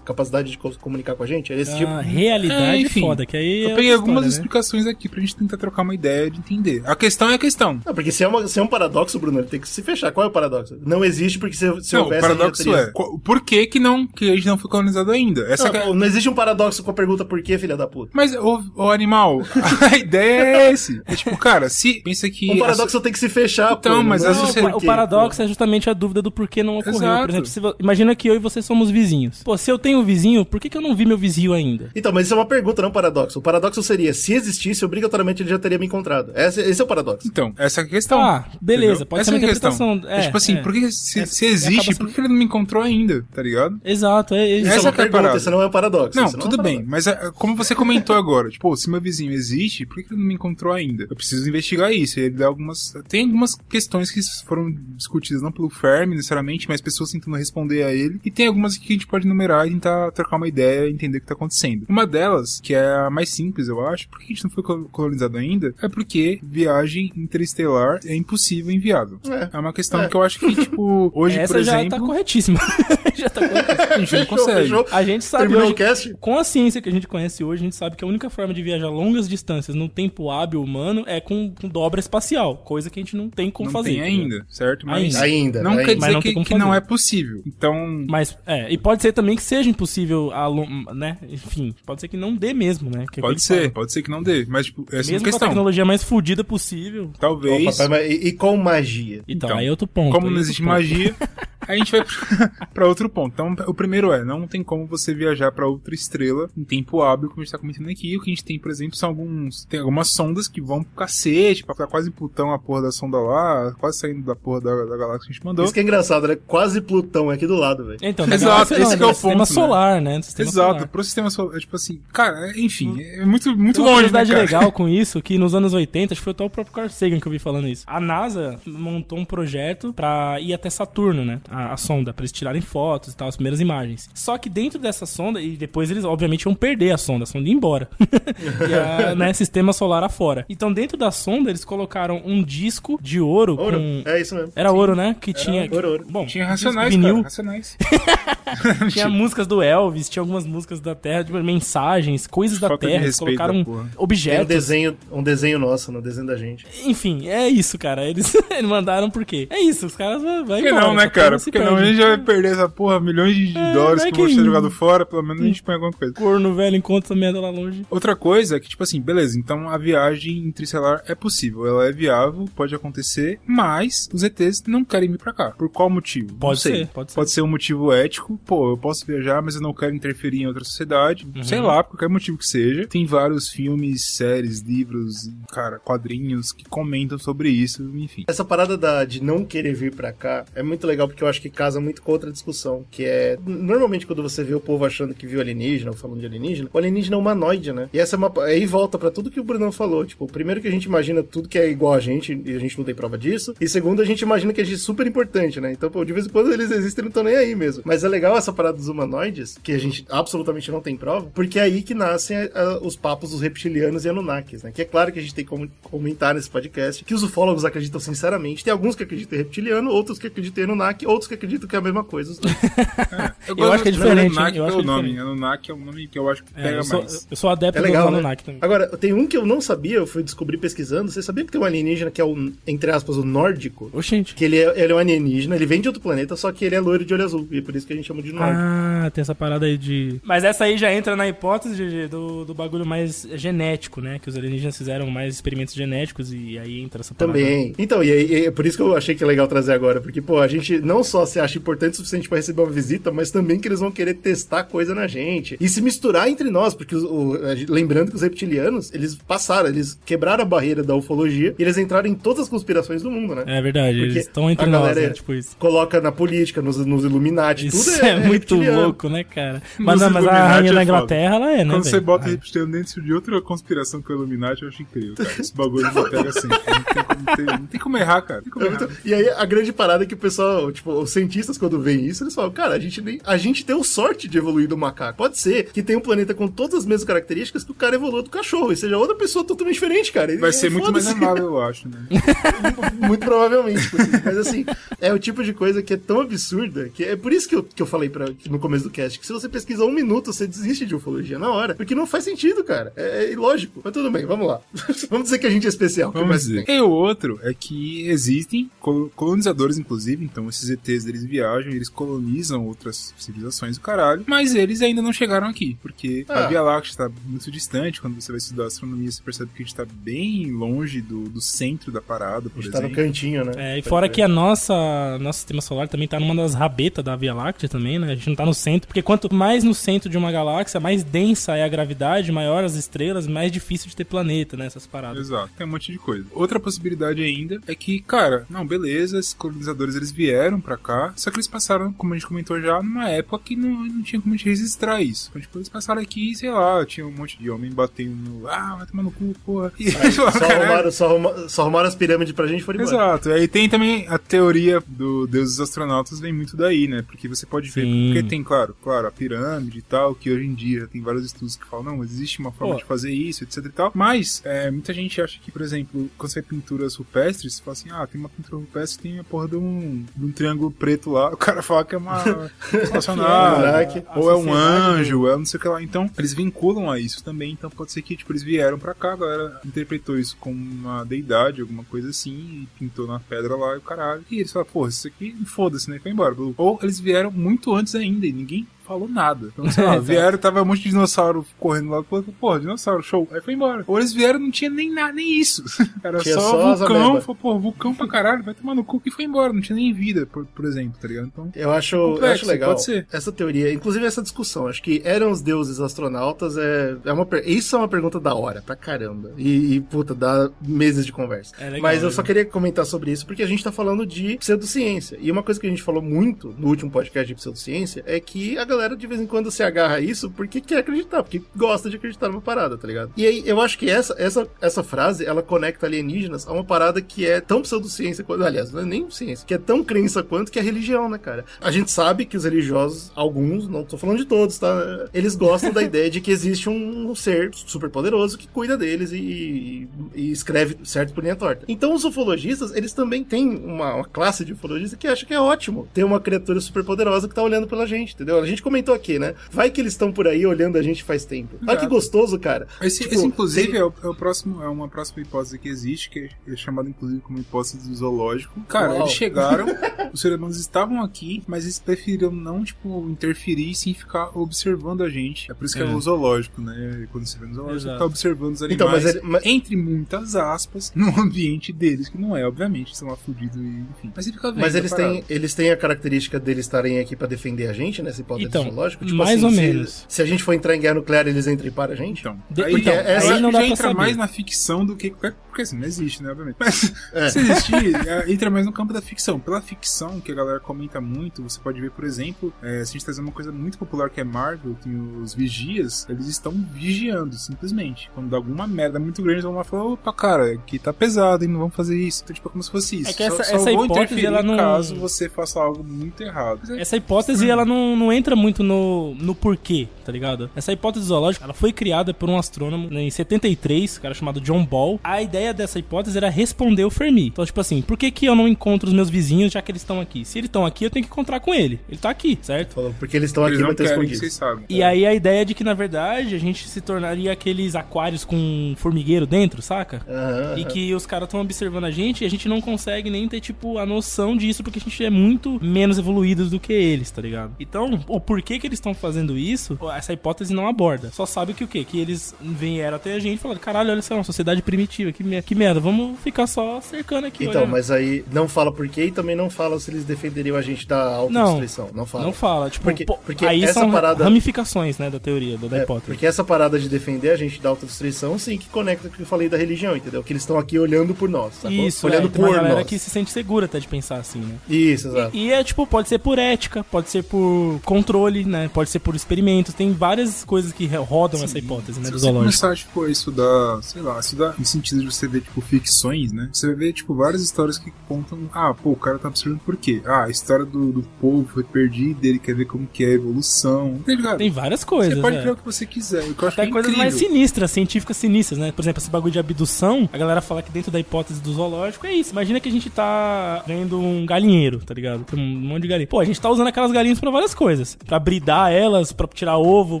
capacidade 0.04 0.50
de 0.50 0.58
co- 0.58 0.72
comunicar 0.80 1.14
com 1.14 1.22
a 1.22 1.26
gente? 1.26 1.52
É 1.52 1.60
esse 1.60 1.76
tipo? 1.76 1.90
Ah, 1.90 2.00
realidade 2.00 2.62
É, 2.62 2.80
enfim, 2.80 3.00
foda, 3.00 3.26
que 3.26 3.36
aí 3.36 3.64
Eu 3.64 3.70
é 3.70 3.74
peguei 3.74 3.90
outra 3.92 4.02
algumas 4.02 4.24
história, 4.26 4.28
né? 4.28 4.28
explicações 4.32 4.86
aqui 4.86 5.08
pra 5.08 5.20
gente 5.20 5.36
tentar 5.36 5.56
trocar 5.56 5.82
uma 5.82 5.94
ideia 5.94 6.30
de 6.30 6.38
entender. 6.38 6.82
A 6.86 6.96
questão 6.96 7.28
é 7.30 7.34
a 7.34 7.38
questão. 7.38 7.80
Não, 7.84 7.94
porque 7.94 8.10
se 8.12 8.24
é, 8.24 8.28
uma- 8.28 8.46
se 8.48 8.58
é 8.58 8.62
um 8.62 8.66
paradoxo, 8.66 9.18
Bruno, 9.18 9.38
ele 9.40 9.48
tem 9.48 9.60
que 9.60 9.68
se 9.68 9.82
fechar. 9.82 10.10
Qual 10.12 10.24
é 10.26 10.28
o 10.28 10.32
paradoxo? 10.32 10.78
Não 10.84 11.04
existe 11.04 11.38
porque 11.38 11.56
se, 11.56 11.66
se 11.82 11.94
não, 11.94 12.02
o 12.02 12.04
houvesse... 12.04 12.22
paradoxo 12.22 12.62
já 12.64 12.70
teria- 12.72 12.88
é, 12.88 12.92
qual- 12.92 13.18
por 13.18 13.40
que 13.44 13.66
que 13.66 13.78
não, 13.80 14.06
que 14.06 14.30
a 14.30 14.34
gente 14.36 14.46
não 14.46 14.58
foi 14.58 14.70
colonizado 14.70 15.10
ainda? 15.10 15.42
Essa 15.52 15.64
Não, 15.64 15.70
que 15.70 15.76
é- 15.76 15.94
não 15.94 16.06
existe 16.06 16.28
um 16.28 16.34
paradoxo 16.34 16.82
com 16.82 16.90
a 16.90 16.94
pergunta 16.94 17.24
por 17.24 17.42
que, 17.42 17.56
filha 17.58 17.76
da 17.76 17.86
puta. 17.86 18.10
Mas, 18.14 18.34
ô, 18.34 18.62
ô, 18.76 18.90
animal, 18.90 19.11
a 19.90 19.96
ideia 19.96 20.56
é 20.68 20.72
esse. 20.72 21.00
É 21.06 21.14
tipo, 21.14 21.36
cara, 21.36 21.68
se 21.68 22.00
pensa 22.02 22.28
que... 22.30 22.50
Um 22.50 22.58
paradoxo 22.58 23.00
tem 23.00 23.12
que 23.12 23.18
se 23.18 23.28
fechar, 23.28 23.72
Então, 23.72 23.96
pô, 23.98 24.02
mas 24.02 24.22
não 24.22 24.28
a 24.30 24.32
é 24.32 24.36
Não, 24.36 24.46
sociedade- 24.46 24.76
o 24.76 24.80
paradoxo 24.80 25.42
é 25.42 25.46
justamente 25.48 25.88
a 25.90 25.92
dúvida 25.92 26.22
do 26.22 26.30
porquê 26.30 26.62
não 26.62 26.78
ocorreu. 26.78 26.94
Exato. 26.98 27.20
Por 27.22 27.30
exemplo, 27.30 27.46
se 27.46 27.60
imagina 27.80 28.14
que 28.14 28.28
eu 28.28 28.34
e 28.34 28.38
você 28.38 28.62
somos 28.62 28.90
vizinhos. 28.90 29.42
Pô, 29.42 29.56
se 29.56 29.70
eu 29.70 29.78
tenho 29.78 29.98
um 29.98 30.04
vizinho, 30.04 30.44
por 30.44 30.58
que, 30.60 30.68
que 30.68 30.76
eu 30.76 30.80
não 30.82 30.94
vi 30.94 31.04
meu 31.06 31.18
vizinho 31.18 31.52
ainda? 31.52 31.90
Então, 31.94 32.12
mas 32.12 32.26
isso 32.26 32.34
é 32.34 32.36
uma 32.36 32.46
pergunta, 32.46 32.82
não 32.82 32.88
um 32.88 32.92
paradoxo. 32.92 33.38
O 33.38 33.42
paradoxo 33.42 33.82
seria, 33.82 34.12
se 34.14 34.32
existisse, 34.34 34.84
obrigatoriamente 34.84 35.42
ele 35.42 35.50
já 35.50 35.58
teria 35.58 35.78
me 35.78 35.86
encontrado. 35.86 36.32
Esse, 36.34 36.60
esse 36.60 36.80
é 36.80 36.84
o 36.84 36.86
paradoxo. 36.86 37.26
Então, 37.26 37.52
essa 37.58 37.80
é 37.80 37.84
a 37.84 37.86
questão. 37.86 38.20
Ah, 38.20 38.44
beleza, 38.60 38.92
entendeu? 38.92 39.06
pode 39.06 39.20
essa 39.22 39.30
ser 39.30 39.36
uma 39.36 39.42
é 39.42 39.44
a 39.44 39.48
questão. 39.50 39.70
interpretação. 39.72 40.10
É, 40.10 40.20
tipo 40.22 40.36
assim, 40.36 40.54
é. 40.54 40.62
por 40.62 40.72
que 40.72 40.92
se, 40.92 41.20
É, 41.20 41.26
se 41.26 41.46
existe, 41.46 41.84
sendo- 41.94 41.98
por 41.98 42.08
que 42.10 42.20
ele 42.20 42.28
não 42.28 42.36
me 42.36 42.44
encontrou 42.44 42.82
ainda, 42.82 43.24
tá 43.34 43.42
ligado? 43.42 43.80
Exato, 43.84 44.34
é, 44.34 44.48
é, 44.48 44.58
é 44.58 44.60
Essa 44.62 44.80
uma 44.80 44.86
é 44.88 44.88
a 44.88 44.92
pergunta, 44.92 45.36
isso 45.36 45.50
não 45.50 45.62
é 45.62 45.66
um 45.66 45.70
paradoxo. 45.70 46.16
Não, 46.18 46.30
não 46.30 46.38
é 46.38 46.42
tudo 46.42 46.62
bem, 46.62 46.84
mas 46.86 47.06
é, 47.06 47.30
como 47.34 47.56
você 47.56 47.74
comentou 47.74 48.14
agora, 48.16 48.48
tipo, 48.50 48.68
"Pô, 48.68 48.76
se 48.76 48.88
meu 48.90 49.00
vizinho 49.02 49.32
existe, 49.32 49.84
por 49.86 49.96
que 49.96 50.04
que 50.04 50.14
ele 50.14 50.20
não 50.20 50.28
me 50.28 50.34
encontrou 50.34 50.72
ainda? 50.72 51.06
Eu 51.10 51.16
preciso 51.16 51.48
investigar 51.48 51.92
isso. 51.92 52.18
E 52.18 52.24
ele 52.24 52.36
dá 52.36 52.46
algumas. 52.46 52.94
Tem 53.08 53.24
algumas 53.24 53.54
questões 53.68 54.10
que 54.10 54.20
foram 54.46 54.72
discutidas 54.96 55.42
não 55.42 55.52
pelo 55.52 55.68
Fermi 55.68 56.14
necessariamente, 56.16 56.68
mas 56.68 56.80
pessoas 56.80 57.10
tentando 57.10 57.36
responder 57.36 57.82
a 57.84 57.92
ele. 57.94 58.20
E 58.24 58.30
tem 58.30 58.46
algumas 58.46 58.76
que 58.76 58.92
a 58.92 58.96
gente 58.96 59.06
pode 59.06 59.26
enumerar 59.26 59.66
e 59.66 59.70
tentar 59.70 60.10
trocar 60.12 60.36
uma 60.36 60.48
ideia 60.48 60.88
e 60.88 60.92
entender 60.92 61.18
o 61.18 61.20
que 61.20 61.26
tá 61.26 61.34
acontecendo. 61.34 61.84
Uma 61.88 62.06
delas, 62.06 62.60
que 62.62 62.74
é 62.74 62.84
a 62.94 63.10
mais 63.10 63.30
simples, 63.30 63.68
eu 63.68 63.84
acho, 63.86 64.08
por 64.08 64.18
que 64.18 64.24
a 64.26 64.28
gente 64.28 64.44
não 64.44 64.50
foi 64.50 64.62
col- 64.62 64.84
colonizado 64.90 65.36
ainda? 65.36 65.74
É 65.82 65.88
porque 65.88 66.38
viagem 66.42 67.10
interestelar 67.16 68.00
é 68.06 68.14
impossível 68.14 68.70
e 68.70 68.76
inviável. 68.76 69.18
É. 69.28 69.50
É 69.52 69.58
uma 69.58 69.72
questão 69.72 70.02
É. 70.02 70.08
que 70.08 70.14
eu 70.14 70.22
acho 70.22 70.38
que, 70.38 70.54
tipo, 70.54 71.10
hoje, 71.14 71.38
Essa 71.38 71.54
por 71.54 71.62
já 71.62 71.78
exemplo. 71.80 71.98
tá 71.98 72.04
corretíssima. 72.06 72.58
já 73.14 73.28
tá 73.30 73.48
corretíssima. 73.48 73.82
A 73.94 73.98
gente 73.98 74.12
não 74.12 74.20
Fechou, 74.20 74.26
consegue. 74.38 74.60
fechou. 74.62 74.86
A 74.92 75.02
gente 75.02 75.24
sabe 75.24 75.42
Terminou 75.44 75.62
hoje, 75.64 75.72
o 75.72 75.76
cast? 75.76 76.14
com 76.20 76.38
a 76.38 76.44
ciência 76.44 76.80
que 76.82 76.88
a 76.88 76.92
gente 76.92 77.08
conhece 77.08 77.42
hoje, 77.44 77.62
a 77.62 77.64
gente 77.64 77.76
sabe 77.76 77.96
que 77.96 78.04
a 78.04 78.06
única 78.06 78.28
forma 78.30 78.52
de 78.54 78.62
viajar 78.62 78.90
longas 78.92 79.28
distâncias 79.28 79.74
no 79.74 79.88
tempo 79.88 80.30
hábil 80.30 80.62
humano 80.62 81.04
é 81.06 81.20
com, 81.20 81.52
com 81.60 81.68
dobra 81.68 81.98
espacial, 82.00 82.56
coisa 82.58 82.90
que 82.90 83.00
a 83.00 83.02
gente 83.02 83.16
não 83.16 83.28
tem 83.30 83.50
como 83.50 83.66
não 83.68 83.72
fazer. 83.72 83.90
tem 83.90 84.00
ainda, 84.00 84.44
certo? 84.48 84.86
Mas 84.86 85.14
Ainda. 85.16 85.22
Ainda, 85.22 85.62
não 85.62 85.70
ainda. 85.72 85.84
quer 85.84 85.96
Mas 85.96 86.00
dizer 86.00 86.12
não 86.12 86.20
que, 86.20 86.44
que 86.50 86.58
não 86.58 86.74
é 86.74 86.80
possível. 86.80 87.42
Então, 87.46 88.04
Mas, 88.08 88.36
é, 88.46 88.70
e 88.72 88.78
pode 88.78 89.02
ser 89.02 89.12
também 89.12 89.36
que 89.36 89.42
seja 89.42 89.68
impossível, 89.68 90.30
a 90.32 90.48
né? 90.94 91.18
Enfim, 91.28 91.74
pode 91.86 92.00
ser 92.00 92.08
que 92.08 92.16
não 92.16 92.34
dê 92.36 92.52
mesmo, 92.54 92.90
né? 92.90 93.06
Que 93.10 93.20
é 93.20 93.22
a 93.22 93.26
pode 93.26 93.42
ser, 93.42 93.58
fala. 93.60 93.70
pode 93.70 93.92
ser 93.92 94.02
que 94.02 94.10
não 94.10 94.22
dê, 94.22 94.44
mas 94.48 94.66
tipo, 94.66 94.82
essa 94.88 95.10
é 95.10 95.12
Mesmo 95.12 95.18
com 95.20 95.22
a 95.28 95.30
questão. 95.32 95.48
tecnologia 95.48 95.84
mais 95.84 96.02
fodida 96.02 96.44
possível. 96.44 97.10
Talvez. 97.18 97.76
Papai, 97.76 97.88
mas 97.88 98.10
e, 98.10 98.28
e 98.28 98.32
com 98.32 98.56
magia? 98.56 99.22
Então, 99.28 99.48
Então, 99.48 99.58
aí 99.58 99.66
é 99.66 99.70
outro 99.70 99.86
ponto. 99.86 100.12
como 100.12 100.28
não 100.30 100.36
é 100.38 100.40
existe 100.40 100.62
magia, 100.62 101.14
a 101.66 101.76
gente 101.76 101.90
vai 101.92 102.04
pra 102.74 102.86
outro 102.86 103.08
ponto. 103.08 103.32
Então, 103.32 103.54
o 103.66 103.74
primeiro 103.74 104.12
é, 104.12 104.24
não 104.24 104.46
tem 104.46 104.62
como 104.62 104.86
você 104.86 105.14
viajar 105.14 105.50
pra 105.52 105.66
outra 105.66 105.94
estrela 105.94 106.50
em 106.56 106.64
tempo 106.64 107.00
hábil, 107.02 107.28
como 107.28 107.40
a 107.40 107.44
gente 107.44 107.52
tá 107.52 107.58
comentando 107.58 107.88
aqui. 107.88 108.16
O 108.16 108.20
que 108.20 108.30
a 108.30 108.34
gente 108.34 108.44
tem, 108.44 108.58
por 108.58 108.70
exemplo, 108.70 108.81
são 108.92 109.08
alguns. 109.08 109.64
Tem 109.64 109.80
algumas 109.80 110.08
sondas 110.08 110.48
que 110.48 110.60
vão 110.60 110.82
pro 110.82 110.94
cacete, 110.96 111.64
pra 111.64 111.74
ficar 111.74 111.86
quase 111.86 112.08
em 112.08 112.12
Plutão 112.12 112.52
a 112.52 112.58
porra 112.58 112.82
da 112.82 112.92
sonda 112.92 113.18
lá, 113.18 113.72
quase 113.78 113.98
saindo 113.98 114.22
da 114.22 114.34
porra 114.34 114.60
da, 114.60 114.84
da 114.84 114.96
galáxia 114.96 115.26
que 115.26 115.32
a 115.32 115.34
gente 115.34 115.44
mandou. 115.44 115.64
Isso 115.64 115.74
que 115.74 115.80
é 115.80 115.82
engraçado, 115.82 116.26
né? 116.28 116.36
Quase 116.46 116.80
Plutão 116.80 117.30
é 117.30 117.34
aqui 117.34 117.46
do 117.46 117.54
lado, 117.56 117.84
velho. 117.84 117.98
Então, 118.02 118.26
Exato, 118.30 118.74
esse 118.74 118.94
é 118.94 118.96
que 118.96 119.02
é 119.02 119.06
o 119.06 119.14
sistema 119.14 119.32
ponto, 119.32 119.38
né? 119.38 119.44
solar, 119.46 120.00
né? 120.00 120.22
Sistema 120.22 120.48
Exato, 120.48 120.72
solar. 120.74 120.88
pro 120.88 121.04
sistema 121.04 121.30
solar. 121.30 121.56
é 121.56 121.60
Tipo 121.60 121.76
assim, 121.76 122.00
cara, 122.12 122.52
enfim, 122.58 123.00
é 123.00 123.24
muito, 123.24 123.56
muito 123.56 123.76
Tem 123.76 123.84
uma 123.84 123.90
longe, 123.92 124.04
né, 124.04 124.20
curiosidade 124.20 124.30
cara? 124.30 124.42
legal 124.42 124.72
com 124.72 124.88
isso, 124.88 125.20
que 125.22 125.38
nos 125.38 125.54
anos 125.54 125.72
80, 125.72 126.14
acho 126.14 126.20
que 126.20 126.24
foi 126.24 126.32
até 126.32 126.44
o 126.44 126.50
próprio 126.50 126.74
Carl 126.74 126.88
Sagan 126.88 127.20
que 127.20 127.26
eu 127.26 127.32
vi 127.32 127.38
falando 127.38 127.68
isso. 127.68 127.84
A 127.86 128.00
NASA 128.00 128.58
montou 128.66 129.18
um 129.18 129.24
projeto 129.24 129.92
pra 129.92 130.38
ir 130.40 130.52
até 130.52 130.68
Saturno, 130.70 131.24
né? 131.24 131.40
A, 131.50 131.72
a 131.74 131.76
sonda, 131.76 132.12
pra 132.12 132.22
eles 132.22 132.32
tirarem 132.32 132.60
fotos 132.60 133.12
e 133.12 133.16
tal, 133.16 133.28
as 133.28 133.36
primeiras 133.36 133.60
imagens. 133.60 134.08
Só 134.14 134.36
que 134.38 134.48
dentro 134.48 134.78
dessa 134.78 135.06
sonda, 135.06 135.40
e 135.40 135.56
depois 135.56 135.90
eles 135.90 136.04
obviamente 136.04 136.42
iam 136.42 136.54
perder 136.54 136.92
a 136.92 136.98
sonda, 136.98 137.24
a 137.24 137.26
sonda 137.26 137.48
ia 137.48 137.54
embora. 137.54 137.88
né, 139.16 139.32
sistema 139.32 139.72
solar 139.72 140.02
afora. 140.04 140.44
Então 140.48 140.72
dentro 140.72 140.96
da 140.96 141.10
sonda 141.10 141.50
eles 141.50 141.64
colocaram 141.64 142.22
um 142.24 142.42
disco 142.42 142.98
de 143.00 143.20
ouro, 143.20 143.56
Ouro, 143.58 143.78
com... 143.78 144.02
é 144.06 144.20
isso 144.20 144.34
mesmo. 144.34 144.52
Era 144.54 144.70
Sim. 144.70 144.76
ouro, 144.76 144.96
né? 144.96 145.16
Que 145.20 145.30
Era 145.30 145.38
tinha... 145.38 145.68
ouro, 145.70 145.90
ouro. 145.90 146.06
Bom, 146.08 146.26
Tinha 146.26 146.46
racionais, 146.46 146.90
vinil. 146.90 147.14
cara, 147.16 147.24
racionais. 147.24 147.76
Tinha 148.92 149.08
músicas 149.08 149.46
do 149.46 149.62
Elvis, 149.62 150.08
tinha 150.08 150.20
algumas 150.20 150.46
músicas 150.46 150.80
da 150.80 150.94
Terra, 150.94 151.24
tipo, 151.24 151.42
mensagens, 151.42 152.26
coisas 152.26 152.58
da 152.58 152.68
Falta 152.68 152.86
Terra. 152.86 153.04
Eles 153.04 153.18
colocaram. 153.18 153.64
Tem 153.64 153.74
um 153.74 153.88
objetos. 153.96 154.46
desenho, 154.46 154.96
um 155.10 155.22
desenho 155.22 155.58
nosso, 155.58 155.90
no 155.92 156.02
desenho 156.02 156.26
da 156.26 156.36
gente. 156.36 156.66
Enfim, 156.84 157.28
é 157.28 157.48
isso, 157.48 157.78
cara. 157.78 158.04
Eles, 158.04 158.32
mandaram 158.62 159.10
por 159.10 159.24
quê? 159.24 159.46
É 159.50 159.60
isso, 159.60 159.86
os 159.86 159.96
caras 159.96 160.22
vão 160.22 160.44
Por 160.44 160.58
embora. 160.58 160.62
que 160.62 160.72
não, 160.72 160.94
né, 160.94 161.08
cara? 161.08 161.38
Porque 161.38 161.58
não, 161.58 161.76
a 161.76 161.84
gente 161.84 161.96
já 161.96 162.08
vai 162.08 162.18
perder 162.18 162.52
essa 162.52 162.68
porra, 162.68 163.00
milhões 163.00 163.34
de 163.34 163.56
É, 163.56 163.72
dólares 163.72 164.04
que 164.04 164.12
vão 164.12 164.28
ser 164.28 164.44
jogados 164.44 164.74
fora, 164.74 165.06
pelo 165.06 165.22
menos 165.22 165.42
a 165.42 165.46
gente 165.46 165.62
põe 165.62 165.74
alguma 165.74 165.92
coisa. 165.92 166.14
Corno 166.14 166.54
velho 166.54 166.76
encontra 166.76 167.06
essa 167.06 167.14
merda 167.14 167.40
lá 167.40 167.50
longe. 167.50 167.84
Outra 167.90 168.14
coisa 168.16 168.56
é 168.56 168.60
que, 168.62 168.68
tipo 168.68 168.82
assim, 168.82 169.00
beleza, 169.00 169.38
então 169.38 169.68
a 169.68 169.76
viagem 169.78 170.38
interestelar 170.38 171.02
é 171.06 171.14
possível, 171.14 171.66
ela 171.66 171.86
é 171.86 171.92
viável, 171.92 172.44
pode 172.56 172.74
acontecer, 172.74 173.38
mas 173.46 174.08
os 174.12 174.22
ETs 174.22 174.62
não 174.66 174.84
querem 174.84 175.10
vir 175.10 175.18
pra 175.18 175.32
cá. 175.32 175.50
Por 175.50 175.68
qual 175.68 175.90
motivo? 175.90 176.32
Pode 176.34 176.60
sei. 176.60 176.86
ser, 176.86 176.86
pode 177.14 177.30
ser. 177.30 177.42
um 177.42 177.46
motivo 177.46 177.92
ético, 177.92 178.38
pô, 178.46 178.70
eu 178.70 178.76
posso 178.78 179.04
viajar, 179.06 179.42
mas 179.42 179.54
eu 179.56 179.60
não 179.60 179.74
quero 179.74 179.94
interferir 179.94 180.42
em 180.42 180.46
outra 180.46 180.64
sociedade, 180.64 181.26
Uhum. 181.34 181.42
sei 181.44 181.60
lá, 181.60 181.82
por 181.82 181.90
qualquer 181.92 182.08
motivo 182.08 182.38
que 182.38 182.46
seja. 182.46 182.86
Tem 182.86 183.04
vários 183.06 183.48
filmes, 183.48 184.06
séries, 184.14 184.60
livros, 184.60 185.28
cara, 185.52 185.78
quadrinhos 185.78 186.52
que 186.52 186.64
comentam 186.64 187.18
sobre 187.18 187.50
isso, 187.50 187.82
enfim. 187.96 188.24
Essa 188.28 188.44
parada 188.44 188.76
da, 188.76 189.04
de 189.04 189.22
não 189.22 189.44
querer 189.44 189.74
vir 189.74 189.94
pra 189.94 190.12
cá 190.12 190.44
é 190.54 190.62
muito 190.62 190.86
legal 190.86 191.08
porque 191.08 191.22
eu 191.24 191.28
acho 191.28 191.40
que 191.40 191.50
casa 191.50 191.80
muito 191.80 192.02
com 192.02 192.12
outra 192.12 192.30
discussão, 192.30 192.84
que 192.90 193.04
é 193.04 193.38
normalmente 193.44 194.06
quando 194.06 194.22
você 194.22 194.42
vê 194.44 194.54
o 194.54 194.60
povo 194.60 194.84
achando 194.84 195.14
que 195.14 195.26
viu 195.26 195.40
alienígena 195.40 195.90
ou 195.90 195.96
falando 195.96 196.20
de 196.20 196.26
alienígena, 196.26 196.68
o 196.72 196.78
alienígena 196.78 197.16
é 197.16 197.18
humanoide, 197.18 197.72
né? 197.72 197.88
E 197.92 197.98
essa 197.98 198.16
é 198.16 198.18
uma 198.18 198.32
aí 198.52 198.66
volta 198.66 198.98
pra 198.98 199.10
tudo 199.10 199.30
que 199.30 199.40
o 199.40 199.44
Brunão 199.44 199.72
falou, 199.72 200.04
tipo, 200.04 200.26
primeiro 200.26 200.60
que 200.60 200.68
a 200.68 200.70
gente 200.70 200.84
imagina 200.84 201.22
tudo 201.22 201.48
que 201.48 201.58
é 201.58 201.68
igual 201.70 201.92
a 201.94 202.00
gente 202.00 202.40
e 202.44 202.54
a 202.54 202.58
gente 202.58 202.76
não 202.78 202.84
tem 202.84 202.94
prova 202.94 203.18
disso, 203.18 203.54
e 203.60 203.68
segundo 203.68 204.00
a 204.00 204.04
gente 204.04 204.20
imagina 204.22 204.52
que 204.52 204.60
a 204.60 204.64
gente 204.64 204.76
é 204.76 204.78
super 204.78 205.06
importante, 205.06 205.60
né? 205.60 205.72
Então, 205.72 205.90
pô, 205.90 206.04
de 206.04 206.12
vez 206.12 206.26
em 206.26 206.28
quando 206.30 206.52
eles 206.52 206.70
existem 206.70 207.02
e 207.02 207.04
não 207.04 207.08
estão 207.08 207.22
nem 207.24 207.36
aí 207.36 207.54
mesmo. 207.54 207.82
Mas 207.84 208.04
é 208.04 208.08
legal 208.08 208.36
essa 208.36 208.52
parada 208.52 208.76
dos 208.76 208.88
humanoides, 208.88 209.58
que 209.62 209.72
a 209.72 209.78
gente 209.78 210.04
absolutamente 210.10 210.70
não 210.70 210.80
tem 210.80 210.96
prova, 210.96 211.28
porque 211.34 211.58
é 211.58 211.62
aí 211.62 211.82
que 211.82 211.94
nascem 211.94 212.36
ah, 212.54 212.78
os 212.82 212.96
papos 212.96 213.30
dos 213.30 213.40
reptilianos 213.40 214.04
e 214.04 214.08
Anunnakis, 214.08 214.62
né? 214.62 214.70
Que 214.72 214.82
é 214.82 214.84
claro 214.84 215.12
que 215.12 215.18
a 215.18 215.22
gente 215.22 215.34
tem 215.34 215.44
como 215.44 215.68
comentar 215.82 216.34
nesse 216.34 216.50
podcast 216.50 217.04
que 217.04 217.14
os 217.14 217.22
ufólogos 217.22 217.64
acreditam 217.64 218.00
sinceramente. 218.00 218.62
Tem 218.64 218.72
alguns 218.72 218.94
que 218.94 219.02
acreditam 219.02 219.38
em 219.38 219.42
reptiliano, 219.42 219.90
outros 219.90 220.18
que 220.18 220.26
acreditam 220.26 220.62
em 220.62 220.66
Anunnaki, 220.66 221.06
outros 221.06 221.28
que 221.28 221.34
acreditam 221.34 221.68
que 221.68 221.74
é 221.76 221.78
a 221.78 221.82
mesma 221.82 222.04
coisa. 222.04 222.32
dois. 222.40 222.54
Eu 223.56 223.72
acho 223.72 223.82
que 223.82 223.88
é 223.88 223.92
do 223.92 223.98
diferente, 223.98 224.36
Anunnaki 224.38 224.56
hein? 224.56 224.58
Eu 224.58 224.64
acho 224.64 224.76
pelo 224.76 224.84
que 224.84 224.90
é 224.90 224.94
nome. 224.94 225.18
Anunnaki 225.18 225.70
é 225.70 225.74
um 225.74 225.84
nome 225.84 226.06
que 226.08 226.18
eu 226.18 226.28
acho 226.28 226.44
que 226.44 226.52
É, 226.56 226.62
pega 226.62 226.76
eu, 226.78 226.82
sou, 226.82 226.98
mais. 227.00 227.26
eu 227.30 227.36
sou 227.36 227.50
adepto 227.50 227.78
É 227.78 227.82
do 227.82 227.86
legal, 227.86 228.08
Anunnaki 228.08 228.28
né? 228.28 228.31
Também. 228.36 228.58
Agora, 228.62 228.86
tem 228.96 229.12
um 229.12 229.26
que 229.26 229.36
eu 229.36 229.44
não 229.44 229.60
sabia, 229.60 229.96
eu 229.96 230.06
fui 230.06 230.22
descobrir 230.22 230.56
pesquisando. 230.58 231.10
Você 231.10 231.22
sabia 231.22 231.44
que 231.44 231.52
tem 231.52 231.60
um 231.60 231.64
alienígena 231.64 232.10
que 232.10 232.20
é 232.20 232.24
o, 232.24 232.52
entre 232.66 232.90
aspas, 232.90 233.16
o 233.16 233.24
nórdico? 233.24 233.90
Oxente. 233.92 234.34
Que 234.34 234.44
ele 234.44 234.58
é, 234.58 234.82
ele 234.82 234.92
é 234.92 234.94
um 234.94 234.98
alienígena, 234.98 235.54
ele 235.56 235.66
vem 235.66 235.80
de 235.80 235.88
outro 235.88 236.02
planeta, 236.02 236.36
só 236.36 236.50
que 236.52 236.64
ele 236.64 236.74
é 236.74 236.80
loiro 236.80 237.04
de 237.04 237.12
olho 237.14 237.24
azul. 237.24 237.46
E 237.50 237.58
é 237.58 237.62
por 237.62 237.76
isso 237.76 237.86
que 237.86 237.92
a 237.92 237.96
gente 237.96 238.06
chama 238.06 238.22
de 238.22 238.32
nórdico. 238.32 238.58
Ah, 238.62 239.10
tem 239.12 239.22
essa 239.22 239.34
parada 239.34 239.66
aí 239.66 239.76
de. 239.76 240.20
Mas 240.24 240.44
essa 240.44 240.64
aí 240.64 240.78
já 240.78 240.92
entra 240.92 241.14
na 241.16 241.28
hipótese 241.28 242.06
do, 242.08 242.44
do 242.44 242.54
bagulho 242.54 242.86
mais 242.86 243.26
genético, 243.34 244.00
né? 244.00 244.18
Que 244.18 244.28
os 244.28 244.36
alienígenas 244.36 244.76
fizeram 244.76 245.10
mais 245.10 245.34
experimentos 245.34 245.74
genéticos 245.74 246.32
e 246.32 246.58
aí 246.58 246.80
entra 246.80 247.00
essa 247.00 247.14
parada. 247.14 247.38
Também. 247.38 247.74
Então, 247.78 248.02
e, 248.02 248.10
aí- 248.10 248.46
é 248.46 248.50
por 248.50 248.64
isso 248.66 248.76
que 248.76 248.82
eu 248.82 248.96
achei 248.96 249.14
que 249.14 249.22
é 249.22 249.26
legal 249.26 249.46
trazer 249.48 249.72
agora, 249.72 250.00
porque, 250.00 250.20
pô, 250.22 250.38
a 250.38 250.48
gente 250.48 250.78
não 250.80 251.02
só 251.02 251.26
se 251.26 251.38
acha 251.40 251.58
importante 251.58 251.94
o 251.94 251.96
suficiente 251.96 252.28
pra 252.28 252.38
receber 252.38 252.62
uma 252.62 252.70
visita, 252.70 253.10
mas 253.10 253.30
também 253.30 253.58
que 253.58 253.66
eles 253.68 253.80
vão 253.80 253.90
querer 253.90 254.14
testar 254.14 254.64
coisa 254.64 254.94
na 254.94 255.06
gente 255.06 255.56
e 255.60 255.68
se 255.68 255.80
misturar 255.80 256.28
entre 256.28 256.50
nós, 256.50 256.74
porque 256.74 256.94
o- 256.94 257.38
gente- 257.56 257.70
lembrando 257.70 258.10
que 258.10 258.16
os 258.16 258.21
reptilianos, 258.22 258.92
eles 258.94 259.14
passaram, 259.14 259.68
eles 259.68 259.98
quebraram 260.04 260.42
a 260.42 260.46
barreira 260.46 260.82
da 260.82 260.94
ufologia 260.94 261.54
e 261.58 261.62
eles 261.62 261.76
entraram 261.78 262.08
em 262.08 262.14
todas 262.14 262.44
as 262.44 262.48
conspirações 262.48 263.02
do 263.02 263.10
mundo, 263.10 263.34
né? 263.34 263.44
É 263.46 263.60
verdade, 263.62 263.98
Porque 263.98 264.12
eles 264.12 264.26
estão 264.26 264.50
entre 264.50 264.64
a 264.64 264.68
nós, 264.68 264.82
galera 264.88 265.08
né? 265.08 265.12
Tipo 265.14 265.34
isso. 265.34 265.56
Coloca 265.58 266.00
na 266.00 266.10
política, 266.12 266.62
nos, 266.62 266.76
nos 266.84 267.04
Illuminati, 267.04 267.66
Isso 267.66 267.90
tudo 267.92 268.04
é, 268.04 268.08
é, 268.10 268.16
muito 268.26 268.54
reptiliano. 268.54 268.82
louco, 268.82 269.08
né, 269.08 269.24
cara? 269.24 269.62
Mas, 269.78 270.00
não, 270.00 270.10
mas 270.10 270.26
a 270.26 270.48
rainha 270.48 270.70
é 270.70 270.72
da 270.74 270.80
foda. 270.80 270.82
Inglaterra, 270.82 271.34
ela 271.36 271.50
é, 271.52 271.64
né? 271.64 271.72
Quando 271.74 271.84
você 271.84 271.90
velho? 271.92 272.02
bota 272.04 272.26
Ah, 272.26 272.30
reptiliano 272.30 272.72
dentro 272.72 273.02
de 273.02 273.12
outra 273.12 273.40
conspiração 273.42 274.00
que 274.02 274.12
o 274.12 274.16
Illuminati, 274.16 274.62
eu 274.62 274.68
acho 274.68 274.82
incrível, 274.82 275.14
cara. 275.16 275.30
Esse 275.38 275.54
bagulho 275.54 275.86
me 275.92 276.10
pega 276.10 276.32
sempre. 276.32 276.58
Não 276.58 276.84
tem, 276.84 277.04
como, 277.04 277.18
não 277.26 277.36
tem- 277.36 277.46
não 277.46 277.66
tem 277.66 277.80
como 277.80 277.96
errar, 277.98 278.22
cara. 278.22 278.36
Não 278.38 278.44
tem 278.44 278.52
como 278.52 278.66
errar. 278.66 278.78
muito- 278.80 278.92
E 279.04 279.14
aí 279.14 279.28
a 279.28 279.44
grande 279.44 279.72
parada 279.72 280.04
é 280.04 280.06
que 280.06 280.14
o 280.14 280.16
pessoal, 280.18 280.70
tipo, 280.72 280.92
os 280.92 281.10
cientistas 281.10 281.58
quando 281.58 281.80
veem 281.80 282.06
isso, 282.06 282.22
eles 282.24 282.34
falam, 282.34 282.50
cara, 282.50 282.74
a 282.74 282.78
gente 282.78 283.00
nem, 283.00 283.20
a 283.24 283.36
gente 283.36 283.64
deu 283.64 283.82
sorte 283.82 284.28
de 284.28 284.38
evoluir 284.38 284.68
do 284.68 284.76
macaco. 284.76 285.18
Pode 285.18 285.38
ser 285.38 285.70
que 285.72 285.82
tenha 285.82 285.98
um 285.98 286.02
planeta 286.02 286.34
com 286.34 286.46
todas 286.48 286.78
as 286.80 286.86
mesmas 286.86 287.04
características 287.04 287.64
que 287.64 287.70
o 287.70 287.74
cara 287.74 287.94
evoluiu 287.96 288.11
do 288.20 288.28
cachorro, 288.28 288.72
e 288.72 288.76
seja 288.76 288.98
outra 288.98 289.14
pessoa 289.14 289.44
totalmente 289.44 289.74
diferente, 289.74 290.10
cara. 290.10 290.36
Vai 290.38 290.50
E- 290.50 290.52
ser 290.52 290.70
muito 290.70 290.90
mais 290.90 291.06
amável, 291.06 291.44
eu 291.46 291.60
acho, 291.62 291.88
né? 291.88 292.06
muito 292.98 293.24
provavelmente. 293.24 293.82
tipo 293.82 294.00
assim. 294.02 294.10
Mas 294.24 294.36
assim, 294.38 294.66
é 295.00 295.12
o 295.12 295.18
tipo 295.18 295.42
de 295.44 295.52
coisa 295.52 295.82
que 295.82 295.94
é 295.94 295.96
tão 295.96 296.20
absurda 296.20 296.88
que 296.88 297.04
é 297.04 297.16
por 297.16 297.32
isso 297.32 297.48
que 297.48 297.54
eu, 297.54 297.62
que 297.62 297.80
eu 297.82 297.86
falei 297.86 298.08
pra, 298.08 298.26
no 298.50 298.58
começo 298.58 298.84
do 298.84 298.90
cast, 298.90 299.18
que 299.18 299.26
se 299.26 299.32
você 299.32 299.48
pesquisar 299.48 299.84
um 299.84 299.92
minuto, 299.92 300.32
você 300.32 300.46
desiste 300.46 300.84
de 300.84 300.94
ufologia 300.94 301.38
na 301.38 301.50
hora. 301.50 301.74
Porque 301.74 301.94
não 301.94 302.06
faz 302.06 302.24
sentido, 302.24 302.64
cara. 302.64 302.92
É, 302.96 303.24
é 303.26 303.32
ilógico. 303.32 303.80
Mas 303.84 303.92
tudo 303.92 304.10
bem, 304.10 304.26
vamos 304.26 304.46
lá. 304.46 304.60
vamos 305.08 305.24
dizer 305.24 305.38
que 305.38 305.46
a 305.46 305.50
gente 305.50 305.66
é 305.66 305.68
especial. 305.68 306.10
que 306.10 306.14
Vamos 306.18 306.28
mais 306.30 306.42
dizer. 306.42 306.64
E 306.68 306.80
o 306.80 306.90
outro 306.90 307.38
é 307.42 307.54
que 307.54 308.08
existem 308.08 308.70
col- 308.80 309.10
colonizadores, 309.14 309.78
inclusive, 309.78 310.24
então 310.24 310.48
esses 310.48 310.68
ETs 310.68 311.06
eles 311.06 311.24
viajam, 311.24 311.70
eles 311.72 311.88
colonizam 311.88 312.66
outras 312.66 313.14
civilizações 313.18 313.76
do 313.76 313.80
caralho, 313.82 314.24
mas 314.26 314.54
eles 314.54 314.82
ainda 314.82 315.00
não 315.02 315.12
chegaram 315.12 315.46
aqui, 315.46 315.76
porque 315.82 316.24
Ah. 316.28 316.44
a 316.44 316.46
Via 316.48 316.62
Láctea 316.62 316.90
está 316.90 317.10
muito 317.26 317.50
distante, 317.50 318.00
quando 318.02 318.20
você 318.20 318.32
vai 318.32 318.38
estudar 318.38 318.66
astronomia, 318.66 319.10
você 319.10 319.22
percebe 319.22 319.50
que 319.54 319.62
a 319.62 319.64
gente 319.64 319.72
está 319.72 319.86
bem 319.86 320.50
longe 320.52 321.00
do, 321.00 321.24
do 321.28 321.40
centro 321.40 321.90
da 321.90 322.02
parada, 322.02 322.50
por 322.50 322.58
A 322.58 322.62
gente 322.62 322.72
tá 322.72 322.80
no 322.80 322.86
exemplo. 322.88 323.04
cantinho, 323.04 323.44
né? 323.44 323.52
É, 323.56 323.78
e 323.78 323.82
Pode 323.82 323.88
fora 323.88 324.06
crer. 324.08 324.14
que 324.16 324.22
a 324.22 324.28
nossa 324.28 325.18
nosso 325.20 325.38
sistema 325.38 325.62
solar 325.62 325.88
também 325.88 326.08
tá 326.08 326.18
numa 326.20 326.34
das 326.34 326.54
rabetas 326.54 327.04
da 327.04 327.14
Via 327.16 327.32
Láctea 327.32 327.68
também, 327.68 327.98
né? 327.98 328.12
A 328.12 328.14
gente 328.14 328.28
não 328.28 328.36
tá 328.36 328.44
no 328.44 328.52
centro, 328.54 328.86
porque 328.88 329.00
quanto 329.02 329.32
mais 329.32 329.64
no 329.64 329.72
centro 329.74 330.10
de 330.10 330.18
uma 330.18 330.32
galáxia, 330.32 330.80
mais 330.80 331.04
densa 331.04 331.56
é 331.56 331.64
a 331.64 331.68
gravidade, 331.68 332.32
maior 332.32 332.64
as 332.64 332.74
estrelas, 332.74 333.26
mais 333.26 333.50
difícil 333.52 333.88
de 333.88 333.96
ter 333.96 334.04
planeta, 334.04 334.56
né? 334.56 334.66
Essas 334.66 334.86
paradas. 334.86 335.26
Exato, 335.26 335.50
tem 335.56 335.66
um 335.66 335.70
monte 335.70 335.92
de 335.92 335.98
coisa. 335.98 336.26
Outra 336.32 336.58
possibilidade 336.58 337.22
ainda 337.22 337.60
é 337.66 337.74
que, 337.74 338.00
cara, 338.00 338.44
não, 338.50 338.66
beleza, 338.66 339.18
esses 339.18 339.32
colonizadores 339.32 339.94
eles 339.94 340.10
vieram 340.10 340.60
pra 340.60 340.76
cá, 340.76 341.12
só 341.16 341.30
que 341.30 341.36
eles 341.36 341.46
passaram, 341.48 341.92
como 341.92 342.14
a 342.14 342.16
gente 342.16 342.26
comentou 342.26 342.60
já, 342.60 342.82
numa 342.82 343.08
época 343.08 343.44
que 343.44 343.56
não, 343.56 343.84
não 343.84 344.02
tinha 344.02 344.20
como 344.20 344.34
a 344.34 344.36
gente 344.36 344.48
registrar 344.48 345.00
isso. 345.02 345.28
Então, 345.30 345.40
tipo, 345.40 345.58
eles 345.58 345.68
passaram 345.68 346.00
aqui, 346.02 346.34
sei 346.34 346.50
lá, 346.50 346.84
tinha 346.84 347.06
um 347.06 347.12
monte 347.12 347.38
de 347.38 347.48
homem 347.50 347.70
batendo 347.92 348.14
no. 348.16 348.48
Ah, 348.48 348.76
vai 348.78 348.86
tomar 348.86 349.02
no 349.02 349.10
cu, 349.10 349.34
porra. 349.44 349.72
E, 349.78 349.88
Aí, 349.96 350.12
só, 350.12 350.26
arrumaram, 350.28 350.90
só, 350.90 351.06
arruma- 351.06 351.48
só 351.48 351.62
arrumaram 351.62 351.88
as 351.88 351.94
pirâmides 351.94 352.32
pra 352.34 352.46
gente 352.46 352.60
e 352.60 352.64
foram 352.64 352.80
embora. 352.80 352.96
Exato. 352.96 353.28
E 353.28 353.32
aí 353.32 353.48
tem 353.48 353.68
também 353.68 354.06
a 354.08 354.18
teoria 354.18 354.82
do 354.86 355.26
Deus 355.26 355.50
dos 355.50 355.60
astronautas 355.60 356.18
vem 356.20 356.32
muito 356.32 356.56
daí, 356.56 356.86
né? 356.88 357.02
Porque 357.02 357.28
você 357.28 357.44
pode 357.46 357.68
ver, 357.70 357.82
Sim. 357.82 358.12
porque 358.12 358.28
tem, 358.28 358.42
claro, 358.42 358.76
claro, 358.82 359.06
a 359.06 359.10
pirâmide 359.10 359.78
e 359.78 359.82
tal, 359.82 360.14
que 360.14 360.30
hoje 360.30 360.44
em 360.46 360.54
dia 360.54 360.80
já 360.80 360.86
tem 360.86 361.00
vários 361.02 361.24
estudos 361.26 361.56
que 361.56 361.66
falam, 361.66 361.86
não, 361.86 361.96
mas 361.98 362.10
existe 362.12 362.38
uma 362.40 362.52
forma 362.52 362.74
Pô. 362.74 362.80
de 362.80 362.86
fazer 362.86 363.12
isso, 363.12 363.44
etc 363.44 363.64
e 363.66 363.68
tal. 363.70 363.90
Mas 363.94 364.40
é, 364.44 364.70
muita 364.70 364.92
gente 364.94 365.20
acha 365.20 365.38
que, 365.40 365.50
por 365.50 365.62
exemplo, 365.62 366.08
quando 366.16 366.30
você 366.30 366.40
vê 366.40 366.46
pinturas 366.46 366.94
rupestres, 366.94 367.54
você 367.56 367.62
fala 367.62 367.72
assim, 367.72 367.88
ah, 367.90 368.06
tem 368.06 368.20
uma 368.20 368.28
pintura 368.28 368.56
rupestre, 368.56 369.02
tem 369.02 369.18
a 369.18 369.24
porra 369.24 369.48
de 369.48 369.56
um, 369.56 370.04
de 370.16 370.24
um 370.24 370.30
triângulo 370.32 370.70
preto 370.70 371.10
lá, 371.10 371.28
o 371.30 371.36
cara 371.36 371.62
fala 371.62 371.84
que 371.84 371.94
é 371.94 371.98
uma 371.98 372.22
espaçonave, 372.82 373.98
é, 373.98 374.04
ou 374.16 374.30
é 374.30 374.36
um 374.36 374.52
anjo, 374.52 375.26
é 375.28 375.36
não 375.36 375.44
sei 375.44 375.58
o 375.58 375.60
que 375.60 375.68
lá. 375.68 375.82
Então, 375.82 376.08
eles 376.18 376.32
vinculam 376.32 376.90
a 376.90 376.98
isso 376.98 377.22
também, 377.22 377.52
então 377.52 377.70
pode 377.82 377.92
ser 377.92 378.02
que, 378.02 378.16
tipo, 378.16 378.32
eles 378.32 378.42
vieram 378.42 378.78
pra 378.78 378.94
cá, 378.94 379.12
a 379.12 379.16
galera 379.16 379.60
interpretou 379.64 380.16
isso 380.16 380.36
como 380.38 380.56
uma 380.56 381.04
deidade, 381.04 381.60
alguma 381.60 381.82
coisa 381.84 382.10
assim, 382.10 382.66
pintou 382.78 383.06
na 383.08 383.18
pedra 383.18 383.56
lá 383.56 383.74
e 383.74 383.78
o 383.78 383.82
caralho. 383.82 384.24
E 384.30 384.38
eles 384.38 384.52
falaram, 384.52 384.70
porra, 384.72 384.88
isso 384.88 385.08
aqui, 385.08 385.34
foda-se, 385.44 385.90
né? 385.90 385.98
Foi 385.98 386.12
embora. 386.12 386.34
Ou 386.56 386.78
eles 386.80 387.00
vieram 387.00 387.30
muito 387.30 387.74
antes 387.74 387.94
ainda 387.94 388.24
e 388.24 388.32
ninguém 388.32 388.66
falou 388.84 389.08
nada. 389.08 389.48
Então, 389.52 389.70
sei 389.70 389.84
lá, 389.84 389.98
vieram, 389.98 390.38
tava 390.38 390.62
um 390.62 390.64
monte 390.64 390.82
de 390.82 390.90
dinossauro 390.90 391.46
correndo 391.58 391.90
lá, 391.90 392.02
falou, 392.02 392.24
pô, 392.40 392.58
dinossauro, 392.58 393.02
show. 393.02 393.28
Aí 393.32 393.40
foi 393.40 393.54
embora. 393.54 393.84
Ou 393.86 393.98
eles 393.98 394.12
vieram, 394.12 394.38
não 394.38 394.50
tinha 394.50 394.70
nem 394.70 394.92
nada, 394.92 395.12
nem 395.12 395.38
isso. 395.38 395.62
Era 396.02 396.18
Tinha 396.18 396.34
só, 396.34 396.40
só 396.40 396.76
vulcão, 396.76 397.20
falou, 397.20 397.36
pô, 397.40 397.58
vulcão 397.58 397.94
pra 397.94 398.08
caralho, 398.08 398.42
vai 398.42 398.54
tomar 398.54 398.74
no 398.74 398.84
cu 398.84 399.00
e 399.04 399.10
foi 399.10 399.24
embora. 399.24 399.52
Não 399.52 399.60
tinha 399.60 399.76
nem 399.76 399.92
vida, 399.92 400.26
por, 400.26 400.44
por 400.46 400.64
exemplo, 400.64 400.98
tá 401.00 401.08
ligado? 401.08 401.26
Então, 401.26 401.50
Eu 401.54 401.70
acho, 401.70 401.96
eu 401.96 402.12
complexo, 402.12 402.34
acho 402.34 402.46
legal 402.46 402.76
essa 403.12 403.32
teoria, 403.32 403.72
inclusive 403.72 404.04
essa 404.04 404.22
discussão. 404.22 404.66
Acho 404.66 404.82
que 404.82 405.02
eram 405.04 405.30
os 405.30 405.40
deuses 405.40 405.80
astronautas 405.80 406.56
é, 406.56 406.96
é 407.04 407.12
uma 407.12 407.26
isso 407.44 407.74
é 407.76 407.78
uma 407.78 407.88
pergunta 407.88 408.18
da 408.20 408.34
hora 408.34 408.62
pra 408.62 408.76
caramba. 408.76 409.32
E, 409.36 409.76
e, 409.76 409.80
puta, 409.80 410.14
dá 410.14 410.50
meses 410.60 411.06
de 411.06 411.12
conversa. 411.12 411.54
É 411.58 411.64
legal, 411.64 411.80
Mas 411.82 412.02
eu 412.02 412.08
né? 412.08 412.14
só 412.14 412.22
queria 412.22 412.44
comentar 412.44 412.84
sobre 412.86 413.10
isso 413.10 413.26
porque 413.26 413.42
a 413.42 413.46
gente 413.46 413.62
tá 413.62 413.72
falando 413.72 414.06
de 414.06 414.36
pseudociência. 414.38 415.18
E 415.20 415.30
uma 415.30 415.42
coisa 415.42 415.60
que 415.60 415.66
a 415.66 415.70
gente 415.70 415.82
falou 415.82 416.02
muito 416.02 416.54
no 416.58 416.68
último 416.68 416.90
podcast 416.90 417.26
de 417.26 417.34
pseudociência 417.34 418.02
é 418.06 418.18
que 418.20 418.58
a 418.58 418.64
galera 418.72 418.96
de 418.96 419.06
vez 419.06 419.20
em 419.20 419.26
quando 419.26 419.50
se 419.50 419.62
agarra 419.62 419.96
a 419.96 420.00
isso 420.00 420.30
porque 420.30 420.60
quer 420.60 420.78
acreditar, 420.78 421.22
porque 421.22 421.42
gosta 421.54 421.90
de 421.90 421.96
acreditar 421.96 422.28
numa 422.28 422.40
parada, 422.40 422.76
tá 422.76 422.86
ligado? 422.86 423.12
E 423.16 423.26
aí 423.26 423.42
eu 423.46 423.60
acho 423.60 423.78
que 423.78 423.88
essa, 423.88 424.14
essa, 424.18 424.48
essa 424.60 424.82
frase 424.82 425.24
ela 425.24 425.42
conecta 425.42 425.86
alienígenas 425.86 426.46
a 426.46 426.52
uma 426.52 426.64
parada 426.64 427.00
que 427.00 427.26
é 427.26 427.40
tão 427.40 427.62
pseudociência 427.62 428.24
quanto, 428.24 428.44
aliás, 428.44 428.72
não 428.72 428.80
é 428.80 428.84
nem 428.84 429.10
ciência, 429.10 429.46
que 429.46 429.54
é 429.54 429.58
tão 429.58 429.84
crença 429.84 430.22
quanto 430.22 430.50
que 430.50 430.58
é 430.58 430.62
religião, 430.62 431.08
né, 431.08 431.18
cara? 431.18 431.44
A 431.60 431.70
gente 431.70 431.90
sabe 431.90 432.24
que 432.24 432.36
os 432.36 432.44
religiosos, 432.44 433.12
alguns, 433.14 433.68
não 433.68 433.84
tô 433.84 433.98
falando 433.98 434.18
de 434.18 434.24
todos, 434.24 434.58
tá? 434.58 435.08
Eles 435.12 435.36
gostam 435.36 435.72
da 435.72 435.82
ideia 435.82 436.10
de 436.10 436.20
que 436.20 436.30
existe 436.30 436.68
um 436.68 437.14
ser 437.14 437.50
super 437.54 437.90
poderoso 437.90 438.38
que 438.38 438.48
cuida 438.48 438.76
deles 438.76 439.12
e, 439.12 439.88
e 440.14 440.30
escreve 440.30 440.78
certo 440.84 441.12
por 441.12 441.22
linha 441.22 441.36
torta. 441.36 441.64
Então 441.68 441.94
os 441.94 442.04
ufologistas, 442.04 442.74
eles 442.74 442.92
também 442.92 443.22
têm 443.22 443.56
uma, 443.56 443.94
uma 443.96 444.04
classe 444.04 444.44
de 444.44 444.52
ufologistas 444.52 444.98
que 444.98 445.06
acha 445.06 445.26
que 445.26 445.34
é 445.34 445.40
ótimo 445.40 445.88
ter 445.92 446.04
uma 446.04 446.20
criatura 446.20 446.60
super 446.60 446.84
poderosa 446.84 447.28
que 447.28 447.34
tá 447.34 447.42
olhando 447.42 447.66
pela 447.66 447.86
gente, 447.86 448.14
entendeu? 448.14 448.40
A 448.40 448.46
gente 448.46 448.61
comentou 448.62 448.94
aqui, 448.94 449.18
né? 449.18 449.34
Vai 449.50 449.70
que 449.70 449.80
eles 449.80 449.92
estão 449.92 450.12
por 450.12 450.26
aí 450.26 450.46
olhando 450.46 450.76
a 450.78 450.82
gente 450.82 451.02
faz 451.02 451.24
tempo. 451.24 451.56
Olha 451.66 451.78
que 451.78 451.86
gostoso, 451.86 452.38
cara. 452.38 452.66
Esse, 452.80 453.02
Tipo, 453.02 453.14
esse, 453.14 453.26
inclusive, 453.26 453.68
tem- 453.72 453.80
é, 453.80 453.84
o, 453.84 453.92
é 454.02 454.08
o 454.08 454.14
próximo, 454.14 454.62
é 454.62 454.68
uma 454.68 454.88
próxima 454.88 455.22
hipótese 455.22 455.58
que 455.58 455.68
existe, 455.68 456.08
que 456.10 456.30
é 456.46 456.56
chamada, 456.56 456.88
inclusive, 456.88 457.20
como 457.20 457.38
hipótese 457.38 457.88
do 457.88 457.94
zoológico. 457.94 458.60
Cara, 458.68 458.90
Uau. 458.92 459.00
eles 459.02 459.12
chegaram, 459.12 459.66
os 460.12 460.20
seres 460.20 460.36
humanos 460.38 460.58
estavam 460.58 461.02
aqui, 461.02 461.42
mas 461.46 461.64
eles 461.64 461.78
preferiram 461.78 462.30
não, 462.30 462.62
tipo, 462.64 463.08
interferir 463.08 463.70
e 463.70 463.74
sim 463.74 463.92
ficar 463.94 464.30
observando 464.38 465.02
a 465.02 465.08
gente. 465.08 465.50
É 465.50 465.54
por 465.54 465.64
isso 465.64 465.74
que 465.74 465.82
é, 465.82 465.86
É. 465.86 465.94
o 465.94 466.00
zoológico, 466.00 466.60
né? 466.60 467.06
Quando 467.10 467.26
você 467.26 467.38
vê 467.38 467.46
no 467.46 467.54
zoológico, 467.54 467.78
Exato. 467.80 467.94
você 467.94 467.98
tá 467.98 468.04
observando 468.04 468.54
os 468.54 468.62
animais, 468.62 468.74
Então, 468.80 468.90
mas 468.92 469.04
ele- 469.06 469.20
mas- 469.22 469.46
entre 469.46 469.76
muitas 469.76 470.36
aspas, 470.36 470.92
no 470.96 471.08
ambiente 471.20 471.72
deles, 471.72 472.08
que 472.08 472.18
não 472.18 472.36
é, 472.36 472.46
obviamente, 472.46 472.96
são 472.96 473.08
lá 473.08 473.16
fudidos 473.16 473.56
e 473.56 473.60
enfim. 473.98 474.12
Mas 474.14 474.26
ele 474.26 474.36
fica 474.36 474.50
vendo. 474.52 474.60
Mas 474.60 474.74
eles 474.74 474.90
parada. 474.90 475.12
têm, 475.14 475.24
eles 475.28 475.54
têm 475.54 475.70
a 475.70 475.76
característica 475.76 476.38
deles 476.38 476.66
estarem 476.66 476.98
aqui 477.00 477.16
pra 477.16 477.26
defender 477.26 477.68
a 477.68 477.72
gente 477.72 478.02
nessa 478.02 478.20
hipótese 478.20 478.46
Então, 478.60 478.64
zoológica? 478.70 479.04
Tipo 479.04 479.16
mais 479.16 479.30
assim, 479.30 479.44
ou 479.44 479.50
se, 479.50 479.56
menos. 479.60 480.04
Se 480.08 480.22
a 480.22 480.26
gente 480.26 480.42
for 480.42 480.52
entrar 480.52 480.76
em 480.76 480.80
guerra 480.80 480.94
nuclear, 480.94 481.26
eles 481.26 481.46
entram 481.46 481.70
para 481.72 481.92
a 481.92 481.96
gente? 481.96 482.20
Então, 482.20 482.36
De- 482.50 482.64
aí, 482.64 482.74
então, 482.74 482.92
essa- 482.92 483.34
aí 483.34 483.40
não 483.40 483.50
dá 483.50 483.60
já 483.60 483.66
entra 483.66 483.76
saber. 483.88 483.94
mais 483.94 484.16
na 484.16 484.28
ficção 484.28 484.84
do 484.84 484.94
que 484.96 485.10
qualquer. 485.10 485.34
Porque 485.52 485.62
assim, 485.62 485.76
não 485.78 485.86
existe, 485.86 486.22
né? 486.22 486.30
Obviamente. 486.30 486.56
Mas 486.58 486.92
É. 487.12 487.28
se 487.28 487.38
existir, 487.40 487.94
é, 488.08 488.32
entra 488.32 488.48
mais 488.48 488.64
no 488.64 488.72
campo 488.72 488.90
da 488.92 489.02
ficção. 489.02 489.38
Pela 489.38 489.60
ficção, 489.60 490.18
que 490.18 490.32
a 490.32 490.34
galera 490.34 490.58
comenta 490.58 490.98
muito, 490.98 491.42
você 491.42 491.60
pode 491.60 491.78
ver, 491.78 491.90
por 491.90 492.04
exemplo, 492.04 492.50
é, 492.62 492.82
se 492.84 492.90
a 492.90 492.92
gente 492.94 493.04
trazer 493.04 493.20
uma 493.20 493.32
coisa 493.32 493.52
muito 493.52 493.76
popular 493.76 494.08
que 494.08 494.18
é 494.20 494.24
Marvel, 494.24 494.74
tem 494.82 494.92
os 495.20 495.34
vigias, 495.34 496.06
eles 496.08 496.26
estão 496.26 496.52
vigiando, 496.72 497.34
simplesmente. 497.36 498.10
Quando 498.14 498.30
dá 498.30 498.36
alguma 498.38 498.66
merda 498.66 498.98
muito 498.98 499.20
grande, 499.20 499.34
eles 499.36 499.44
vão 499.44 499.54
lá 499.54 499.60
e 499.60 499.64
falar, 499.64 499.84
opa, 499.84 500.12
cara, 500.12 500.52
aqui 500.52 500.78
tá 500.78 500.90
pesado, 500.92 501.44
hein? 501.44 501.50
Não 501.50 501.60
vamos 501.60 501.76
fazer 501.76 501.98
isso. 501.98 502.22
Então, 502.24 502.34
tipo, 502.34 502.48
é 502.48 502.50
como 502.52 502.62
se 502.62 502.70
fosse 502.70 503.00
isso. 503.00 503.10
É 503.10 503.12
que 503.12 503.22
essa- 503.22 503.36
só, 503.36 503.44
só 503.44 503.56
essa 503.56 503.72
vou 503.72 503.84
hipótese, 503.84 504.24
ela 504.26 504.42
não- 504.42 504.56
caso 504.56 504.96
você 504.96 505.28
faça 505.28 505.60
algo 505.60 505.84
muito 505.84 506.22
errado. 506.22 506.60
É- 506.74 506.80
Essa 506.80 506.96
hipótese, 506.96 507.48
ela 507.50 507.64
não, 507.66 507.94
não 507.94 508.10
entra 508.12 508.34
muito 508.34 508.62
no, 508.62 509.14
no 509.16 509.34
porquê, 509.34 509.86
tá 510.04 510.10
ligado? 510.10 510.50
Essa 510.56 510.72
hipótese 510.72 511.06
zoológica, 511.06 511.44
ela 511.44 511.52
foi 511.54 511.72
criada 511.72 512.14
por 512.14 512.30
um 512.30 512.38
astrônomo 512.38 512.88
né, 512.90 513.02
em 513.02 513.10
73, 513.10 513.98
um 513.98 514.00
cara 514.00 514.14
chamado 514.14 514.40
John 514.40 514.64
Ball. 514.64 514.98
A 515.04 515.20
ideia 515.20 515.41
dessa 515.50 515.78
hipótese 515.78 516.18
era 516.18 516.28
responder 516.28 516.84
o 516.84 516.90
Fermi. 516.90 517.28
Então, 517.28 517.46
tipo 517.46 517.58
assim, 517.58 517.80
por 517.80 517.96
que 517.96 518.10
que 518.10 518.26
eu 518.26 518.34
não 518.34 518.46
encontro 518.46 518.88
os 518.88 518.94
meus 518.94 519.08
vizinhos 519.08 519.50
já 519.52 519.62
que 519.62 519.72
eles 519.72 519.80
estão 519.80 519.98
aqui? 519.98 520.26
Se 520.26 520.38
eles 520.38 520.48
estão 520.48 520.66
aqui, 520.66 520.84
eu 520.84 520.90
tenho 520.90 521.06
que 521.06 521.10
encontrar 521.10 521.40
com 521.40 521.54
ele. 521.54 521.80
Ele 521.88 521.98
tá 521.98 522.10
aqui, 522.10 522.38
certo? 522.42 522.74
Falou, 522.74 522.94
Porque 522.98 523.16
eles 523.16 523.30
estão 523.30 523.44
aqui, 523.44 523.56
não 523.56 523.68
mas 523.68 524.18
vocês 524.18 524.34
sabem. 524.34 524.64
E 524.68 524.82
aí 524.82 525.06
a 525.06 525.14
ideia 525.14 525.42
é 525.42 525.44
de 525.44 525.54
que, 525.54 525.64
na 525.64 525.72
verdade, 525.72 526.34
a 526.34 526.38
gente 526.38 526.68
se 526.68 526.80
tornaria 526.80 527.32
aqueles 527.32 527.74
aquários 527.74 528.24
com 528.24 528.74
formigueiro 528.76 529.26
dentro, 529.26 529.62
saca? 529.62 530.02
Aham, 530.08 530.58
E 530.58 530.64
que 530.64 530.94
os 530.94 531.06
caras 531.06 531.26
estão 531.26 531.40
observando 531.40 531.84
a 531.84 531.90
gente 531.90 532.22
e 532.22 532.26
a 532.26 532.30
gente 532.30 532.48
não 532.48 532.60
consegue 532.60 533.08
nem 533.08 533.26
ter, 533.28 533.40
tipo, 533.40 533.78
a 533.78 533.86
noção 533.86 534.36
disso, 534.36 534.62
porque 534.62 534.78
a 534.78 534.82
gente 534.82 535.04
é 535.04 535.10
muito 535.10 535.58
menos 535.62 535.98
evoluídos 535.98 536.50
do 536.50 536.60
que 536.60 536.72
eles, 536.72 537.10
tá 537.10 537.22
ligado? 537.22 537.54
Então, 537.58 538.02
o 538.06 538.20
porquê 538.20 538.58
que 538.58 538.66
eles 538.66 538.76
estão 538.78 538.94
fazendo 538.94 539.38
isso, 539.38 539.78
essa 539.96 540.12
hipótese 540.12 540.52
não 540.52 540.66
aborda. 540.66 541.10
Só 541.12 541.24
sabe 541.24 541.54
que 541.54 541.64
o 541.64 541.68
quê? 541.68 541.84
Que 541.84 542.00
eles 542.00 542.34
vieram 542.40 542.96
até 542.96 543.14
a 543.14 543.18
gente 543.18 543.38
e 543.38 543.40
falaram, 543.40 543.60
caralho, 543.60 543.90
olha 543.90 544.02
só, 544.02 544.14
uma 544.14 544.24
sociedade 544.24 544.62
primitiva, 544.62 545.12
que, 545.12 545.22
que 545.40 545.54
merda, 545.54 545.80
vamos 545.80 546.18
ficar 546.20 546.46
só 546.46 546.80
cercando 546.80 547.26
aqui, 547.28 547.44
Então, 547.44 547.62
olha. 547.62 547.70
mas 547.70 547.90
aí 547.90 548.24
não 548.32 548.48
fala 548.48 548.72
por 548.72 548.86
quê 548.88 549.06
e 549.06 549.10
também 549.12 549.34
não 549.36 549.48
fala 549.48 549.78
se 549.78 549.90
eles 549.90 550.04
defenderiam 550.04 550.56
a 550.56 550.62
gente 550.62 550.86
da 550.86 551.14
autodestruição. 551.14 551.88
Não, 551.94 552.04
fala. 552.04 552.24
Não 552.24 552.32
fala, 552.32 552.68
tipo, 552.68 552.84
Porque- 552.84 553.04
pô, 553.04 553.16
porque 553.24 553.46
aí 553.46 553.62
essa 553.64 553.80
são 553.80 553.90
parada- 553.90 554.24
ramificações, 554.24 554.98
né, 554.98 555.08
da 555.08 555.18
teoria, 555.20 555.56
da, 555.56 555.68
da 555.68 555.78
É, 555.78 555.82
hipótese. 555.84 556.06
porque 556.06 556.26
essa 556.26 556.42
parada 556.44 556.78
de 556.78 556.88
defender 556.88 557.30
a 557.30 557.36
gente 557.36 557.60
da 557.60 557.68
autodestruição, 557.68 558.38
sim, 558.38 558.58
que 558.58 558.68
conecta 558.68 559.08
com 559.08 559.14
o 559.14 559.16
que 559.16 559.22
eu 559.22 559.26
falei 559.26 559.48
da 559.48 559.56
religião, 559.56 559.96
entendeu? 559.96 560.22
Que 560.22 560.32
eles 560.32 560.42
estão 560.42 560.58
aqui 560.58 560.78
olhando 560.78 561.14
por 561.14 561.28
nós, 561.28 561.54
sacou? 561.54 561.70
Isso, 561.70 562.06
olhando 562.06 562.24
é, 562.34 562.38
uma 562.38 562.48
por 562.48 562.54
galera 562.56 562.74
nós. 562.76 562.86
que 562.86 562.98
se 562.98 563.08
sente 563.10 563.30
segura 563.30 563.66
até 563.66 563.78
de 563.78 563.86
pensar 563.88 564.16
assim, 564.16 564.40
né? 564.40 564.54
Isso, 564.68 565.08
exato. 565.08 565.36
E 565.36 565.52
é 565.52 565.62
tipo, 565.62 565.86
pode 565.86 566.08
ser 566.08 566.18
por 566.18 566.38
ética, 566.38 566.82
pode 566.84 567.08
ser 567.10 567.22
por 567.22 567.80
controle, 567.84 568.44
né? 568.44 568.68
Pode 568.72 568.90
ser 568.90 568.98
por 568.98 569.14
experimentos. 569.14 569.74
Tem 569.74 569.92
várias 569.92 570.44
coisas 570.44 570.72
que 570.72 570.86
rodam 570.86 571.42
essa 571.42 571.58
hipótese, 571.58 571.98
né? 572.00 572.06
Se 572.06 572.10
Do 572.12 572.18
você 572.18 572.26
zoológico. 572.26 572.60
começar, 572.60 572.76
tipo, 572.76 573.04
a 573.04 573.10
estudar, 573.10 573.82
sei 573.82 574.02
lá, 574.02 574.18
estudar 574.18 574.54
no 574.58 574.64
sentido 574.64 575.00
de 575.00 575.06
você 575.06 575.21
ver, 575.28 575.40
tipo, 575.42 575.60
ficções, 575.60 576.32
né? 576.32 576.48
Você 576.52 576.66
vai 576.68 576.76
ver, 576.76 576.92
tipo, 576.92 577.14
várias 577.14 577.42
histórias 577.42 577.78
que 577.78 577.92
contam, 578.08 578.38
ah, 578.52 578.74
pô, 578.74 578.90
o 578.90 578.96
cara 578.96 579.18
tá 579.18 579.28
observando 579.28 579.60
por 579.60 579.76
quê? 579.76 580.02
Ah, 580.04 580.24
a 580.24 580.30
história 580.30 580.64
do, 580.64 580.92
do 580.92 581.02
povo 581.20 581.46
foi 581.52 581.62
perdida, 581.64 582.26
ele 582.26 582.38
quer 582.38 582.54
ver 582.54 582.66
como 582.66 582.86
que 582.86 583.04
é 583.04 583.08
a 583.08 583.12
evolução, 583.12 583.98
tá 584.04 584.12
ligado? 584.14 584.38
Tem 584.38 584.50
várias 584.50 584.84
coisas. 584.84 585.14
Você 585.14 585.20
pode 585.20 585.36
é. 585.36 585.40
criar 585.40 585.52
o 585.52 585.56
que 585.56 585.64
você 585.64 585.86
quiser, 585.86 586.24
o 586.24 586.34
que 586.34 586.42
eu 586.42 586.48
acho 586.48 586.60
Até 586.60 586.64
que 586.64 586.68
é 586.68 586.72
coisas 586.72 586.92
incrível. 586.92 587.10
mais 587.10 587.14
sinistras, 587.14 587.70
científicas 587.70 588.16
sinistras, 588.16 588.58
né? 588.58 588.72
Por 588.72 588.82
exemplo, 588.82 589.00
esse 589.00 589.10
bagulho 589.10 589.32
de 589.32 589.38
abdução, 589.38 590.08
a 590.12 590.18
galera 590.18 590.40
fala 590.40 590.62
que 590.62 590.70
dentro 590.70 590.90
da 590.90 591.00
hipótese 591.00 591.40
do 591.40 591.52
zoológico 591.52 592.06
é 592.06 592.12
isso. 592.12 592.32
Imagina 592.32 592.60
que 592.60 592.68
a 592.68 592.72
gente 592.72 592.90
tá 592.90 593.62
vendo 593.66 593.98
um 593.98 594.24
galinheiro, 594.26 594.78
tá 594.78 594.94
ligado? 594.94 595.24
Tem 595.24 595.38
um 595.38 595.60
monte 595.60 595.82
de 595.82 595.88
galinha. 595.88 596.06
Pô, 596.06 596.20
a 596.20 596.24
gente 596.24 596.40
tá 596.40 596.50
usando 596.50 596.66
aquelas 596.68 596.92
galinhas 596.92 597.18
pra 597.20 597.30
várias 597.30 597.54
coisas. 597.54 597.96
Pra 598.06 598.18
bridar 598.18 598.72
elas, 598.72 599.12
pra 599.12 599.26
tirar 599.28 599.58
ovo, 599.58 600.00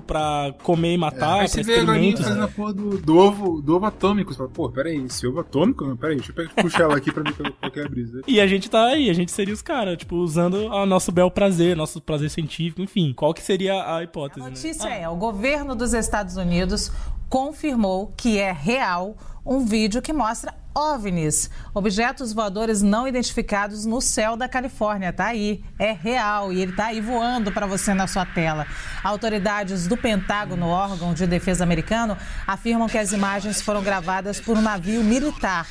pra 0.00 0.54
comer 0.62 0.94
e 0.94 0.98
matar, 0.98 1.34
Aí 1.34 1.38
pra 1.40 1.48
você 1.48 1.62
vê 1.62 1.74
a 1.74 1.84
galinha 1.84 2.10
experimentos. 2.10 2.24
fazendo 2.24 2.44
a 2.44 2.48
porra 2.48 2.72
do, 2.72 2.98
do 2.98 3.16
ovo, 3.16 3.62
do 3.62 3.76
ovo 3.76 3.86
atômico. 3.86 4.32
Você 4.32 4.38
fala, 4.38 4.50
pô, 4.50 4.68
peraí, 4.70 4.98
ovo 5.26 5.40
atômico? 5.40 5.86
Não, 5.86 5.96
peraí, 5.96 6.16
deixa 6.16 6.32
eu 6.36 6.48
puxar 6.62 6.84
ela 6.84 6.96
aqui 6.96 7.12
pra 7.12 7.22
ver 7.22 7.34
qual 7.52 7.70
que 7.70 7.80
é 7.80 7.84
a 7.84 7.88
brisa. 7.88 8.20
E 8.26 8.40
a 8.40 8.46
gente 8.46 8.70
tá 8.70 8.86
aí, 8.86 9.10
a 9.10 9.12
gente 9.12 9.30
seria 9.32 9.52
os 9.54 9.62
caras, 9.62 9.96
tipo, 9.96 10.16
usando 10.16 10.66
o 10.66 10.86
nosso 10.86 11.10
bel 11.12 11.30
prazer, 11.30 11.76
nosso 11.76 12.00
prazer 12.00 12.30
científico, 12.30 12.80
enfim. 12.82 13.12
Qual 13.14 13.32
que 13.34 13.42
seria 13.42 13.96
a 13.96 14.02
hipótese, 14.02 14.40
A 14.40 14.44
né? 14.44 14.50
notícia 14.50 14.88
é: 14.88 15.08
o 15.08 15.16
governo 15.16 15.74
dos 15.74 15.92
Estados 15.94 16.36
Unidos 16.36 16.90
confirmou 17.28 18.12
que 18.16 18.38
é 18.38 18.52
real 18.52 19.16
um 19.44 19.64
vídeo 19.64 20.00
que 20.02 20.12
mostra 20.12 20.54
OVNIs, 20.74 21.50
objetos 21.74 22.32
voadores 22.32 22.80
não 22.80 23.06
identificados 23.06 23.84
no 23.84 24.00
céu 24.00 24.36
da 24.36 24.48
Califórnia. 24.48 25.12
Tá 25.12 25.26
aí, 25.26 25.62
é 25.78 25.92
real 25.92 26.52
e 26.52 26.60
ele 26.60 26.72
tá 26.72 26.86
aí 26.86 27.00
voando 27.00 27.52
para 27.52 27.66
você 27.66 27.92
na 27.92 28.06
sua 28.06 28.24
tela. 28.24 28.66
Autoridades 29.04 29.86
do 29.86 29.96
Pentágono, 29.96 30.68
órgão 30.68 31.12
de 31.12 31.26
defesa 31.26 31.62
americano, 31.62 32.16
afirmam 32.46 32.88
que 32.88 32.98
as 32.98 33.12
imagens 33.12 33.60
foram 33.60 33.82
gravadas 33.82 34.40
por 34.40 34.56
um 34.56 34.62
navio 34.62 35.04
militar. 35.04 35.66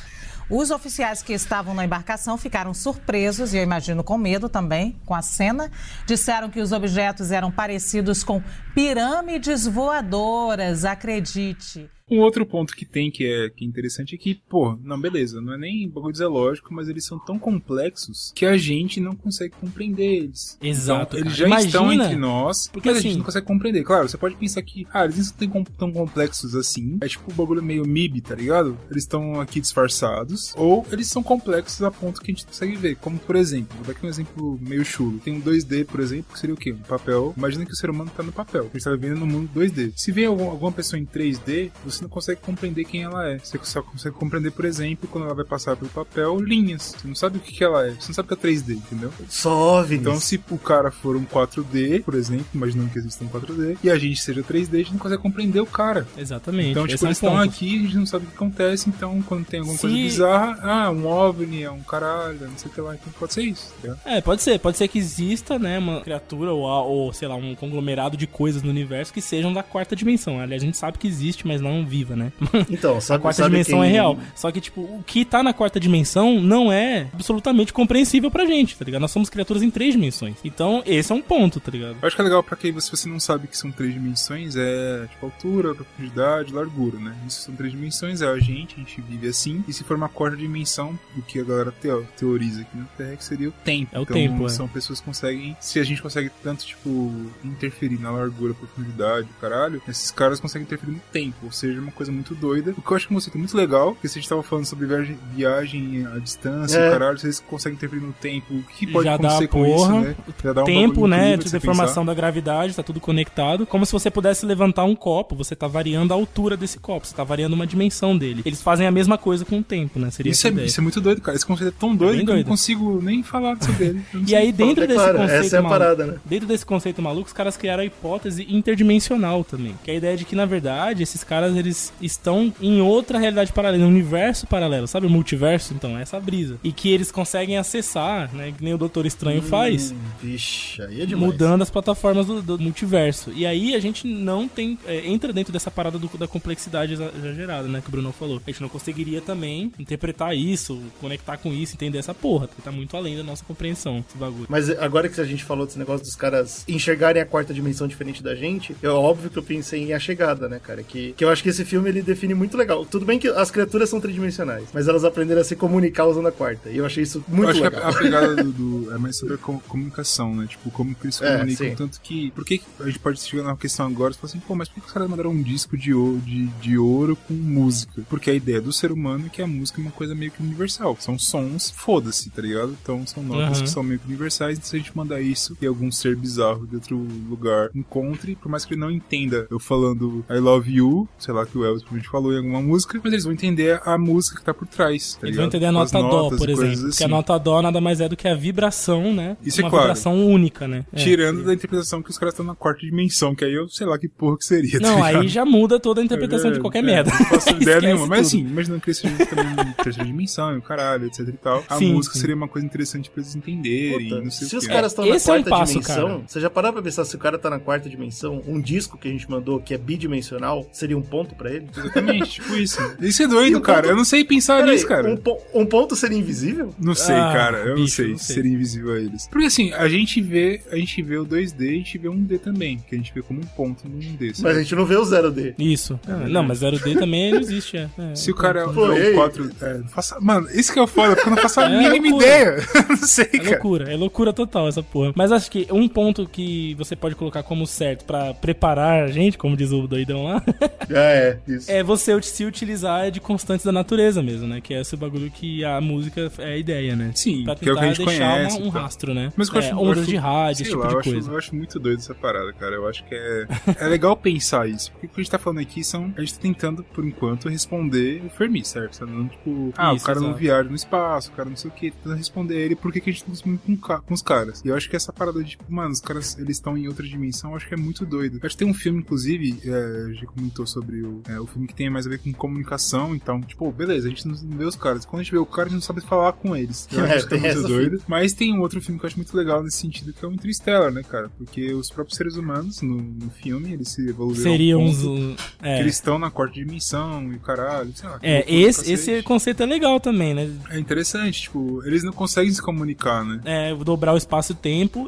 Os 0.48 0.70
oficiais 0.70 1.22
que 1.22 1.32
estavam 1.32 1.72
na 1.72 1.84
embarcação 1.84 2.36
ficaram 2.36 2.74
surpresos 2.74 3.54
e 3.54 3.56
eu 3.56 3.62
imagino 3.62 4.04
com 4.04 4.18
medo 4.18 4.48
também 4.48 5.00
com 5.06 5.14
a 5.14 5.22
cena. 5.22 5.70
Disseram 6.06 6.50
que 6.50 6.60
os 6.60 6.72
objetos 6.72 7.30
eram 7.30 7.50
parecidos 7.50 8.22
com 8.22 8.42
pirâmides 8.74 9.66
voadoras, 9.66 10.84
acredite. 10.84 11.88
Um 12.12 12.20
outro 12.20 12.44
ponto 12.44 12.74
que 12.76 12.84
tem 12.84 13.10
que 13.10 13.24
é, 13.24 13.48
que 13.50 13.64
é 13.64 13.68
interessante 13.68 14.14
é 14.14 14.18
que, 14.18 14.34
pô, 14.48 14.76
não, 14.82 15.00
beleza, 15.00 15.40
não 15.40 15.54
é 15.54 15.58
nem 15.58 15.88
bagulho 15.88 16.14
zoológico, 16.14 16.72
mas 16.74 16.88
eles 16.88 17.04
são 17.06 17.18
tão 17.18 17.38
complexos 17.38 18.32
que 18.34 18.44
a 18.44 18.56
gente 18.56 19.00
não 19.00 19.14
consegue 19.14 19.54
compreender 19.60 20.04
eles. 20.24 20.58
Exato, 20.62 21.16
Então, 21.16 21.26
eles 21.26 21.36
já 21.38 21.48
estão 21.60 21.84
Imagina, 21.84 22.04
entre 22.04 22.16
nós, 22.16 22.68
porque 22.68 22.88
mas 22.88 22.96
a 22.96 22.98
assim- 23.00 23.08
gente 23.08 23.18
não 23.18 23.24
consegue 23.24 23.46
compreender. 23.46 23.82
Claro, 23.82 24.08
você 24.08 24.16
pode 24.18 24.36
pensar 24.36 24.62
que, 24.62 24.86
ah, 24.92 25.04
eles 25.04 25.16
não 25.16 25.24
são 25.24 25.64
tão, 25.78 25.92
complexos 25.92 26.54
assim. 26.54 26.98
É 27.00 27.08
tipo 27.08 27.30
um 27.30 27.34
bagulho 27.34 27.62
meio 27.62 27.86
MIB, 27.86 28.20
tá 28.20 28.34
ligado? 28.34 28.76
Eles 28.90 29.04
estão 29.04 29.40
aqui 29.40 29.60
disfarçados. 29.60 30.52
Ou 30.56 30.86
eles 30.90 31.06
são 31.08 31.22
complexos 31.22 31.82
a 31.82 31.90
ponto 31.90 32.20
que 32.20 32.30
a 32.30 32.34
gente 32.34 32.46
consegue 32.46 32.76
ver. 32.76 32.96
Como, 32.96 33.18
por 33.18 33.36
exemplo, 33.36 33.76
vou 33.76 33.86
dar 33.86 33.92
aqui 33.92 34.04
um 34.06 34.08
exemplo 34.08 34.58
meio 34.60 34.84
chulo. 34.84 35.18
Tem 35.18 35.34
um 35.34 35.40
2D, 35.40 35.84
por 35.84 36.00
exemplo, 36.00 36.32
que 36.32 36.38
seria 36.38 36.54
o 36.54 36.58
quê? 36.58 36.72
Um 36.72 36.78
papel. 36.78 37.34
Imagina 37.36 37.64
que 37.66 37.72
o 37.72 37.76
ser 37.76 37.90
humano 37.90 38.10
tá 38.14 38.22
no 38.22 38.32
papel. 38.32 38.62
A 38.72 38.76
gente 38.76 38.84
tá 38.84 38.90
vivendo 38.90 39.18
no 39.20 39.26
mundo 39.26 39.50
2D. 39.54 39.92
Se 39.96 40.10
vem 40.12 40.26
algum- 40.26 40.50
alguma 40.50 40.72
pessoa 40.72 40.98
em 40.98 41.04
3D, 41.04 41.70
você 41.84 42.01
você 42.02 42.06
não 42.06 42.08
consegue 42.08 42.40
compreender 42.40 42.84
quem 42.84 43.02
ela 43.02 43.28
é. 43.28 43.38
Você 43.38 43.58
só 43.62 43.82
consegue 43.82 44.16
compreender, 44.16 44.50
por 44.50 44.64
exemplo, 44.64 45.08
quando 45.08 45.24
ela 45.24 45.34
vai 45.34 45.44
passar 45.44 45.76
pelo 45.76 45.90
papel, 45.90 46.40
linhas. 46.40 46.94
Você 46.98 47.06
não 47.06 47.14
sabe 47.14 47.38
o 47.38 47.40
que, 47.40 47.52
que 47.52 47.64
ela 47.64 47.86
é. 47.86 47.90
Você 47.90 48.08
não 48.08 48.14
sabe 48.14 48.28
que 48.28 48.34
é 48.34 48.36
3D, 48.36 48.70
entendeu? 48.76 49.12
Só 49.28 49.80
OVNIs. 49.80 50.00
Então, 50.00 50.20
se 50.20 50.42
o 50.50 50.58
cara 50.58 50.90
for 50.90 51.16
um 51.16 51.24
4D, 51.24 52.02
por 52.02 52.14
exemplo, 52.14 52.46
imaginando 52.54 52.90
que 52.90 52.98
exista 52.98 53.24
um 53.24 53.28
4D, 53.28 53.78
e 53.82 53.90
a 53.90 53.98
gente 53.98 54.20
seja 54.20 54.42
3D, 54.42 54.74
a 54.74 54.78
gente 54.78 54.92
não 54.92 54.98
consegue 54.98 55.22
compreender 55.22 55.60
o 55.60 55.66
cara. 55.66 56.06
Exatamente. 56.16 56.70
Então, 56.70 56.86
esse 56.86 56.94
tipo, 56.94 57.04
é 57.04 57.06
um 57.06 57.08
eles 57.08 57.18
estão 57.18 57.36
ponto. 57.36 57.48
aqui, 57.48 57.78
a 57.78 57.82
gente 57.82 57.96
não 57.96 58.06
sabe 58.06 58.24
o 58.24 58.28
que 58.28 58.34
acontece, 58.34 58.88
então 58.88 59.22
quando 59.22 59.44
tem 59.44 59.60
alguma 59.60 59.78
coisa 59.78 59.96
bizarra, 59.96 60.58
ah, 60.62 60.90
um 60.90 61.06
OVNI, 61.06 61.62
é 61.64 61.70
um 61.70 61.82
caralho, 61.82 62.48
não 62.48 62.58
sei 62.58 62.70
o 62.70 62.74
que 62.74 62.80
lá, 62.80 62.94
então 62.94 63.12
pode 63.18 63.32
ser 63.32 63.42
isso. 63.42 63.72
tá? 63.82 63.96
É, 64.04 64.20
pode 64.20 64.42
ser. 64.42 64.58
Pode 64.58 64.76
ser 64.76 64.88
que 64.88 64.98
exista, 64.98 65.58
né, 65.58 65.78
uma 65.78 66.00
criatura 66.00 66.52
ou, 66.52 66.62
ou, 66.62 67.12
sei 67.12 67.28
lá, 67.28 67.34
um 67.34 67.54
conglomerado 67.54 68.16
de 68.16 68.26
coisas 68.26 68.62
no 68.62 68.70
universo 68.70 69.12
que 69.12 69.20
sejam 69.20 69.52
da 69.52 69.62
quarta 69.62 69.94
dimensão. 69.94 70.40
Aliás, 70.40 70.62
a 70.62 70.66
gente 70.66 70.76
sabe 70.76 70.98
que 70.98 71.06
existe, 71.06 71.46
mas 71.46 71.60
não 71.60 71.81
viva, 71.86 72.14
né? 72.16 72.32
Então, 72.70 72.96
a 72.98 73.00
sabe, 73.00 73.22
quarta 73.22 73.42
sabe 73.42 73.50
dimensão 73.56 73.80
quem- 73.80 73.88
é 73.88 73.92
real. 73.92 74.18
Só 74.34 74.50
que, 74.50 74.60
tipo, 74.60 74.80
o 74.82 75.02
que 75.06 75.24
tá 75.24 75.42
na 75.42 75.52
quarta 75.52 75.78
dimensão 75.80 76.40
não 76.40 76.72
é 76.72 77.08
absolutamente 77.12 77.72
compreensível 77.72 78.30
pra 78.30 78.44
gente, 78.46 78.76
tá 78.76 78.84
ligado? 78.84 79.00
Nós 79.02 79.10
somos 79.10 79.28
criaturas 79.30 79.62
em 79.62 79.70
três 79.70 79.92
dimensões. 79.94 80.36
Então, 80.44 80.82
esse 80.86 81.10
é 81.12 81.14
um 81.14 81.22
ponto, 81.22 81.60
tá 81.60 81.70
ligado? 81.70 81.96
Eu 82.00 82.06
acho 82.06 82.16
que 82.16 82.22
é 82.22 82.24
legal 82.24 82.42
pra 82.42 82.56
quem 82.56 82.72
você, 82.72 82.90
você 82.90 83.08
não 83.08 83.20
sabe 83.20 83.46
que 83.48 83.56
são 83.56 83.70
três 83.70 83.92
dimensões, 83.92 84.54
é 84.56 85.06
tipo 85.10 85.26
altura, 85.26 85.74
profundidade, 85.74 86.52
largura, 86.52 86.98
né? 86.98 87.14
Isso 87.26 87.42
são 87.42 87.54
três 87.54 87.72
dimensões, 87.72 88.22
é 88.22 88.26
a 88.26 88.38
gente, 88.38 88.74
a 88.76 88.78
gente 88.78 89.00
vive 89.00 89.28
assim. 89.28 89.64
E 89.68 89.72
se 89.72 89.84
for 89.84 89.96
uma 89.96 90.08
quarta 90.08 90.36
dimensão, 90.36 90.98
o 91.16 91.22
que 91.22 91.38
a 91.40 91.44
galera 91.44 91.72
teo- 91.72 92.06
teoriza 92.16 92.62
aqui 92.62 92.76
na 92.76 92.84
Terra, 92.96 93.16
que 93.16 93.24
seria 93.24 93.48
o 93.48 93.52
tempo. 93.52 93.88
É 93.92 93.98
o 93.98 94.02
então, 94.02 94.14
tempo, 94.14 94.46
é. 94.46 94.48
São 94.48 94.68
pessoas 94.68 95.00
que 95.00 95.06
conseguem, 95.06 95.56
se 95.60 95.78
a 95.78 95.84
gente 95.84 96.02
consegue 96.02 96.30
tanto, 96.42 96.64
tipo, 96.66 97.12
interferir 97.44 97.98
na 98.00 98.10
largura, 98.10 98.54
profundidade, 98.54 99.28
o 99.36 99.40
caralho, 99.40 99.80
esses 99.88 100.10
caras 100.10 100.40
conseguem 100.40 100.64
interferir 100.66 100.92
no 100.92 101.00
tempo. 101.12 101.36
Ou 101.44 101.52
seja, 101.52 101.71
uma 101.80 101.92
coisa 101.92 102.10
muito 102.12 102.34
doida. 102.34 102.74
O 102.76 102.82
que 102.82 102.90
eu 102.90 102.96
acho 102.96 103.06
que 103.06 103.12
é 103.12 103.14
um 103.14 103.16
conceito 103.18 103.38
muito 103.38 103.56
legal, 103.56 103.92
porque 103.92 104.08
se 104.08 104.18
a 104.18 104.20
gente 104.20 104.28
tava 104.28 104.42
falando 104.42 104.64
sobre 104.66 104.86
viagem, 104.86 105.18
viagem 105.34 106.06
à 106.14 106.18
distância, 106.18 106.78
É. 106.78 106.88
o 106.88 106.92
caralho, 106.92 107.18
vocês 107.18 107.40
conseguem 107.40 107.76
interferir 107.76 108.02
no 108.02 108.12
tempo. 108.12 108.54
O 108.54 108.62
que 108.62 108.86
pode 108.86 109.04
já 109.04 109.16
dá 109.16 109.28
acontecer 109.28 109.44
a 109.44 109.48
com 109.48 109.64
porra, 109.64 109.96
isso, 109.98 110.06
né? 110.08 110.16
Já 110.42 110.52
dá 110.52 110.62
um 110.62 110.64
tempo, 110.64 111.06
né, 111.06 111.36
de 111.36 111.50
deformação 111.50 112.04
da 112.04 112.14
gravidade, 112.14 112.74
tá 112.74 112.82
tudo 112.82 113.00
conectado. 113.00 113.66
Como 113.66 113.84
se 113.86 113.92
você 113.92 114.10
pudesse 114.10 114.44
levantar 114.46 114.84
um 114.84 114.94
copo, 114.94 115.34
você 115.34 115.54
tá 115.54 115.66
variando 115.66 116.12
a 116.12 116.16
altura 116.16 116.56
desse 116.56 116.78
copo, 116.78 117.06
você 117.06 117.14
tá 117.14 117.24
variando 117.24 117.54
uma 117.54 117.66
dimensão 117.66 118.16
dele. 118.16 118.42
Eles 118.44 118.62
fazem 118.62 118.86
a 118.86 118.90
mesma 118.90 119.16
coisa 119.18 119.44
com 119.44 119.58
o 119.58 119.62
tempo, 119.62 119.98
né? 119.98 120.10
Seria 120.10 120.32
Isso 120.32 120.46
é, 120.46 120.50
ideia. 120.50 120.66
isso 120.66 120.80
é 120.80 120.82
muito 120.82 121.00
doido, 121.00 121.20
cara. 121.20 121.36
Esse 121.36 121.46
conceito 121.46 121.74
é 121.74 121.76
tão 121.78 121.94
doido 121.94 122.16
bem 122.16 122.24
que 122.26 122.30
eu 122.32 122.36
não 122.36 122.44
consigo 122.44 123.00
nem 123.02 123.22
falar 123.22 123.56
sobre 123.62 123.84
ele. 123.86 124.02
E 124.26 124.34
aí, 124.34 124.52
dentro 124.52 124.86
desse 124.86 124.94
claro, 124.98 125.18
conceito 125.18 125.44
essa 125.46 125.56
é 125.56 125.58
a 125.58 125.62
maluco, 125.62 125.80
parada, 125.80 126.06
né? 126.06 126.14
dentro 126.24 126.46
desse 126.46 126.66
conceito 126.66 127.02
maluco, 127.02 127.26
os 127.26 127.32
caras 127.32 127.56
criaram 127.56 127.82
a 127.82 127.86
hipótese 127.86 128.46
interdimensional 128.48 129.44
também. 129.44 129.74
Que 129.84 129.90
é 129.90 129.94
a 129.94 129.96
ideia 129.96 130.16
de 130.16 130.24
que, 130.24 130.34
na 130.34 130.46
verdade, 130.46 131.02
esses 131.02 131.22
caras 131.24 131.52
eles 131.62 131.92
estão 132.00 132.52
em 132.60 132.80
outra 132.80 133.18
realidade 133.18 133.52
paralela, 133.52 133.84
um 133.84 133.88
universo 133.88 134.46
paralelo, 134.46 134.86
sabe? 134.86 135.06
O 135.06 135.10
multiverso, 135.10 135.72
então, 135.74 135.96
é 135.98 136.02
essa 136.02 136.18
brisa. 136.20 136.58
E 136.62 136.72
que 136.72 136.90
eles 136.90 137.10
conseguem 137.10 137.56
acessar, 137.56 138.32
né? 138.34 138.52
Que 138.56 138.62
nem 138.62 138.74
o 138.74 138.78
Doutor 138.78 139.06
Estranho 139.06 139.40
Hum, 139.40 139.42
faz. 139.42 139.94
Vixe, 140.20 140.82
aí 140.82 141.00
é 141.02 141.06
demais. 141.06 141.32
Mudando 141.32 141.62
as 141.62 141.70
plataformas 141.70 142.26
do, 142.26 142.42
do 142.42 142.58
multiverso. 142.58 143.32
E 143.34 143.46
aí 143.46 143.74
a 143.74 143.80
gente 143.80 144.06
não 144.06 144.46
tem. 144.48 144.78
é, 144.86 145.06
entra 145.08 145.32
dentro 145.32 145.52
dessa 145.52 145.70
parada 145.70 145.98
do- 145.98 146.10
da 146.18 146.26
complexidade 146.28 146.92
exa- 146.94 147.10
exagerada, 147.16 147.68
né? 147.68 147.80
Que 147.80 147.88
o 147.88 147.90
Bruno 147.90 148.12
falou. 148.12 148.40
A 148.46 148.50
gente 148.50 148.60
não 148.62 148.68
conseguiria 148.68 149.20
também 149.20 149.72
interpretar 149.78 150.36
isso, 150.36 150.80
conectar 151.00 151.36
com 151.36 151.52
isso, 151.52 151.74
entender 151.74 151.98
essa 151.98 152.14
porra. 152.14 152.48
Porque 152.48 152.62
tá 152.62 152.72
muito 152.72 152.96
além 152.96 153.16
da 153.16 153.22
nossa 153.22 153.44
compreensão, 153.44 154.04
esse 154.08 154.16
bagulho. 154.18 154.46
Mas 154.48 154.68
agora 154.70 155.08
que 155.08 155.20
a 155.20 155.24
gente 155.24 155.44
falou 155.44 155.66
desse 155.66 155.78
negócio 155.78 156.04
dos 156.04 156.16
caras 156.16 156.64
enxergarem 156.68 157.22
a 157.22 157.26
quarta 157.26 157.52
dimensão 157.54 157.86
diferente 157.86 158.22
da 158.22 158.34
gente, 158.34 158.74
é 158.82 158.88
óbvio 158.88 159.30
que 159.30 159.38
eu 159.38 159.42
pensei 159.42 159.82
em 159.82 159.92
A 159.92 159.98
Chegada, 159.98 160.48
né, 160.48 160.60
cara? 160.62 160.82
Que, 160.82 161.12
que 161.16 161.24
eu 161.24 161.30
acho 161.30 161.42
que 161.42 161.48
esse 161.52 161.64
filme 161.64 161.88
ele 161.88 162.02
define 162.02 162.34
muito 162.34 162.56
legal. 162.56 162.84
Tudo 162.84 163.06
bem 163.06 163.18
que 163.18 163.28
as 163.28 163.50
criaturas 163.50 163.88
são 163.88 164.00
tridimensionais, 164.00 164.64
mas 164.74 164.88
elas 164.88 165.04
aprenderam 165.04 165.40
a 165.40 165.44
se 165.44 165.54
comunicar 165.56 166.06
usando 166.06 166.26
a 166.28 166.32
quarta. 166.32 166.68
E 166.70 166.78
eu 166.78 166.84
achei 166.86 167.02
isso 167.04 167.18
Eu 167.28 167.34
muito 167.36 167.50
acho 167.50 167.62
legal. 167.62 167.80
que 167.80 167.86
a, 167.86 167.90
a 167.90 167.94
pegada 167.98 168.36
do, 168.42 168.52
do- 168.52 168.92
é 168.94 168.98
mais 168.98 169.16
sobre 169.16 169.34
a 169.34 169.38
com- 169.38 169.58
comunicação, 169.60 170.34
né? 170.34 170.46
Tipo, 170.46 170.70
como 170.70 170.94
que 170.94 171.04
eles 171.06 171.16
se 171.16 171.24
É, 171.24 171.32
comunicam. 171.38 171.68
sim. 171.68 171.74
tanto 171.76 172.00
que. 172.00 172.30
Por 172.32 172.44
que 172.44 172.60
a 172.80 172.84
gente 172.86 172.98
pode 172.98 173.20
chegar 173.20 173.44
na 173.44 173.56
questão 173.56 173.86
agora 173.86 174.12
e 174.12 174.16
falar 174.16 174.30
assim, 174.30 174.40
pô, 174.40 174.54
mas 174.54 174.68
por 174.68 174.80
que 174.80 174.86
os 174.86 174.92
caras 174.92 175.08
mandaram 175.08 175.30
um 175.30 175.42
disco 175.42 175.76
de 175.76 175.94
ouro, 175.94 176.18
de, 176.20 176.46
de 176.60 176.76
ouro 176.78 177.16
com 177.16 177.34
música? 177.34 178.02
Porque 178.08 178.30
a 178.30 178.34
ideia 178.34 178.60
do 178.60 178.72
ser 178.72 178.90
humano 178.92 179.26
é 179.26 179.28
que 179.28 179.42
a 179.42 179.46
música 179.46 179.80
é 179.80 179.82
uma 179.82 179.90
coisa 179.92 180.14
meio 180.14 180.30
que 180.30 180.42
universal. 180.42 180.96
São 181.00 181.18
sons, 181.18 181.70
foda-se, 181.76 182.30
tá 182.30 182.42
ligado? 182.42 182.76
Então 182.82 183.06
são 183.06 183.22
notas 183.22 183.58
Uhum. 183.58 183.64
que 183.64 183.70
são 183.70 183.82
meio 183.82 183.98
que 184.00 184.06
universais. 184.06 184.56
Então 184.58 184.68
se 184.70 184.76
a 184.76 184.78
gente 184.78 184.96
mandar 184.96 185.20
isso 185.20 185.56
e 185.60 185.66
algum 185.66 185.90
ser 185.90 186.16
bizarro 186.16 186.66
de 186.66 186.76
outro 186.76 186.96
lugar 187.28 187.70
encontre, 187.74 188.36
por 188.36 188.48
mais 188.50 188.64
que 188.64 188.74
ele 188.74 188.80
não 188.80 188.90
entenda 188.90 189.46
eu 189.50 189.58
falando 189.58 190.24
I 190.30 190.38
love 190.38 190.70
you, 190.72 191.08
sei 191.18 191.34
lá 191.34 191.41
que 191.46 191.56
o 191.58 191.64
Elvis 191.64 191.82
provavelmente 191.82 192.10
falou 192.10 192.32
em 192.32 192.36
alguma 192.38 192.60
música, 192.62 193.00
mas 193.02 193.12
eles 193.12 193.24
vão 193.24 193.32
entender 193.32 193.80
a 193.84 193.96
música 193.98 194.38
que 194.38 194.44
tá 194.44 194.52
por 194.54 194.66
trás. 194.66 195.14
Tá 195.20 195.26
Eles 195.26 195.36
vão 195.36 195.46
ligado? 195.46 195.48
entender 195.48 195.66
a 195.66 195.82
as 195.82 195.92
nota 195.92 196.08
dó, 196.08 196.28
por 196.36 196.48
exemplo. 196.50 196.66
Porque 196.80 196.84
a 196.86 196.88
assim. 196.88 197.06
nota 197.08 197.38
dó 197.38 197.62
nada 197.62 197.80
mais 197.80 198.00
é 198.00 198.08
do 198.08 198.16
que 198.16 198.28
a 198.28 198.34
vibração, 198.34 199.12
né? 199.14 199.36
Isso 199.44 199.60
é 199.60 199.64
Uma 199.64 199.70
claro. 199.70 199.84
vibração 199.86 200.26
única, 200.26 200.66
né? 200.68 200.84
É. 200.92 200.96
Tirando 200.96 201.44
da 201.44 201.52
interpretação 201.54 202.02
que 202.02 202.10
os 202.10 202.18
caras 202.18 202.32
estão 202.34 202.46
na 202.46 202.54
quarta 202.54 202.80
dimensão, 202.80 203.34
que 203.34 203.44
aí 203.44 203.52
eu 203.54 203.68
sei 203.68 203.86
lá 203.86 203.98
que 203.98 204.08
porra 204.08 204.36
que 204.38 204.44
seria. 204.44 204.80
tá 204.80 204.86
Não, 204.88 205.02
aí 205.02 205.12
ligado? 205.14 205.28
já 205.28 205.44
muda 205.44 205.78
toda 205.80 206.00
a 206.00 206.04
interpretação 206.04 206.50
É, 206.50 206.54
de 206.54 206.60
qualquer 206.60 206.78
é, 206.80 206.82
merda. 206.82 207.10
Não 207.10 207.26
faço 207.26 207.50
ideia 207.60 207.80
nenhuma. 207.80 208.06
Mas 208.06 208.26
assim, 208.28 208.40
imaginando 208.40 208.80
que 208.80 208.88
eles 208.90 208.98
sejam 208.98 209.18
também 209.26 209.46
em 209.68 209.72
terceira 209.82 210.06
dimensão, 210.08 210.54
e 210.54 210.58
o 210.58 210.62
caralho, 210.62 211.06
etc 211.06 211.28
e 211.28 211.32
tal. 211.32 211.64
A 211.68 211.78
Sim, 211.78 211.92
música 211.92 212.14
sim. 212.14 212.20
seria 212.20 212.36
uma 212.36 212.48
coisa 212.48 212.66
interessante 212.66 213.10
pra 213.10 213.20
eles 213.22 213.34
entenderem. 213.34 214.08
Puta, 214.08 214.20
não 214.22 214.30
sei 214.30 214.48
se 214.48 214.54
o 214.54 214.58
os 214.58 214.66
caras 214.66 214.92
estão 214.92 215.04
na 215.06 215.16
Esse 215.16 215.28
é 215.30 215.32
um 215.32 215.36
quarta 215.42 215.50
passo, 215.50 215.72
dimensão, 215.72 216.08
cara. 216.08 216.22
você 216.26 216.40
já 216.40 216.50
parou 216.50 216.72
pra 216.72 216.82
pensar 216.82 217.04
se 217.04 217.16
o 217.16 217.18
cara 217.18 217.38
tá 217.38 217.50
na 217.50 217.58
quarta 217.58 217.88
dimensão, 217.88 218.42
um 218.46 218.60
disco 218.60 218.96
que 218.98 219.08
a 219.08 219.10
gente 219.10 219.28
mandou 219.30 219.60
que 219.60 219.74
é 219.74 219.78
bidimensional, 219.78 220.66
seria 220.72 220.96
um 220.96 221.02
ponto 221.02 221.31
pra 221.34 221.50
ele? 221.50 221.66
Exatamente, 221.76 222.30
tipo 222.30 222.54
isso. 222.56 222.78
Isso 223.00 223.22
é 223.22 223.26
doido, 223.26 223.58
o 223.58 223.60
cara. 223.60 223.82
ponto- 223.82 223.90
Eu 223.90 223.96
não 223.96 224.04
sei 224.04 224.24
pensar 224.24 224.58
Peraí, 224.60 224.72
nisso, 224.72 224.86
cara. 224.88 225.08
Um, 225.10 225.16
po- 225.16 225.38
um 225.54 225.66
ponto 225.66 225.94
seria 225.96 226.18
invisível? 226.18 226.74
Não 226.78 226.94
sei, 226.94 227.14
Ah, 227.14 227.32
cara. 227.32 227.58
Eu 227.58 227.68
não 227.76 227.84
bicho, 227.84 227.96
sei 227.96 228.08
não 228.10 228.18
se 228.18 228.24
sei. 228.26 228.34
seria 228.36 228.52
invisível 228.52 228.92
a 228.94 228.98
eles. 228.98 229.26
Porque 229.28 229.46
assim, 229.46 229.72
a 229.72 229.88
gente 229.88 230.20
vê, 230.20 230.60
a 230.70 230.76
gente 230.76 231.02
vê 231.02 231.16
o 231.18 231.24
2D 231.24 231.64
e 231.64 231.68
a 231.68 231.72
gente 231.78 231.98
vê 231.98 232.08
um 232.08 232.22
D 232.22 232.38
também, 232.38 232.78
que 232.88 232.94
a 232.94 232.98
gente 232.98 233.12
vê 233.14 233.22
como 233.22 233.40
um 233.40 233.44
ponto 233.46 233.88
no 233.88 233.98
1D. 233.98 234.28
Mas 234.28 234.36
certo? 234.38 234.56
a 234.56 234.62
gente 234.62 234.74
não 234.74 234.84
vê 234.86 234.96
o 234.96 235.04
0D. 235.04 235.54
Isso. 235.58 235.98
É, 236.06 236.12
não, 236.28 236.42
né? 236.42 236.48
mas 236.48 236.60
0D 236.60 236.98
também 236.98 237.32
não 237.32 237.40
existe, 237.40 237.76
é. 237.76 237.88
É. 237.98 238.14
Se 238.14 238.30
o 238.30 238.34
cara 238.34 238.60
é 238.62 238.64
Pô, 238.64 238.86
um 238.88 238.92
ei. 238.92 239.12
4. 239.14 239.50
É, 239.60 239.78
não 239.78 239.88
faça- 239.88 240.18
Mano, 240.20 240.48
isso 240.52 240.72
que 240.72 240.78
é 240.78 240.82
o 240.82 240.86
foda, 240.86 241.14
porque 241.14 241.28
eu 241.28 241.34
não 241.34 241.42
faço 241.42 241.60
a 241.60 241.64
É 241.64 241.68
mínima 241.78 242.10
loucura. 242.10 242.26
ideia. 242.26 242.56
não 242.88 242.96
sei, 242.96 243.24
É 243.32 243.38
cara. 243.38 243.50
loucura, 243.50 243.92
é 243.92 243.96
loucura 243.96 244.32
total 244.32 244.68
essa 244.68 244.82
porra. 244.82 245.12
Mas 245.14 245.32
acho 245.32 245.50
que 245.50 245.66
um 245.70 245.88
ponto 245.88 246.26
que 246.28 246.74
você 246.74 246.94
pode 246.96 247.14
colocar 247.14 247.42
como 247.42 247.66
certo 247.66 248.04
pra 248.04 248.34
preparar 248.34 249.04
a 249.04 249.08
gente, 249.08 249.36
como 249.38 249.56
diz 249.56 249.70
o 249.72 249.86
doidão 249.86 250.24
lá, 250.24 250.42
É, 250.90 251.21
é, 251.22 251.38
isso. 251.46 251.70
é 251.70 251.82
você 251.82 252.20
se 252.22 252.44
utilizar 252.44 253.10
de 253.10 253.20
constantes 253.20 253.64
da 253.64 253.72
natureza 253.72 254.22
mesmo, 254.22 254.46
né? 254.46 254.60
Que 254.60 254.74
é 254.74 254.80
esse 254.80 254.96
bagulho 254.96 255.30
que 255.30 255.64
a 255.64 255.80
música 255.80 256.30
é 256.38 256.52
a 256.54 256.56
ideia, 256.56 256.94
né? 256.96 257.12
Sim, 257.14 257.44
pra 257.44 257.54
que 257.56 257.68
é 257.68 257.72
o 257.72 257.74
que 257.74 257.80
tentar 257.80 257.90
a 257.90 257.94
gente 257.94 258.06
deixar 258.06 258.36
conhece. 258.36 258.56
uma- 258.58 258.66
um 258.66 258.68
rastro, 258.68 259.14
né? 259.14 259.32
Mas 259.36 259.48
eu 259.48 259.54
É, 259.54 259.58
acho, 259.58 259.70
eu 259.70 259.78
ondas 259.78 259.98
acho- 259.98 260.10
de 260.10 260.16
rádio, 260.16 260.62
esse 260.62 260.70
tipo 260.70 260.82
lá, 260.82 260.88
de 260.88 260.94
eu 260.94 261.00
acho- 261.00 261.10
coisa. 261.10 261.30
eu 261.30 261.38
acho 261.38 261.54
muito 261.54 261.78
doido 261.78 261.98
essa 261.98 262.14
parada, 262.14 262.52
cara. 262.52 262.74
Eu 262.76 262.88
acho 262.88 263.04
que 263.04 263.14
é. 263.14 263.46
É 263.80 263.86
legal 263.88 264.16
pensar 264.16 264.68
isso. 264.68 264.90
Porque 264.92 265.06
o 265.06 265.08
que 265.10 265.20
a 265.20 265.22
gente 265.22 265.30
tá 265.30 265.38
falando 265.38 265.60
aqui 265.60 265.82
são. 265.84 266.12
A 266.16 266.20
gente 266.20 266.34
tá 266.34 266.40
tentando, 266.40 266.82
por 266.84 267.04
enquanto, 267.04 267.48
responder 267.48 268.22
o 268.24 268.30
Fermi, 268.30 268.64
certo? 268.64 268.98
Tá 268.98 269.06
dando, 269.06 269.28
tipo, 269.30 269.72
ah, 269.76 269.94
Isso, 269.94 270.04
o 270.04 270.06
cara 270.06 270.20
não 270.20 270.28
exato. 270.28 270.40
viaja 270.40 270.68
no 270.68 270.74
espaço, 270.76 271.30
o 271.30 271.32
cara 271.34 271.48
não 271.48 271.56
sei 271.56 271.70
o 271.70 271.74
que, 271.74 271.90
tentando 271.90 272.16
responder 272.16 272.56
ele 272.56 272.74
por 272.76 272.92
que, 272.92 273.00
que 273.00 273.10
a 273.10 273.12
gente 273.12 273.24
tá 273.24 273.30
discutindo 273.32 273.58
com, 273.80 274.00
com 274.00 274.14
os 274.14 274.22
caras. 274.22 274.62
E 274.64 274.68
eu 274.68 274.76
acho 274.76 274.88
que 274.88 274.96
essa 274.96 275.12
parada 275.12 275.42
de, 275.42 275.50
tipo, 275.50 275.64
mano, 275.68 275.90
os 275.92 276.00
caras 276.00 276.38
eles 276.38 276.56
estão 276.56 276.76
em 276.76 276.88
outra 276.88 277.06
dimensão, 277.06 277.50
eu 277.50 277.56
acho 277.56 277.66
que 277.68 277.74
é 277.74 277.76
muito 277.76 278.04
doido. 278.06 278.38
Eu 278.42 278.46
acho 278.46 278.56
que 278.56 278.64
tem 278.64 278.68
um 278.70 278.74
filme, 278.74 279.00
inclusive, 279.00 279.58
é, 279.64 280.06
a 280.10 280.12
gente 280.12 280.26
comentou 280.26 280.66
sobre 280.66 281.02
o, 281.02 281.11
é, 281.28 281.38
o 281.40 281.46
filme 281.46 281.66
que 281.66 281.74
tem 281.74 281.90
mais 281.90 282.06
a 282.06 282.10
ver 282.10 282.18
com 282.18 282.32
comunicação, 282.32 283.14
então, 283.14 283.40
tipo, 283.40 283.70
beleza, 283.72 284.06
a 284.06 284.10
gente 284.10 284.26
não 284.26 284.34
vê 284.34 284.64
os 284.64 284.76
caras. 284.76 285.04
Quando 285.04 285.20
a 285.20 285.22
gente 285.24 285.32
vê 285.32 285.38
o 285.38 285.46
cara, 285.46 285.62
a 285.62 285.70
gente 285.70 285.74
não 285.74 285.82
sabe 285.82 286.00
falar 286.00 286.32
com 286.32 286.56
eles. 286.56 286.88
Eu 286.92 287.04
É, 287.12 287.14
acho 287.16 287.26
que 287.28 287.34
é 287.34 287.38
muito 287.38 287.62
doido. 287.62 288.02
Mas 288.06 288.32
tem 288.32 288.56
um 288.56 288.60
outro 288.60 288.80
filme 288.80 288.98
que 288.98 289.04
eu 289.04 289.08
acho 289.08 289.16
muito 289.18 289.36
legal 289.36 289.62
nesse 289.62 289.78
sentido, 289.78 290.12
que 290.12 290.24
é 290.24 290.28
o 290.28 290.32
Interstellar, 290.32 290.90
né, 290.92 291.02
cara? 291.02 291.28
Porque 291.36 291.72
os 291.74 291.90
próprios 291.90 292.16
seres 292.16 292.36
humanos, 292.36 292.80
no, 292.80 292.96
no 293.02 293.30
filme, 293.30 293.72
eles 293.72 293.88
se 293.88 294.08
evoluíram. 294.08 294.42
Seriam 294.42 294.82
uns. 294.82 295.04
um- 295.04 295.34
É, 295.62 295.80
eles 295.80 295.94
estão 295.94 296.18
na 296.18 296.30
quarta 296.30 296.54
dimensão 296.54 297.32
e 297.32 297.36
o 297.36 297.40
caralho, 297.40 297.92
sei 297.94 298.08
lá. 298.08 298.18
é 298.22 298.44
esse, 298.52 298.92
esse 298.92 299.22
conceito 299.22 299.62
é 299.62 299.66
legal 299.66 300.00
também, 300.00 300.34
né? 300.34 300.50
É 300.70 300.78
interessante, 300.78 301.42
tipo, 301.42 301.82
eles 301.84 302.02
não 302.02 302.12
conseguem 302.12 302.52
se 302.52 302.60
comunicar, 302.62 303.24
né? 303.24 303.40
É, 303.44 303.74
dobrar 303.74 304.14
o 304.14 304.16
espaço 304.16 304.56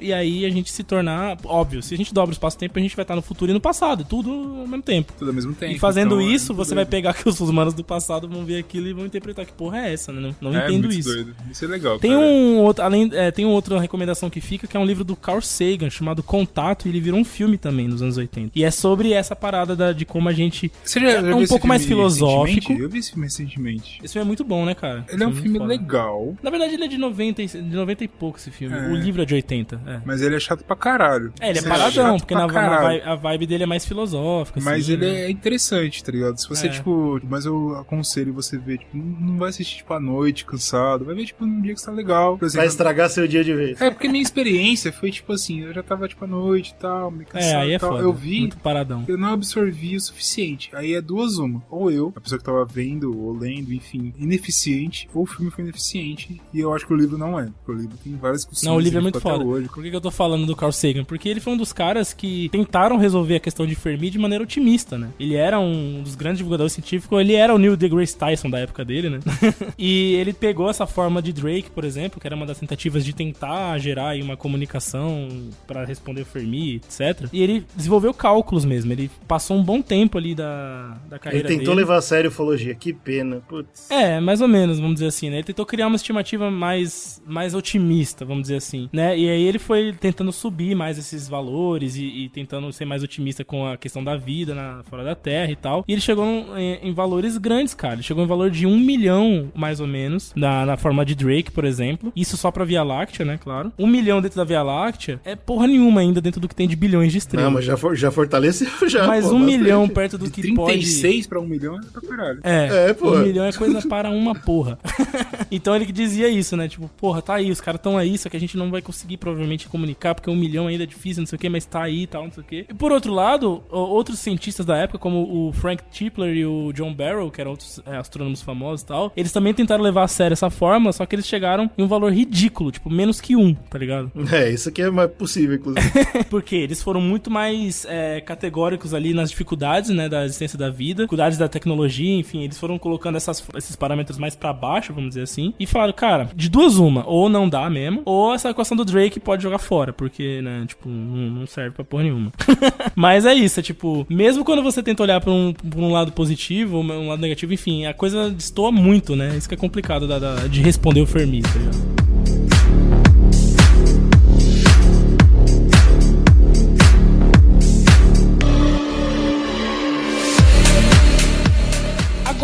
e 0.01 0.13
aí 0.13 0.45
a 0.45 0.51
gente 0.51 0.71
se 0.73 0.83
tornar. 0.83 1.39
Óbvio, 1.45 1.83
se 1.83 1.95
a 1.95 1.97
gente 1.97 2.13
dobra 2.13 2.31
o 2.31 2.33
espaço 2.33 2.57
e 2.57 2.59
o 2.59 2.61
tempo, 2.61 2.79
a 2.79 2.83
gente 2.83 2.97
vai 2.97 3.05
estar 3.05 3.15
no 3.17 3.23
futuro 3.23 3.51
e 3.51 3.55
no 3.55 3.61
passado, 3.61 4.05
tudo 4.05 4.31
ao 4.31 4.67
mesmo 4.67 4.83
tempo. 4.83 5.13
Tudo 5.19 5.29
ao 5.29 5.35
mesmo 5.35 5.55
tempo. 5.55 5.73
E 5.75 5.79
fazendo 5.95 6.15
então 6.21 6.21
é 6.21 6.35
isso, 6.35 6.53
muito 6.55 6.65
você 6.67 6.75
vai 6.75 6.85
doido. 6.85 6.91
pegar 6.91 7.15
que 7.15 7.29
os 7.29 7.41
humanos 7.41 7.75
do 7.75 7.85
passado 7.85 8.29
vão 8.29 8.45
ver 8.45 8.59
aquilo 8.59 8.87
e 8.89 8.93
vão 8.93 9.07
interpretar 9.07 9.45
que 9.47 9.53
porra 9.53 9.79
é 9.87 9.93
essa, 9.93 10.13
né? 10.13 10.35
Não, 10.41 10.51
não 10.53 10.61
é 10.61 10.67
entendo 10.67 10.93
isso. 10.93 11.09
doido. 11.09 11.35
Isso 11.51 11.65
é 11.65 11.69
legal, 11.69 11.99
Tem 11.99 12.11
cara. 12.13 12.23
um 12.23 12.59
outro, 12.59 12.85
além, 12.85 13.11
é, 13.13 13.31
tem 13.31 13.45
uma 13.45 13.55
outra 13.55 13.79
recomendação 13.81 14.29
que 14.31 14.41
fica, 14.41 14.67
que 14.67 14.77
é 14.77 14.81
um 14.81 14.85
livro 14.85 15.05
do 15.05 15.15
Carl 15.17 15.41
Sagan, 15.41 15.91
chamado 15.91 16.23
Contato, 16.23 16.87
e 16.87 16.89
ele 16.91 17.01
virou 17.01 17.19
um 17.19 17.25
filme 17.25 17.57
também 17.59 17.89
nos 17.89 18.03
anos 18.03 18.17
80. 18.17 18.53
E 18.55 18.65
é 18.65 18.71
sobre 18.71 19.13
essa 19.13 19.35
parada 19.37 19.75
da- 19.77 19.93
de 19.93 20.05
como 20.05 20.29
a 20.29 20.33
gente 20.33 20.71
Você 20.83 21.01
já, 21.01 21.11
já 21.11 21.19
é 21.19 21.23
viu 21.23 21.37
um 21.37 21.41
esse 21.43 21.49
pouco 21.51 21.67
mais 21.67 21.83
filme 21.85 21.97
filosófico. 21.97 22.73
Eu 22.73 22.89
vi 22.89 22.99
esse 22.99 23.11
filme 23.11 23.27
recentemente. 23.27 23.99
Esse 24.03 24.13
filme 24.15 24.25
é 24.25 24.27
muito 24.27 24.45
bom, 24.45 24.65
né, 24.65 24.75
cara? 24.75 25.05
Ele 25.09 25.23
é 25.23 25.27
um 25.27 25.31
Esse 25.31 25.43
filme 25.43 25.59
foda. 25.59 25.69
legal, 25.69 26.35
Na 26.43 26.51
verdade, 26.51 26.75
ele 26.75 26.85
é 26.85 26.89
de 26.89 26.99
90, 26.99 27.43
e- 27.43 27.47
de 27.47 27.61
90 27.77 28.05
e 28.05 28.09
pouco 28.09 28.39
esse 28.39 28.51
filme. 28.51 28.77
É. 28.77 28.89
O 28.89 28.95
livro 28.95 29.23
é 29.23 29.25
de 29.25 29.35
80. 29.35 29.81
É, 29.87 30.01
mas 30.05 30.23
ele 30.23 30.35
é 30.37 30.41
chato 30.41 30.65
pra 30.65 30.77
caralho. 30.77 31.33
É, 31.41 31.51
ele 31.51 31.59
é 31.59 31.63
Ele 31.63 31.69
paradão, 31.69 32.19
porque 32.19 32.35
na, 32.35 32.47
na 32.47 33.13
a 33.13 33.15
vibe 33.15 33.47
dele 33.47 33.63
é 33.65 33.67
mais 33.67 33.85
filosófica. 33.85 34.61
Mas 34.63 34.85
assim, 34.85 34.93
ele 34.95 35.07
né? 35.07 35.21
é 35.23 35.31
interessante, 35.31 35.74
tá 36.05 36.13
ligado? 36.13 36.37
Se 36.41 36.49
você, 36.49 36.67
É. 36.67 36.71
tipo, 36.71 37.21
mas 37.29 37.45
eu 37.45 37.77
aconselho 37.77 38.33
você 38.33 38.57
ver, 38.59 38.79
tipo, 38.79 38.97
não 38.97 39.37
vai 39.39 39.51
assistir, 39.51 39.79
tipo, 39.79 39.93
à 39.93 40.01
noite, 40.01 40.45
cansado. 40.45 41.05
Vai 41.05 41.15
ver, 41.15 41.27
tipo, 41.27 41.45
num 41.45 41.61
dia 41.61 41.75
que 41.75 41.81
você 41.81 41.87
tá 41.87 41.93
legal. 41.93 42.39
Por 42.39 42.45
exemplo, 42.47 42.61
Vai 42.61 42.67
estragar 42.69 43.11
seu 43.11 43.27
dia 43.29 43.43
de 43.45 43.55
vez. 43.55 43.81
É, 43.81 43.91
porque 43.91 44.09
minha 44.09 44.23
experiência 44.23 44.93
foi, 44.93 45.11
tipo 45.11 45.33
assim, 45.33 45.61
eu 45.63 45.73
já 45.73 45.83
tava, 45.83 46.07
tipo, 46.09 46.25
à 46.25 46.29
noite 46.29 46.71
e 46.77 46.81
tal, 46.81 47.11
me 47.11 47.25
cansado 47.25 47.51
É, 47.53 47.57
aí 47.57 47.73
é 47.73 47.79
tal. 47.79 47.91
foda. 47.91 48.03
Eu 48.03 48.13
vi, 48.13 48.41
Muito 48.41 48.59
paradão. 48.59 49.05
eu 49.09 49.17
não 49.19 49.29
absorvi 49.33 49.97
o 49.97 50.01
suficiente. 50.01 50.71
Aí 50.73 50.95
é 50.95 51.01
duas 51.01 51.39
uma. 51.39 51.63
Ou 51.71 51.91
eu, 51.91 52.13
a 52.17 52.21
pessoa 52.21 52.39
que 52.39 52.45
tava 52.45 52.65
vendo 52.65 53.17
ou 53.19 53.37
lendo, 53.37 53.73
enfim, 53.73 54.13
ineficiente, 54.19 55.09
ou 55.15 55.23
o 55.23 55.27
filme 55.27 55.51
foi 55.51 55.65
ineficiente. 55.65 56.41
E 56.53 56.61
eu 56.61 56.73
acho 56.75 56.87
que 56.87 56.93
o 56.93 56.97
livro 56.97 57.17
não 57.19 57.39
é. 57.39 57.47
Porque 57.65 57.73
o 57.73 57.75
livro 57.75 57.97
tem 58.03 58.15
várias 58.17 58.41
discussões. 58.43 58.67
Não, 58.69 58.77
o 58.77 58.81
livro 58.81 58.99
é 58.99 59.03
muito 59.03 59.21
foda. 59.21 59.45
Hoje. 59.45 59.69
Por 59.69 59.83
que, 59.83 59.91
que 59.91 59.97
eu 59.97 60.01
tô 60.01 60.11
falando 60.11 60.47
do 60.47 60.55
Carl 60.57 60.73
Sagan? 60.73 61.05
Porque 61.05 61.29
ele 61.29 61.41
foi 61.41 61.53
um 61.53 61.57
dos 61.57 61.73
caras 61.73 62.13
que 62.13 62.49
tentaram 62.51 62.97
resolver 62.97 63.37
a 63.37 63.41
questão 63.41 63.67
de 63.67 63.75
Fermi 63.75 64.11
de 64.11 64.19
maneira 64.19 64.45
otimista, 64.45 64.97
né? 64.99 65.11
Ele 65.19 65.35
era 65.35 65.59
um 65.59 65.64
dos 66.03 66.15
grandes 66.15 66.39
divulgadores 66.39 66.73
científicos, 66.73 67.21
ele 67.21 67.35
era 67.35 67.55
o 67.55 67.59
Neil 67.59 67.77
deGrasse 67.77 68.17
Tyson 68.17 68.51
da 68.51 68.59
época 68.59 68.85
dele, 68.85 69.09
né? 69.11 69.21
e 69.79 70.15
ele 70.15 70.33
pegou 70.33 70.69
essa 70.69 70.87
forma 70.87 71.21
de 71.23 71.33
Drake, 71.33 71.71
por 71.71 71.85
exemplo, 71.85 72.21
que 72.21 72.27
era 72.27 72.37
uma 72.37 72.47
das 72.47 72.59
tentativas 72.59 73.05
de 73.05 73.13
tentar 73.15 73.79
gerar 73.79 74.17
uma 74.17 74.37
comunicação 74.37 75.29
pra 75.67 75.85
responder 75.85 76.23
o 76.23 76.27
Fermi, 76.27 76.77
etc. 76.77 77.29
E 77.33 77.43
ele 77.43 77.65
desenvolveu 77.75 78.13
cálculos 78.13 78.65
mesmo. 78.65 78.93
Ele 78.93 79.11
passou 79.27 79.57
um 79.57 79.63
bom 79.63 79.81
tempo 79.81 80.19
ali 80.19 80.35
da, 80.35 80.97
da 81.09 81.17
Ele 81.17 81.19
carreira 81.19 81.49
tentou 81.49 81.67
dele. 81.67 81.77
levar 81.77 81.97
a 81.97 82.03
sério 82.03 82.31
ufologia. 82.31 82.75
Que 82.75 82.93
pena. 82.93 83.43
Putz. 83.49 83.91
É, 83.91 84.21
mais 84.21 84.41
ou 84.41 84.49
menos, 84.49 84.79
vamos 84.79 84.95
dizer 84.95 85.07
assim, 85.07 85.31
né? 85.31 85.37
Ele 85.37 85.45
tentou 85.45 85.67
criar 85.67 85.87
uma 85.87 85.97
estimativa 85.97 86.51
mais, 86.51 87.23
mais 87.27 87.55
otimista, 87.55 88.25
vamos 88.25 88.43
dizer 88.43 88.57
assim, 88.57 88.89
né? 88.93 89.17
E 89.19 89.29
aí 89.29 89.43
ele 89.43 89.59
foi 89.59 89.93
tentando 89.93 90.33
subir 90.33 90.75
mais 90.75 90.99
esses 90.99 91.29
valores 91.29 91.97
e, 91.97 92.05
e 92.05 92.29
tentando 92.29 92.73
ser 92.73 92.85
mais 92.85 93.03
otimista 93.03 93.45
com 93.45 93.67
a 93.67 93.77
questão 93.77 94.03
da 94.03 94.17
vida 94.17 94.55
na, 94.55 94.83
fora 94.85 95.05
da 95.05 95.15
Terra 95.15 95.51
e 95.55 95.57
tal. 95.57 95.85
E 95.89 95.93
ele 95.93 96.01
chegou 96.01 96.25
em, 96.57 96.79
em 96.89 96.93
valores 96.93 97.39
grandes, 97.39 97.75
cara. 97.75 97.95
Ele 97.95 98.03
chegou 98.03 98.23
em 98.23 98.27
valor 98.27 98.51
de 98.51 98.67
um 98.67 98.79
milhão, 98.79 99.51
mais 99.55 99.81
ou 99.81 99.87
menos, 99.87 100.33
na, 100.37 100.67
na 100.67 100.77
forma 100.77 101.05
de 101.05 101.15
Drake, 101.15 101.51
por 101.51 101.65
exemplo. 101.65 102.13
Isso 102.15 102.37
só 102.37 102.51
pra 102.51 102.65
Via 102.65 102.83
Láctea, 102.83 103.25
né? 103.25 103.39
Claro. 103.43 103.73
Um 103.79 103.87
milhão 103.87 104.21
dentro 104.21 104.37
da 104.37 104.45
Via 104.45 104.63
Láctea 104.63 105.21
é 105.25 105.35
porra 105.35 105.67
nenhuma 105.67 106.01
ainda 106.01 106.21
dentro 106.21 106.41
do 106.41 106.49
que 106.49 106.55
tem 106.55 106.69
de 106.69 106.77
bilhões 106.77 107.13
de 107.13 107.19
estrelas. 107.19 107.45
Não, 107.47 107.53
mas 107.53 107.65
já, 107.65 107.77
for- 107.77 107.97
já 107.97 108.11
fortaleceu 108.11 108.69
já. 108.89 109.07
Mas 109.07 109.27
pô, 109.27 109.35
um 109.35 109.39
milhão 109.39 109.89
perto 109.89 110.19
do 110.19 110.31
que 110.31 110.43
36 110.43 111.15
pode... 111.15 111.29
pra 111.29 111.41
1 111.41 111.47
milhão 111.47 111.77
é 111.79 111.81
pra 111.93 112.03
caralho. 112.03 112.41
É, 112.43 112.91
É, 112.91 112.95
pô. 112.95 113.13
um 113.15 113.23
milhão 113.23 113.45
é 113.45 113.53
coisa 113.53 113.81
para 113.89 114.11
uma 114.11 114.35
porra. 114.35 114.79
então 115.51 115.75
ele 115.75 115.87
que 115.87 115.93
dizia 115.93 116.29
isso, 116.29 116.57
né? 116.57 116.69
Tipo, 116.69 116.89
porra, 116.97 117.23
tá 117.23 117.35
aí, 117.35 117.51
os 117.51 117.61
caras 117.61 117.79
estão 117.79 117.97
aí, 117.97 118.17
só 118.19 118.29
que 118.29 118.37
a 118.37 118.41
gente 118.41 118.57
não 118.57 118.71
vai 118.71 118.83
conseguir 118.83 119.17
provavelmente 119.17 119.69
comunicar, 119.69 120.15
porque 120.15 120.31
um 120.31 120.37
milhão 120.37 120.67
ainda 120.67 120.83
é 120.83 120.87
difícil, 120.87 121.21
não 121.23 121.27
sei 121.27 121.37
o 121.37 121.41
que, 121.41 121.49
mas 121.49 121.65
tá 121.65 121.83
aí 121.83 122.03
e 122.03 122.07
tal, 122.07 122.25
não 122.25 122.33
sei 122.33 122.43
o 122.43 122.47
que. 122.47 122.67
E 122.69 122.75
por 122.75 122.93
outro 122.93 123.13
lado, 123.13 123.63
outros 123.71 124.19
cientistas 124.19 124.65
da 124.67 124.77
época, 124.77 124.99
como 124.99 125.19
o 125.23 125.44
Frank 125.53 125.83
Tipler 125.91 126.35
e 126.35 126.47
o 126.47 126.73
John 126.73 126.93
Barrow, 126.95 127.31
que 127.31 127.41
eram 127.41 127.53
outros 127.53 127.81
é, 127.87 127.97
astrônomos 127.97 128.43
famosos 128.43 128.83
e 128.83 128.87
tal, 128.87 129.13
eles 129.17 129.33
também 129.33 129.55
tentaram 129.55 129.83
levar 129.83 130.05
a 130.05 130.09
sério 130.09 130.33
essa 130.35 130.51
fórmula, 130.51 130.93
só 130.93 131.07
que 131.07 131.15
eles 131.15 131.27
chegaram 131.27 131.71
em 131.77 131.83
um 131.83 131.89
valor 131.89 132.13
ridículo, 132.13 132.71
tipo, 132.71 132.91
menos 132.91 133.21
que 133.21 133.37
um, 133.37 133.55
tá 133.55 133.79
ligado? 133.79 134.11
É, 134.35 134.51
isso 134.51 134.69
aqui 134.69 134.83
é 134.83 134.91
mais 134.91 135.11
possível, 135.13 135.55
inclusive. 135.55 135.91
Porque 136.29 136.57
eles 136.57 136.83
foram 136.83 137.01
muito 137.01 137.31
mais 137.31 137.87
é, 137.89 138.21
categóricos 138.21 138.93
ali 138.93 139.15
nas 139.15 139.31
dificuldades, 139.31 139.91
né, 139.91 140.09
da 140.09 140.25
existência 140.25 140.59
da 140.59 140.71
vida, 140.71 141.03
dificuldades 141.03 141.39
da 141.39 141.49
tecnologia, 141.49 142.17
enfim, 142.17 142.43
eles 142.43 142.59
foram 142.59 142.79
colocando 142.79 143.17
essas, 143.17 143.45
esses 143.57 143.77
parâmetros 143.77 144.19
mais 144.19 144.35
pra 144.35 144.53
baixo, 144.53 144.93
vamos 144.93 145.11
dizer 145.11 145.23
assim, 145.23 145.55
e 145.59 145.67
falaram, 145.67 145.93
cara, 145.93 146.29
de 146.35 146.49
duas 146.49 146.77
uma, 146.77 147.07
ou 147.07 147.29
não 147.29 147.49
dá 147.49 147.69
mesmo, 147.71 148.03
ou 148.05 148.35
essa 148.35 148.51
equação 148.51 148.77
do 148.77 148.85
Drake 148.85 149.21
pode 149.21 149.43
jogar 149.43 149.59
fora, 149.59 149.93
porque, 149.93 150.41
né, 150.43 150.65
tipo, 150.67 150.89
não, 150.89 151.31
não 151.41 151.47
serve 151.47 151.71
pra 151.71 151.85
porra 151.85 152.05
nenhuma. 152.05 152.33
Mas 152.95 153.25
é 153.27 153.35
isso, 153.35 153.61
é 153.61 153.63
tipo, 153.63 154.07
mesmo 154.09 154.45
quando 154.45 154.63
você 154.63 154.83
tenta 154.83 155.03
olhar 155.03 155.21
pra 155.21 155.31
um, 155.35 155.53
pra 155.53 155.81
um 155.81 155.91
lado 155.93 156.13
positivo, 156.13 156.79
um 156.79 157.09
lado 157.09 157.21
negativo, 157.21 157.53
enfim, 157.53 157.87
a 157.87 157.93
coisa 157.95 158.31
destoa 158.31 158.71
muito, 158.73 159.15
né, 159.17 159.35
isso 159.37 159.49
que 159.49 159.55
é 159.55 159.59
complicado 159.59 160.07
da- 160.07 160.19
da- 160.19 160.47
de 160.47 160.61
responder 160.63 161.01
o 161.01 161.07
Fermi, 161.07 161.43
tá 161.43 161.51
ligado? 161.59 162.14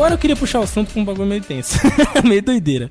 Agora 0.01 0.14
eu 0.14 0.18
queria 0.18 0.34
puxar 0.34 0.61
o 0.61 0.62
assunto 0.62 0.90
pra 0.94 1.03
um 1.03 1.05
bagulho 1.05 1.28
meio 1.28 1.42
tenso. 1.42 1.76
meio 2.24 2.40
doideira. 2.42 2.90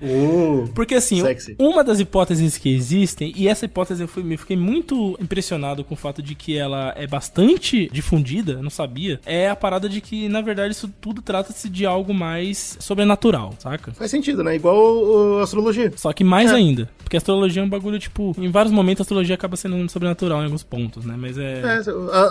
Porque 0.75 0.93
assim, 0.93 1.19
sexy. 1.21 1.55
uma 1.57 1.83
das 1.83 1.99
hipóteses 1.99 2.55
que 2.55 2.69
existem, 2.71 3.33
e 3.35 3.47
essa 3.47 3.65
hipótese 3.65 4.03
eu 4.03 4.07
fui, 4.07 4.21
me 4.21 4.37
fiquei 4.37 4.55
muito 4.55 5.17
impressionado 5.19 5.83
com 5.83 5.95
o 5.95 5.97
fato 5.97 6.21
de 6.21 6.35
que 6.35 6.55
ela 6.55 6.93
é 6.95 7.07
bastante 7.07 7.89
difundida, 7.91 8.51
eu 8.53 8.61
não 8.63 8.69
sabia, 8.69 9.19
é 9.25 9.49
a 9.49 9.55
parada 9.55 9.89
de 9.89 10.01
que, 10.01 10.29
na 10.29 10.39
verdade, 10.39 10.71
isso 10.71 10.87
tudo 11.01 11.19
trata-se 11.19 11.67
de 11.67 11.83
algo 11.83 12.13
mais 12.13 12.77
sobrenatural, 12.79 13.55
saca? 13.57 13.91
Faz 13.93 14.11
sentido, 14.11 14.43
né? 14.43 14.55
Igual 14.55 14.77
o- 14.77 15.39
a 15.39 15.43
astrologia. 15.43 15.91
Só 15.95 16.13
que 16.13 16.23
mais 16.23 16.51
É. 16.51 16.55
ainda. 16.55 16.87
Porque 16.99 17.17
a 17.17 17.19
astrologia 17.19 17.59
é 17.63 17.65
um 17.65 17.69
bagulho, 17.69 17.97
tipo, 17.97 18.35
em 18.37 18.51
vários 18.51 18.71
momentos 18.71 19.01
a 19.01 19.03
astrologia 19.03 19.33
acaba 19.33 19.57
sendo 19.57 19.89
sobrenatural 19.89 20.41
em 20.41 20.45
alguns 20.45 20.61
pontos, 20.61 21.05
né? 21.05 21.15
Mas 21.17 21.39
é. 21.39 21.61
É, 21.61 21.81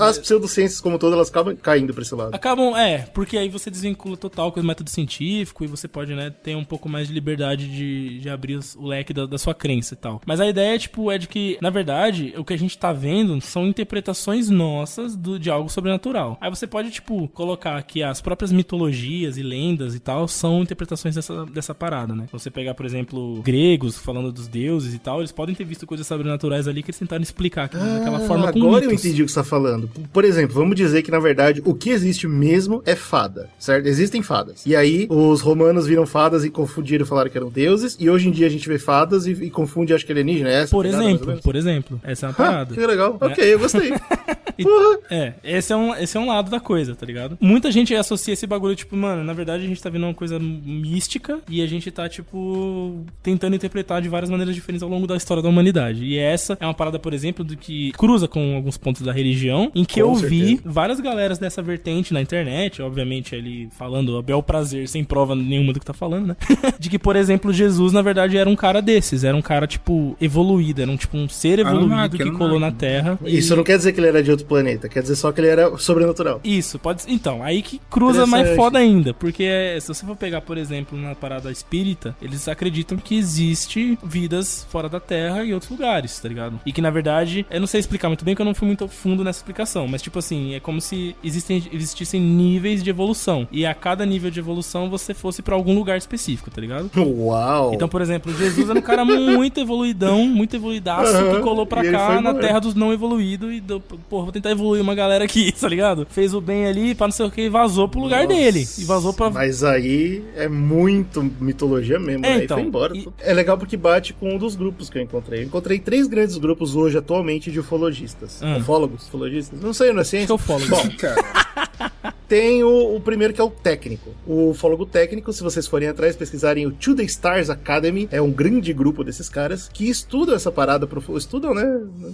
as 0.04 0.18
pseudociências, 0.18 0.80
como 0.80 1.00
todas, 1.00 1.16
elas 1.16 1.30
acabam 1.30 1.56
caindo 1.60 1.92
pra 1.92 2.02
esse 2.02 2.14
lado. 2.14 2.32
Acabam, 2.32 2.76
é, 2.76 2.98
porque 3.12 3.36
aí 3.36 3.48
você 3.48 3.72
desvincula 3.72 4.16
total 4.16 4.52
com 4.52 4.67
método 4.68 4.90
científico 4.90 5.64
e 5.64 5.66
você 5.66 5.88
pode, 5.88 6.14
né, 6.14 6.30
ter 6.30 6.54
um 6.56 6.64
pouco 6.64 6.88
mais 6.88 7.08
de 7.08 7.14
liberdade 7.14 7.68
de, 7.68 8.20
de 8.20 8.30
abrir 8.30 8.58
o 8.76 8.86
leque 8.86 9.12
da, 9.12 9.26
da 9.26 9.38
sua 9.38 9.54
crença 9.54 9.94
e 9.94 9.96
tal. 9.96 10.20
Mas 10.26 10.40
a 10.40 10.46
ideia, 10.46 10.78
tipo, 10.78 11.10
é 11.10 11.18
de 11.18 11.26
que, 11.28 11.58
na 11.60 11.70
verdade, 11.70 12.34
o 12.36 12.44
que 12.44 12.52
a 12.52 12.58
gente 12.58 12.78
tá 12.78 12.92
vendo 12.92 13.40
são 13.40 13.66
interpretações 13.66 14.48
nossas 14.48 15.16
do, 15.16 15.38
de 15.38 15.50
algo 15.50 15.68
sobrenatural. 15.68 16.36
Aí 16.40 16.50
você 16.50 16.66
pode, 16.66 16.90
tipo, 16.90 17.28
colocar 17.28 17.82
que 17.82 18.02
as 18.02 18.20
próprias 18.20 18.52
mitologias 18.52 19.36
e 19.36 19.42
lendas 19.42 19.94
e 19.94 20.00
tal 20.00 20.28
são 20.28 20.62
interpretações 20.62 21.14
dessa, 21.14 21.46
dessa 21.46 21.74
parada, 21.74 22.14
né? 22.14 22.26
Você 22.32 22.50
pegar, 22.50 22.74
por 22.74 22.86
exemplo, 22.86 23.40
gregos 23.42 23.98
falando 23.98 24.32
dos 24.32 24.48
deuses 24.48 24.94
e 24.94 24.98
tal, 24.98 25.20
eles 25.20 25.32
podem 25.32 25.54
ter 25.54 25.64
visto 25.64 25.86
coisas 25.86 26.06
sobrenaturais 26.06 26.68
ali 26.68 26.82
que 26.82 26.90
eles 26.90 26.98
tentaram 26.98 27.22
explicar 27.22 27.64
aquilo 27.64 27.82
daquela 27.82 28.20
forma 28.20 28.52
com 28.52 28.58
Ah, 28.58 28.68
Agora 28.68 28.84
eu 28.84 28.92
entendi 28.92 29.22
o 29.22 29.26
que 29.26 29.32
você 29.32 29.40
tá 29.40 29.44
falando. 29.44 29.88
Por 30.12 30.24
exemplo, 30.24 30.54
vamos 30.54 30.76
dizer 30.76 31.02
que, 31.02 31.10
na 31.10 31.18
verdade, 31.18 31.62
o 31.64 31.74
que 31.74 31.90
existe 31.90 32.26
mesmo 32.26 32.82
é 32.84 32.94
fada, 32.94 33.48
certo? 33.58 33.86
Existem 33.86 34.22
fadas. 34.22 34.57
E 34.66 34.74
aí, 34.76 35.06
os 35.10 35.40
romanos 35.40 35.86
viram 35.86 36.06
fadas 36.06 36.44
e 36.44 36.50
confundiram 36.50 37.04
e 37.04 37.08
falaram 37.08 37.30
que 37.30 37.36
eram 37.38 37.48
deuses. 37.50 37.96
E 37.98 38.08
hoje 38.10 38.28
em 38.28 38.30
dia 38.32 38.46
a 38.46 38.50
gente 38.50 38.68
vê 38.68 38.78
fadas 38.78 39.26
e, 39.26 39.32
e 39.32 39.50
confunde, 39.50 39.92
acho 39.94 40.04
que 40.06 40.12
alienígena. 40.12 40.48
É 40.50 40.62
essa 40.62 40.70
Por 40.70 40.84
ou 40.86 40.92
exemplo, 40.92 41.40
por 41.42 41.56
exemplo, 41.56 42.00
essa 42.04 42.26
é 42.26 42.28
uma 42.28 42.32
Ah, 42.32 42.36
parada. 42.36 42.74
que 42.74 42.86
legal. 42.86 43.12
né? 43.20 43.26
Ok, 43.28 43.54
eu 43.54 43.58
gostei. 43.58 43.92
E- 44.58 44.98
É, 45.10 45.34
esse 45.42 45.72
é, 45.72 45.76
um, 45.76 45.94
esse 45.94 46.16
é 46.16 46.20
um 46.20 46.26
lado 46.26 46.50
da 46.50 46.60
coisa, 46.60 46.94
tá 46.94 47.06
ligado? 47.06 47.38
Muita 47.40 47.70
gente 47.72 47.94
associa 47.94 48.34
esse 48.34 48.46
bagulho, 48.46 48.74
tipo, 48.74 48.96
mano, 48.96 49.24
na 49.24 49.32
verdade 49.32 49.64
a 49.64 49.66
gente 49.68 49.82
tá 49.82 49.88
vendo 49.88 50.04
uma 50.04 50.14
coisa 50.14 50.38
mística 50.38 51.40
e 51.48 51.62
a 51.62 51.66
gente 51.66 51.90
tá, 51.90 52.08
tipo, 52.08 53.04
tentando 53.22 53.56
interpretar 53.56 54.00
de 54.02 54.08
várias 54.08 54.30
maneiras 54.30 54.54
diferentes 54.54 54.82
ao 54.82 54.88
longo 54.88 55.06
da 55.06 55.16
história 55.16 55.42
da 55.42 55.48
humanidade. 55.48 56.04
E 56.04 56.18
essa 56.18 56.56
é 56.60 56.64
uma 56.66 56.74
parada, 56.74 56.98
por 56.98 57.12
exemplo, 57.14 57.44
do 57.44 57.56
que 57.56 57.92
cruza 57.92 58.28
com 58.28 58.56
alguns 58.56 58.76
pontos 58.76 59.02
da 59.02 59.12
religião, 59.12 59.70
em 59.74 59.84
que 59.84 59.94
Com 60.02 60.08
eu 60.10 60.14
vi 60.14 60.46
certeza. 60.48 60.62
várias 60.64 61.00
galeras 61.00 61.38
dessa 61.38 61.62
vertente 61.62 62.12
na 62.12 62.20
internet, 62.20 62.82
obviamente 62.82 63.34
ele 63.34 63.68
falando 63.78 64.16
a 64.16 64.22
bel 64.22 64.42
prazer, 64.42 64.88
sem 64.88 65.04
prova 65.04 65.34
nenhuma 65.34 65.72
do 65.72 65.80
que 65.80 65.86
tá 65.86 65.92
falando, 65.94 66.26
né? 66.28 66.36
de 66.78 66.90
que, 66.90 66.98
por 66.98 67.16
exemplo, 67.16 67.52
Jesus, 67.52 67.92
na 67.92 68.02
verdade, 68.02 68.36
era 68.36 68.48
um 68.48 68.56
cara 68.56 68.80
desses, 68.82 69.24
era 69.24 69.36
um 69.36 69.42
cara, 69.42 69.66
tipo, 69.66 70.16
evoluído, 70.20 70.82
era 70.82 70.90
um, 70.90 70.96
tipo, 70.96 71.16
um 71.16 71.28
ser 71.28 71.58
evoluído 71.60 71.86
Anunnaki, 71.92 72.16
que 72.16 72.22
Anunnaki. 72.22 72.38
colou 72.44 72.60
na 72.60 72.70
Terra. 72.72 73.18
e- 73.24 73.38
Isso 73.38 73.54
não 73.56 73.64
quer 73.64 73.76
dizer 73.78 73.92
que 73.92 74.00
ele 74.00 74.08
era 74.08 74.22
de 74.22 74.30
outro 74.30 74.46
planeta, 74.48 74.88
quer 74.88 75.02
dizer 75.02 75.16
só 75.16 75.30
que 75.30 75.40
ele 75.40 75.48
era 75.48 75.76
sobrenatural. 75.78 76.40
isso, 76.42 76.78
pode 76.78 77.02
Então, 77.08 77.42
aí 77.42 77.62
que 77.62 77.80
cruza 77.90 78.26
mais 78.26 78.56
foda 78.56 78.78
ainda. 78.78 79.14
Porque 79.14 79.44
é, 79.44 79.78
se 79.80 79.88
você 79.88 80.04
for 80.06 80.16
pegar, 80.16 80.40
por 80.40 80.56
exemplo, 80.58 80.98
na 80.98 81.14
parada 81.14 81.50
espírita, 81.50 82.16
eles 82.20 82.48
acreditam 82.48 82.98
que 82.98 83.16
existe 83.16 83.98
vidas 84.02 84.66
fora 84.70 84.88
da 84.88 84.98
Terra 85.00 85.44
e 85.44 85.52
outros 85.54 85.70
lugares, 85.70 86.18
tá 86.18 86.28
ligado? 86.28 86.58
E 86.66 86.72
que 86.72 86.80
na 86.80 86.90
verdade, 86.90 87.46
eu 87.50 87.60
não 87.60 87.66
sei 87.66 87.80
explicar 87.80 88.08
muito 88.08 88.24
bem, 88.24 88.34
porque 88.34 88.42
eu 88.42 88.46
não 88.46 88.54
fui 88.54 88.66
muito 88.66 88.88
fundo 88.88 89.22
nessa 89.22 89.38
explicação. 89.40 89.86
Mas, 89.86 90.02
tipo 90.02 90.18
assim, 90.18 90.54
é 90.54 90.60
como 90.60 90.80
se 90.80 91.14
existem, 91.22 91.62
existissem 91.72 92.20
níveis 92.20 92.82
de 92.82 92.90
evolução. 92.90 93.46
E 93.52 93.64
a 93.66 93.74
cada 93.74 94.04
nível 94.06 94.30
de 94.30 94.40
evolução 94.40 94.88
você 94.90 95.12
fosse 95.14 95.42
pra 95.42 95.54
algum 95.54 95.74
lugar 95.74 95.96
específico, 95.98 96.50
tá 96.50 96.60
ligado? 96.60 96.90
Uau! 96.96 97.74
Então, 97.74 97.88
por 97.88 98.00
exemplo, 98.00 98.32
Jesus 98.36 98.68
era 98.70 98.78
um 98.78 98.82
cara 98.82 99.04
muito 99.04 99.60
evoluidão, 99.60 100.26
muito 100.26 100.56
evoluidaço, 100.56 101.16
Aham, 101.16 101.36
que 101.36 101.42
colou 101.42 101.66
pra 101.66 101.82
cá 101.82 102.14
na 102.20 102.30
embora. 102.30 102.38
terra 102.46 102.58
dos 102.60 102.74
não 102.74 102.92
evoluídos 102.92 103.52
e 103.52 103.60
deu, 103.60 103.80
porra, 103.80 104.24
vou 104.24 104.32
tentar 104.40 104.50
evoluir 104.52 104.82
uma 104.82 104.94
galera 104.94 105.24
aqui, 105.24 105.52
tá 105.58 105.68
ligado? 105.68 106.06
Fez 106.10 106.34
o 106.34 106.40
bem 106.40 106.66
ali, 106.66 106.94
pra 106.94 107.06
não 107.06 107.12
sei 107.12 107.26
o 107.26 107.30
que, 107.30 107.42
e 107.42 107.48
vazou 107.48 107.88
pro 107.88 108.00
lugar 108.00 108.24
Nossa, 108.24 108.34
dele. 108.36 108.66
E 108.78 108.84
vazou 108.84 109.12
pra. 109.12 109.30
Mas 109.30 109.62
aí 109.64 110.24
é 110.36 110.48
muito 110.48 111.22
mitologia 111.40 111.98
mesmo, 111.98 112.24
É, 112.26 112.38
né? 112.38 112.44
então, 112.44 112.58
e 112.58 112.60
foi 112.60 112.68
embora. 112.68 112.96
e- 112.96 113.08
É 113.20 113.32
legal 113.34 113.56
porque 113.58 113.76
bate 113.76 114.12
com 114.12 114.34
um 114.34 114.38
dos 114.38 114.54
grupos 114.56 114.88
que 114.90 114.98
eu 114.98 115.02
encontrei. 115.02 115.40
Eu 115.40 115.44
encontrei 115.46 115.78
três 115.78 116.06
grandes 116.06 116.36
grupos 116.38 116.74
hoje, 116.76 116.98
atualmente, 116.98 117.50
de 117.50 117.60
ufologistas. 117.60 118.42
Ah. 118.42 118.56
Ufólogos? 118.58 119.06
Ufologistas? 119.06 119.60
Não 119.60 119.72
sei, 119.72 119.92
não 119.92 120.00
é 120.00 120.04
ciência? 120.04 120.34
Acho 120.34 120.44
que 120.44 120.52
é 120.52 120.54
ufólogo. 120.56 120.68
Bom, 120.70 122.12
Tem 122.28 122.62
o, 122.62 122.94
o 122.94 123.00
primeiro 123.00 123.32
que 123.32 123.40
é 123.40 123.44
o 123.44 123.50
técnico. 123.50 124.10
O 124.26 124.50
ufólogo 124.50 124.84
técnico, 124.84 125.32
se 125.32 125.42
vocês 125.42 125.66
forem 125.66 125.88
atrás, 125.88 126.14
pesquisarem 126.14 126.66
o 126.66 126.72
To 126.72 126.94
The 126.94 127.04
Stars 127.04 127.48
Academy, 127.48 128.06
é 128.12 128.20
um 128.20 128.30
grande 128.30 128.70
grupo 128.74 129.02
desses 129.02 129.30
caras 129.30 129.70
que 129.72 129.88
estudam 129.88 130.34
essa 130.34 130.52
parada, 130.52 130.86
estudam, 131.16 131.54
né? 131.54 131.64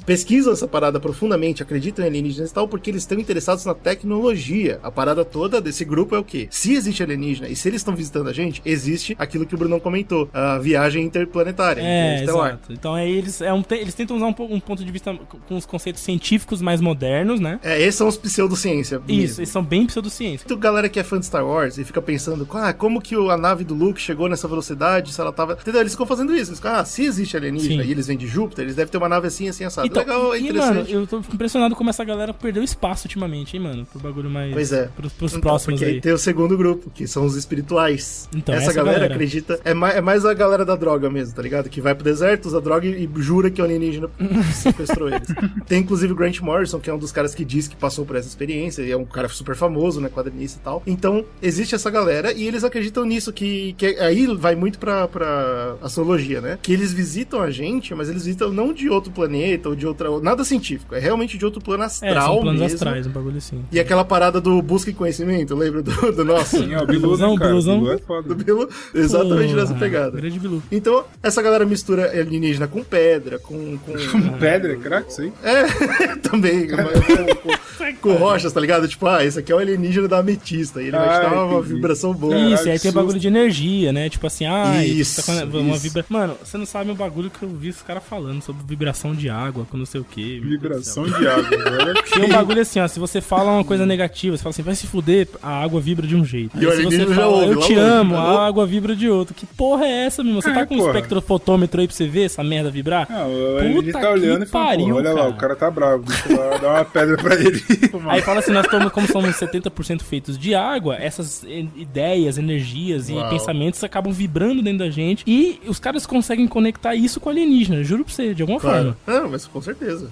Pesquisam 0.06 0.52
essa 0.52 0.68
parada 0.68 1.00
profundamente, 1.00 1.64
acreditam 1.64 2.04
em 2.04 2.08
alienígenas 2.08 2.50
e 2.50 2.54
tal, 2.54 2.68
porque 2.68 2.90
eles 2.90 3.02
estão 3.02 3.18
interessados 3.18 3.64
na 3.64 3.74
tecnologia. 3.74 4.78
A 4.84 4.90
parada 4.90 5.24
toda 5.24 5.60
desse 5.60 5.84
grupo 5.84 6.14
é 6.14 6.18
o 6.18 6.24
quê? 6.24 6.46
Se 6.48 6.74
existe 6.74 7.02
alienígena 7.02 7.48
e 7.48 7.56
se 7.56 7.68
eles 7.68 7.80
estão 7.80 7.96
visitando 7.96 8.28
a 8.28 8.32
gente, 8.32 8.62
existe 8.64 9.16
aquilo 9.18 9.44
que 9.44 9.56
o 9.56 9.58
Brunão 9.58 9.80
comentou, 9.80 10.30
a 10.32 10.58
viagem 10.58 11.04
interplanetária. 11.04 11.82
É, 11.82 12.22
exato. 12.22 12.72
Então 12.72 12.94
aí 12.94 13.10
eles, 13.10 13.40
é 13.40 13.52
um, 13.52 13.64
eles 13.72 13.94
tentam 13.94 14.16
usar 14.16 14.26
um, 14.26 14.54
um 14.54 14.60
ponto 14.60 14.84
de 14.84 14.92
vista 14.92 15.12
com 15.48 15.56
os 15.56 15.66
conceitos 15.66 16.02
científicos 16.02 16.62
mais 16.62 16.80
modernos, 16.80 17.40
né? 17.40 17.58
É, 17.64 17.80
esses 17.80 17.96
são 17.96 18.06
os 18.06 18.16
pseudociência. 18.16 19.02
Isso, 19.08 19.16
mesmo. 19.16 19.40
eles 19.40 19.48
são 19.48 19.64
bem 19.64 19.86
pseudociência. 19.86 20.03
Muito 20.48 20.56
galera 20.56 20.88
que 20.88 20.98
é 20.98 21.02
fã 21.02 21.18
de 21.18 21.26
Star 21.26 21.46
Wars 21.46 21.78
e 21.78 21.84
fica 21.84 22.00
pensando, 22.00 22.46
ah, 22.52 22.72
como 22.72 23.00
que 23.00 23.14
a 23.14 23.36
nave 23.36 23.64
do 23.64 23.74
Luke 23.74 24.00
chegou 24.00 24.28
nessa 24.28 24.48
velocidade, 24.48 25.12
se 25.12 25.20
ela 25.20 25.32
tava. 25.32 25.54
Entendeu? 25.54 25.80
Eles 25.80 25.92
ficam 25.92 26.06
fazendo 26.06 26.34
isso. 26.34 26.50
Eles 26.50 26.58
ficam, 26.58 26.74
ah, 26.74 26.84
se 26.84 27.04
existe 27.04 27.36
alienígena 27.36 27.82
Sim. 27.82 27.88
e 27.88 27.92
eles 27.92 28.06
vêm 28.06 28.16
de 28.16 28.26
Júpiter, 28.26 28.64
eles 28.64 28.76
devem 28.76 28.90
ter 28.90 28.98
uma 28.98 29.08
nave 29.08 29.26
assim, 29.28 29.48
assim, 29.48 29.64
assado. 29.64 29.86
Então, 29.86 30.02
Legal, 30.02 30.34
é 30.34 30.38
e, 30.38 30.42
interessante. 30.44 30.74
mano, 30.74 30.88
eu 30.88 31.06
tô 31.06 31.18
impressionado 31.18 31.74
como 31.74 31.90
essa 31.90 32.04
galera 32.04 32.32
perdeu 32.32 32.62
espaço 32.62 33.06
ultimamente, 33.06 33.56
hein, 33.56 33.62
mano? 33.62 33.86
Pro 33.86 34.00
bagulho 34.00 34.30
mais. 34.30 34.52
Pois 34.52 34.72
é. 34.72 34.88
Pros, 34.96 35.12
pros 35.12 35.32
Então, 35.32 35.40
próximos 35.40 35.80
porque 35.80 35.94
aí 35.94 36.00
tem 36.00 36.12
o 36.12 36.18
segundo 36.18 36.56
grupo, 36.56 36.90
que 36.90 37.06
são 37.06 37.24
os 37.24 37.36
espirituais. 37.36 38.28
Então, 38.34 38.54
essa, 38.54 38.64
essa 38.64 38.72
galera, 38.72 38.98
galera. 38.98 39.14
acredita. 39.14 39.60
É 39.64 39.74
mais, 39.74 39.96
é 39.96 40.00
mais 40.00 40.24
a 40.24 40.34
galera 40.34 40.64
da 40.64 40.76
droga 40.76 41.10
mesmo, 41.10 41.34
tá 41.34 41.42
ligado? 41.42 41.68
Que 41.68 41.80
vai 41.80 41.94
pro 41.94 42.04
deserto, 42.04 42.46
usa 42.46 42.60
droga 42.60 42.86
e, 42.86 43.04
e 43.04 43.22
jura 43.22 43.50
que 43.50 43.60
o 43.60 43.64
alienígena 43.64 44.08
sequestrou 44.52 45.08
eles. 45.08 45.28
Tem 45.66 45.80
inclusive 45.80 46.12
o 46.12 46.16
Grant 46.16 46.40
Morrison, 46.40 46.78
que 46.80 46.90
é 46.90 46.94
um 46.94 46.98
dos 46.98 47.12
caras 47.12 47.34
que 47.34 47.44
diz 47.44 47.68
que 47.68 47.76
passou 47.76 48.04
por 48.04 48.16
essa 48.16 48.28
experiência, 48.28 48.82
e 48.82 48.90
é 48.90 48.96
um 48.96 49.04
cara 49.04 49.28
super 49.28 49.54
famoso, 49.56 49.93
né? 50.00 50.08
Quadrinista 50.08 50.58
e 50.60 50.64
tal. 50.64 50.82
Então, 50.86 51.24
existe 51.42 51.74
essa 51.74 51.90
galera 51.90 52.32
e 52.32 52.46
eles 52.46 52.64
acreditam 52.64 53.04
nisso, 53.04 53.32
que, 53.32 53.74
que 53.78 53.86
aí 53.98 54.26
vai 54.36 54.54
muito 54.54 54.78
pra, 54.78 55.06
pra 55.08 55.76
astrologia, 55.82 56.40
né? 56.40 56.58
Que 56.62 56.72
eles 56.72 56.92
visitam 56.92 57.40
a 57.40 57.50
gente, 57.50 57.94
mas 57.94 58.08
eles 58.08 58.24
visitam 58.24 58.52
não 58.52 58.72
de 58.72 58.88
outro 58.88 59.10
planeta 59.12 59.68
ou 59.68 59.74
de 59.76 59.86
outra. 59.86 60.08
Nada 60.20 60.44
científico, 60.44 60.94
é 60.94 60.98
realmente 60.98 61.36
de 61.38 61.44
outro 61.44 61.60
plano 61.60 61.82
É, 61.82 61.86
astral 61.86 62.34
são 62.34 62.42
planos 62.42 62.60
mesmo. 62.60 62.74
astrais, 62.76 63.06
um 63.06 63.10
bagulho 63.10 63.38
assim. 63.38 63.64
E 63.70 63.80
aquela 63.80 64.04
parada 64.04 64.40
do 64.40 64.60
busca 64.62 64.90
e 64.90 64.94
conhecimento, 64.94 65.54
lembra 65.54 65.82
do, 65.82 66.12
do 66.12 66.24
nosso? 66.24 66.58
Sim, 66.58 66.72
é 66.74 66.80
o 66.82 66.86
Bilu, 66.86 67.16
né, 67.16 67.36
cara? 67.36 67.50
Biluzão. 67.50 67.78
Bilu 67.80 67.92
é 67.92 67.98
foda. 67.98 68.28
Do 68.28 68.34
Bilu, 68.34 68.68
exatamente 68.94 69.50
Porra, 69.52 69.62
nessa 69.62 69.74
pegada. 69.74 70.16
Grande 70.16 70.38
Bilu. 70.38 70.62
Então, 70.70 71.04
essa 71.22 71.40
galera 71.42 71.64
mistura 71.64 72.10
alienígena 72.10 72.66
com 72.66 72.82
pedra, 72.82 73.38
com. 73.38 73.76
com... 73.78 73.94
Pedra, 74.38 74.76
crack, 74.76 75.10
isso 75.10 75.22
aí? 75.22 75.32
É, 75.42 76.16
também. 76.22 76.66
com, 76.68 76.76
com- 76.76 77.54
com 78.00 78.12
rochas, 78.14 78.52
tá 78.52 78.60
ligado? 78.60 78.86
Tipo, 78.88 79.06
ah, 79.06 79.24
esse 79.24 79.38
aqui 79.38 79.52
é 79.52 79.54
o 79.54 79.58
alienígena 79.58 79.83
da 80.08 80.18
ametista. 80.18 80.82
E 80.82 80.88
ele 80.88 80.96
vai 80.96 81.08
te 81.08 81.14
Ah, 81.14 81.28
dar 81.30 81.44
uma 81.44 81.58
entendi. 81.58 81.74
vibração 81.74 82.12
boa. 82.14 82.36
Isso, 82.36 82.66
e 82.66 82.70
aí 82.70 82.78
tem 82.78 82.90
o 82.90 82.94
bagulho 82.94 83.18
de 83.18 83.26
energia, 83.28 83.92
né? 83.92 84.08
Tipo 84.08 84.26
assim, 84.26 84.46
ah, 84.46 84.84
Isso, 84.84 85.24
tá 85.24 85.46
com 85.46 85.58
uma 85.58 85.72
isso. 85.74 85.82
vibra... 85.82 86.04
Mano, 86.08 86.36
você 86.42 86.56
não 86.58 86.66
sabe 86.66 86.90
o 86.90 86.94
bagulho 86.94 87.30
que 87.30 87.42
eu 87.42 87.48
vi 87.48 87.68
os 87.70 87.82
caras 87.82 88.02
falando 88.08 88.42
sobre 88.42 88.62
vibração 88.66 89.14
de 89.14 89.28
água, 89.28 89.66
com 89.70 89.76
não 89.76 89.86
sei 89.86 90.00
o 90.00 90.04
quê. 90.04 90.40
Vibração 90.42 91.04
de 91.04 91.26
água. 91.26 91.44
Agora 91.54 92.02
Tem 92.02 92.24
um 92.24 92.28
bagulho 92.28 92.60
assim, 92.62 92.80
ó. 92.80 92.88
Se 92.88 92.98
você 93.00 93.20
fala 93.20 93.50
uma 93.52 93.64
coisa 93.64 93.84
negativa, 93.86 94.36
você 94.36 94.42
fala 94.42 94.50
assim, 94.50 94.62
vai 94.62 94.74
se 94.74 94.86
fuder, 94.86 95.28
a 95.42 95.62
água 95.62 95.80
vibra 95.80 96.06
de 96.06 96.16
um 96.16 96.24
jeito. 96.24 96.56
E 96.56 96.64
Aí, 96.66 96.70
se 96.70 96.76
você 96.82 96.82
alienígena 96.86 97.14
já 97.14 97.22
fala, 97.22 97.32
ouve, 97.36 97.52
eu 97.52 97.60
lá 97.60 97.66
te 97.66 97.74
amo, 97.74 98.16
a 98.16 98.46
água 98.46 98.66
vibra 98.66 98.94
de 98.96 99.08
outro. 99.08 99.34
Que 99.34 99.46
porra 99.46 99.84
é 99.86 100.06
essa, 100.06 100.22
meu 100.22 100.30
irmão? 100.30 100.42
Você 100.42 100.50
É, 100.50 100.54
tá 100.54 100.66
com 100.66 100.74
um 100.74 100.78
porra. 100.78 100.90
espectrofotômetro 100.92 101.80
aí 101.80 101.86
pra 101.86 101.96
você 101.96 102.06
ver 102.06 102.24
essa 102.24 102.42
merda 102.44 102.70
vibrar? 102.70 103.06
Ah, 103.10 103.26
o 103.26 103.58
ele 103.60 103.92
tá 103.92 104.10
olhando 104.10 104.44
e 104.44 104.46
fala, 104.46 104.66
pariu, 104.66 104.88
"Pô, 104.88 104.94
olha 104.96 105.12
lá, 105.12 105.20
cara." 105.20 105.30
o 105.30 105.36
cara 105.36 105.56
tá 105.56 105.70
bravo, 105.70 106.04
deixa 106.04 106.32
eu 106.32 106.38
lá 106.38 106.56
dar 106.58 106.72
uma 106.74 106.84
pedra 106.84 107.16
pra 107.16 107.34
ele. 107.34 107.62
Aí 108.08 108.22
fala 108.22 108.40
assim, 108.40 108.52
nós 108.52 108.64
estamos, 108.64 108.92
como 108.92 109.06
somos 109.06 109.30
70% 109.36 109.70
feitos 110.04 110.38
de 110.38 110.54
água, 110.54 110.96
essas 110.96 111.42
ideias, 111.76 112.38
energias 112.38 113.08
e 113.08 113.12
Uau. 113.14 113.28
pensamentos 113.28 113.82
acabam 113.84 114.12
vibrando 114.12 114.62
dentro 114.62 114.78
da 114.80 114.90
gente 114.90 115.24
e 115.26 115.60
os 115.66 115.78
caras 115.78 116.06
conseguem 116.06 116.46
conectar 116.46 116.94
isso 116.94 117.20
com 117.20 117.28
alienígena, 117.30 117.82
juro 117.82 118.04
pra 118.04 118.12
você, 118.14 118.34
de 118.34 118.42
alguma 118.42 118.60
Claro. 118.60 118.96
forma. 119.06 119.20
Não, 119.22 119.30
mas 119.30 119.46
com 119.46 119.60
certeza. 119.60 120.10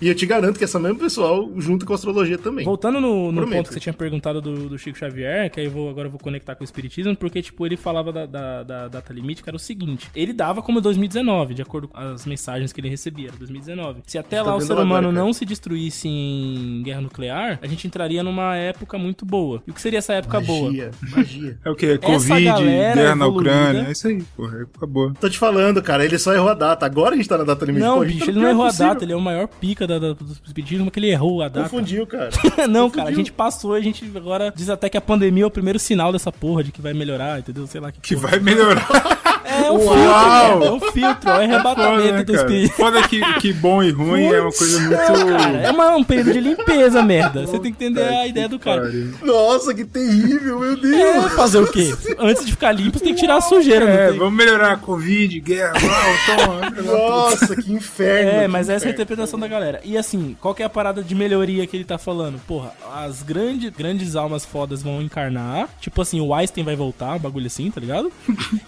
E 0.00 0.08
eu 0.08 0.14
te 0.14 0.26
garanto 0.26 0.58
que 0.58 0.64
essa 0.64 0.78
mesma 0.78 0.98
pessoal 0.98 1.50
junto 1.56 1.84
com 1.86 1.92
a 1.92 1.96
astrologia 1.96 2.38
também. 2.38 2.64
Voltando 2.64 3.00
no, 3.00 3.32
no 3.32 3.46
ponto 3.48 3.68
que 3.68 3.74
você 3.74 3.80
tinha 3.80 3.92
perguntado 3.92 4.40
do, 4.40 4.68
do 4.68 4.78
Chico 4.78 4.98
Xavier, 4.98 5.50
que 5.50 5.60
aí 5.60 5.66
eu 5.66 5.70
vou, 5.72 5.88
agora 5.90 6.06
eu 6.08 6.10
vou 6.10 6.20
conectar 6.20 6.54
com 6.54 6.62
o 6.62 6.64
Espiritismo, 6.64 7.16
porque, 7.16 7.40
tipo, 7.42 7.64
ele 7.66 7.76
falava 7.76 8.12
da, 8.12 8.26
da, 8.26 8.62
da 8.62 8.88
data 8.88 9.12
limite, 9.12 9.42
que 9.42 9.48
era 9.48 9.56
o 9.56 9.60
seguinte: 9.60 10.08
ele 10.14 10.32
dava 10.32 10.62
como 10.62 10.80
2019, 10.80 11.54
de 11.54 11.62
acordo 11.62 11.88
com 11.88 11.98
as 11.98 12.24
mensagens 12.26 12.72
que 12.72 12.80
ele 12.80 12.88
recebia, 12.88 13.28
era 13.28 13.36
2019. 13.36 14.02
Se 14.06 14.18
até 14.18 14.38
Tô 14.40 14.46
lá 14.46 14.56
o 14.56 14.58
vendo 14.58 14.66
ser 14.66 14.72
agora, 14.74 14.86
humano 14.86 15.08
cara. 15.12 15.24
não 15.24 15.32
se 15.32 15.44
destruísse 15.44 16.08
em 16.08 16.82
guerra 16.82 17.00
nuclear, 17.00 17.58
a 17.62 17.66
gente 17.66 17.86
entraria 17.86 18.22
numa 18.22 18.56
época 18.56 18.75
muito 18.98 19.24
boa. 19.24 19.62
E 19.66 19.70
o 19.70 19.74
que 19.74 19.80
seria 19.80 19.98
essa 19.98 20.14
época 20.14 20.40
boa? 20.40 20.70
Magia, 20.70 20.90
magia. 21.10 21.58
É 21.64 21.70
o 21.70 21.74
que? 21.74 21.98
Covid, 21.98 22.44
galera 22.44 23.06
guerra 23.06 23.14
na 23.14 23.26
Ucrânia. 23.26 23.86
É 23.88 23.92
isso 23.92 24.08
aí, 24.08 24.22
porra. 24.36 24.62
Época 24.62 24.86
boa. 24.86 25.12
Tô 25.20 25.28
te 25.28 25.38
falando, 25.38 25.82
cara, 25.82 26.04
ele 26.04 26.18
só 26.18 26.34
errou 26.34 26.48
a 26.48 26.54
data. 26.54 26.84
Agora 26.86 27.14
a 27.14 27.16
gente 27.16 27.28
tá 27.28 27.38
na 27.38 27.44
data 27.44 27.64
limite. 27.64 27.84
Não, 27.84 27.96
Pô, 27.96 28.02
a 28.02 28.04
bicho, 28.04 28.24
tá 28.24 28.30
ele 28.30 28.40
não 28.40 28.48
errou 28.48 28.64
a 28.64 28.66
possível. 28.66 28.88
data, 28.88 29.04
ele 29.04 29.12
é 29.12 29.16
o 29.16 29.20
maior 29.20 29.46
pica 29.46 29.86
da, 29.86 29.98
da, 29.98 30.12
do 30.12 30.32
Espiritismo, 30.44 30.90
que 30.90 30.98
ele 30.98 31.10
errou 31.10 31.42
a 31.42 31.48
data. 31.48 31.68
Confundiu, 31.68 32.06
cara. 32.06 32.30
não, 32.68 32.90
cara, 32.90 33.10
a 33.10 33.12
gente 33.12 33.32
passou, 33.32 33.74
a 33.74 33.80
gente 33.80 34.10
agora 34.14 34.52
diz 34.54 34.68
até 34.68 34.88
que 34.88 34.96
a 34.96 35.00
pandemia 35.00 35.44
é 35.44 35.46
o 35.46 35.50
primeiro 35.50 35.78
sinal 35.78 36.12
dessa 36.12 36.32
porra 36.32 36.64
de 36.64 36.72
que 36.72 36.80
vai 36.80 36.92
melhorar, 36.92 37.38
entendeu? 37.38 37.66
Sei 37.66 37.80
lá 37.80 37.92
que. 37.92 38.00
Que 38.00 38.14
porra. 38.14 38.28
vai 38.28 38.40
melhorar. 38.40 38.86
É 39.64 39.70
um 39.70 39.76
Uau! 39.76 39.94
filtro, 39.96 40.64
é 40.66 40.72
um 40.72 40.80
filtro, 40.92 41.00
é 41.30 41.32
um 41.32 41.36
Foda, 41.36 41.42
arrebatamento 41.44 42.12
né, 42.12 42.24
do 42.24 42.32
cara? 42.32 42.44
espírito. 42.46 42.74
Foda 42.74 43.02
que, 43.08 43.34
que 43.40 43.52
bom 43.52 43.82
e 43.82 43.90
ruim 43.90 44.24
é 44.26 44.40
uma 44.40 44.52
coisa 44.52 44.80
muito. 44.80 44.96
Cara, 44.96 45.58
é 45.58 45.70
uma- 45.70 45.96
um 45.96 46.04
período 46.04 46.32
de 46.32 46.40
limpeza, 46.40 47.02
merda. 47.02 47.46
Você 47.46 47.58
tem 47.58 47.72
que 47.72 47.84
entender 47.84 48.02
a 48.02 48.26
ideia 48.26 48.48
do 48.48 48.58
cara. 48.58 48.90
Nossa, 49.22 49.72
que 49.74 49.84
terrível, 49.84 50.60
meu 50.60 50.76
Deus. 50.76 50.94
É, 50.96 51.28
fazer 51.30 51.58
o 51.58 51.66
quê? 51.70 51.94
Antes 52.18 52.44
de 52.44 52.52
ficar 52.52 52.72
limpo, 52.72 52.98
você 52.98 53.04
tem 53.04 53.14
que 53.14 53.20
tirar 53.20 53.36
a 53.36 53.40
sujeira. 53.40 53.84
É, 53.84 54.12
vamos 54.12 54.34
melhorar 54.34 54.72
a 54.72 54.76
Covid, 54.76 55.38
guerra, 55.40 55.72
uau, 55.82 56.36
toma. 56.46 56.70
Nossa, 56.82 57.56
que 57.56 57.72
inferno. 57.72 58.30
É, 58.30 58.42
que 58.42 58.48
mas 58.48 58.62
essa 58.68 58.70
é 58.70 58.74
a 58.74 58.76
inferno. 58.76 58.94
interpretação 58.94 59.38
da 59.38 59.48
galera. 59.48 59.80
E 59.84 59.96
assim, 59.96 60.36
qual 60.40 60.54
que 60.54 60.62
é 60.62 60.66
a 60.66 60.70
parada 60.70 61.02
de 61.02 61.14
melhoria 61.14 61.66
que 61.66 61.76
ele 61.76 61.84
tá 61.84 61.98
falando? 61.98 62.38
Porra, 62.46 62.72
as 62.94 63.22
grandes, 63.22 63.70
grandes 63.70 64.16
almas 64.16 64.44
fodas 64.44 64.82
vão 64.82 65.00
encarnar. 65.02 65.68
Tipo 65.80 66.02
assim, 66.02 66.20
o 66.20 66.34
Einstein 66.34 66.64
vai 66.64 66.76
voltar, 66.76 67.14
um 67.14 67.18
bagulho 67.18 67.46
assim, 67.46 67.70
tá 67.70 67.80
ligado? 67.80 68.10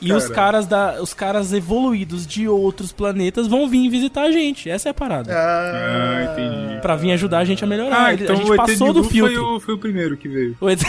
E 0.00 0.12
os 0.12 0.24
Caralho. 0.24 0.34
caras 0.34 0.66
da, 0.66 0.77
os 1.00 1.14
caras 1.14 1.52
evoluídos 1.52 2.26
de 2.26 2.48
outros 2.48 2.92
planetas 2.92 3.46
vão 3.46 3.68
vir 3.68 3.88
visitar 3.88 4.22
a 4.22 4.32
gente. 4.32 4.68
Essa 4.68 4.88
é 4.88 4.90
a 4.90 4.94
parada. 4.94 5.32
Ah, 5.32 6.32
entendi. 6.32 6.80
Pra 6.80 6.96
vir 6.96 7.12
ajudar 7.12 7.38
a 7.38 7.44
gente 7.44 7.62
a 7.64 7.66
melhorar. 7.66 8.06
Ah, 8.06 8.14
então 8.14 8.34
a 8.34 8.38
gente 8.38 8.50
o 8.50 8.54
ET 8.54 8.58
passou 8.58 8.92
do 8.92 9.02
Bilu 9.02 9.10
filtro. 9.10 9.34
foi 9.34 9.56
o, 9.56 9.60
foi 9.60 9.74
o 9.74 9.78
primeiro 9.78 10.16
que 10.16 10.28
veio. 10.28 10.56
O 10.60 10.68
ET... 10.68 10.80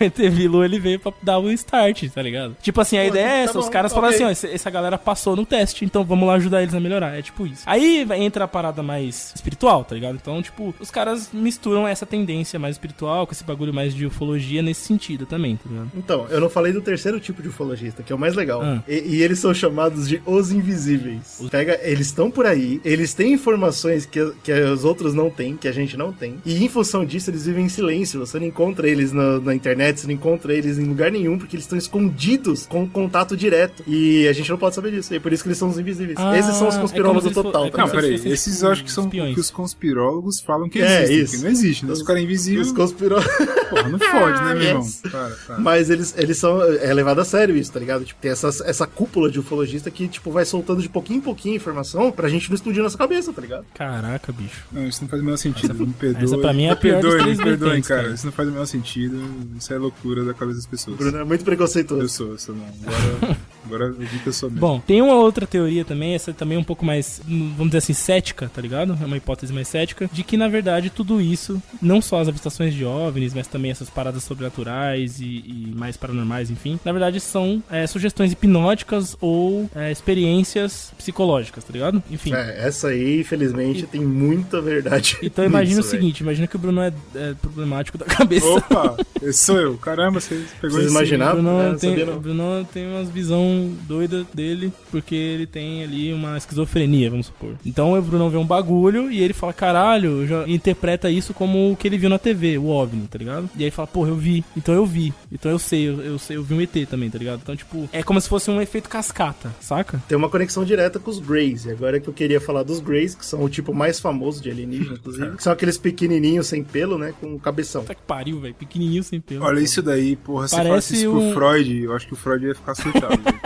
o 0.00 0.04
ET 0.04 0.16
Bilu, 0.30 0.64
ele 0.64 0.78
veio 0.78 0.98
pra 0.98 1.12
dar 1.22 1.38
o 1.38 1.50
start, 1.52 2.04
tá 2.10 2.22
ligado? 2.22 2.56
Tipo 2.62 2.80
assim, 2.80 2.98
a 2.98 3.02
Pô, 3.02 3.08
ideia 3.08 3.24
é 3.24 3.28
tá 3.44 3.50
essa, 3.50 3.58
os 3.58 3.64
bom, 3.66 3.70
caras 3.70 3.92
ok. 3.92 4.00
falaram 4.00 4.14
assim, 4.14 4.24
ó, 4.24 4.30
esse- 4.30 4.48
essa 4.54 4.70
galera 4.70 4.98
passou 4.98 5.36
no 5.36 5.44
teste, 5.46 5.84
então 5.84 6.04
vamos 6.04 6.26
lá 6.28 6.34
ajudar 6.34 6.62
eles 6.62 6.74
a 6.74 6.80
melhorar, 6.80 7.18
é 7.18 7.22
tipo 7.22 7.46
isso. 7.46 7.62
Aí 7.66 8.06
entra 8.18 8.44
a 8.44 8.48
parada 8.48 8.82
mais 8.82 9.32
espiritual, 9.34 9.84
tá 9.84 9.94
ligado? 9.94 10.16
Então, 10.20 10.40
tipo, 10.42 10.74
os 10.80 10.90
caras 10.90 11.30
misturam 11.32 11.86
essa 11.86 12.04
tendência 12.06 12.58
mais 12.58 12.74
espiritual 12.76 13.26
com 13.26 13.32
esse 13.32 13.44
bagulho 13.44 13.72
mais 13.72 13.94
de 13.94 14.06
ufologia 14.06 14.62
nesse 14.62 14.82
sentido 14.82 15.26
também, 15.26 15.56
tá 15.56 15.68
ligado? 15.68 15.90
Então, 15.96 16.26
eu 16.30 16.40
não 16.40 16.48
falei 16.50 16.72
do 16.72 16.80
terceiro 16.80 17.18
tipo 17.20 17.42
de 17.42 17.48
ufologista, 17.48 18.02
que 18.02 18.12
é 18.12 18.16
o 18.16 18.18
mais 18.18 18.34
legal. 18.34 18.62
Ah. 18.62 18.82
E, 18.88 19.16
e 19.16 19.22
eles 19.22 19.38
são 19.38 19.52
chamados 19.54 20.08
de 20.08 20.20
os 20.26 20.50
invisíveis. 20.52 21.40
Pega, 21.50 21.78
eles 21.82 22.06
estão 22.08 22.30
por 22.30 22.46
aí, 22.46 22.80
eles 22.84 23.14
têm 23.14 23.32
informações 23.32 24.06
que, 24.06 24.20
que 24.42 24.52
os 24.52 24.84
outros 24.84 25.14
não 25.14 25.30
têm, 25.30 25.56
que 25.56 25.68
a 25.68 25.72
gente 25.72 25.96
não 25.96 26.12
tem. 26.12 26.36
E 26.44 26.62
em 26.64 26.68
função 26.68 27.04
disso, 27.04 27.30
eles 27.30 27.46
vivem 27.46 27.66
em 27.66 27.68
silêncio. 27.68 28.20
Você 28.20 28.38
não 28.38 28.46
encontra 28.46 28.88
eles 28.88 29.12
na, 29.12 29.38
na 29.40 29.54
internet, 29.54 29.85
você 29.94 30.06
não 30.06 30.14
encontra 30.14 30.52
eles 30.52 30.78
em 30.78 30.84
lugar 30.84 31.10
nenhum, 31.10 31.38
porque 31.38 31.56
eles 31.56 31.64
estão 31.64 31.78
escondidos 31.78 32.66
com 32.66 32.88
contato 32.88 33.36
direto. 33.36 33.82
E 33.86 34.26
a 34.28 34.32
gente 34.32 34.50
não 34.50 34.58
pode 34.58 34.74
saber 34.74 34.90
disso. 34.90 35.12
E 35.12 35.16
é 35.16 35.20
por 35.20 35.32
isso 35.32 35.42
que 35.42 35.48
eles 35.48 35.58
são 35.58 35.68
os 35.68 35.78
invisíveis. 35.78 36.16
Ah, 36.18 36.36
Esses 36.38 36.54
são 36.56 36.68
os 36.68 36.76
é 36.76 36.80
conspirólogos 36.80 37.22
como 37.24 37.34
se 37.34 37.42
total. 37.42 37.62
for- 37.62 37.68
é 37.68 37.70
tá 37.70 37.78
Não, 37.78 37.88
peraí. 37.88 38.14
Esses 38.14 38.62
eu 38.62 38.70
acho 38.70 38.84
que 38.84 38.92
são 38.92 39.04
espiões. 39.04 39.34
que 39.34 39.40
os 39.40 39.50
conspirólogos 39.50 40.40
falam 40.40 40.68
que 40.68 40.80
É, 40.80 41.02
existem. 41.04 41.18
isso. 41.22 41.36
Que 41.36 41.42
não 41.42 41.50
existe, 41.50 41.86
né? 41.86 41.92
Os 41.92 42.02
caras 42.02 42.20
Os 42.22 42.24
invisíveis. 42.24 42.72
conspirólogos. 42.72 43.26
Porra, 43.70 43.88
não 43.88 43.98
fode, 43.98 44.42
né, 44.44 44.54
meu 44.54 44.62
irmão? 44.62 44.82
Yes. 44.82 45.00
Para, 45.10 45.28
para. 45.46 45.58
Mas 45.58 45.90
eles, 45.90 46.14
eles 46.16 46.38
são. 46.38 46.62
É 46.62 46.92
levado 46.94 47.20
a 47.20 47.24
sério 47.24 47.56
isso, 47.56 47.72
tá 47.72 47.80
ligado? 47.80 48.04
Tipo, 48.04 48.20
tem 48.20 48.30
essa, 48.30 48.48
essa 48.64 48.86
cúpula 48.86 49.30
de 49.30 49.38
ufologista 49.40 49.90
que, 49.90 50.06
tipo, 50.08 50.30
vai 50.30 50.44
soltando 50.44 50.80
de 50.80 50.88
pouquinho 50.88 51.18
em 51.18 51.20
pouquinho 51.20 51.56
informação 51.56 52.10
pra 52.12 52.28
gente 52.28 52.48
não 52.48 52.54
explodir 52.54 52.82
nossa 52.82 52.96
cabeça, 52.98 53.32
tá 53.32 53.40
ligado? 53.40 53.64
Caraca, 53.74 54.32
bicho. 54.32 54.64
Não, 54.72 54.86
isso 54.86 55.02
não 55.02 55.08
faz 55.08 55.20
o 55.20 55.24
menor 55.24 55.36
sentido. 55.36 55.74
me 55.86 55.92
perdoe. 55.92 56.24
essa 56.24 56.38
pra 56.38 56.52
mim 56.52 56.64
é 56.64 56.70
a 56.70 56.74
me 56.74 56.80
pior 56.80 57.00
perdoe, 57.00 57.26
me 57.30 57.36
perdoem, 57.36 57.82
cara. 57.82 58.08
Isso 58.10 58.24
não 58.26 58.32
faz 58.32 58.48
o 58.48 58.52
menor 58.52 58.66
sentido. 58.66 59.18
Isso 59.56 59.72
é 59.72 59.75
loucura 59.78 60.24
da 60.24 60.34
cabeça 60.34 60.58
das 60.58 60.66
pessoas. 60.66 60.96
Bruno 60.96 61.18
é 61.18 61.24
muito 61.24 61.40
Eu 61.40 61.44
preconceituoso. 61.44 62.08
sou, 62.08 62.28
eu 62.32 62.38
sou 62.38 62.54
não. 62.54 62.64
Agora 62.66 63.38
Agora 63.66 63.84
eu 63.86 63.94
vi 63.94 64.18
que 64.18 64.26
eu 64.26 64.32
sou 64.32 64.48
mesmo. 64.50 64.60
Bom, 64.60 64.80
tem 64.80 65.02
uma 65.02 65.14
outra 65.14 65.46
teoria 65.46 65.84
também, 65.84 66.14
essa 66.14 66.32
também 66.32 66.56
é 66.56 66.60
um 66.60 66.64
pouco 66.64 66.84
mais, 66.84 67.20
vamos 67.26 67.66
dizer 67.66 67.78
assim, 67.78 67.92
cética, 67.92 68.50
tá 68.52 68.60
ligado? 68.60 68.96
É 69.00 69.04
uma 69.04 69.16
hipótese 69.16 69.52
mais 69.52 69.68
cética, 69.68 70.08
de 70.12 70.22
que 70.22 70.36
na 70.36 70.48
verdade 70.48 70.90
tudo 70.90 71.20
isso, 71.20 71.60
não 71.80 72.00
só 72.00 72.20
as 72.20 72.28
avistações 72.28 72.74
de 72.74 72.84
OVNIs, 72.84 73.34
mas 73.34 73.46
também 73.46 73.70
essas 73.70 73.90
paradas 73.90 74.22
sobrenaturais 74.24 75.20
e, 75.20 75.24
e 75.24 75.72
mais 75.74 75.96
paranormais, 75.96 76.50
enfim, 76.50 76.78
na 76.84 76.92
verdade 76.92 77.20
são 77.20 77.62
é, 77.70 77.86
sugestões 77.86 78.32
hipnóticas 78.32 79.16
ou 79.20 79.68
é, 79.74 79.90
experiências 79.92 80.92
psicológicas, 80.96 81.64
tá 81.64 81.72
ligado? 81.72 82.02
Enfim. 82.10 82.32
É, 82.34 82.66
essa 82.66 82.88
aí, 82.88 83.20
infelizmente, 83.20 83.86
tem 83.86 84.00
muita 84.00 84.60
verdade. 84.60 85.16
Então 85.26 85.44
imagina 85.44 85.78
nisso, 85.78 85.88
o 85.88 85.90
seguinte, 85.90 86.20
imagina 86.20 86.46
que 86.46 86.56
o 86.56 86.58
Bruno 86.58 86.80
é, 86.80 86.92
é 87.14 87.34
problemático 87.34 87.98
da 87.98 88.06
cabeça. 88.06 88.46
Opa, 88.46 88.96
esse 89.22 89.44
sou 89.44 89.58
eu. 89.58 89.76
Caramba, 89.76 90.20
você 90.20 90.44
pegou 90.60 90.78
Vocês 90.78 90.84
esse. 90.86 90.94
imaginavam? 90.94 91.40
O 91.40 91.42
Bruno, 91.42 91.60
É, 91.60 91.68
não 91.70 91.76
tem, 91.78 92.02
o 92.08 92.20
Bruno 92.20 92.68
tem 92.72 92.86
umas 92.86 93.10
visão 93.10 93.55
doida 93.88 94.26
dele, 94.34 94.72
porque 94.90 95.14
ele 95.14 95.46
tem 95.46 95.82
ali 95.82 96.12
uma 96.12 96.36
esquizofrenia, 96.36 97.10
vamos 97.10 97.26
supor. 97.26 97.54
Então 97.64 97.98
o 97.98 98.02
Bruno 98.02 98.28
vê 98.30 98.36
um 98.36 98.46
bagulho 98.46 99.10
e 99.10 99.20
ele 99.20 99.32
fala, 99.32 99.52
caralho, 99.52 100.26
já 100.26 100.46
interpreta 100.48 101.10
isso 101.10 101.32
como 101.34 101.72
o 101.72 101.76
que 101.76 101.86
ele 101.88 101.98
viu 101.98 102.08
na 102.10 102.18
TV, 102.18 102.58
o 102.58 102.66
OVNI, 102.68 103.06
tá 103.08 103.18
ligado? 103.18 103.48
E 103.56 103.64
aí 103.64 103.70
fala, 103.70 103.86
porra, 103.86 104.08
eu 104.10 104.16
vi, 104.16 104.44
então 104.56 104.74
eu 104.74 104.84
vi, 104.86 105.12
então 105.30 105.50
eu 105.50 105.58
sei, 105.58 105.88
eu, 105.88 106.00
eu 106.00 106.18
sei, 106.18 106.36
eu 106.36 106.42
vi 106.42 106.54
um 106.54 106.60
ET 106.60 106.74
também, 106.88 107.10
tá 107.10 107.18
ligado? 107.18 107.40
Então, 107.42 107.56
tipo, 107.56 107.88
é 107.92 108.02
como 108.02 108.20
se 108.20 108.28
fosse 108.28 108.50
um 108.50 108.60
efeito 108.60 108.88
cascata, 108.88 109.54
saca? 109.60 110.02
Tem 110.08 110.16
uma 110.16 110.28
conexão 110.28 110.64
direta 110.64 110.98
com 110.98 111.10
os 111.10 111.18
Greys. 111.18 111.64
E 111.64 111.70
agora 111.70 111.98
que 112.00 112.08
eu 112.08 112.12
queria 112.14 112.40
falar 112.40 112.62
dos 112.62 112.80
Greys, 112.80 113.14
que 113.14 113.24
são 113.24 113.42
o 113.42 113.48
tipo 113.48 113.74
mais 113.74 113.98
famoso 114.00 114.42
de 114.42 114.50
alienígena, 114.50 114.94
inclusive. 114.94 115.36
que 115.36 115.42
são 115.44 115.52
aqueles 115.52 115.78
pequenininhos 115.78 116.46
sem 116.46 116.62
pelo, 116.64 116.98
né? 116.98 117.12
Com 117.20 117.38
cabeção. 117.38 117.82
Puta 117.82 117.94
que 117.94 118.02
pariu, 118.02 118.40
velho, 118.40 118.54
pequenininho 118.54 119.02
sem 119.02 119.20
pelo. 119.20 119.44
Olha 119.44 119.60
isso 119.60 119.82
daí, 119.82 120.16
porra. 120.16 120.48
Você 120.48 120.56
fala 120.56 120.68
Parece 120.70 120.94
isso 120.94 121.10
pro 121.10 121.20
um- 121.20 121.34
Freud, 121.34 121.82
eu 121.82 121.94
acho 121.94 122.06
que 122.06 122.12
o 122.12 122.16
Freud 122.16 122.46
ia 122.46 122.54
ficar 122.54 122.74
surtado. 122.74 123.20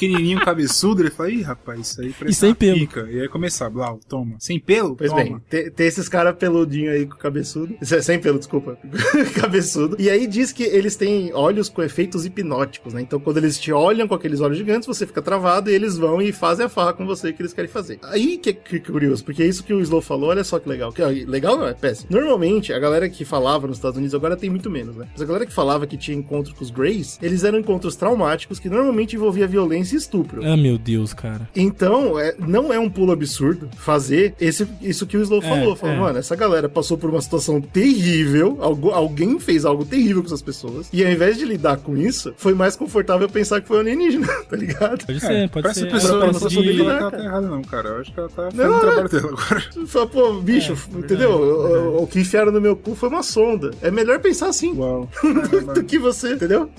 Pequenininho, 0.00 0.40
cabeçudo, 0.40 1.02
ele 1.02 1.10
fala, 1.10 1.30
ih, 1.30 1.42
rapaz, 1.42 1.80
isso 1.80 2.00
aí 2.00 2.14
parece 2.18 2.36
E 2.36 2.40
sem 2.40 2.54
pelo. 2.54 2.78
pica. 2.78 3.06
E 3.10 3.20
aí 3.20 3.28
começar, 3.28 3.68
Blau, 3.68 4.00
toma. 4.08 4.36
Sem 4.38 4.58
pelo? 4.58 4.96
Pois 4.96 5.10
toma. 5.10 5.22
bem, 5.22 5.38
tem, 5.50 5.70
tem 5.70 5.86
esses 5.86 6.08
caras 6.08 6.34
peludinhos 6.36 6.94
aí 6.94 7.04
com 7.04 7.16
cabeçudo. 7.16 7.74
Sem 7.82 8.18
pelo, 8.18 8.38
desculpa. 8.38 8.78
cabeçudo. 9.38 9.96
E 9.98 10.08
aí 10.08 10.26
diz 10.26 10.52
que 10.52 10.62
eles 10.62 10.96
têm 10.96 11.34
olhos 11.34 11.68
com 11.68 11.82
efeitos 11.82 12.24
hipnóticos, 12.24 12.94
né? 12.94 13.02
Então 13.02 13.20
quando 13.20 13.36
eles 13.36 13.58
te 13.58 13.72
olham 13.72 14.08
com 14.08 14.14
aqueles 14.14 14.40
olhos 14.40 14.56
gigantes, 14.56 14.86
você 14.86 15.06
fica 15.06 15.20
travado 15.20 15.70
e 15.70 15.74
eles 15.74 15.98
vão 15.98 16.22
e 16.22 16.32
fazem 16.32 16.64
a 16.64 16.68
farra 16.70 16.94
com 16.94 17.04
você 17.04 17.30
que 17.30 17.42
eles 17.42 17.52
querem 17.52 17.70
fazer. 17.70 17.98
Aí 18.04 18.38
que 18.38 18.50
é 18.50 18.52
que 18.54 18.76
é 18.76 18.80
curioso, 18.80 19.22
porque 19.22 19.42
é 19.42 19.46
isso 19.46 19.62
que 19.62 19.74
o 19.74 19.80
Slow 19.80 20.00
falou, 20.00 20.30
olha 20.30 20.44
só 20.44 20.58
que 20.58 20.68
legal. 20.68 20.92
Que, 20.92 21.02
ó, 21.02 21.08
legal 21.08 21.58
não, 21.58 21.66
é 21.66 21.74
péssimo. 21.74 22.08
Normalmente, 22.10 22.72
a 22.72 22.78
galera 22.78 23.06
que 23.08 23.22
falava 23.24 23.66
nos 23.66 23.76
Estados 23.76 23.98
Unidos, 23.98 24.14
agora 24.14 24.34
tem 24.34 24.48
muito 24.48 24.70
menos, 24.70 24.96
né? 24.96 25.06
Mas 25.12 25.20
a 25.20 25.26
galera 25.26 25.44
que 25.44 25.52
falava 25.52 25.86
que 25.86 25.98
tinha 25.98 26.16
encontro 26.16 26.54
com 26.54 26.64
os 26.64 26.70
Greys, 26.70 27.18
eles 27.20 27.44
eram 27.44 27.58
encontros 27.58 27.96
traumáticos 27.96 28.58
que 28.58 28.70
normalmente 28.70 29.14
envolvia 29.16 29.46
violência 29.46 29.89
e 29.92 29.96
estupro. 29.96 30.42
Ah, 30.44 30.56
meu 30.56 30.76
Deus, 30.78 31.12
cara. 31.12 31.48
Então, 31.54 32.18
é, 32.18 32.34
não 32.38 32.72
é 32.72 32.78
um 32.78 32.88
pulo 32.90 33.12
absurdo 33.12 33.68
fazer 33.76 34.34
esse, 34.40 34.66
isso 34.80 35.06
que 35.06 35.16
o 35.16 35.22
Slow 35.22 35.40
É, 35.42 35.48
falou. 35.48 35.76
Falou, 35.76 35.94
é. 35.94 35.98
mano, 35.98 36.18
essa 36.18 36.34
galera 36.36 36.68
passou 36.68 36.96
por 36.98 37.10
uma 37.10 37.20
situação 37.20 37.60
terrível, 37.60 38.58
algu- 38.60 38.90
alguém 38.90 39.38
fez 39.38 39.64
algo 39.64 39.84
terrível 39.84 40.22
com 40.22 40.26
essas 40.26 40.42
pessoas, 40.42 40.88
e 40.92 41.04
ao 41.04 41.10
invés 41.10 41.36
de 41.38 41.44
lidar 41.44 41.78
com 41.78 41.96
isso, 41.96 42.32
foi 42.36 42.54
mais 42.54 42.76
confortável 42.76 43.28
pensar 43.28 43.60
que 43.60 43.68
foi 43.68 43.78
um 43.78 43.80
alienígena, 43.80 44.26
tá 44.48 44.56
ligado? 44.56 45.04
Pode 45.06 45.18
É, 45.18 45.20
ser, 45.20 45.48
pode 45.50 45.62
pra 45.64 45.74
ser. 45.74 45.86
essa 45.86 46.10
pessoa, 46.30 46.32
de- 46.50 46.80
ela 46.80 47.10
tá 47.10 47.18
errada, 47.22 47.46
não, 47.46 47.62
cara. 47.62 47.88
Eu 47.90 48.00
acho 48.00 48.12
que 48.12 48.20
ela 48.20 48.28
tá 48.28 48.50
fazendo 48.50 48.62
Não, 48.68 48.76
o 48.76 48.80
trabalho 48.80 49.08
dela 49.08 49.28
agora. 49.28 49.64
Fala, 49.86 50.06
pô, 50.06 50.32
bicho, 50.34 50.74
entendeu? 50.94 51.30
O, 51.30 51.98
o- 51.98 52.02
o 52.02 52.06
que 52.06 52.20
enfiaram 52.20 52.52
no 52.52 52.60
meu 52.60 52.76
cu 52.76 52.94
foi 52.94 53.08
uma 53.08 53.22
sonda. 53.22 53.70
É 53.82 53.90
melhor 53.90 54.18
pensar 54.20 54.48
assim 54.48 54.72
Uau. 54.76 55.08
do, 55.22 55.74
do 55.74 55.84
que 55.84 55.98
você, 55.98 56.34
entendeu? 56.34 56.70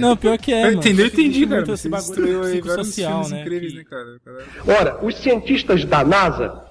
Não, 0.00 0.16
pior 0.16 0.38
que 0.38 0.52
é, 0.52 0.64
mano. 0.66 0.76
Entendeu? 0.78 1.06
Entendi, 1.06 1.46
cara. 1.46 1.72
esse 1.72 1.88
bagulho 1.88 2.11
destruiu 2.14 2.42
aí 2.44 2.60
vários 2.60 2.94
filmes 2.94 3.30
né? 3.30 3.40
incríveis, 3.40 3.72
que- 3.72 3.78
né? 3.78 3.84
Cara, 3.88 4.78
Ora, 4.80 4.98
os 5.04 5.16
cientistas 5.16 5.84
da 5.84 6.04
NASA 6.04 6.64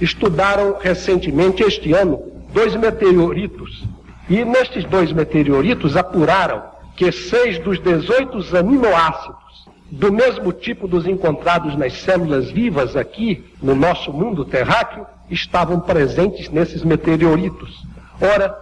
estudaram 0.00 0.76
recentemente, 0.80 1.62
este 1.62 1.92
ano, 1.92 2.20
dois 2.52 2.74
meteoritos. 2.76 3.84
E 4.28 4.44
nestes 4.44 4.84
dois 4.84 5.10
meteoritos 5.12 5.96
apuraram 5.96 6.62
que 6.96 7.10
seis 7.10 7.58
dos 7.58 7.78
18 7.80 8.56
aminoácidos 8.56 9.36
do 9.90 10.12
mesmo 10.12 10.52
tipo 10.52 10.86
dos 10.86 11.06
encontrados 11.06 11.74
nas 11.76 11.94
células 11.94 12.50
vivas 12.50 12.94
aqui 12.94 13.42
no 13.62 13.74
nosso 13.74 14.12
mundo 14.12 14.44
terráqueo 14.44 15.06
estavam 15.30 15.80
presentes 15.80 16.50
nesses 16.50 16.82
meteoritos. 16.84 17.82
Ora, 18.20 18.54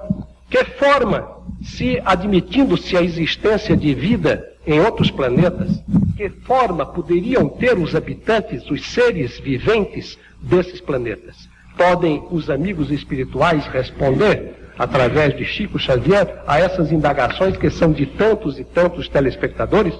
que 0.49 0.65
forma, 0.65 1.27
se 1.63 2.01
admitindo-se 2.05 2.97
a 2.97 3.03
existência 3.03 3.77
de 3.77 3.93
vida 3.95 4.47
em 4.67 4.81
outros 4.81 5.11
planetas, 5.11 5.81
que 6.17 6.29
forma 6.29 6.85
poderiam 6.85 7.49
ter 7.49 7.79
os 7.79 7.95
habitantes, 7.95 8.69
os 8.69 8.85
seres 8.85 9.39
viventes 9.39 10.19
desses 10.43 10.81
planetas? 10.81 11.49
Podem 11.77 12.27
os 12.31 12.51
amigos 12.51 12.91
espirituais 12.91 13.67
responder, 13.67 14.55
através 14.79 15.37
de 15.37 15.45
Chico 15.45 15.79
Xavier, 15.79 16.43
a 16.47 16.59
essas 16.59 16.91
indagações 16.91 17.57
que 17.57 17.71
são 17.71 17.93
de 17.93 18.07
tantos 18.07 18.59
e 18.59 18.65
tantos 18.65 19.09
telespectadores? 19.09 19.95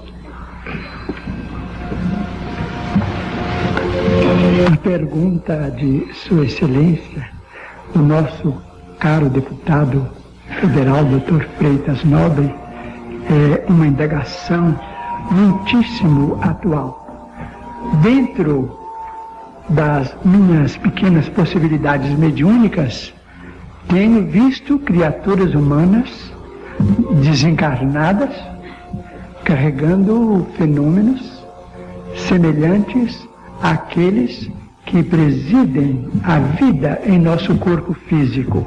A 4.73 4.77
pergunta 4.79 5.71
de 5.71 6.13
Sua 6.15 6.45
Excelência, 6.45 7.31
o 7.95 7.99
nosso 7.99 8.63
caro 8.99 9.29
deputado 9.29 10.11
federal, 10.61 11.05
Dr. 11.05 11.45
Freitas 11.59 12.03
Nobre, 12.05 12.53
é 13.29 13.65
uma 13.69 13.87
indagação 13.87 14.79
muitíssimo 15.31 16.39
atual. 16.43 17.07
Dentro 18.03 18.79
das 19.69 20.15
minhas 20.25 20.77
pequenas 20.77 21.29
possibilidades 21.29 22.17
mediúnicas, 22.19 23.13
tenho 23.89 24.27
visto 24.27 24.79
criaturas 24.79 25.55
humanas 25.55 26.33
desencarnadas 27.23 28.31
carregando 29.45 30.47
fenômenos 30.57 31.45
semelhantes 32.17 33.29
àqueles 33.63 34.51
que 34.85 35.03
presidem 35.03 36.09
a 36.23 36.39
vida 36.39 37.01
em 37.05 37.19
nosso 37.19 37.57
corpo 37.57 37.93
físico. 37.95 38.67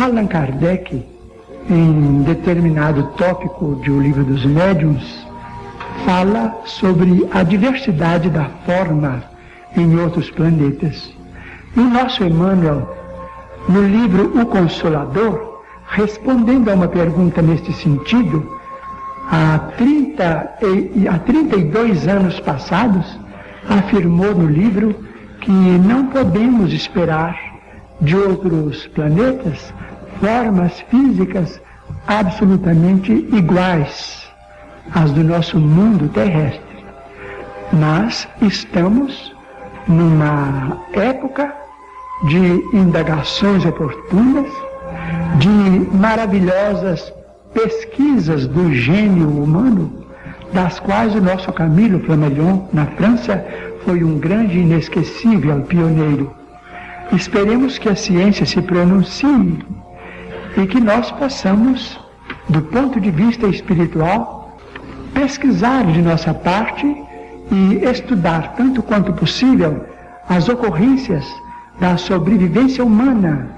Allan 0.00 0.26
Kardec, 0.26 1.11
em 1.68 2.22
determinado 2.22 3.04
tópico 3.16 3.76
de 3.82 3.90
O 3.90 4.00
Livro 4.00 4.24
dos 4.24 4.44
Médiuns, 4.44 5.26
fala 6.04 6.60
sobre 6.64 7.28
a 7.32 7.42
diversidade 7.42 8.28
da 8.30 8.46
forma 8.66 9.22
em 9.76 9.98
outros 9.98 10.30
planetas. 10.30 11.12
E 11.76 11.80
o 11.80 11.88
nosso 11.88 12.24
Emmanuel, 12.24 12.96
no 13.68 13.86
livro 13.86 14.32
O 14.40 14.46
Consolador, 14.46 15.62
respondendo 15.88 16.70
a 16.70 16.74
uma 16.74 16.88
pergunta 16.88 17.40
neste 17.40 17.72
sentido, 17.72 18.46
há, 19.30 19.58
30 19.76 20.54
e, 20.94 21.08
há 21.08 21.18
32 21.18 22.08
anos 22.08 22.40
passados, 22.40 23.18
afirmou 23.68 24.34
no 24.34 24.46
livro 24.46 24.94
que 25.40 25.50
não 25.50 26.06
podemos 26.06 26.72
esperar 26.72 27.38
de 28.00 28.16
outros 28.16 28.86
planetas 28.88 29.72
formas 30.22 30.80
físicas 30.88 31.60
absolutamente 32.06 33.12
iguais 33.12 34.30
às 34.94 35.10
do 35.10 35.24
nosso 35.24 35.58
mundo 35.58 36.08
terrestre. 36.10 36.84
Mas 37.72 38.28
estamos 38.40 39.34
numa 39.88 40.78
época 40.92 41.52
de 42.28 42.38
indagações 42.72 43.66
oportunas, 43.66 44.46
de 45.38 45.96
maravilhosas 45.96 47.12
pesquisas 47.52 48.46
do 48.46 48.72
gênio 48.72 49.28
humano, 49.28 50.06
das 50.52 50.78
quais 50.78 51.16
o 51.16 51.20
nosso 51.20 51.52
Camilo 51.52 51.98
Flammarion, 51.98 52.68
na 52.72 52.86
França, 52.86 53.44
foi 53.84 54.04
um 54.04 54.20
grande 54.20 54.58
e 54.58 54.62
inesquecível 54.62 55.62
pioneiro. 55.62 56.32
Esperemos 57.12 57.76
que 57.76 57.88
a 57.88 57.96
ciência 57.96 58.46
se 58.46 58.62
pronuncie 58.62 59.58
e 60.56 60.66
que 60.66 60.80
nós 60.80 61.10
possamos, 61.12 61.98
do 62.48 62.62
ponto 62.62 63.00
de 63.00 63.10
vista 63.10 63.46
espiritual, 63.46 64.58
pesquisar 65.14 65.84
de 65.84 66.02
nossa 66.02 66.32
parte 66.34 66.86
e 67.50 67.84
estudar 67.84 68.54
tanto 68.56 68.82
quanto 68.82 69.12
possível 69.12 69.84
as 70.28 70.48
ocorrências 70.48 71.26
da 71.80 71.96
sobrevivência 71.96 72.84
humana 72.84 73.50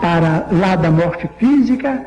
para 0.00 0.46
lá 0.50 0.76
da 0.76 0.90
morte 0.90 1.28
física, 1.38 2.06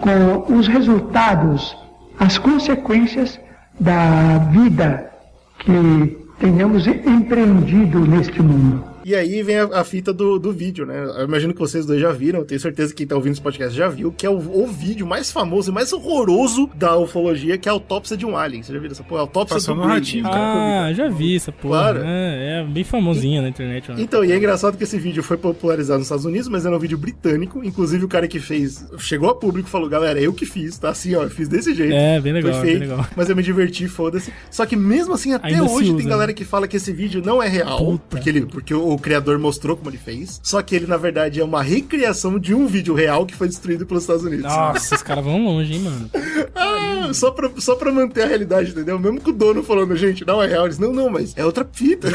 com 0.00 0.54
os 0.54 0.68
resultados, 0.68 1.76
as 2.18 2.38
consequências 2.38 3.40
da 3.80 4.38
vida 4.50 5.10
que 5.58 6.18
tenhamos 6.38 6.86
empreendido 6.86 8.00
neste 8.00 8.42
mundo. 8.42 8.84
E 9.08 9.14
aí 9.14 9.42
vem 9.42 9.56
a, 9.56 9.64
a 9.80 9.84
fita 9.84 10.12
do, 10.12 10.38
do 10.38 10.52
vídeo, 10.52 10.84
né? 10.84 11.02
Eu 11.16 11.24
imagino 11.24 11.54
que 11.54 11.58
vocês 11.60 11.86
dois 11.86 11.98
já 11.98 12.12
viram, 12.12 12.40
eu 12.40 12.44
tenho 12.44 12.60
certeza 12.60 12.90
que 12.92 12.98
quem 12.98 13.06
tá 13.06 13.16
ouvindo 13.16 13.32
esse 13.32 13.40
podcast 13.40 13.74
já 13.74 13.88
viu, 13.88 14.12
que 14.12 14.26
é 14.26 14.28
o, 14.28 14.34
o 14.36 14.66
vídeo 14.66 15.06
mais 15.06 15.32
famoso 15.32 15.70
e 15.70 15.74
mais 15.74 15.94
horroroso 15.94 16.68
da 16.74 16.94
ufologia, 16.98 17.56
que 17.56 17.70
é 17.70 17.70
a 17.70 17.72
autópsia 17.72 18.18
de 18.18 18.26
um 18.26 18.36
alien. 18.36 18.62
Você 18.62 18.70
já 18.70 18.78
viu 18.78 18.90
essa 18.90 19.02
porra? 19.02 19.20
A 19.20 19.24
autópsia 19.24 19.56
Passou 19.56 19.74
do 19.74 19.80
Brady. 19.80 20.20
ratinho, 20.20 20.26
Ah, 20.26 20.92
já 20.92 21.08
vi 21.08 21.36
essa 21.36 21.50
porra. 21.50 21.78
Claro. 21.78 22.00
É, 22.04 22.60
é 22.60 22.64
bem 22.64 22.84
famosinha 22.84 23.40
na 23.40 23.48
internet. 23.48 23.90
ó. 23.90 23.94
Então, 23.96 24.22
e 24.22 24.30
é 24.30 24.36
engraçado 24.36 24.76
que 24.76 24.84
esse 24.84 24.98
vídeo 24.98 25.22
foi 25.22 25.38
popularizado 25.38 26.00
nos 26.00 26.06
Estados 26.06 26.26
Unidos, 26.26 26.46
mas 26.48 26.66
era 26.66 26.76
um 26.76 26.78
vídeo 26.78 26.98
britânico. 26.98 27.64
Inclusive, 27.64 28.04
o 28.04 28.08
cara 28.08 28.28
que 28.28 28.38
fez 28.38 28.86
chegou 28.98 29.30
a 29.30 29.34
público 29.34 29.68
e 29.68 29.72
falou: 29.72 29.88
galera, 29.88 30.20
eu 30.20 30.34
que 30.34 30.44
fiz, 30.44 30.76
tá 30.76 30.90
assim, 30.90 31.14
ó, 31.14 31.22
eu 31.22 31.30
fiz 31.30 31.48
desse 31.48 31.74
jeito. 31.74 31.94
É, 31.94 32.20
bem 32.20 32.34
legal, 32.34 32.52
Foi 32.52 32.62
bem 32.62 32.72
fake, 32.74 32.86
legal. 32.90 33.06
Mas 33.16 33.30
eu 33.30 33.36
me 33.36 33.42
diverti, 33.42 33.88
foda-se. 33.88 34.30
Só 34.50 34.66
que 34.66 34.76
mesmo 34.76 35.14
assim, 35.14 35.32
até 35.32 35.48
Ainda 35.48 35.64
hoje 35.64 35.94
tem 35.94 36.04
né? 36.04 36.10
galera 36.10 36.34
que 36.34 36.44
fala 36.44 36.68
que 36.68 36.76
esse 36.76 36.92
vídeo 36.92 37.22
não 37.24 37.42
é 37.42 37.48
real, 37.48 37.98
porque, 38.10 38.28
ele, 38.28 38.44
porque 38.44 38.74
o, 38.74 38.97
o 38.98 39.00
criador 39.00 39.38
mostrou 39.38 39.76
como 39.76 39.88
ele 39.90 39.96
fez. 39.98 40.40
Só 40.42 40.60
que 40.60 40.74
ele, 40.74 40.86
na 40.86 40.96
verdade, 40.96 41.40
é 41.40 41.44
uma 41.44 41.62
recriação 41.62 42.38
de 42.38 42.52
um 42.54 42.66
vídeo 42.66 42.94
real 42.94 43.24
que 43.24 43.34
foi 43.34 43.48
destruído 43.48 43.86
pelos 43.86 44.02
Estados 44.02 44.24
Unidos. 44.24 44.44
Nossa, 44.44 44.94
esses 44.94 45.02
caras 45.02 45.24
vão 45.24 45.44
longe, 45.44 45.72
hein, 45.72 45.80
mano. 45.80 46.10
Ah, 46.60 47.12
só, 47.14 47.30
pra, 47.30 47.50
só 47.58 47.76
pra 47.76 47.92
manter 47.92 48.22
a 48.22 48.26
realidade, 48.26 48.70
entendeu? 48.72 48.98
Mesmo 48.98 49.20
com 49.20 49.30
o 49.30 49.32
dono 49.32 49.62
falando, 49.62 49.94
gente, 49.96 50.26
não 50.26 50.42
é 50.42 50.46
real. 50.46 50.64
Eles, 50.66 50.78
não, 50.78 50.92
não, 50.92 51.08
mas 51.08 51.32
é 51.36 51.44
outra 51.44 51.66
fita. 51.70 52.08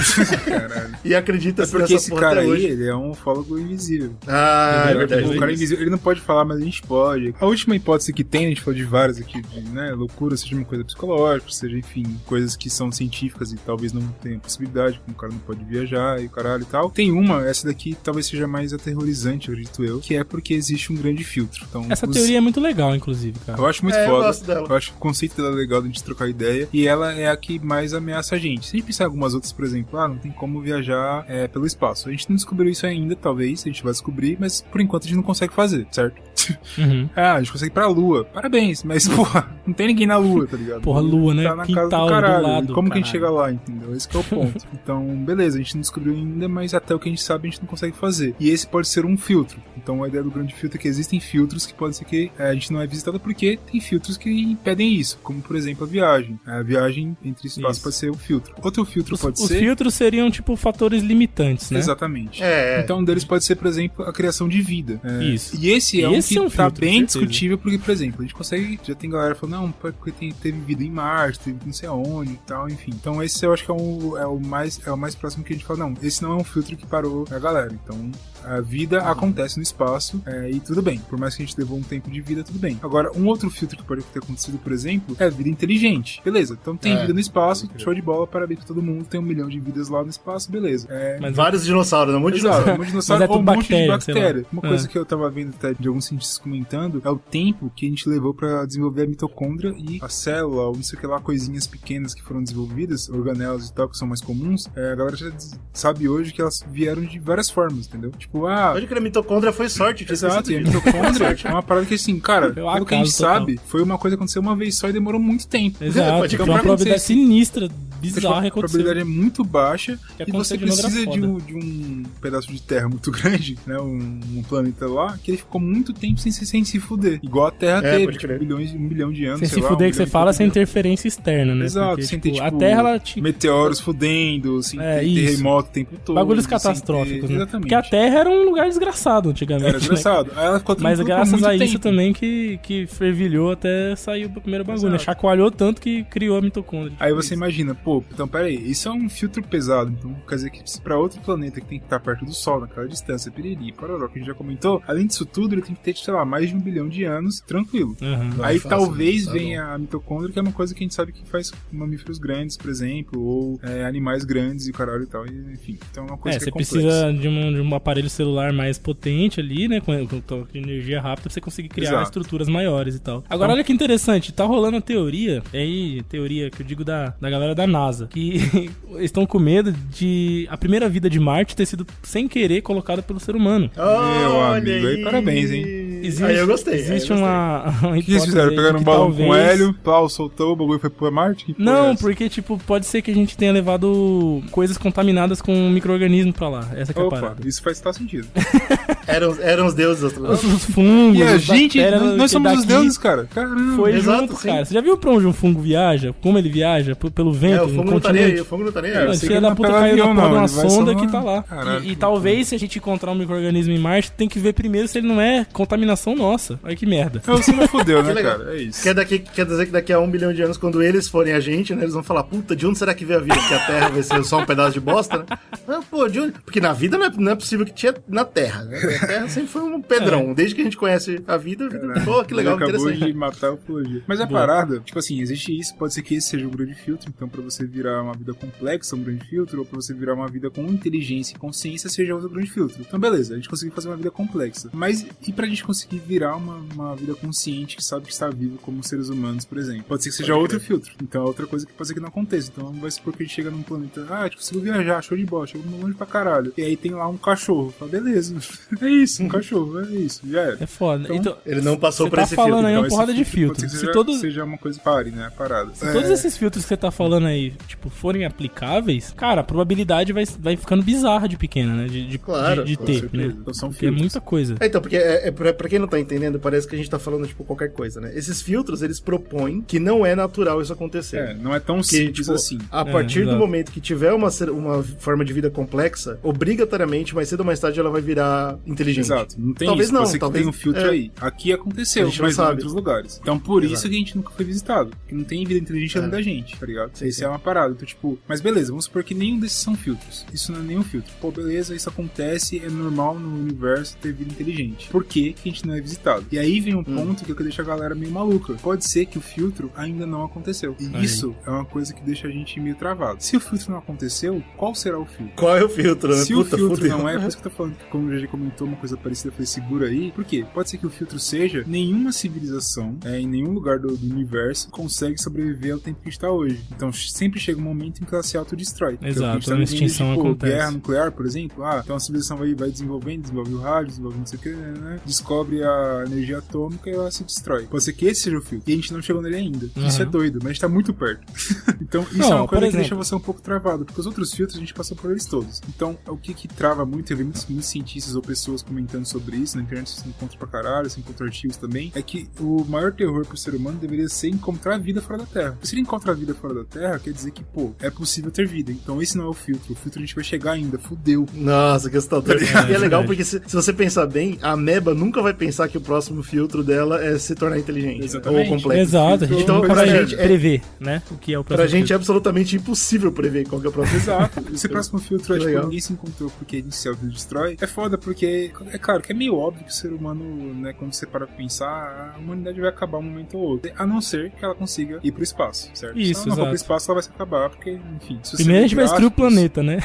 e 1.04 1.16
acredita 1.16 1.64
É 1.64 1.66
porque 1.66 1.82
nessa 1.82 1.94
esse 1.96 2.10
porra 2.10 2.22
cara 2.22 2.42
até 2.42 2.42
aí, 2.42 2.52
hoje. 2.52 2.66
ele 2.66 2.88
é 2.88 2.96
um 2.96 3.12
ufólogo 3.12 3.58
invisível. 3.58 4.14
Ah, 4.28 4.86
é 4.88 4.92
Entendeu? 4.92 5.08
verdade. 5.08 5.38
O 5.38 5.40
cara 5.40 5.52
é 5.52 5.56
invisível, 5.56 5.84
ele 5.84 5.92
não 5.92 5.98
pode 5.98 6.20
falar, 6.22 6.46
mas 6.46 6.58
a 6.58 6.62
gente 6.64 6.82
pode. 6.84 7.34
A 7.40 7.46
última 7.46 7.76
hipótese 7.76 8.12
que 8.14 8.24
tem, 8.24 8.46
a 8.46 8.50
gente 8.50 8.62
falou 8.62 8.76
de 8.78 8.84
várias 8.84 9.18
aqui, 9.20 9.42
de, 9.42 9.62
né, 9.70 9.94
loucura, 9.94 10.36
seja 10.36 10.56
uma 10.56 10.66
coisa 10.66 10.84
psicológica, 10.84 11.52
seja, 11.52 11.78
enfim, 11.78 12.20
coisas 12.26 12.56
que 12.56 12.70
são 12.70 12.92
científicas 12.92 13.52
e 13.52 13.56
talvez 13.58 13.94
não 13.94 14.02
tenham 14.22 14.40
possibilidade, 14.40 15.00
como 15.06 15.16
o 15.16 15.20
cara 15.20 15.32
não 15.32 15.40
pode 15.40 15.64
viajar 15.64 16.22
e 16.22 16.26
o 16.26 16.30
caralho 16.30 16.64
e 16.64 16.66
tal. 16.74 16.90
Tem 16.90 17.12
uma, 17.12 17.46
essa 17.48 17.68
daqui 17.68 17.96
talvez 18.04 18.26
seja 18.26 18.48
mais 18.48 18.74
aterrorizante, 18.74 19.48
eu 19.50 19.54
acredito 19.54 19.84
eu, 19.84 20.00
que 20.00 20.16
é 20.16 20.24
porque 20.24 20.54
existe 20.54 20.92
um 20.92 20.96
grande 20.96 21.24
filtro. 21.24 21.64
Então, 21.70 21.86
Essa 21.90 22.08
os- 22.08 22.14
teoria 22.16 22.38
é 22.38 22.42
muito 22.42 22.60
legal, 22.60 22.96
inclusive, 22.96 23.38
cara. 23.46 23.60
eu 23.60 23.66
acho 23.68 23.84
muito 23.84 23.96
É, 23.96 24.06
eu 24.06 24.10
foda. 24.10 24.26
gosto 24.28 24.46
dela. 24.46 24.68
Eu 24.70 24.76
acho 24.76 24.92
que 24.92 24.98
o 24.98 25.00
conceito 25.00 25.36
dela 25.36 25.50
é 25.50 25.56
legal 25.56 25.82
de 25.82 25.88
a 25.88 25.92
gente 25.92 26.04
trocar 26.04 26.28
ideia. 26.28 26.68
E 26.74 26.88
ela 26.88 27.14
é 27.14 27.28
a 27.30 27.38
que 27.38 27.60
mais 27.60 27.94
ameaça 27.94 28.36
a 28.36 28.40
gente. 28.40 28.66
Se 28.66 28.76
a 28.76 28.80
gente 28.80 28.88
pensar 28.88 29.04
em 29.04 29.08
algumas 29.08 29.34
outras, 29.34 29.52
por 29.54 29.64
exemplo, 29.66 30.00
ah, 30.00 30.08
não 30.08 30.18
tem 30.18 30.32
como 30.32 30.60
viajar 30.62 31.26
é, 31.28 31.48
pelo 31.48 31.66
espaço. 31.66 32.10
A 32.10 32.12
gente 32.12 32.30
não 32.30 32.36
descobriu 32.36 32.72
isso 32.72 32.86
ainda, 32.86 33.16
talvez, 33.16 33.62
a 33.62 33.70
gente 33.70 33.84
vai 33.84 33.92
descobrir, 33.92 34.38
mas 34.40 34.62
por 34.62 34.82
enquanto 34.82 35.04
a 35.04 35.08
gente 35.08 35.16
não 35.18 35.24
consegue 35.24 35.54
fazer, 35.54 35.86
certo? 35.92 36.16
Uhum. 36.78 37.08
ah, 37.16 37.36
a 37.36 37.40
gente 37.40 37.52
consegue 37.54 37.72
ir 37.72 37.74
pra 37.74 37.88
Lua. 37.88 38.26
Parabéns, 38.26 38.84
mas, 38.84 39.08
porra, 39.10 39.50
não 39.66 39.74
tem 39.74 39.88
ninguém 39.88 40.06
na 40.08 40.18
Lua, 40.18 40.46
tá 40.46 40.58
ligado? 40.58 40.82
Porra, 40.82 41.00
Lua, 41.00 41.34
né? 41.34 41.44
Tá 41.44 41.56
na 41.56 41.66
Quintal 41.66 41.90
casa 41.90 42.02
do 42.02 42.06
do 42.06 42.10
caralho. 42.10 42.44
lado, 42.44 42.72
E 42.72 42.76
como 42.76 42.90
que 42.90 42.94
a 42.96 43.02
gente 43.02 43.12
caralho. 43.14 43.26
chega 43.28 43.30
lá, 43.30 43.52
entendeu? 43.52 43.96
Esse 43.96 44.08
que 44.10 44.18
é 44.18 44.20
o 44.20 44.24
ponto. 44.24 44.66
então, 44.74 45.06
beleza, 45.24 45.58
a 45.58 45.62
gente 45.62 45.76
não 45.76 45.82
descobriu 45.82 46.14
ainda, 46.14 46.50
mas 46.54 46.74
até 46.74 46.94
o 46.94 47.00
que 47.00 47.10
a 47.10 47.12
gente 47.12 47.22
sabe 47.22 47.48
a 47.48 47.52
gente 47.52 47.62
não 47.62 47.68
consegue 47.68 47.96
fazer. 47.98 48.36
E 48.40 48.50
esse 48.50 48.68
pode 48.68 48.88
ser 48.88 49.06
um 49.06 49.18
filtro. 49.18 49.62
Então, 49.78 50.04
a 50.04 50.08
ideia 50.08 50.24
do 50.24 50.32
grande 50.32 50.54
filtro 50.54 50.78
é 50.78 50.82
que 50.82 50.88
existem 50.88 51.20
filtros 51.20 51.66
que 51.66 51.74
pode 51.74 51.98
ser 51.98 52.06
que 52.06 52.32
eh, 52.38 52.50
a 52.50 52.54
gente 52.54 52.72
não 52.72 52.82
é 52.82 52.88
visitado 52.88 53.20
porque 53.20 53.60
tem 53.72 53.82
filtros 53.82 54.18
que 54.18 54.30
impedem 54.30 54.96
isso, 54.96 55.18
como 55.24 55.42
por 55.42 55.56
exemplo 55.56 55.86
a 55.86 55.88
viagem. 55.88 56.40
A 56.46 56.62
viagem 56.62 57.18
entre 57.24 57.48
espaço 57.48 57.74
Isso. 57.74 57.84
pode 57.84 57.96
ser 57.96 58.12
um 58.12 58.18
filtro. 58.18 58.54
Outro 58.62 58.86
filtro 58.86 59.16
Os, 59.16 59.22
pode 59.22 59.42
os 59.42 59.48
ser. 59.48 59.60
filtros 59.60 59.94
seriam, 59.94 60.30
tipo, 60.30 60.56
fatores 60.56 61.02
limitantes, 61.04 61.72
né? 61.72 61.80
Exatamente. 61.80 62.44
É, 62.44 62.78
é. 62.78 62.82
Então, 62.82 63.00
um 63.00 63.04
deles 63.04 63.24
pode 63.24 63.44
ser, 63.44 63.56
por 63.56 63.68
exemplo, 63.68 64.06
a 64.06 64.14
criação 64.14 64.48
de 64.48 64.62
vida. 64.62 65.00
É, 65.04 65.24
Isso. 65.24 65.56
E 65.60 65.70
esse 65.70 66.04
é 66.04 66.12
Esse 66.14 66.40
um 66.40 66.46
é 66.46 66.50
que 66.50 66.54
um 66.54 66.58
tá 66.58 66.64
filtro, 66.66 66.82
bem 66.82 67.06
discutível, 67.06 67.58
porque, 67.58 67.78
por 67.78 67.92
exemplo, 67.92 68.22
a 68.22 68.24
gente 68.24 68.34
consegue. 68.34 68.80
Já 68.84 68.96
tem 68.96 69.10
galera 69.10 69.36
falando, 69.36 69.54
não, 69.54 69.72
porque 69.72 70.12
tem, 70.12 70.32
teve 70.32 70.60
vida 70.60 70.84
em 70.84 70.92
Marte, 70.92 71.40
teve 71.40 71.58
não 71.66 71.74
sei 71.74 71.88
aonde 71.90 72.34
e 72.34 72.40
tal, 72.46 72.68
enfim. 72.70 72.92
Então, 72.94 73.22
esse 73.22 73.46
eu 73.46 73.54
acho 73.54 73.66
que 73.66 73.72
é 73.72 73.74
o, 73.74 74.18
é 74.18 74.26
o, 74.26 74.40
mais, 74.40 74.80
é 74.86 74.92
o 74.92 74.98
mais 74.98 75.16
próximo 75.16 75.44
que 75.44 75.54
a 75.54 75.56
gente 75.56 75.66
fala, 75.66 75.80
não, 75.80 75.94
esse 76.02 76.22
não 76.22 76.34
é 76.34 76.36
um 76.36 76.43
filtro 76.44 76.76
que 76.76 76.86
parou 76.86 77.26
a 77.32 77.40
galera. 77.40 77.74
Então, 77.74 78.12
a 78.46 78.62
vida 78.62 79.02
acontece 79.02 79.58
no 79.58 79.64
espaço 79.64 80.22
é, 80.26 80.50
e 80.52 80.60
tudo 80.60 80.82
bem. 80.82 81.00
Por 81.00 81.18
mais 81.20 81.36
que 81.36 81.44
a 81.44 81.46
gente 81.46 81.58
levou 81.58 81.78
um 81.78 81.82
tempo 81.84 82.10
de 82.10 82.22
vida, 82.22 82.44
tudo 82.44 82.60
bem. 82.60 82.80
Agora, 82.82 83.12
um 83.16 83.26
outro 83.28 83.50
filtro 83.50 83.78
que 83.78 83.84
pode 83.84 84.04
ter 84.04 84.20
acontecido, 84.20 84.58
por 84.60 84.72
exemplo, 84.72 85.16
é 85.20 85.26
a 85.26 85.30
vida 85.30 85.50
inteligente. 85.50 86.22
Beleza, 86.24 86.58
então 86.60 86.76
tem 86.78 86.94
É, 86.94 87.02
vida 87.02 87.14
no 87.14 87.20
espaço, 87.20 87.70
show 87.78 87.94
de 87.94 88.02
bola, 88.02 88.26
parabéns 88.28 88.60
pra 88.60 88.68
todo 88.68 88.82
mundo, 88.82 89.06
tem 89.06 89.20
um 89.20 89.24
milhão 89.24 89.48
de 89.50 89.60
vidas 89.60 89.90
lá 89.90 90.04
no 90.04 90.10
espaço, 90.10 90.52
beleza. 90.52 90.88
É, 90.90 91.20
Mas 91.20 91.36
Vários 91.36 91.64
dinossauros, 91.66 92.14
né? 92.14 92.20
Um 92.20 92.22
monte 92.24 92.36
de 92.36 92.40
dinossauro. 92.42 92.82
um 92.82 92.86
dinossauro 92.86 93.22
Mas 93.22 93.30
é 93.30 93.34
ou 93.34 93.40
um 93.40 93.44
monte 93.44 93.68
de 93.76 93.88
bactéria. 93.88 94.46
Uma 94.52 94.62
É. 94.64 94.68
coisa 94.68 94.88
que 94.88 94.98
eu 94.98 95.06
tava 95.06 95.30
vendo 95.30 95.50
até 95.56 95.74
de 95.74 95.88
alguns 95.88 96.06
cientistas 96.06 96.38
comentando 96.38 97.02
é 97.04 97.10
o 97.10 97.18
tempo 97.18 97.72
que 97.76 97.86
a 97.86 97.90
gente 97.90 98.08
levou 98.08 98.34
pra 98.34 98.66
desenvolver 98.66 99.04
a 99.04 99.08
mitocôndria 99.08 99.74
e 99.78 100.00
a 100.02 100.10
célula, 100.10 100.64
ou 100.68 100.76
não 100.76 100.84
sei 100.84 100.98
o 100.98 101.02
que 101.02 101.08
lá, 101.08 101.20
coisinhas 101.20 101.66
pequenas 101.68 102.14
que 102.14 102.22
foram 102.22 102.44
desenvolvidas, 102.44 103.10
organelas 103.10 103.70
e 103.70 103.74
tal, 103.74 103.90
que 103.90 103.98
são 103.98 104.08
mais 104.08 104.22
comuns. 104.22 104.70
É, 104.76 104.92
a 104.92 104.96
galera 104.96 105.16
já 105.16 105.32
sabe 105.74 106.08
hoje 106.08 106.32
que 106.34 106.42
elas 106.42 106.64
vieram 106.72 107.02
de 107.04 107.20
várias 107.20 107.50
formas, 107.50 107.88
entendeu? 107.88 108.12
Tipo, 108.12 108.33
ah. 108.48 108.72
Pode 108.74 108.88
crer, 108.88 108.98
a 109.00 109.02
mitocôndria 109.02 109.52
foi 109.54 109.70
sorte. 109.70 110.06
tinha 110.06 110.14
Exato, 110.14 110.52
e 110.52 110.58
a 110.58 110.62
mitocôndria 110.62 111.36
é 111.46 111.50
uma 111.50 111.64
parada 111.64 111.86
que 111.86 111.94
assim, 111.96 112.20
cara, 112.20 112.52
pelo 112.52 112.86
que 112.86 112.96
a 112.96 112.98
gente 112.98 113.16
total. 113.16 113.40
sabe, 113.40 113.60
foi 113.68 113.82
uma 113.84 113.98
coisa 113.98 114.16
que 114.16 114.20
aconteceu 114.22 114.42
uma 114.42 114.56
vez 114.56 114.76
só 114.76 114.90
e 114.90 114.94
demorou 114.94 115.20
muito 115.22 115.48
tempo. 115.48 115.84
Exato, 115.84 116.20
Pode 116.20 116.36
uma 116.36 116.46
probabilidade 116.46 116.82
acontecer. 116.90 117.00
sinistra, 117.00 117.70
Tipo, 118.04 118.16
bizarra 118.16 118.36
a 118.36 118.48
aconteceu. 118.48 118.52
probabilidade 118.60 119.00
é 119.00 119.04
muito 119.06 119.46
baixa 119.46 119.98
Que 120.18 120.24
e 120.30 120.32
você 120.34 120.58
precisa 120.58 121.06
de 121.08 121.22
um, 121.22 121.38
de 121.38 121.56
um 121.56 122.04
pedaço 122.20 122.52
de 122.52 122.62
terra 122.62 122.90
muito 122.90 123.10
grande, 123.12 123.58
né? 123.66 123.80
Um, 123.80 124.20
um 124.40 124.44
planeta 124.44 124.86
lá, 124.88 125.18
que 125.24 125.32
ele 125.32 125.38
ficou 125.38 125.62
muito 125.62 125.94
tempo 125.94 126.20
sem, 126.20 126.30
se- 126.30 126.46
sem 126.46 126.66
se 126.66 126.80
fuder. 126.82 127.20
Igual 127.24 127.48
a 127.48 127.52
Terra 127.52 127.80
É, 127.88 127.92
teve, 127.92 128.06
pode 128.06 128.18
tipo, 128.18 128.38
bilhões, 128.38 128.74
um 128.74 128.88
bilhão 128.90 129.10
de 129.14 129.26
anos. 129.26 129.40
Sem 129.40 129.48
sei 129.48 129.58
se 129.60 129.64
lá, 129.64 129.70
fuder 129.70 129.88
um 129.88 129.92
que 129.92 129.96
você 129.96 130.06
fala 130.06 130.34
sem 130.34 130.46
interferência 130.48 131.08
externa, 131.08 131.56
né? 131.56 131.64
Exato, 131.64 131.90
Porque, 131.92 132.04
sem 132.04 132.20
tipo, 132.20 132.36
ter, 132.36 132.44
tipo, 132.44 132.56
a 132.56 132.60
Terra, 132.60 132.80
ela 132.82 133.00
te... 133.00 133.22
meteoros 133.22 133.80
fudendo, 133.80 134.62
sem 134.62 134.82
É, 134.82 135.00
ter 135.00 135.14
terremoto 135.14 135.70
o 135.70 135.72
tempo 135.72 135.96
todo. 136.04 136.16
Bagulhos 136.16 136.46
catastróficos, 136.46 137.22
ter- 137.22 137.30
né? 137.30 137.36
Exatamente. 137.44 137.62
Porque 137.70 137.76
a 137.76 137.82
Terra 137.90 138.20
era 138.24 138.30
um 138.30 138.46
lugar 138.46 138.68
desgraçado 138.68 139.30
antigamente. 139.30 139.66
Era 139.66 139.74
né? 139.74 139.80
desgraçado. 139.80 140.32
Ficou 140.60 140.76
Mas 140.80 141.00
graças 141.00 141.44
a 141.44 141.56
isso 141.56 141.74
tempo. 141.74 141.80
também 141.80 142.14
que, 142.14 142.60
que 142.64 142.88
fervilhou 142.88 143.52
até 143.52 143.96
sair 143.96 144.26
o 144.26 144.30
primeiro 144.30 144.64
bagulho, 144.64 144.92
né? 144.92 144.98
Chacoalhou 144.98 145.52
tanto 145.52 145.82
que 145.82 146.04
criou 146.06 146.38
a 146.38 146.42
mitocôndria. 146.42 146.96
Aí 147.00 147.14
você 147.14 147.34
imagina, 147.34 147.76
pô, 147.76 148.04
então 148.12 148.28
peraí, 148.28 148.56
isso 148.56 148.88
é 148.88 148.92
um 148.92 149.10
filtro 149.10 149.44
pesado, 149.44 149.92
então 149.92 150.16
quer 150.28 150.36
dizer 150.36 150.50
que 150.50 150.64
pra 150.82 150.98
outro 150.98 151.20
planeta 151.22 151.60
que 151.62 151.68
tem 151.68 151.80
que 151.80 151.86
estar 151.86 152.00
perto 152.00 152.26
do 152.26 152.34
Sol, 152.34 152.62
naquela 152.62 152.88
distância, 152.88 153.32
piriri, 153.32 153.72
pororó, 153.72 154.08
que 154.08 154.16
a 154.16 154.18
gente 154.20 154.28
já 154.28 154.34
comentou, 154.34 154.82
além 154.88 155.06
disso 155.08 155.26
tudo, 155.26 155.54
ele 155.56 155.62
tem 155.62 155.76
que 155.76 155.82
ter, 155.82 155.96
sei 155.96 156.14
lá, 156.14 156.26
mais 156.26 156.50
de 156.50 156.56
um 156.56 156.60
bilhão 156.60 156.88
de 156.88 157.04
anos, 157.04 157.40
tranquilo. 157.42 157.96
Uhum. 158.02 158.44
Aí 158.44 158.60
fácil, 158.60 158.70
talvez 158.78 159.26
tá 159.26 159.32
venha 159.34 159.64
a 159.66 159.78
mitocôndria, 159.78 160.32
que 160.32 160.40
é 160.40 160.42
uma 160.42 160.52
coisa 160.52 160.74
que 160.74 160.80
a 160.82 160.86
gente 160.86 160.94
sabe 160.94 161.12
que 161.12 161.28
faz 161.30 161.52
mamíferos 161.72 162.18
grandes, 162.18 162.58
por 162.58 162.70
exemplo, 162.70 163.22
ou 163.22 163.60
é, 163.62 163.86
animais 163.86 164.24
grandes 164.24 164.68
e 164.68 164.72
o 164.72 164.74
caralho 164.74 165.04
e 165.04 165.08
tal, 165.08 165.26
e, 165.26 165.54
enfim. 165.54 165.78
Então 165.92 166.06
é 166.06 166.08
uma 166.08 166.18
coisa 166.18 166.38
É, 166.38 166.40
que 166.40 166.44
você 166.46 166.50
é 166.50 166.52
complexa. 166.52 166.74
precisa 166.74 167.14
de 167.14 167.28
um, 167.28 167.54
de 167.54 167.62
um 167.62 167.76
aparelho 167.76 168.10
celular 168.14 168.54
mais 168.54 168.78
potente 168.78 169.40
ali, 169.40 169.68
né? 169.68 169.82
Com, 169.82 170.06
com 170.22 170.46
energia 170.54 171.02
rápida 171.02 171.24
pra 171.24 171.32
você 171.34 171.42
conseguir 171.42 171.70
criar 171.70 171.90
Exato. 171.90 172.04
estruturas 172.04 172.48
maiores 172.48 172.96
e 172.96 173.00
tal. 173.00 173.24
Agora, 173.30 173.48
Então- 173.50 173.56
olha 173.56 173.64
que 173.64 173.74
interessante, 173.74 174.32
tá 174.32 174.46
rolando 174.46 174.78
a 174.78 174.82
teoria, 174.82 175.42
é 175.52 175.60
aí, 175.60 176.02
teoria 176.10 176.50
que 176.50 176.62
eu 176.62 176.66
digo 176.66 176.84
da, 176.84 177.14
da 177.20 177.30
galera 177.30 177.54
da 177.56 177.66
NASA, 177.68 178.08
que 178.08 178.36
eles 178.92 179.06
estão 179.06 179.26
com 179.26 179.40
medo 179.40 179.72
de 179.92 180.48
a 180.50 180.58
primeira 180.58 180.88
vida 180.90 181.10
de 181.10 181.20
Marte 181.20 181.56
ter 181.56 181.66
sido 181.66 181.86
sem 182.04 182.28
querer 182.28 182.62
colocada 182.62 183.02
pelo 183.02 183.20
ser 183.20 183.36
humano. 183.36 183.70
Meu 183.76 183.86
Olha 183.86 184.58
amigo, 184.58 184.88
aí 184.88 185.04
parabéns, 185.04 185.52
hein? 185.52 185.64
Existe, 186.06 186.24
Aí 186.24 186.38
eu 186.38 186.46
gostei. 186.48 186.74
Existe 186.76 187.14
aí 187.14 187.20
eu 187.20 187.26
gostei. 187.26 187.34
uma, 187.34 187.64
uma 187.90 187.98
O 187.98 188.04
que 188.04 188.12
eles 188.12 188.26
fizeram? 188.26 188.50
Pegaram 188.50 188.80
um 188.80 188.84
balão 188.84 189.12
com 189.12 189.18
talvez- 189.28 189.50
hélio, 189.52 189.74
pau, 189.84 190.10
soltou, 190.10 190.54
o 190.54 190.56
bagulho 190.56 190.80
foi 190.80 190.90
pra 190.90 191.10
Marte? 191.12 191.46
Que 191.46 191.52
é 191.52 191.56
Não, 191.58 191.92
essa? 191.92 192.02
porque, 192.02 192.28
tipo, 192.30 192.58
pode 192.66 192.86
ser 192.86 193.02
que 193.02 193.12
a 193.12 193.14
gente 193.14 193.38
tenha 193.38 193.52
levado 193.52 194.44
coisas 194.52 194.78
contaminadas 194.78 195.42
com 195.42 195.54
um 195.56 195.70
micro-organismo 195.70 196.34
pra 196.34 196.50
lá. 196.50 196.70
Essa 196.76 196.94
que 196.94 197.00
é 197.00 197.06
a 197.06 197.10
parada. 197.10 197.48
isso 197.48 197.62
faz 197.64 197.78
total 197.78 197.94
sentido. 197.94 198.28
Eram, 199.08 199.36
eram 199.42 199.66
os 199.68 199.74
deuses 199.74 200.04
Os, 200.04 200.12
astronautas. 200.12 200.44
os 200.44 200.66
fungos, 200.66 201.20
E 201.20 201.24
a 201.24 201.38
gente, 201.38 201.78
bactérias 201.80 202.18
nós, 202.18 202.32
somos 202.32 202.60
os 202.60 202.66
deuses, 202.66 202.98
cara. 202.98 203.28
Caramba. 203.34 203.76
Foi 203.76 203.94
Exato, 203.96 204.22
junto, 204.22 204.36
sim. 204.38 204.48
cara. 204.48 204.66
Você 204.66 204.74
já 204.74 204.82
viu 204.82 204.98
pra 204.98 205.12
onde 205.12 205.26
um 205.28 205.34
fungo 205.34 205.62
viaja? 205.62 206.14
Como 206.22 206.38
ele 206.38 206.50
viaja? 206.50 206.96
P- 206.96 207.10
Pelo 207.12 207.34
vento, 207.34 207.56
É, 207.56 207.64
o 207.64 207.68
no 207.68 207.76
fogo 207.76 207.92
não 207.92 208.00
tá 208.00 208.14
nem 208.14 208.24
aí, 208.24 208.40
o 208.42 208.46
fogo 208.46 208.64
não 208.64 208.72
tá 208.72 208.82
nem 208.82 208.92
É, 208.92 209.08
aí. 209.08 209.18
filha 209.18 209.42
da 209.42 209.50
não 209.50 209.56
puta 209.56 209.70
caiu 209.72 209.92
avião, 209.92 210.14
na 210.14 210.22
porra 210.22 210.32
de 210.32 210.36
uma 210.38 210.48
sonda 210.48 210.96
que 210.96 211.06
no- 211.06 211.12
tá 211.12 211.22
lá. 211.22 211.44
Caralho, 211.44 211.84
e 211.84 211.88
e 211.88 211.90
que 211.90 211.96
talvez, 211.96 212.48
se 212.48 212.56
a 212.56 212.60
gente 212.60 212.78
encontrar 212.78 213.12
um 213.12 213.16
micro-organismo 213.16 213.74
em 213.74 213.80
Marte, 213.80 214.12
tem 214.12 214.28
que 214.28 214.40
ver 214.40 214.54
primeiro 214.54 214.88
se 214.88 214.98
ele 214.98 215.08
não 215.08 215.20
é 215.22 215.46
contaminação 215.54 216.16
nossa. 216.16 216.60
Olha 216.64 216.76
que 216.76 216.86
merda. 216.86 217.22
É, 217.28 217.32
você 217.32 217.52
não 217.52 217.68
fudeu, 217.68 218.02
né, 218.04 218.22
cara? 218.22 218.54
É 218.56 218.58
isso. 218.64 218.82
Quer, 218.82 218.94
daqui, 218.94 219.20
quer 219.20 219.46
dizer 219.46 219.66
que 219.66 219.72
daqui 219.72 219.92
a 219.94 220.00
um 220.00 220.10
bilhão 220.10 220.34
de 220.34 220.42
anos, 220.42 220.58
quando 220.58 220.82
eles 220.82 221.08
forem 221.08 221.34
a 221.34 221.40
gente, 221.40 221.74
né? 221.76 221.84
Eles 221.84 221.94
vão 221.94 222.04
falar, 222.04 222.24
puta, 222.24 222.56
de 222.56 222.66
onde 222.66 222.78
será 222.80 222.94
que 222.94 223.06
veio 223.06 223.20
a 223.20 223.22
vida? 223.24 223.36
Que 223.48 223.54
a 223.54 223.60
Terra 223.66 223.90
vai 223.90 224.02
ser 224.04 224.24
só 224.24 224.40
um 224.40 224.46
pedaço 224.46 224.74
de 224.74 224.80
bosta, 224.80 225.18
né? 225.20 225.26
Ah, 225.66 225.80
pô, 225.90 226.08
de 226.10 226.20
onde? 226.20 226.34
Porque 226.44 226.60
na 226.60 226.74
vida 226.74 226.98
não 226.98 227.06
é, 227.06 227.12
não 227.18 227.32
é 227.32 227.36
possível 227.36 227.66
que 227.66 227.72
tinha 227.74 227.94
na 228.08 228.26
Terra, 228.26 228.64
né? 228.66 228.78
A 228.96 229.08
Terra 229.08 229.30
sempre 229.30 229.50
foi 229.50 229.62
um 229.64 229.82
pedrão. 229.82 230.34
Desde 230.34 230.56
que 230.56 230.62
a 230.62 230.64
gente 230.64 230.78
conhece 230.78 231.22
a 231.28 231.38
vida, 231.38 231.66
a 231.66 231.70
vida. 231.70 232.02
Pô, 232.06 232.24
que 232.24 232.34
legal, 232.34 232.56
acabou 232.56 232.76
interessante. 232.76 233.12
de 233.12 233.14
matar 233.14 233.48
a 233.48 233.54
ufologia. 233.54 234.04
Mas 234.08 234.20
a 234.20 234.26
Boa. 234.26 234.40
parada, 234.40 234.80
tipo 234.80 235.00
assim, 235.00 235.22
existe 235.22 235.58
isso, 235.58 235.76
pode 235.76 235.94
ser 235.94 236.02
que 236.02 236.16
esse 236.16 236.30
seja 236.30 236.48
um 236.48 236.52
grande 236.52 236.74
filtro, 236.74 237.12
então 237.14 237.28
pra 237.28 237.42
você 237.42 237.66
virar 237.66 238.02
uma 238.02 238.14
vida 238.14 238.34
complexa, 238.34 238.96
um 238.96 239.04
grande 239.04 239.26
filtro, 239.26 239.60
ou 239.60 239.66
pra 239.66 239.76
você 239.76 239.94
virar 239.94 240.14
uma 240.14 240.28
vida 240.28 240.50
com 240.50 240.64
inteligência 240.64 241.36
e 241.36 241.40
consciência, 241.40 241.90
seja 241.90 242.14
outro 242.14 242.30
grande 242.30 242.50
filtro. 242.50 242.82
Então 242.82 243.00
beleza, 243.00 243.34
a 243.34 243.36
gente 243.38 243.50
conseguiu 243.50 243.74
fazer 243.74 243.90
uma 243.90 243.98
vida 243.98 244.12
complexa. 244.12 244.70
Mas 244.74 245.06
e 245.28 245.32
pra 245.32 245.48
gente 245.48 245.64
conseguir 245.64 246.00
virar 246.00 246.36
uma, 246.36 246.58
uma 246.74 246.96
vida 246.96 247.16
consciente 247.16 247.76
que 247.76 247.84
sabe 247.84 248.06
que 248.06 248.14
está 248.14 248.30
vivo 248.30 248.58
como 248.58 248.84
seres 248.84 249.10
humanos, 249.10 249.46
por 249.46 249.58
exemplo? 249.58 249.84
Pode 249.84 250.04
ser 250.04 250.10
que 250.10 250.16
seja 250.16 250.34
Pode 250.34 250.42
outro 250.42 250.60
filtro. 250.60 250.94
Então 251.02 251.24
é 251.24 251.26
outra 251.26 251.48
coisa 251.48 251.66
que 251.66 251.74
pode 251.74 251.88
ser 251.88 251.94
que 251.94 252.00
não 252.00 252.10
aconteça. 252.10 252.52
Então 252.52 252.72
vai 252.74 252.92
supor 252.92 253.14
que 253.14 253.24
a 253.24 253.26
gente 253.26 253.36
chega 253.36 253.50
num 253.50 253.62
planeta, 253.62 254.06
ah, 254.10 254.22
a 254.22 254.24
gente 254.24 254.38
conseguiu 254.38 254.62
viajar, 254.62 255.02
show 255.02 255.18
de 255.18 255.26
bola, 255.26 255.48
chegamos 255.48 255.80
longe 255.80 255.96
pra 255.96 256.06
caralho. 256.06 256.54
E 256.58 256.62
aí 256.62 256.78
tem 256.78 256.92
lá 256.92 257.08
um 257.08 257.18
cachorro. 257.18 257.74
Fala, 257.78 257.92
beleza, 257.92 258.36
é 258.86 258.90
isso, 258.92 259.24
um 259.24 259.28
cachorro, 259.28 259.80
é 259.80 259.86
isso, 259.96 260.22
já 260.30 260.42
era. 260.42 260.58
É 260.60 260.66
foda. 260.66 261.08
Então, 261.16 261.36
Ele 261.46 261.62
não 261.62 261.78
passou 261.78 262.06
você 262.06 262.10
por 262.10 262.16
tá 262.18 262.24
esse 262.24 262.36
falando 262.36 262.52
filtro. 262.66 262.68
aí 262.68 262.74
uma 262.74 262.80
Então, 262.80 262.88
esse 262.88 262.96
porrada 262.96 263.14
de 263.14 263.26
filtro 263.26 263.70
Se 263.70 263.78
seja, 263.78 263.92
todos, 263.92 264.20
seja 264.20 264.44
uma 264.44 264.58
coisa 264.58 264.80
pare, 264.80 265.12
né? 265.12 265.32
Parada. 265.38 265.72
se 265.74 265.92
todos 265.92 266.10
esses 266.10 266.38
filtros 266.38 266.64
que 266.64 266.70
você 266.70 266.78
tá 266.78 266.92
falando 266.92 267.28
aí, 267.28 267.52
tipo, 267.68 267.90
forem 267.90 268.26
aplicáveis, 268.26 269.12
cara, 269.16 269.42
a 269.42 269.44
probabilidade 269.44 270.14
vai, 270.14 270.26
vai 270.40 270.56
ficando 270.56 270.84
bizarra 270.84 271.28
de 271.28 271.38
pequena, 271.38 271.74
né? 271.74 271.88
De, 271.88 272.08
de, 272.08 272.18
Claro, 272.18 272.64
de, 272.64 272.76
de 272.76 272.84
ter, 272.84 273.00
certeza. 273.02 273.28
né? 273.28 273.34
Então 273.42 273.54
são 273.54 273.70
Porque 273.70 273.86
é 273.86 273.90
filtros. 273.90 274.02
muita 274.02 274.22
coisa. 274.22 274.56
É, 274.60 274.66
então, 274.68 274.82
porque 274.82 274.98
é, 274.98 275.28
é, 275.28 275.32
pra, 275.32 275.54
pra 275.54 275.68
quem 275.70 275.80
não 275.80 275.88
tá 275.88 276.00
entendendo, 276.00 276.40
parece 276.40 276.68
que 276.68 276.76
a 276.76 276.78
gente 276.78 276.90
tá 276.90 277.00
falando, 277.00 277.28
tipo, 277.28 277.44
qualquer 277.44 277.72
coisa, 277.72 278.00
né? 278.02 278.12
Esses 278.16 278.42
filtros, 278.42 278.82
eles 278.82 279.00
propõem 279.00 279.62
que 279.62 279.80
não 279.80 280.06
é 280.06 280.16
natural 280.16 280.62
isso 280.62 280.72
acontecer. 280.74 281.18
É, 281.18 281.34
não 281.34 281.54
é 281.54 281.60
tão 281.60 281.78
que, 281.82 281.88
simples 281.88 282.26
tipo, 282.28 282.34
assim. 282.34 282.58
A 282.72 282.82
É, 282.82 282.92
partir 282.92 283.20
do 283.24 283.30
exato. 283.30 283.38
momento 283.40 283.72
que 283.72 283.82
tiver 283.82 284.14
uma, 284.14 284.30
uma 284.52 284.84
forma 284.84 285.24
de 285.26 285.34
vida 285.34 285.50
complexa, 285.50 286.18
obrigatoriamente, 286.24 287.16
mais 287.16 287.28
cedo 287.30 287.40
ou 287.42 287.46
mais 287.46 287.60
tarde, 287.60 287.80
ela 287.80 287.90
vai 287.90 288.02
virar 288.02 288.58
inteligente. 288.74 289.06
Exato, 289.06 289.36
não 289.40 289.54
tem 289.54 289.68
talvez 289.68 289.90
isso. 289.90 289.98
não, 290.00 290.12
que 290.12 290.20
talvez 290.20 290.44
tem 290.44 290.50
um 290.50 290.54
filtro 290.54 290.82
é. 290.82 290.90
aí. 290.90 291.12
Aqui 291.22 291.54
aconteceu, 291.54 292.04
A 292.04 292.10
gente 292.10 292.20
não 292.20 292.26
mas 292.28 292.38
não 292.38 292.46
em 292.46 292.50
outros 292.52 292.74
lugares. 292.74 293.20
Então 293.22 293.40
por 293.40 293.64
Exato. 293.64 293.74
isso 293.80 293.90
que 293.90 293.96
a 293.96 294.00
gente 294.00 294.16
nunca 294.18 294.30
foi 294.32 294.46
visitado. 294.46 294.92
Que 295.08 295.16
não 295.16 295.24
tem 295.24 295.46
vida 295.46 295.60
inteligente 295.60 295.98
além 295.98 296.10
É. 296.10 296.12
da 296.12 296.22
gente, 296.22 296.58
tá 296.58 296.66
ligado? 296.66 296.92
Sim, 296.98 297.08
Isso 297.08 297.20
sim. 297.20 297.26
é 297.26 297.28
uma 297.28 297.40
parada. 297.40 297.74
Então, 297.74 297.86
tipo, 297.86 298.18
mas 298.28 298.42
beleza, 298.42 298.70
vamos 298.70 298.86
supor 298.86 299.04
que 299.04 299.14
nenhum 299.16 299.40
desses 299.40 299.58
são 299.60 299.76
filtros. 299.76 300.26
Isso 300.34 300.52
não 300.52 300.60
é 300.60 300.64
nenhum 300.64 300.84
filtro. 300.84 301.12
Pô, 301.22 301.32
beleza, 301.32 301.76
isso 301.76 301.90
acontece, 301.90 302.60
é 302.60 302.70
normal 302.70 303.18
no 303.20 303.40
universo 303.40 303.98
ter 303.98 304.12
vida 304.14 304.32
inteligente. 304.32 304.90
Por 304.90 305.04
que, 305.04 305.34
que 305.34 305.50
a 305.50 305.52
gente 305.52 305.66
não 305.68 305.74
é 305.74 305.82
visitado? 305.82 306.26
E 306.32 306.38
aí 306.40 306.60
vem 306.60 306.76
um 306.76 306.80
Hum. 306.80 306.84
ponto 306.84 307.24
que 307.26 307.32
eu 307.32 307.36
deixa 307.44 307.62
a 307.62 307.66
galera 307.66 307.96
meio 307.96 308.12
maluca. 308.12 308.54
Pode 308.56 308.86
ser 308.88 309.06
que 309.06 309.18
o 309.18 309.22
filtro 309.22 309.72
ainda 309.76 310.06
não 310.06 310.24
aconteceu. 310.24 310.76
E 310.80 310.90
Aí. 310.96 311.04
isso 311.06 311.36
é 311.46 311.50
uma 311.50 311.66
coisa 311.66 311.94
que 311.94 312.02
deixa 312.04 312.28
a 312.28 312.32
gente 312.32 312.60
meio 312.60 312.76
travado. 312.76 313.22
Se 313.24 313.36
o 313.36 313.40
filtro 313.40 313.72
não 313.72 313.78
aconteceu, 313.80 314.42
qual 314.58 314.74
será 314.76 314.98
o 315.00 315.06
filtro? 315.06 315.34
Qual 315.36 315.56
é 315.58 315.64
o 315.64 315.70
filtro, 315.70 316.10
né? 316.16 316.24
Se 316.24 316.34
o 316.34 316.44
Puta, 316.44 316.58
filtro 316.58 316.78
fudeu. 316.78 316.98
não 316.98 317.10
é, 317.10 317.18
por 317.20 317.28
isso 317.28 317.38
que 317.38 317.48
eu 317.48 317.52
tô 317.52 317.58
falando 317.58 317.76
que 317.76 317.86
como 317.86 318.08
o 318.08 318.10
GG 318.16 318.28
comentou 318.28 318.63
uma 318.66 318.78
coisa 318.78 318.96
parecida, 318.98 319.30
eu 319.30 319.34
falei, 319.34 319.46
segura 319.48 319.88
aí. 319.88 320.12
Por 320.12 320.24
quê? 320.24 320.46
Pode 320.54 320.70
ser 320.70 320.78
que 320.78 320.86
o 320.88 320.90
filtro 320.90 321.20
seja 321.20 321.64
nenhuma 321.68 322.12
civilização, 322.12 322.98
é, 323.06 323.20
em 323.20 323.28
nenhum 323.28 323.52
lugar 323.52 323.80
do, 323.80 323.96
do 323.96 324.06
universo, 324.14 324.70
consegue 324.70 325.22
sobreviver 325.22 325.74
ao 325.74 325.80
tempo 325.80 326.02
que 326.02 326.10
está 326.10 326.30
hoje. 326.32 326.62
Então 326.76 326.92
sempre 326.92 327.40
chega 327.40 327.60
um 327.60 327.64
momento 327.64 328.02
em 328.02 328.06
que 328.06 328.14
ela 328.14 328.24
se 328.24 328.38
autodestrói. 328.38 328.98
Que 328.98 328.98
o 328.98 329.00
que 329.02 329.08
Exato, 329.10 329.26
a 329.30 329.34
gente 329.34 329.46
tá 329.46 329.52
a 329.54 329.58
vivendo, 329.58 329.74
extinção 329.74 330.08
tipo, 330.10 330.22
acontece. 330.28 330.54
Guerra 330.56 330.72
nuclear, 330.72 331.12
por 331.12 331.26
exemplo. 331.26 331.64
Ah, 331.64 331.82
então 331.84 331.96
a 331.96 332.00
civilização 332.00 332.38
vai, 332.38 332.54
vai 332.56 332.70
desenvolvendo, 332.72 333.22
desenvolve 333.24 333.54
o 333.54 333.60
rádio, 333.60 333.88
desenvolve 333.90 334.18
não 334.20 334.26
sei 334.26 334.40
o 334.40 334.42
que, 334.42 334.50
né? 334.50 335.00
Descobre 335.06 335.64
a 335.64 336.04
energia 336.06 336.38
atômica 336.40 336.90
e 336.90 336.94
ela 336.94 337.12
se 337.12 337.24
destrói. 337.24 337.66
Pode 337.68 337.84
ser 337.84 337.94
que 337.94 338.06
esse 338.06 338.22
seja 338.22 338.38
o 338.38 338.42
filtro. 338.42 338.70
E 338.70 338.74
a 338.74 338.76
gente 338.76 338.94
não 338.94 339.02
chegou 339.02 339.22
nele 339.22 339.36
ainda. 339.36 339.70
Isso 339.76 340.02
é 340.02 340.06
Uhum. 340.06 340.12
doido, 340.12 340.40
mas 340.42 340.46
a 340.46 340.54
gente 340.54 340.62
tá 340.62 340.70
muito 340.70 340.94
perto. 340.94 341.22
então 341.82 342.04
isso 342.04 342.18
Não, 342.18 342.32
é 342.32 342.36
uma 342.36 342.48
coisa 342.48 342.62
que 342.64 342.68
exemplo- 342.70 342.80
deixa 342.82 342.96
você 342.96 343.16
um 343.16 343.20
pouco 343.20 343.42
travado, 343.42 343.86
porque 343.86 344.00
os 344.00 344.06
outros 344.06 344.34
filtros 344.34 344.58
a 344.58 344.60
gente 344.60 344.74
passou 344.74 344.96
por 344.98 345.12
eles 345.12 345.26
todos. 345.26 345.62
Então, 345.70 345.98
o 346.08 346.18
que 346.18 346.34
que 346.34 346.48
trava 346.48 346.86
muito, 346.86 347.12
eu 347.12 347.18
vi 347.18 347.24
muitos, 347.24 347.46
muitos 347.48 347.68
cientistas 347.70 348.16
ou 348.16 348.22
pessoas 348.22 348.53
comentando 348.62 349.06
sobre 349.06 349.38
isso, 349.38 349.58
na 349.58 349.64
internet 349.64 349.90
você 349.90 350.08
encontra 350.08 350.38
pra 350.38 350.48
caralho, 350.48 350.90
você 350.90 351.00
encontra 351.00 351.26
artigos 351.26 351.58
também, 351.58 351.92
é 351.96 352.02
que 352.02 352.28
o 352.40 352.64
maior 352.66 352.92
terror 352.94 353.26
pro 353.26 353.38
ser 353.38 353.56
humano 353.56 353.78
deveria 353.80 354.08
ser 354.10 354.30
encontrar 354.30 354.78
vida 354.78 355.02
fora 355.02 355.20
da 355.20 355.26
Terra. 355.26 355.58
Se 355.64 355.74
ele 355.74 355.82
encontra 355.82 356.14
vida 356.14 356.34
fora 356.34 356.54
da 356.54 356.64
Terra, 356.64 357.00
quer 357.00 357.12
dizer 357.12 357.32
que, 357.32 357.44
pô, 357.44 357.72
é 357.82 357.90
possível 357.90 358.30
ter 358.32 358.48
vida. 358.48 358.72
Então 358.72 359.02
esse 359.02 359.18
não 359.18 359.26
é 359.26 359.30
o 359.30 359.34
filtro. 359.34 359.74
O 359.74 359.76
filtro 359.76 360.00
a 360.00 360.06
gente 360.06 360.16
vai 360.16 360.24
chegar 360.24 360.52
ainda, 360.54 360.78
fudeu. 360.78 361.26
Nossa, 361.34 361.90
que 361.90 361.98
assustador. 361.98 362.24
Tá 362.34 362.40
ligado? 362.40 362.72
e 362.72 362.74
é 362.74 362.78
legal 362.78 363.04
porque 363.06 363.24
se, 363.24 363.42
se 363.46 363.56
você 363.56 363.72
pensar 363.72 364.06
bem, 364.08 364.38
a 364.42 364.52
ameba 364.52 364.94
nunca 364.94 365.22
vai 365.22 365.34
pensar 365.34 365.68
que 365.68 365.78
o 365.78 365.82
próximo 365.82 366.22
filtro 366.24 366.64
dela 366.64 367.04
é 367.04 367.18
se 367.18 367.34
tornar 367.36 367.58
inteligente. 367.60 368.04
Exatamente. 368.04 368.50
Ou 368.50 368.58
complexo. 368.58 368.82
Exato, 368.82 369.24
a 369.24 369.28
gente 369.28 369.44
Então, 369.44 369.56
nunca 369.56 369.68
pra 369.68 369.76
vai 369.76 369.90
gente, 369.90 370.16
é, 370.16 370.24
prever, 370.24 370.62
né? 370.80 371.02
O 371.12 371.16
que 371.18 371.34
é 371.34 371.40
o 371.40 371.44
pra 371.44 371.56
próximo 371.58 371.72
gente 371.78 371.84
é 371.86 371.88
filtro. 371.88 371.96
absolutamente 371.96 372.56
impossível 372.56 373.12
prever 373.12 373.48
qual 373.48 373.62
que 373.62 373.68
é 373.68 373.70
o 373.70 373.74
próximo. 373.74 373.98
Exato. 373.98 374.44
Esse 374.54 374.68
próximo 374.68 375.00
filtro 375.00 375.34
é 375.34 375.38
Que 375.38 375.40
tipo, 375.42 375.48
legal. 375.50 375.64
ninguém 375.66 375.80
se 375.80 375.94
encontrou 375.94 376.30
porque 376.38 376.58
ele 376.58 376.72
se 376.72 376.88
autodestrói. 376.88 377.58
É 377.62 377.68
foda 377.68 377.98
porque, 377.98 378.43
é 378.72 378.78
claro 378.78 379.02
que 379.02 379.12
é 379.12 379.16
meio 379.16 379.36
óbvio 379.36 379.66
que 379.66 379.72
o 379.72 379.74
ser 379.74 379.92
humano, 379.94 380.54
né, 380.54 380.74
quando 380.74 380.94
você 380.94 381.06
para 381.06 381.26
pra 381.26 381.36
pensar, 381.36 382.14
a 382.16 382.20
humanidade 382.20 382.60
vai 382.60 382.70
acabar 382.70 382.98
um 382.98 383.04
momento 383.04 383.38
ou 383.38 383.44
outro. 383.44 383.72
A 383.78 383.86
não 383.86 384.02
ser 384.02 384.32
que 384.32 384.44
ela 384.44 384.56
consiga 384.56 385.00
ir 385.04 385.12
pro 385.12 385.24
espaço, 385.24 385.70
certo? 385.74 385.98
Isso, 385.98 386.22
se 386.22 386.28
ela 386.28 386.30
não 386.30 386.36
for 386.36 386.42
pro 386.44 386.56
exato. 386.56 386.56
espaço, 386.56 386.92
ela 386.92 386.96
vai 386.96 387.04
se 387.04 387.10
acabar, 387.10 387.50
porque, 387.50 387.80
enfim. 387.96 388.20
se 388.24 388.32
você 388.32 388.44
Primeiro 388.44 388.66
a 388.66 388.68
gente 388.68 388.76
vai 388.76 388.86
destruir 388.86 389.08
o 389.08 389.12
planeta, 389.12 389.64
né? 389.64 389.80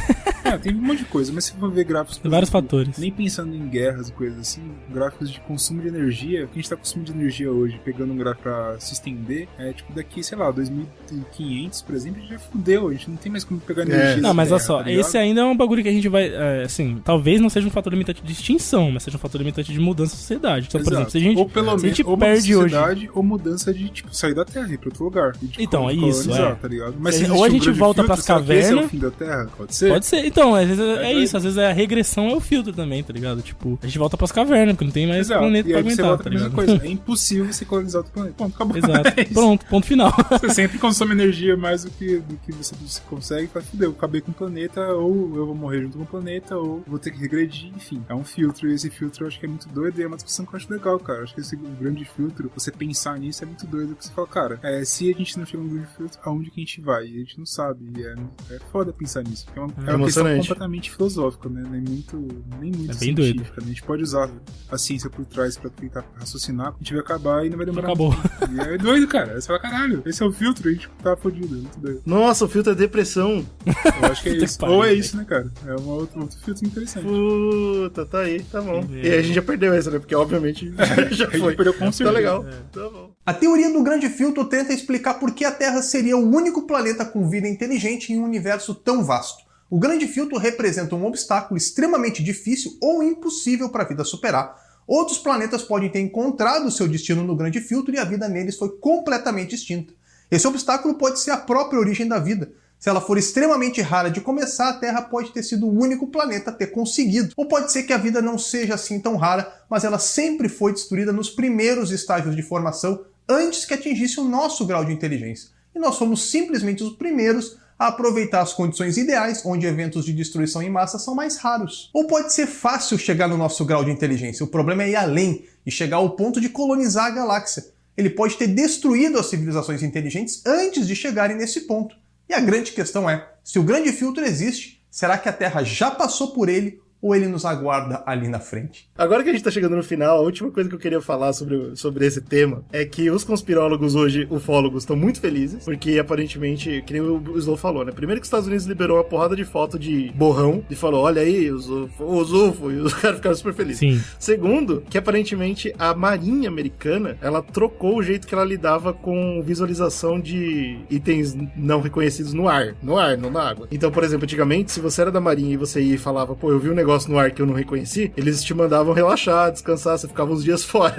É, 0.45 0.57
tem 0.57 0.75
um 0.75 0.81
monte 0.81 1.01
de 1.01 1.05
coisa, 1.05 1.31
mas 1.33 1.45
se 1.45 1.53
for 1.53 1.71
ver 1.71 1.85
gráficos. 1.85 2.19
por 2.19 2.31
Vários 2.31 2.49
exemplo, 2.49 2.69
fatores. 2.69 2.99
Nem 2.99 3.13
pensando 3.13 3.55
em 3.55 3.69
guerras 3.69 4.09
e 4.09 4.13
coisas 4.13 4.39
assim, 4.39 4.63
gráficos 4.89 5.31
de 5.31 5.41
consumo 5.41 5.83
de 5.83 5.89
energia, 5.89 6.45
o 6.45 6.49
que 6.49 6.55
a 6.59 6.63
gente 6.63 6.71
tá 6.71 6.77
consumindo 6.77 7.13
de 7.13 7.19
energia 7.19 7.53
hoje, 7.53 7.79
pegando 7.85 8.13
um 8.13 8.17
gráfico 8.17 8.45
pra 8.45 8.81
se 8.81 8.95
estender, 8.95 9.49
é 9.59 9.73
tipo 9.73 9.93
daqui, 9.93 10.23
sei 10.23 10.39
lá, 10.39 10.51
2500, 10.51 11.83
por 11.83 11.95
exemplo, 11.95 12.19
a 12.19 12.21
gente 12.23 12.33
já 12.33 12.39
fudeu, 12.39 12.89
a 12.89 12.93
gente 12.93 13.11
não 13.11 13.17
tem 13.17 13.31
mais 13.31 13.45
como 13.45 13.61
pegar 13.61 13.83
energia. 13.83 14.17
Não, 14.17 14.31
da 14.31 14.35
mas 14.35 14.51
olha 14.51 14.61
só, 14.61 14.83
tá 14.83 14.91
esse 14.91 15.19
ainda 15.19 15.43
é 15.43 15.45
um 15.45 15.57
bagulho 15.57 15.83
que 15.83 15.89
a 15.89 15.93
gente 15.93 16.09
vai. 16.09 16.29
é, 16.29 16.63
assim, 16.65 17.01
talvez 17.05 17.41
não 17.41 17.51
seja 17.51 17.67
um 17.67 17.71
fator 17.71 17.93
limitante 17.93 18.23
de 18.23 18.35
extinção, 18.53 18.91
mas 18.91 19.03
seja 19.03 19.17
um 19.17 19.21
fator 19.21 19.39
limitante 19.41 19.73
de 19.73 19.79
mudança 19.79 20.13
da 20.13 20.19
sociedade. 20.19 20.67
Então, 20.69 20.81
por 20.83 20.93
Exato. 20.93 20.97
exemplo, 20.97 21.11
se 21.13 21.19
a 21.19 21.21
gente, 21.21 21.39
ou 21.39 21.49
pelo 21.49 21.79
se 21.79 21.85
a 21.87 21.89
gente 21.89 22.03
ou 22.05 22.19
perde 22.19 22.57
hoje. 22.57 23.11
ou 23.15 23.23
mudança 23.23 23.73
de 23.75 23.89
tipo 23.89 24.15
sair 24.15 24.35
da 24.35 24.45
Terra 24.45 24.69
e 24.71 24.75
ir 24.75 24.79
para 24.79 24.89
outro 24.89 25.05
lugar 25.05 25.33
E, 25.43 25.47
tipo, 25.47 25.63
Então, 25.63 25.89
é 25.89 25.93
isso, 25.95 26.33
é. 26.33 26.37
tá? 26.37 26.59
Ou 26.61 26.69
se 26.69 27.07
a 27.07 27.09
existe 27.09 27.31
um 27.33 27.51
gente 27.51 27.65
grande 27.65 27.79
volta 27.79 28.03
filtro, 28.03 28.07
pras 28.07 28.19
esse 28.21 28.31
é 28.31 28.35
o 28.35 28.39
cavernas- 28.39 28.91
fim 28.91 28.99
da 28.99 29.11
Terra? 29.11 29.51
Pode 29.57 29.75
ser? 29.75 29.89
Pode 29.93 30.07
ser. 30.07 30.25
Então, 30.27 30.55
às 30.55 30.67
vezes 30.69 30.85
é, 30.85 31.03
É 31.05 31.09
é 31.09 31.13
isso. 31.15 31.37
Às 31.37 31.43
vezes 31.45 31.59
a 31.59 31.73
regressão 31.73 32.29
é 32.29 32.35
o 32.35 32.41
filtro 32.41 32.73
também, 32.73 33.03
tá 33.03 33.13
ligado? 33.13 33.43
Tipo, 33.43 33.79
a 33.83 33.87
gente 33.87 33.99
volta 33.99 34.17
pras 34.17 34.33
cavernas, 34.33 34.75
porque 34.75 34.85
não 34.85 34.93
tem 34.93 35.07
mais 35.07 35.21
Exato. 35.21 35.41
planeta 35.41 35.69
e 35.69 35.73
pra 35.73 35.81
aguentar, 35.81 36.11
tá 36.17 36.23
pra 36.25 36.33
ligado? 36.33 36.53
coisa. 36.53 36.79
É 36.85 36.89
impossível 36.91 37.53
você 37.53 37.65
colonizar 37.65 37.99
outro 38.01 38.13
planeta. 38.13 38.35
Ponto, 38.37 38.55
acabou. 38.55 38.77
Exato. 38.77 39.09
É. 39.19 39.25
Pronto, 39.25 39.67
ponto 39.67 39.87
final. 39.87 40.13
Você 40.41 40.51
sempre 40.51 40.79
consome 40.79 41.13
energia 41.13 41.57
mais 41.57 41.85
do 41.85 41.91
que, 41.91 42.19
do 42.19 42.37
que 42.45 42.53
você, 42.53 42.75
você 42.77 43.01
consegue. 43.09 43.49
Fala, 43.49 43.65
fudeu, 43.65 43.91
acabei 43.91 44.21
com 44.21 44.31
o 44.31 44.35
planeta, 44.35 44.81
ou 44.93 45.35
eu 45.37 45.47
vou 45.47 45.55
morrer 45.55 45.83
junto 45.83 45.99
com 45.99 46.05
o 46.05 46.07
planeta, 46.07 46.57
ou 46.57 46.83
vou 46.87 46.99
ter 46.99 47.11
que 47.11 47.19
regredir. 47.19 47.71
Enfim, 47.77 48.03
é 48.09 48.15
um 48.15 48.23
filtro. 48.25 48.38
E 48.41 48.73
esse 48.73 48.91
filtro 48.91 49.25
eu 49.25 49.29
acho 49.29 49.39
que 49.39 49.47
é 49.47 49.49
muito 49.49 49.69
doido. 49.69 49.99
E 49.99 50.03
é 50.03 50.07
uma 50.07 50.17
discussão 50.17 50.45
que 50.45 50.55
eu 50.55 50.57
acho 50.57 50.73
legal, 50.73 50.99
cara. 50.99 51.21
Eu 51.21 51.25
acho 51.25 51.35
que 51.35 51.41
esse 51.41 51.57
grande 51.57 52.05
filtro, 52.05 52.51
você 52.55 52.71
pensar 52.71 53.19
nisso 53.19 53.43
é 53.43 53.47
muito 53.47 53.67
doido. 53.67 53.89
Porque 53.91 54.05
você 54.05 54.13
fala, 54.13 54.29
cara, 54.29 54.61
é, 54.63 54.85
se 54.85 55.13
a 55.13 55.17
gente 55.17 55.39
não 55.39 55.47
chega 55.47 55.63
no 55.63 55.71
grande 55.71 55.89
filtro, 55.97 56.19
aonde 56.23 56.51
que 56.51 56.61
a 56.61 56.65
gente 56.65 56.81
vai? 56.81 57.07
E 57.07 57.17
a 57.17 57.19
gente 57.19 57.39
não 57.39 57.47
sabe. 57.47 57.93
E 57.97 58.05
é, 58.05 58.15
é 58.51 58.59
foda 58.71 58.93
pensar 58.93 59.23
nisso. 59.23 59.47
Porque 59.47 59.59
é 59.59 59.63
uma, 59.63 59.91
é 59.91 59.95
uma 59.95 60.07
questão 60.07 60.37
completamente 60.37 60.91
filosófica, 60.91 61.49
né? 61.49 61.63
Nem 61.69 61.81
muito, 61.81 62.17
nem 62.61 62.73
muito 62.73 62.91
É 62.91 62.95
científica. 62.95 63.61
Né? 63.61 63.67
A 63.67 63.69
gente 63.69 63.83
pode 63.83 64.03
usar 64.03 64.31
a 64.71 64.79
ciência 64.79 65.11
por 65.11 65.25
trás 65.27 65.57
pra 65.57 65.71
tentar 65.71 66.05
raciocinar. 66.17 66.69
A 66.69 66.79
gente 66.79 66.93
vai 66.93 67.03
acabar 67.03 67.47
e 67.47 67.51
não 67.51 67.57
vai 67.57 67.67
demorar 67.67 67.89
Acabou. 67.89 68.15
E 68.53 68.61
é 68.61 68.79
doido, 68.79 69.07
cara. 69.09 69.41
Você 69.41 69.47
fala, 69.47 69.59
caralho, 69.59 70.03
esse 70.07 70.23
é 70.23 70.27
o 70.27 70.33
filtro, 70.33 70.69
a 70.69 70.73
gente 70.73 70.89
tá 71.03 71.17
fodido. 71.17 71.55
É 71.55 71.59
muito 71.59 71.81
doido. 71.81 72.03
Nossa, 72.05 72.45
o 72.45 72.49
filtro 72.49 72.73
é 72.73 72.75
depressão. 72.75 73.45
Eu 73.67 74.11
acho 74.11 74.23
que 74.23 74.29
é 74.29 74.37
isso. 74.45 74.65
Ou 74.65 74.85
é 74.85 74.93
isso, 74.93 75.17
né, 75.17 75.25
cara? 75.25 75.51
É 75.67 75.75
um 75.77 75.89
outro, 75.89 76.21
outro 76.21 76.39
filtro 76.39 76.67
interessante. 76.67 77.07
Puta, 77.07 78.07
tá 78.07 78.18
aí, 78.19 78.43
tá 78.43 78.61
bom. 78.61 78.85
E 78.93 79.01
aí 79.11 79.19
a 79.19 79.23
gente 79.23 79.35
já 79.35 79.43
perdeu 79.43 79.73
essa, 79.73 79.91
né? 79.91 79.99
Porque 79.99 80.15
obviamente 80.15 80.73
já 81.11 81.27
A 81.27 81.31
gente 81.31 81.41
foi. 81.41 81.55
perdeu 81.57 81.75
com 81.75 81.87
Tá 81.87 81.93
certeza. 81.93 82.11
legal. 82.19 82.47
É. 82.47 82.51
Tá 82.73 82.89
bom. 82.91 83.11
A 83.25 83.35
teoria 83.35 83.73
do 83.73 83.83
grande 83.83 84.09
filtro 84.09 84.45
tenta 84.45 84.73
explicar 84.73 85.15
por 85.15 85.33
que 85.33 85.45
a 85.45 85.51
Terra 85.51 85.83
seria 85.83 86.17
o 86.17 86.29
único 86.29 86.67
planeta 86.67 87.05
com 87.05 87.29
vida 87.29 87.49
inteligente 87.49 88.13
em 88.13 88.19
um 88.19 88.25
universo 88.25 88.75
tão 88.75 89.05
vasto. 89.05 89.43
O 89.71 89.79
grande 89.79 90.07
filtro 90.07 90.39
representa 90.39 90.95
um 90.95 91.05
obstáculo 91.05 91.57
extremamente 91.59 92.23
difícil 92.23 92.73
ou 92.81 93.03
impossível 93.03 93.69
para 93.69 93.85
a 93.85 93.87
vida 93.87 94.03
superar. 94.05 94.57
Outros 94.87 95.19
planetas 95.19 95.63
podem 95.63 95.91
ter 95.91 96.01
encontrado 96.01 96.71
seu 96.71 96.89
destino 96.89 97.23
no 97.23 97.37
grande 97.37 97.61
filtro 97.61 97.95
e 97.95 97.99
a 97.99 98.05
vida 98.05 98.27
neles 98.29 98.57
foi 98.57 98.71
completamente 98.79 99.55
extinta. 99.55 99.93
Esse 100.31 100.47
obstáculo 100.47 100.95
pode 100.95 101.21
ser 101.21 101.31
a 101.33 101.37
própria 101.37 101.79
origem 101.79 102.09
da 102.09 102.19
vida. 102.19 102.51
Se 102.79 102.89
ela 102.89 103.01
for 103.01 103.19
extremamente 103.19 103.81
rara 103.81 104.09
de 104.09 104.21
começar, 104.21 104.69
a 104.69 104.75
Terra 104.75 105.03
pode 105.03 105.33
ter 105.33 105.43
sido 105.43 105.67
o 105.67 105.83
único 105.83 106.07
planeta 106.07 106.51
a 106.51 106.55
ter 106.55 106.69
conseguido. 106.69 107.33
Ou 107.37 107.47
pode 107.47 107.73
ser 107.73 107.83
que 107.83 107.93
a 107.93 107.99
vida 107.99 108.23
não 108.23 108.39
seja 108.39 108.75
assim 108.75 109.01
tão 109.01 109.17
rara, 109.17 109.53
mas 109.69 109.83
ela 109.83 109.99
sempre 109.99 110.49
foi 110.49 110.73
destruída 110.73 111.13
nos 111.13 111.29
primeiros 111.29 111.91
estágios 111.91 112.37
de 112.37 112.43
formação 112.43 113.05
antes 113.29 113.65
que 113.65 113.75
atingisse 113.75 114.21
o 114.21 114.25
nosso 114.25 114.65
grau 114.65 114.85
de 114.85 114.93
inteligência. 114.93 115.51
E 115.75 115.79
nós 115.79 115.97
somos 115.97 116.31
simplesmente 116.31 116.85
os 116.85 116.93
primeiros 116.93 117.59
a 117.79 117.89
aproveitar 117.89 118.41
as 118.41 118.53
condições 118.53 118.97
ideais 118.97 119.43
onde 119.45 119.67
eventos 119.67 120.05
de 120.05 120.13
destruição 120.13 120.63
em 120.63 120.71
massa 120.71 120.99
são 120.99 121.15
mais 121.15 121.37
raros. 121.37 121.91
Ou 121.93 122.07
pode 122.07 122.33
ser 122.33 122.47
fácil 122.47 122.99
chegar 122.99 123.29
no 123.29 123.37
nosso 123.37 123.65
grau 123.65 123.85
de 123.85 123.91
inteligência, 123.91 124.45
o 124.45 124.49
problema 124.49 124.85
é 124.85 124.91
ir 124.91 124.97
além 124.97 125.45
e 125.65 125.71
chegar 125.71 125.99
ao 125.99 126.11
ponto 126.11 126.41
de 126.41 126.49
colonizar 126.49 127.07
a 127.07 127.11
galáxia. 127.11 127.67
Ele 127.97 128.11
pode 128.11 128.37
ter 128.37 128.47
destruído 128.47 129.19
as 129.19 129.27
civilizações 129.27 129.83
inteligentes 129.83 130.43
antes 130.47 130.87
de 130.87 130.95
chegarem 130.95 131.37
nesse 131.37 131.63
ponto. 131.63 131.97
E 132.29 132.35
a 132.35 132.41
grande 132.41 132.73
questão 132.73 133.09
é: 133.09 133.29
se 133.43 133.59
o 133.59 133.63
grande 133.63 133.93
filtro 133.93 134.25
existe, 134.25 134.85
será 134.91 135.17
que 135.17 135.29
a 135.29 135.33
Terra 135.33 135.63
já 135.63 135.91
passou 135.91 136.33
por 136.33 136.49
ele 136.49 136.81
ou 137.01 137.15
ele 137.15 137.27
nos 137.27 137.45
aguarda 137.45 138.03
ali 138.07 138.29
na 138.29 138.41
frente? 138.41 138.89
Agora 138.97 139.23
que 139.23 139.31
a 139.31 139.33
gente 139.33 139.45
tá 139.45 139.51
chegando 139.51 139.77
no 139.77 139.83
final, 139.83 140.19
a 140.19 140.23
última 140.23 140.51
coisa 140.51 140.69
que 140.69 140.75
eu 140.75 140.81
queria 140.81 141.01
falar 141.01 141.33
sobre, 141.33 141.77
sobre 141.77 142.07
esse 142.07 142.21
tema 142.21 142.65
é 142.73 142.85
que 142.85 143.11
os 143.11 143.25
conspirólogos 143.25 143.95
hoje, 143.95 144.27
ufólogos, 144.31 144.83
estão 144.83 144.97
muito 144.97 145.21
felizes, 145.21 145.65
porque 145.65 145.99
aparentemente, 145.99 146.83
que 146.87 146.93
nem 146.93 147.03
o 147.03 147.39
Slow 147.39 147.57
falou, 147.57 147.85
né? 147.85 147.93
Primeiro 147.93 148.21
que 148.21 148.25
os 148.25 148.29
Estados 148.29 148.47
Unidos 148.47 148.67
liberou 148.67 148.97
uma 148.97 149.05
porrada 149.05 149.37
de 149.37 149.45
foto 149.45 149.79
de 149.79 150.13
borrão 150.15 150.65
e 150.69 150.75
falou: 150.75 151.03
olha 151.05 151.23
aí, 151.23 151.51
os 151.51 151.69
os 151.69 152.33
UFO, 152.33 152.71
e 152.71 152.77
os 152.77 152.95
caras 152.95 153.17
ficaram 153.17 153.37
super 153.37 153.55
felizes. 153.55 153.79
Sim. 153.79 154.03
Segundo, 154.19 154.83
que 154.89 154.99
aparentemente 154.99 155.75
a 155.79 155.95
Marinha 155.95 156.49
Americana 156.49 157.17
ela 157.21 157.43
trocou 157.43 157.99
o 157.99 158.03
jeito 158.03 158.27
que 158.27 158.35
ela 158.35 158.45
lidava 158.45 158.93
com 158.93 159.43
visualização 159.43 160.21
de 160.21 160.79
itens 160.91 161.37
não 161.57 161.81
reconhecidos 161.81 162.33
no 162.33 162.49
ar. 162.49 162.75
No 162.83 162.99
ar, 162.99 163.17
não 163.17 163.31
na 163.31 163.43
água. 163.43 163.69
Então, 163.71 163.91
por 163.91 164.05
exemplo, 164.05 164.25
antigamente, 164.25 164.73
se 164.73 164.81
você 164.81 165.03
era 165.03 165.13
da 165.13 165.21
Marinha 165.21 165.55
e 165.55 165.57
você 165.57 165.81
ia 165.81 165.95
e 165.95 165.99
falava, 165.99 166.35
pô, 166.35 166.51
eu 166.51 166.59
vi 166.59 166.71
um 166.71 166.75
negócio 166.75 166.88
no 167.09 167.19
ar 167.19 167.31
que 167.31 167.43
eu 167.43 167.47
não 167.47 167.55
reconheci, 167.55 168.13
eles 168.17 168.43
te 168.43 168.55
mandavam 168.55 168.93
relaxar, 168.95 169.51
descansar, 169.53 169.99
você 169.99 170.09
ficava 170.09 170.33
uns 170.33 170.43
dias 170.43 170.65
fora. 170.65 170.97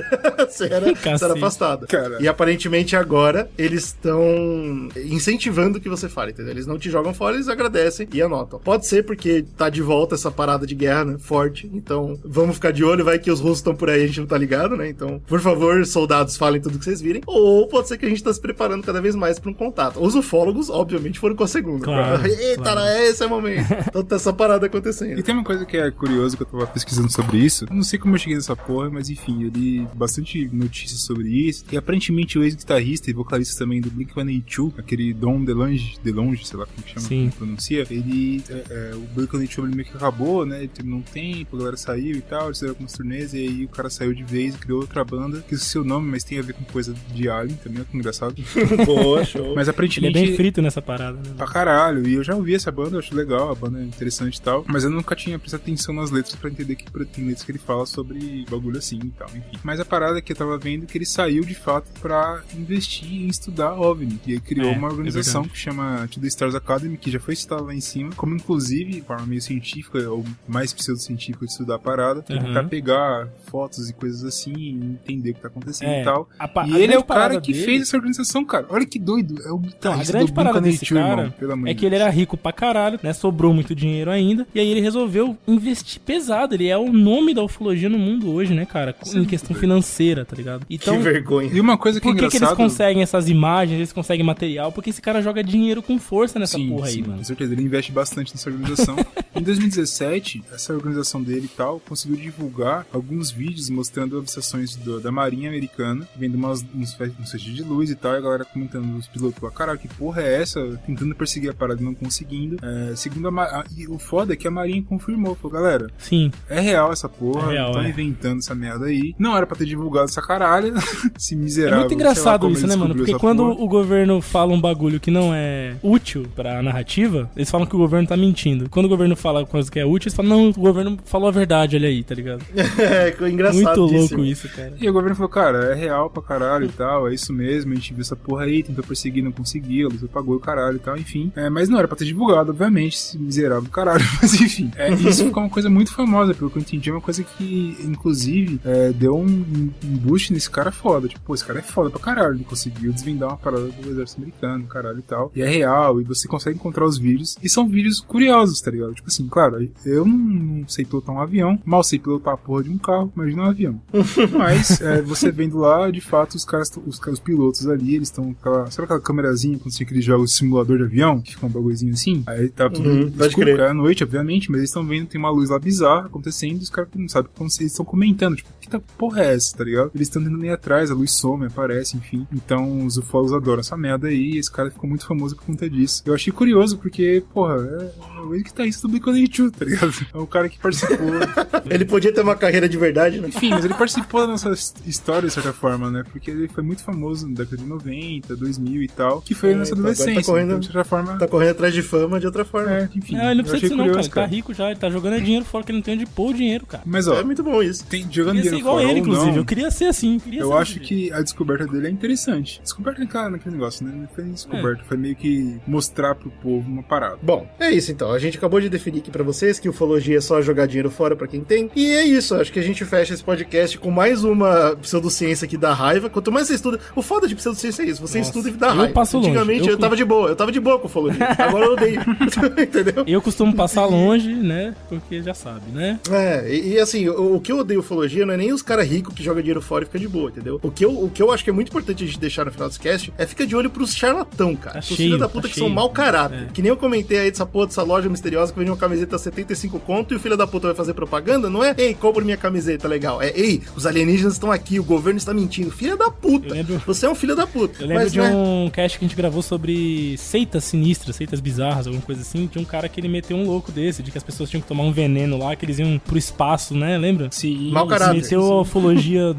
você, 0.48 0.66
era, 0.66 0.94
você 1.18 1.26
era 1.26 1.34
afastado. 1.34 1.88
Cara. 1.88 2.18
E 2.22 2.28
aparentemente 2.28 2.96
agora 2.96 3.50
eles 3.58 3.86
estão 3.86 4.90
incentivando 5.06 5.80
que 5.80 5.90
você 5.90 6.08
fale, 6.08 6.32
entendeu? 6.32 6.52
Eles 6.52 6.68
não 6.68 6.78
te 6.78 6.90
jogam 6.90 7.14
fora, 7.14 7.36
eles 7.36 7.48
agradecem 7.48 8.08
e 8.14 8.22
anotam. 8.22 8.60
Pode 8.60 8.86
ser 8.86 9.04
porque 9.04 9.46
tá 9.58 9.70
de 9.70 9.82
volta 9.82 10.16
essa 10.16 10.32
parada 10.32 10.66
de 10.66 10.76
guerra, 10.76 11.06
né? 11.06 11.18
Forte. 11.20 11.70
Então, 11.74 12.18
vamos 12.24 12.56
ficar 12.56 12.72
de 12.72 12.84
olho, 12.84 13.04
vai 13.04 13.20
que 13.20 13.32
os 13.32 13.40
russos 13.40 13.60
estão 13.60 13.76
por 13.76 13.90
aí, 13.90 14.04
a 14.04 14.08
gente 14.08 14.20
não 14.20 14.28
tá 14.28 14.38
ligado, 14.38 14.76
né? 14.76 14.90
Então, 14.90 15.22
por 15.28 15.40
favor, 15.40 15.86
soldados, 15.86 16.38
falem 16.38 16.62
tudo 16.62 16.78
que 16.78 16.86
vocês 16.86 17.02
virem. 17.02 17.22
Ou 17.26 17.68
pode 17.68 17.88
ser 17.88 17.98
que 17.98 18.06
a 18.06 18.10
gente 18.10 18.24
tá 18.24 18.34
se 18.34 18.40
preparando 18.42 18.84
cada 18.84 19.02
vez 19.02 19.16
mais 19.16 19.40
pra 19.40 19.50
um 19.50 19.54
contato. 19.54 20.02
Os 20.02 20.16
ufólogos, 20.16 20.70
obviamente, 20.70 21.20
foram 21.20 21.36
com 21.36 21.44
a 21.44 21.48
segunda. 21.48 21.84
Claro, 21.86 22.26
Eita, 22.28 22.62
claro. 22.62 22.80
esse 23.04 23.24
é 23.24 23.26
o 23.26 23.30
momento. 23.30 23.74
Então 23.88 24.04
tá 24.04 24.16
essa 24.16 24.34
parada 24.34 24.66
acontecendo. 24.66 25.20
E 25.20 25.24
tem 25.24 25.34
uma 25.34 25.44
coisa 25.44 25.66
que 25.66 25.78
é 25.80 25.92
curiosa 25.92 26.36
que 26.36 26.44
eu 26.44 26.48
tava 26.48 26.68
pesquisando 26.68 27.12
sobre 27.12 27.38
isso. 27.38 27.66
Eu 27.70 27.76
não 27.76 27.84
sei 27.84 28.00
como 28.00 28.16
eu 28.16 28.20
cheguei 28.20 28.36
nessa 28.36 28.56
porra, 28.56 28.90
mas 28.90 29.10
enfim, 29.10 29.44
eu 29.44 29.50
li 29.50 29.88
bastante 29.94 30.50
notícias 30.52 31.02
sobre 31.02 31.28
isso. 31.28 31.66
E 31.72 31.78
aparentemente 31.78 32.38
o 32.38 32.44
ex-guitarrista 32.44 33.10
e 33.10 33.14
vocalista 33.14 33.58
também 33.64 33.82
do 33.82 33.90
Blink-182, 33.92 34.74
aquele 34.78 35.14
Dom 35.14 35.44
DeLonge, 35.44 35.98
DeLonge, 36.04 36.46
sei 36.46 36.60
lá 36.60 36.66
como 36.66 36.84
que 36.84 36.94
chama, 36.94 37.08
Sim. 37.08 37.30
como 37.30 37.48
pronuncia, 37.48 37.86
ele, 37.90 38.44
é, 38.50 38.64
é, 38.70 38.96
o 38.96 39.02
Blink-182 39.16 39.64
ele 39.64 39.76
meio 39.76 39.88
que 39.88 39.96
acabou, 39.96 40.46
né? 40.46 40.60
Ele 40.60 40.68
terminou 40.68 41.00
um 41.00 41.04
tempo, 41.04 41.56
a 41.56 41.60
galera 41.60 41.78
saiu 41.78 42.18
e 42.18 42.22
tal, 42.22 42.46
eles 42.46 42.58
fizeram 42.58 42.74
algumas 42.74 42.94
turnês, 42.94 43.34
e 43.34 43.38
aí 43.38 43.66
o 43.66 43.70
cara 43.70 43.90
saiu 43.90 44.14
de 44.14 44.24
vez 44.24 44.56
e 44.56 44.58
criou 44.58 44.82
outra 44.82 45.04
banda, 45.04 45.42
que 45.48 45.54
esqueci 45.54 45.78
o 45.78 45.84
nome, 45.84 46.10
mas 46.10 46.24
tem 46.24 46.40
a 46.40 46.42
ver 46.42 46.54
com 46.54 46.64
coisa 46.66 46.94
de 47.14 47.30
Alien 47.30 47.58
também, 47.64 47.84
que 47.84 47.98
engraçado. 47.98 48.36
Boa, 48.86 49.24
show. 49.24 49.56
Mas 49.56 49.68
Ele 49.68 49.70
é 49.70 49.72
aparentemente... 49.72 50.14
bem 50.14 50.36
frito 50.36 50.62
nessa 50.62 50.82
parada, 50.82 51.18
né? 51.18 51.34
Pra 51.36 51.48
caralho, 51.48 52.08
e 52.08 52.14
eu 52.14 52.24
já 52.24 52.36
ouvi 52.36 52.56
essa 52.56 52.72
banda, 52.72 52.96
eu 52.96 53.00
acho 53.00 53.16
legal, 53.16 53.52
a 53.52 53.56
banda 53.56 53.80
é 53.80 53.84
interessante 53.84 54.38
e 54.38 54.42
tal, 54.42 54.66
mas 54.68 54.84
eu 54.84 54.90
nunca 54.90 55.16
tinha 55.16 55.38
prestado 55.38 55.62
atenção 55.70 55.94
nas 55.96 56.12
letras 56.12 56.36
pra 56.36 56.50
entender 56.50 56.76
que 56.76 56.86
tem 57.06 57.26
letras 57.26 57.44
que 57.44 57.52
ele 57.52 57.60
fala 57.60 57.86
sobre 57.86 58.46
bagulho 58.50 58.78
assim 58.78 59.00
e 59.04 59.10
tal, 59.12 59.28
enfim. 59.30 59.58
Mas 59.64 59.80
a 59.80 59.86
parada 59.86 60.22
que 60.22 60.32
eu 60.32 60.36
tava 60.36 60.58
vendo 60.58 60.84
é 60.84 60.86
que 60.86 60.98
ele 60.98 61.06
saiu 61.06 61.44
de 61.44 61.54
fato 61.56 61.88
pra 62.02 62.42
investir 62.56 63.12
em 63.24 63.28
estudar 63.28 63.74
OVNI, 63.80 64.20
e 64.28 64.34
aí 64.34 64.40
criou 64.40 64.70
É, 64.72 64.76
uma 64.78 64.88
é 64.88 64.92
organização 64.92 65.42
verdade. 65.44 65.54
que 65.54 65.60
chama 65.60 66.08
To 66.12 66.20
The 66.20 66.28
Stars 66.28 66.56
Academy, 66.56 66.98
que 66.98 67.12
já 67.12 67.20
foi 67.20 67.36
citada 67.36 67.62
lá 67.64 67.74
em 67.74 67.82
cima, 67.82 68.12
como 68.16 68.36
inclusive, 68.36 69.02
forma 69.02 69.26
meio 69.26 69.42
científica, 69.42 70.10
ou 70.10 70.24
mais 70.48 70.74
pseudocientífica 70.74 71.46
de 71.46 71.52
estudar 71.52 71.76
a 71.76 71.80
parada, 71.80 72.24
Uhum. 72.30 72.40
tentar 72.40 72.64
pegar 72.66 73.28
fotos 73.50 73.90
e 73.90 73.94
coisas 73.94 74.24
assim 74.24 74.54
e 74.56 74.70
entender 74.74 75.32
o 75.32 75.34
que 75.36 75.42
tá 75.42 75.48
acontecendo 75.48 75.90
É, 75.90 76.02
e 76.02 76.04
tal. 76.06 76.30
pa- 76.54 76.68
e 76.68 76.76
ele 76.82 76.94
é 76.94 77.00
o 77.00 77.04
cara 77.04 77.40
que 77.42 77.54
dele- 77.54 77.66
fez 77.66 77.82
essa 77.84 77.98
organização, 77.98 78.44
cara. 78.46 78.66
Olha 78.70 78.86
que 78.86 79.00
doido, 79.00 79.42
é 79.46 79.52
o 79.52 79.60
Então, 79.80 79.94
a 79.94 80.04
grande 80.04 80.32
parada 80.34 80.60
desse 80.62 80.86
Blink-182, 80.86 81.16
cara 81.16 81.36
irmão, 81.52 81.68
é 81.68 81.74
que 81.74 81.86
ele 81.86 81.96
era 81.96 82.10
rico 82.10 82.36
pra 82.38 82.52
caralho, 82.52 83.00
né? 83.04 83.14
Sobrou 83.14 83.54
muito 83.54 83.74
dinheiro 83.76 84.10
ainda. 84.12 84.48
E 84.54 84.60
aí 84.60 84.68
ele 84.68 84.82
resolveu 84.82 85.38
investir 85.60 86.02
pesado. 86.02 86.54
Ele 86.56 86.68
é 86.68 86.78
o 86.78 86.92
nome 86.92 87.34
da 87.34 87.44
ufologia 87.44 87.90
no 87.90 87.98
mundo 88.00 88.32
hoje, 88.32 88.54
né, 88.54 88.66
cara? 88.66 88.96
Em 89.14 89.26
questão 89.26 89.56
financeira, 89.56 90.26
tá 90.26 90.36
ligado? 90.36 90.66
Então, 90.70 91.00
vergonha. 91.02 91.50
E 91.54 91.60
uma 91.60 91.78
coisa 91.78 92.00
que 92.00 92.08
é 92.08 92.12
por 92.12 92.18
que, 92.20 92.28
que 92.30 92.38
eles 92.38 92.54
conseguem 92.54 93.04
essas 93.04 93.30
imagens, 93.30 93.78
eles 93.78 93.94
conseguem 93.94 94.26
material? 94.26 94.72
Porque 94.72 94.90
esse 94.90 95.02
cara 95.02 95.22
joga 95.22 95.44
dinheiro 95.44 95.82
com 95.82 96.00
força 96.00 96.40
nessa 96.40 96.58
Sim, 96.58 96.70
porra 96.70 96.88
aí, 96.88 96.94
sim, 96.94 97.02
mano. 97.02 97.18
Com 97.18 97.24
certeza, 97.24 97.54
ele 97.54 97.64
investe 97.64 97.92
bastante 97.92 98.34
nessa 98.34 98.50
organização. 98.50 98.96
em 99.36 99.42
2017, 99.44 100.44
essa 100.54 100.74
organização 100.74 101.22
dele 101.22 101.46
e 101.46 101.56
tal 101.56 101.80
conseguiu 101.80 102.18
divulgar 102.18 102.86
alguns 102.92 103.32
vídeos 103.32 103.70
mostrando 103.70 104.18
obsessões 104.18 104.76
do- 104.76 105.00
da 105.00 105.12
Marinha 105.12 105.50
Americana, 105.50 106.08
vendo 106.16 106.36
umas, 106.36 106.64
uns, 106.76 106.96
uns 107.20 107.32
feixes 107.32 107.54
de 107.56 107.64
luz 107.64 107.90
e 107.90 107.96
tal, 107.96 108.14
e 108.14 108.18
a 108.18 108.22
galera 108.22 108.46
comentando 108.46 108.98
os 108.98 109.08
pilotos 109.08 109.42
lá, 109.42 109.52
caralho, 109.52 109.80
que 109.80 109.88
porra 109.88 110.22
é 110.22 110.42
essa? 110.42 110.60
Tentando 110.86 111.16
perseguir 111.16 111.50
a 111.50 111.54
parada 111.54 111.82
e 111.82 111.84
não 111.84 111.94
conseguindo. 111.94 112.58
É, 112.64 112.96
segundo 112.96 113.28
a, 113.28 113.44
a- 113.44 113.66
e 113.76 113.88
o 113.88 113.98
foda 113.98 114.34
é 114.34 114.36
que 114.36 114.48
a 114.48 114.52
Marinha 114.52 114.84
confirmou, 114.84 115.36
falou, 115.36 115.49
galera, 115.50 115.88
Sim. 115.98 116.32
é 116.50 116.60
real 116.60 116.92
essa 116.92 117.08
porra, 117.10 117.50
É 117.52 117.54
real, 117.54 117.68
estão 117.68 117.84
é. 117.84 117.90
inventando 117.90 118.40
essa 118.40 118.56
merda 118.56 118.86
aí. 118.86 119.14
Não 119.18 119.36
era 119.36 119.46
pra 119.46 119.58
ter 119.58 119.66
divulgado 119.66 120.06
essa 120.06 120.22
caralho, 120.22 120.74
esse 121.18 121.34
É 121.34 121.38
miserável. 121.38 121.80
muito 121.80 121.90
sei 121.90 121.98
lá 121.98 122.04
engraçado 122.12 122.42
como 122.42 122.54
isso, 122.54 122.68
né, 122.68 122.76
mano? 122.76 122.96
Porque 122.96 123.14
quando 123.18 123.44
porra. 123.44 123.62
o 123.64 123.68
governo 123.68 124.22
fala 124.22 124.54
um 124.54 124.62
bagulho 124.62 125.00
que 125.00 125.12
não 125.12 125.34
é 125.34 125.76
útil 125.84 126.26
pra 126.36 126.62
narrativa, 126.62 127.30
eles 127.36 127.50
falam 127.50 127.66
que 127.68 127.76
o 127.76 127.80
governo 127.80 128.08
tá 128.08 128.16
mentindo. 128.18 128.70
Quando 128.70 128.86
o 128.86 128.90
governo 128.90 129.16
fala 129.16 129.46
coisa 129.46 129.72
que 129.72 129.80
é 129.80 129.86
útil, 129.86 130.08
eles 130.08 130.16
falam, 130.16 130.30
não, 130.30 130.50
o 130.50 130.54
governo 130.54 130.98
falou 131.06 131.28
a 131.28 131.32
verdade, 131.32 131.76
olha 131.76 131.88
aí, 131.90 132.04
tá 132.04 132.16
ligado? 132.16 132.44
É, 132.80 133.12
que 133.12 133.24
engraçado. 133.28 133.82
Muito 133.82 133.82
louco 133.98 134.24
isso, 134.24 134.48
cara. 134.50 134.74
E 134.80 134.90
o 134.90 134.94
governo 134.94 135.16
falou, 135.16 135.30
cara, 135.30 135.72
é 135.72 135.76
real 135.76 136.10
pra 136.10 136.22
caralho 136.24 136.66
e 136.66 136.70
tal, 136.70 137.08
é 137.10 137.14
isso 137.14 137.34
mesmo, 137.34 137.72
a 137.72 137.76
gente 137.76 137.94
viu 137.94 138.02
essa 138.02 138.16
porra 138.16 138.44
aí, 138.46 138.64
tentou 138.64 138.84
perseguir, 138.84 139.24
não 139.24 139.32
conseguiu, 139.32 139.90
você 139.90 140.08
pagou 140.08 140.36
o 140.36 140.40
caralho 140.40 140.78
e 140.78 140.80
tal, 140.80 140.98
enfim. 140.98 141.32
É, 141.36 141.50
mas 141.50 141.68
não 141.70 141.78
era 141.78 141.88
pra 141.88 141.98
ter 141.98 142.06
divulgado, 142.06 142.52
obviamente, 142.52 142.96
esse 142.96 143.18
miserável 143.18 143.70
caralho, 143.70 144.04
mas 144.22 144.34
enfim. 144.40 144.72
É, 144.76 144.92
isso 144.94 145.26
ficou 145.26 145.39
uma 145.40 145.50
coisa 145.50 145.70
muito 145.70 145.94
famosa, 145.94 146.34
pelo 146.34 146.50
que 146.50 146.58
eu 146.58 146.62
entendi, 146.62 146.90
é 146.90 146.94
uma 146.94 147.02
coisa 147.02 147.24
que, 147.24 147.78
inclusive, 147.84 148.60
é, 148.64 148.92
deu 148.92 149.18
um, 149.18 149.72
um 149.84 149.98
boost 149.98 150.34
nesse 150.34 150.50
cara 150.50 150.72
foda. 150.72 151.08
Tipo, 151.08 151.22
pô, 151.22 151.36
esse 151.36 151.46
cara 151.46 151.60
é 151.60 151.64
foda 151.64 151.90
pra 151.90 152.00
caralho, 152.00 152.36
ele 152.36 152.44
conseguiu 152.44 152.92
desvendar 152.92 153.30
uma 153.30 153.38
parada 153.38 153.68
do 153.68 153.90
exército 153.90 154.22
americano, 154.22 154.66
caralho 154.66 155.00
e 155.00 155.04
tal. 155.04 155.32
E 155.36 155.42
é 155.42 155.48
real, 155.48 156.02
e 156.02 156.04
você 156.04 156.28
consegue 156.28 156.58
encontrar 156.58 156.86
os 156.86 156.98
vídeos, 156.98 157.38
e 157.42 157.50
são 157.50 157.68
vídeos 157.68 158.00
curiosos, 158.00 158.62
tá 158.62 158.72
ligado? 158.72 158.94
Tipo 158.94 159.08
assim, 159.08 159.28
claro, 159.28 159.70
eu 159.86 160.06
não, 160.06 160.18
não 160.18 160.68
sei 160.68 160.86
pilotar 160.86 161.16
um 161.16 161.22
avião, 161.22 161.60
mal 161.66 161.84
sei 161.84 162.00
pilotar 162.00 162.34
a 162.34 162.38
porra 162.38 162.64
de 162.64 162.70
um 162.70 162.78
carro, 162.78 163.12
imagina 163.16 163.44
um 163.44 163.46
avião. 163.46 163.82
Mas 164.38 164.82
é, 164.82 165.02
você 165.02 165.32
vendo 165.32 165.58
lá, 165.58 165.90
de 165.90 166.02
fato, 166.02 166.36
os 166.36 166.46
caras, 166.46 166.72
os, 166.86 167.00
os 167.00 167.20
pilotos 167.20 167.68
ali, 167.68 167.96
eles 167.96 168.10
estão 168.10 168.26
com 168.26 168.32
aquela. 168.32 168.72
Sabe 168.72 168.86
aquela 168.86 169.00
câmerazinha 169.00 169.58
quando 169.58 169.74
tinha 169.74 169.86
aqueles 169.86 170.06
jogos 170.06 170.32
de 170.32 170.38
simulador 170.38 170.78
de 170.78 170.84
avião? 170.84 171.22
Que 171.22 171.32
fica 171.32 171.46
um 171.46 171.50
bagulhozinho 171.50 171.94
assim? 171.94 172.24
Aí 172.28 172.50
tá 172.50 172.70
tudo 172.70 172.90
Uhum, 172.90 173.14
escuro, 173.26 173.50
é 173.50 173.70
à 173.70 173.74
noite, 173.74 174.04
obviamente, 174.04 174.50
mas 174.50 174.60
eles 174.60 174.70
estão 174.70 174.86
vendo, 174.86 175.08
tem 175.08 175.20
uma 175.20 175.29
luz 175.30 175.50
lá 175.50 175.60
bizarra 175.60 176.08
acontecendo 176.08 176.60
e 176.60 176.64
os 176.64 176.70
caras 176.70 176.90
não 176.96 177.08
sabem 177.08 177.32
como 177.36 177.50
eles 177.50 177.72
estão 177.72 177.86
comentando, 177.86 178.36
tipo, 178.36 178.50
que 178.78 178.86
porra 178.98 179.22
é 179.24 179.34
essa, 179.34 179.58
tá 179.58 179.64
ligado? 179.64 179.92
Eles 179.96 180.08
estão 180.08 180.22
indo 180.22 180.38
nem 180.38 180.52
atrás, 180.52 180.92
a 180.92 180.94
luz 180.94 181.12
some, 181.12 181.46
aparece, 181.46 181.98
enfim. 181.98 182.28
Então 182.32 182.86
os 182.86 182.98
ufólogos 182.98 183.34
adoram 183.34 183.62
essa 183.62 183.78
merda 183.78 184.08
aí 184.10 184.34
e 184.34 184.38
esse 184.38 184.52
cara 184.52 184.70
ficou 184.70 184.88
muito 184.90 185.08
famoso 185.08 185.36
por 185.36 185.46
conta 185.46 185.70
disso. 185.70 186.04
Eu 186.06 186.14
achei 186.14 186.32
curioso 186.32 186.78
porque, 186.78 187.24
porra, 187.34 187.56
é 187.56 188.22
o 188.22 188.36
ex-guitarrista 188.36 188.88
do 188.88 188.94
Blink-182, 189.00 189.52
tá 189.52 189.66
ligado? 189.66 189.94
É 190.14 190.18
o 190.18 190.28
cara 190.28 190.50
que 190.50 190.60
participou. 190.60 190.98
Ele 191.70 191.86
podia 191.86 192.14
ter 192.14 192.22
uma 192.22 192.36
carreira 192.36 192.68
de 192.68 192.78
verdade, 192.78 193.20
né? 193.20 193.30
Enfim, 193.30 193.50
mas 193.52 193.64
ele 193.66 193.74
participou 193.74 194.22
da 194.22 194.28
nossa 194.28 194.50
his- 194.52 194.74
história, 194.86 195.28
de 195.28 195.34
certa 195.34 195.54
forma, 195.54 195.90
né? 195.90 196.04
Porque 196.12 196.30
ele 196.32 196.48
foi 196.48 196.64
muito 196.64 196.84
famoso 196.84 197.28
na 197.28 197.36
década 197.36 197.58
de 197.58 197.64
90, 197.66 198.36
2000 198.36 198.82
e 198.84 198.88
tal, 198.88 199.22
que 199.22 199.34
foi 199.34 199.52
É, 199.52 199.56
nessa 199.56 199.72
então 199.72 199.82
agora 199.84 199.96
tá 199.96 200.02
adolescência. 200.04 200.32
correndo- 200.34 200.48
então, 200.50 200.60
de 200.60 200.66
certa 200.68 200.84
forma... 200.84 201.18
Tá 201.18 201.28
correndo 201.28 201.52
atrás 201.52 201.74
de 201.74 201.82
fama 201.82 202.20
de 202.20 202.26
outra 202.26 202.44
forma. 202.46 202.72
É, 202.72 202.90
enfim. 202.96 203.16
Ah, 203.16 203.26
ele 203.32 203.36
não 203.36 203.44
precisa 203.44 203.60
disso 203.62 203.72
não, 203.76 203.78
cara. 203.86 203.90
curioso, 203.90 204.10
Ele 204.10 204.14
tá 204.16 204.26
rico 204.26 204.54
já, 204.54 204.70
ele 204.72 204.80
tá 204.80 204.90
jogando 204.90 205.22
dinheiro 205.22 205.46
fora 205.46 205.64
que 205.64 205.72
ele 205.72 205.78
não 205.78 205.84
tem 205.84 205.96
onde 205.96 206.06
pôr 206.06 206.32
o 206.32 206.34
dinheiro, 206.34 206.66
cara. 206.66 206.84
Mas, 206.86 207.08
ó, 207.08 207.16
É 207.20 207.24
muito 207.24 207.44
bom 207.44 207.62
isso. 207.62 207.86
tem, 207.86 208.08
jogando 208.12 208.38
dinheiro 208.38 208.58
igual 208.60 208.78
fora 208.78 208.90
ele, 208.90 209.00
inclusive. 209.00 209.32
não, 209.32 209.38
Eu 209.38 209.46
queria 209.46 209.72
ser 209.72 209.86
assim. 209.86 210.20
Queria 210.20 210.42
Eu 210.42 210.50
ser 210.50 210.58
acho 210.58 210.80
que 210.80 211.12
a 211.14 211.22
descoberta 211.22 211.66
dele 211.68 211.88
é 211.88 211.90
interessante. 211.90 212.60
Descoberta 212.62 213.00
naquela- 213.02 213.30
naquele 213.30 213.56
negócio, 213.56 213.86
né? 213.86 213.92
Não 213.96 214.08
foi 214.08 214.24
descoberta, 214.26 214.84
foi 214.88 214.98
meio 214.98 215.16
que 215.16 215.58
mostrar 215.68 216.16
pro 216.16 216.30
povo 216.30 216.68
uma 216.70 216.84
parada. 216.84 217.18
Bom, 217.22 217.48
é 217.60 217.72
isso 217.72 217.92
então. 217.92 218.12
A 218.12 218.20
gente 218.20 218.38
acabou 218.38 218.60
de 218.62 218.70
definir 218.70 219.00
aqui 219.00 219.12
pra 219.12 219.24
vocês 219.24 219.60
que 219.60 219.68
ufologia 219.70 220.18
é 220.18 220.22
só 220.22 220.42
jogar 220.42 220.66
dinheiro 220.68 220.90
fora 220.90 221.16
pra 221.16 221.28
quem 221.28 221.42
tem. 221.44 221.70
E 221.76 221.86
é 221.92 222.04
isso. 222.04 222.36
Acho 222.36 222.52
que 222.52 222.60
a 222.60 222.64
gente 222.64 222.84
fecha 222.86 223.14
esse 223.14 223.24
podcast 223.24 223.78
com 223.78 223.92
mais 223.92 224.24
uma 224.24 224.76
pseudociência 224.82 225.48
que 225.48 225.58
dá 225.58 225.74
raiva. 225.74 226.10
Quanto 226.10 226.32
mais 226.32 226.48
você 226.48 226.56
estuda. 226.56 226.80
O 226.96 227.02
foda 227.02 227.28
de 227.28 227.36
pseudociência 227.36 227.84
é 227.84 227.86
isso. 227.88 228.02
Você 228.02 228.18
Nossa, 228.20 228.30
estuda 228.30 228.50
e 228.50 228.52
dá 228.54 228.68
eu 228.70 228.76
raiva. 228.76 228.94
passo 228.94 229.18
longe. 229.18 229.30
Antigamente 229.30 229.66
eu, 229.68 229.74
Eu- 229.74 229.78
tava 229.78 229.96
de 229.96 230.06
boa. 230.06 230.30
Eu 230.30 230.36
tava 230.36 230.52
de 230.52 230.60
boa 230.60 230.80
com 230.80 230.88
ufologia. 230.88 231.28
Agora 231.38 231.66
eu 231.66 231.74
odeio. 231.74 232.00
Entendeu? 232.60 233.04
Eu 233.08 233.22
costumo 233.22 233.54
passar 233.56 233.86
longe, 233.86 234.34
né? 234.34 234.76
Porque 234.88 235.22
já 235.22 235.34
sabe, 235.34 235.72
né? 235.72 236.00
É, 236.12 236.46
e, 236.54 236.74
e 236.74 236.80
assim, 236.80 237.08
o, 237.10 237.36
o 237.36 237.42
que 237.42 237.52
eu 237.52 237.60
odeio 237.60 237.80
ufologia 237.80 238.26
não 238.26 238.34
é 238.34 238.38
nem 238.38 238.49
os 238.54 238.62
caras 238.62 238.88
ricos 238.88 239.14
que 239.14 239.24
jogam 239.24 239.42
dinheiro 239.42 239.62
fora 239.62 239.84
e 239.84 239.88
fica 239.88 240.00
de 240.00 240.08
boa, 240.08 240.30
entendeu? 240.30 240.60
O 240.62 240.72
que, 240.72 240.84
eu, 240.86 241.04
o 241.04 241.10
que 241.10 241.22
eu 241.22 241.32
acho 241.32 241.44
que 241.44 241.50
é 241.50 241.54
muito 241.54 241.70
importante 241.70 242.04
a 242.04 242.08
gente 242.08 242.20
deixar 242.20 242.46
no 242.46 242.52
final 242.52 242.68
desse 242.68 242.80
cast 242.80 243.14
é 243.18 243.26
ficar 243.26 243.46
de 243.46 243.56
olho 243.56 243.70
pros 243.70 243.94
charlatão, 243.96 244.56
cara. 244.56 244.74
Tá 244.74 244.80
Os 244.80 244.88
filhos 244.96 245.20
da 245.20 245.28
puta 245.28 245.44
tá 245.44 245.48
que 245.50 245.56
cheio. 245.56 245.68
são 245.68 245.74
mau 245.74 245.90
caráter. 245.90 246.44
É. 246.44 246.46
Que 246.54 246.62
nem 246.62 246.70
eu 246.70 246.78
comentei 246.78 247.20
aí 247.20 247.32
dessa 247.32 247.46
porra 247.46 247.68
dessa 247.68 247.84
loja 247.84 248.10
misteriosa 248.10 248.52
que 248.52 248.60
vende 248.60 248.72
uma 248.72 248.78
camiseta 248.78 249.18
75 249.18 249.80
conto 249.80 250.14
e 250.14 250.18
o 250.18 250.20
filho 250.20 250.38
da 250.38 250.48
puta 250.48 250.68
vai 250.68 250.76
fazer 250.76 250.94
propaganda, 250.94 251.50
não 251.50 251.64
é? 251.64 251.74
Ei, 251.78 251.94
compra 251.94 252.24
minha 252.24 252.38
camiseta, 252.38 252.88
legal. 252.88 253.22
É, 253.22 253.32
ei, 253.36 253.62
os 253.76 253.86
alienígenas 253.86 254.34
estão 254.34 254.52
aqui, 254.52 254.80
o 254.80 254.84
governo 254.84 255.18
está 255.18 255.34
mentindo. 255.34 255.72
Filha 255.72 255.96
da 255.96 256.10
puta. 256.10 256.56
Você 256.86 257.06
é 257.06 257.10
um 257.10 257.16
filho 257.16 257.36
da 257.36 257.46
puta. 257.48 257.82
Eu 257.82 257.88
lembro 257.88 258.04
Mas, 258.04 258.12
de 258.14 258.20
né? 258.20 258.32
um 258.34 258.70
cast 258.70 258.98
que 258.98 259.06
a 259.06 259.08
gente 259.08 259.18
gravou 259.18 259.42
sobre 259.42 260.16
seitas 260.18 260.64
sinistras, 260.64 261.16
seitas 261.16 261.40
bizarras, 261.40 261.88
alguma 261.88 262.04
coisa 262.04 262.22
assim. 262.22 262.48
Tinha 262.48 262.62
um 262.62 262.66
cara 262.66 262.88
que 262.90 263.00
ele 263.00 263.08
meteu 263.08 263.38
um 263.38 263.46
louco 263.46 263.72
desse, 263.72 264.02
de 264.04 264.12
que 264.12 264.18
as 264.18 264.24
pessoas 264.24 264.50
tinham 264.50 264.62
que 264.62 264.68
tomar 264.68 264.84
um 264.84 264.92
veneno 264.92 265.38
lá, 265.38 265.56
que 265.56 265.66
eles 265.66 265.80
iam 265.80 266.00
pro 266.00 266.18
espaço, 266.18 266.76
né? 266.76 266.98
Lembra? 266.98 267.30
Sim. 267.32 267.72
Mau 267.72 267.88
caráter. 267.88 268.24
Meteu 268.42 268.58
a 268.58 268.62
ufologia 268.62 269.36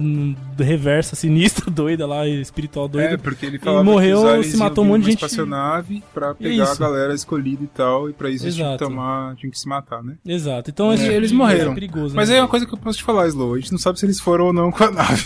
reversa, 0.59 1.17
sinistra, 1.17 1.69
doida 1.71 2.07
lá, 2.07 2.27
espiritual 2.27 2.89
doida. 2.89 3.15
É, 3.15 3.17
porque 3.17 3.47
ele 3.47 3.57
E 3.57 3.59
falava 3.59 3.83
morreu, 3.85 4.19
que 4.21 4.25
os 4.25 4.31
aliens 4.31 4.47
se 4.47 4.57
matou 4.57 4.85
um 4.85 4.89
monte 4.89 5.01
de 5.05 5.11
gente. 5.13 5.25
espaçonave 5.25 6.03
pra 6.13 6.35
pegar 6.35 6.65
Isso. 6.65 6.73
a 6.73 6.77
galera 6.77 7.15
escolhida 7.15 7.65
e 7.65 7.67
tal, 7.69 8.09
e 8.09 8.13
pra 8.13 8.29
isso 8.31 8.45
eles 8.45 8.55
tinham 8.55 8.73
que 8.77 8.85
tomar, 8.85 9.35
tinham 9.37 9.51
que 9.51 9.59
se 9.59 9.69
matar, 9.69 10.03
né? 10.03 10.15
Exato. 10.27 10.71
Então 10.71 10.91
E 10.91 10.95
esse 10.95 11.05
tipo 11.05 11.17
eles 11.17 11.33
morreram. 11.33 11.73
É 11.73 11.75
perigoso. 11.75 12.15
Mas 12.15 12.29
né? 12.29 12.37
é 12.37 12.41
uma 12.43 12.49
coisa 12.49 12.67
que 12.67 12.75
eu 12.75 12.79
posso 12.79 12.99
te 12.99 13.05
falar, 13.05 13.27
Slow. 13.29 13.55
A 13.55 13.59
gente 13.59 13.73
não 13.73 13.79
sabe 13.79 13.99
se 13.99 14.07
eles 14.07 14.21
foram 14.21 14.47
ou 14.47 14.53
não 14.53 14.71
com 14.71 14.85
a 14.85 14.91
nave. 14.91 15.25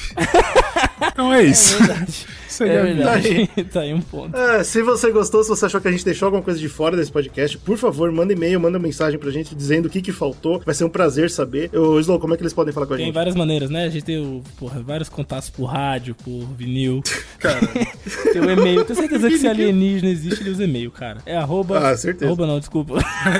então 1.12 1.32
é 1.32 1.42
isso. 1.42 1.74
É 1.82 1.86
verdade. 1.86 2.26
Isso 2.54 2.64
aí 2.64 2.70
É 2.70 2.74
é 2.74 2.82
verdade. 2.82 3.50
tá 3.72 3.80
aí 3.80 3.92
um 3.94 4.00
ponto. 4.00 4.36
É, 4.36 4.62
se 4.62 4.82
você 4.82 5.10
gostou, 5.10 5.42
se 5.42 5.48
você 5.50 5.66
achou 5.66 5.80
que 5.80 5.88
a 5.88 5.90
gente 5.90 6.04
deixou 6.04 6.26
alguma 6.26 6.42
coisa 6.42 6.58
de 6.58 6.68
fora 6.68 6.96
desse 6.96 7.10
podcast, 7.10 7.58
por 7.58 7.76
favor, 7.76 8.10
manda 8.12 8.32
e-mail, 8.32 8.60
manda 8.60 8.78
mensagem 8.78 9.18
pra 9.18 9.30
gente 9.30 9.54
dizendo 9.54 9.86
o 9.86 9.90
que 9.90 10.00
que 10.00 10.12
faltou. 10.12 10.60
Vai 10.64 10.74
ser 10.74 10.84
um 10.84 10.88
prazer 10.88 11.30
saber. 11.30 11.70
Ô, 11.76 11.98
Slow, 12.00 12.18
como 12.20 12.34
é 12.34 12.36
que 12.36 12.42
eles 12.42 12.52
podem 12.52 12.72
falar 12.72 12.86
com 12.86 12.94
a 12.94 12.96
Tem 12.96 13.06
gente? 13.06 13.14
várias 13.14 13.34
maneiras, 13.34 13.70
né? 13.70 13.84
A 13.84 13.88
gente 13.88 14.04
tem 14.04 14.18
o, 14.18 14.42
porra, 14.58 14.80
vários 14.82 15.08
contatos 15.08 15.50
por 15.50 15.64
rádio, 15.66 16.14
por 16.14 16.44
vinil. 16.56 17.02
Cara. 17.38 17.60
tem 18.32 18.40
o 18.40 18.50
e-mail. 18.50 18.84
Tenho 18.84 18.98
certeza 18.98 19.28
que 19.28 19.38
se 19.38 19.48
alienígena 19.48 20.10
existe, 20.10 20.40
ele 20.42 20.50
usa 20.50 20.64
e-mail, 20.64 20.90
cara. 20.90 21.18
É 21.26 21.36
arroba. 21.36 21.78
Ah, 21.90 21.96
certeza. 21.96 22.26
Arroba 22.26 22.46
não, 22.46 22.58
desculpa. 22.58 22.94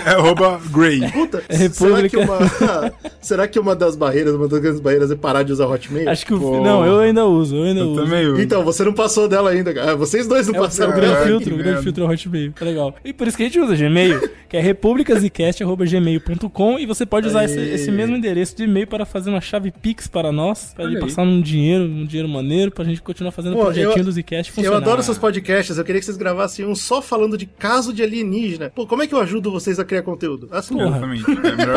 É 0.07 0.11
arroba 0.11 0.61
Grey. 0.73 1.01
Puta, 1.11 1.43
É 1.49 1.57
será, 1.69 1.97
República. 1.97 2.09
que 2.09 2.17
uma, 2.19 2.93
será 3.23 3.49
que 3.49 3.59
uma 3.59 3.75
das 3.75 3.97
barreiras, 3.97 4.35
uma 4.35 4.47
das 4.49 4.59
grandes 4.61 4.81
barreiras 4.81 5.11
é 5.11 5.17
parar 5.17 5.43
de 5.43 5.53
usar 5.53 5.67
Hotmail? 5.67 6.09
Acho 6.11 6.27
que 6.27 6.35
o. 6.35 6.63
Não, 6.63 6.85
eu 6.85 6.99
ainda 7.01 7.25
uso, 7.25 7.57
eu 7.57 7.63
ainda 7.65 7.81
Eu 7.81 7.91
uso. 7.93 8.03
também 8.05 8.27
uso. 8.27 8.41
Então, 8.43 8.63
você 8.65 8.85
não 8.85 8.93
passou 9.05 9.29
dela 9.29 9.51
ainda, 9.51 9.73
cara. 9.75 9.93
Ah, 9.93 9.95
Vocês 9.95 10.27
dois 10.27 10.47
não 10.49 10.55
É 10.55 10.61
o, 10.61 10.63
é 10.63 10.67
passaram 10.67 10.93
o 10.93 10.95
grande 10.95 11.13
dela. 11.15 11.27
filtro, 11.27 11.55
o 11.55 11.59
grande 11.59 11.83
filtro 11.83 12.05
é 12.05 12.07
o 12.07 12.11
Hotmail. 12.11 12.53
Tá 12.53 12.65
legal. 12.65 12.95
E 13.05 13.13
por 13.13 13.27
isso 13.29 13.37
que 13.37 13.43
a 13.43 13.47
gente 13.47 13.61
usa 13.61 13.77
Gmail, 13.77 14.21
que 14.49 14.57
é 14.57 14.61
republicasicast.gmail.com 14.61 16.79
e 16.79 16.87
você 16.87 17.05
pode 17.07 17.27
usar 17.29 17.45
esse, 17.45 17.59
esse 17.59 17.91
mesmo 17.91 18.17
endereço 18.17 18.57
de 18.57 18.65
e-mail 18.65 18.87
para 18.87 19.05
fazer 19.05 19.31
uma 19.31 19.41
chave 19.41 19.71
Pix 19.71 20.07
para 20.09 20.33
nós, 20.33 20.73
para 20.75 20.85
ele 20.85 20.99
passar 21.01 21.23
um 21.23 21.41
dinheiro, 21.41 21.85
um 21.85 22.05
dinheiro 22.05 22.29
maneiro, 22.29 22.71
pra 22.71 22.85
gente 22.85 23.03
continuar 23.03 23.33
fazendo 23.33 23.53
o 23.55 23.57
Pô, 23.57 23.65
projetinho 23.65 23.99
eu- 23.99 24.05
do 24.05 24.13
Zcast 24.13 24.51
Eu 24.51 24.55
funcionar. 24.57 24.77
adoro 24.79 25.03
seus 25.03 25.19
podcasts, 25.19 25.77
eu 25.79 25.85
queria 25.85 26.01
que 26.01 26.05
vocês 26.07 26.17
gravassem 26.17 26.67
um 26.67 26.75
só 26.75 27.01
falando 27.03 27.37
de 27.37 27.47
caso 27.47 27.93
de 27.93 28.03
alienígena. 28.03 28.71
Pô, 28.75 28.87
como 28.87 29.03
é 29.03 29.07
que 29.07 29.15
eu 29.15 29.21
ajudo 29.21 29.51
vocês 29.51 29.79
a 29.79 29.85
criar 29.85 30.03
conteúdo? 30.03 30.49
Assim, 30.51 30.75
Porra. 30.75 30.89
Exatamente. 30.89 31.25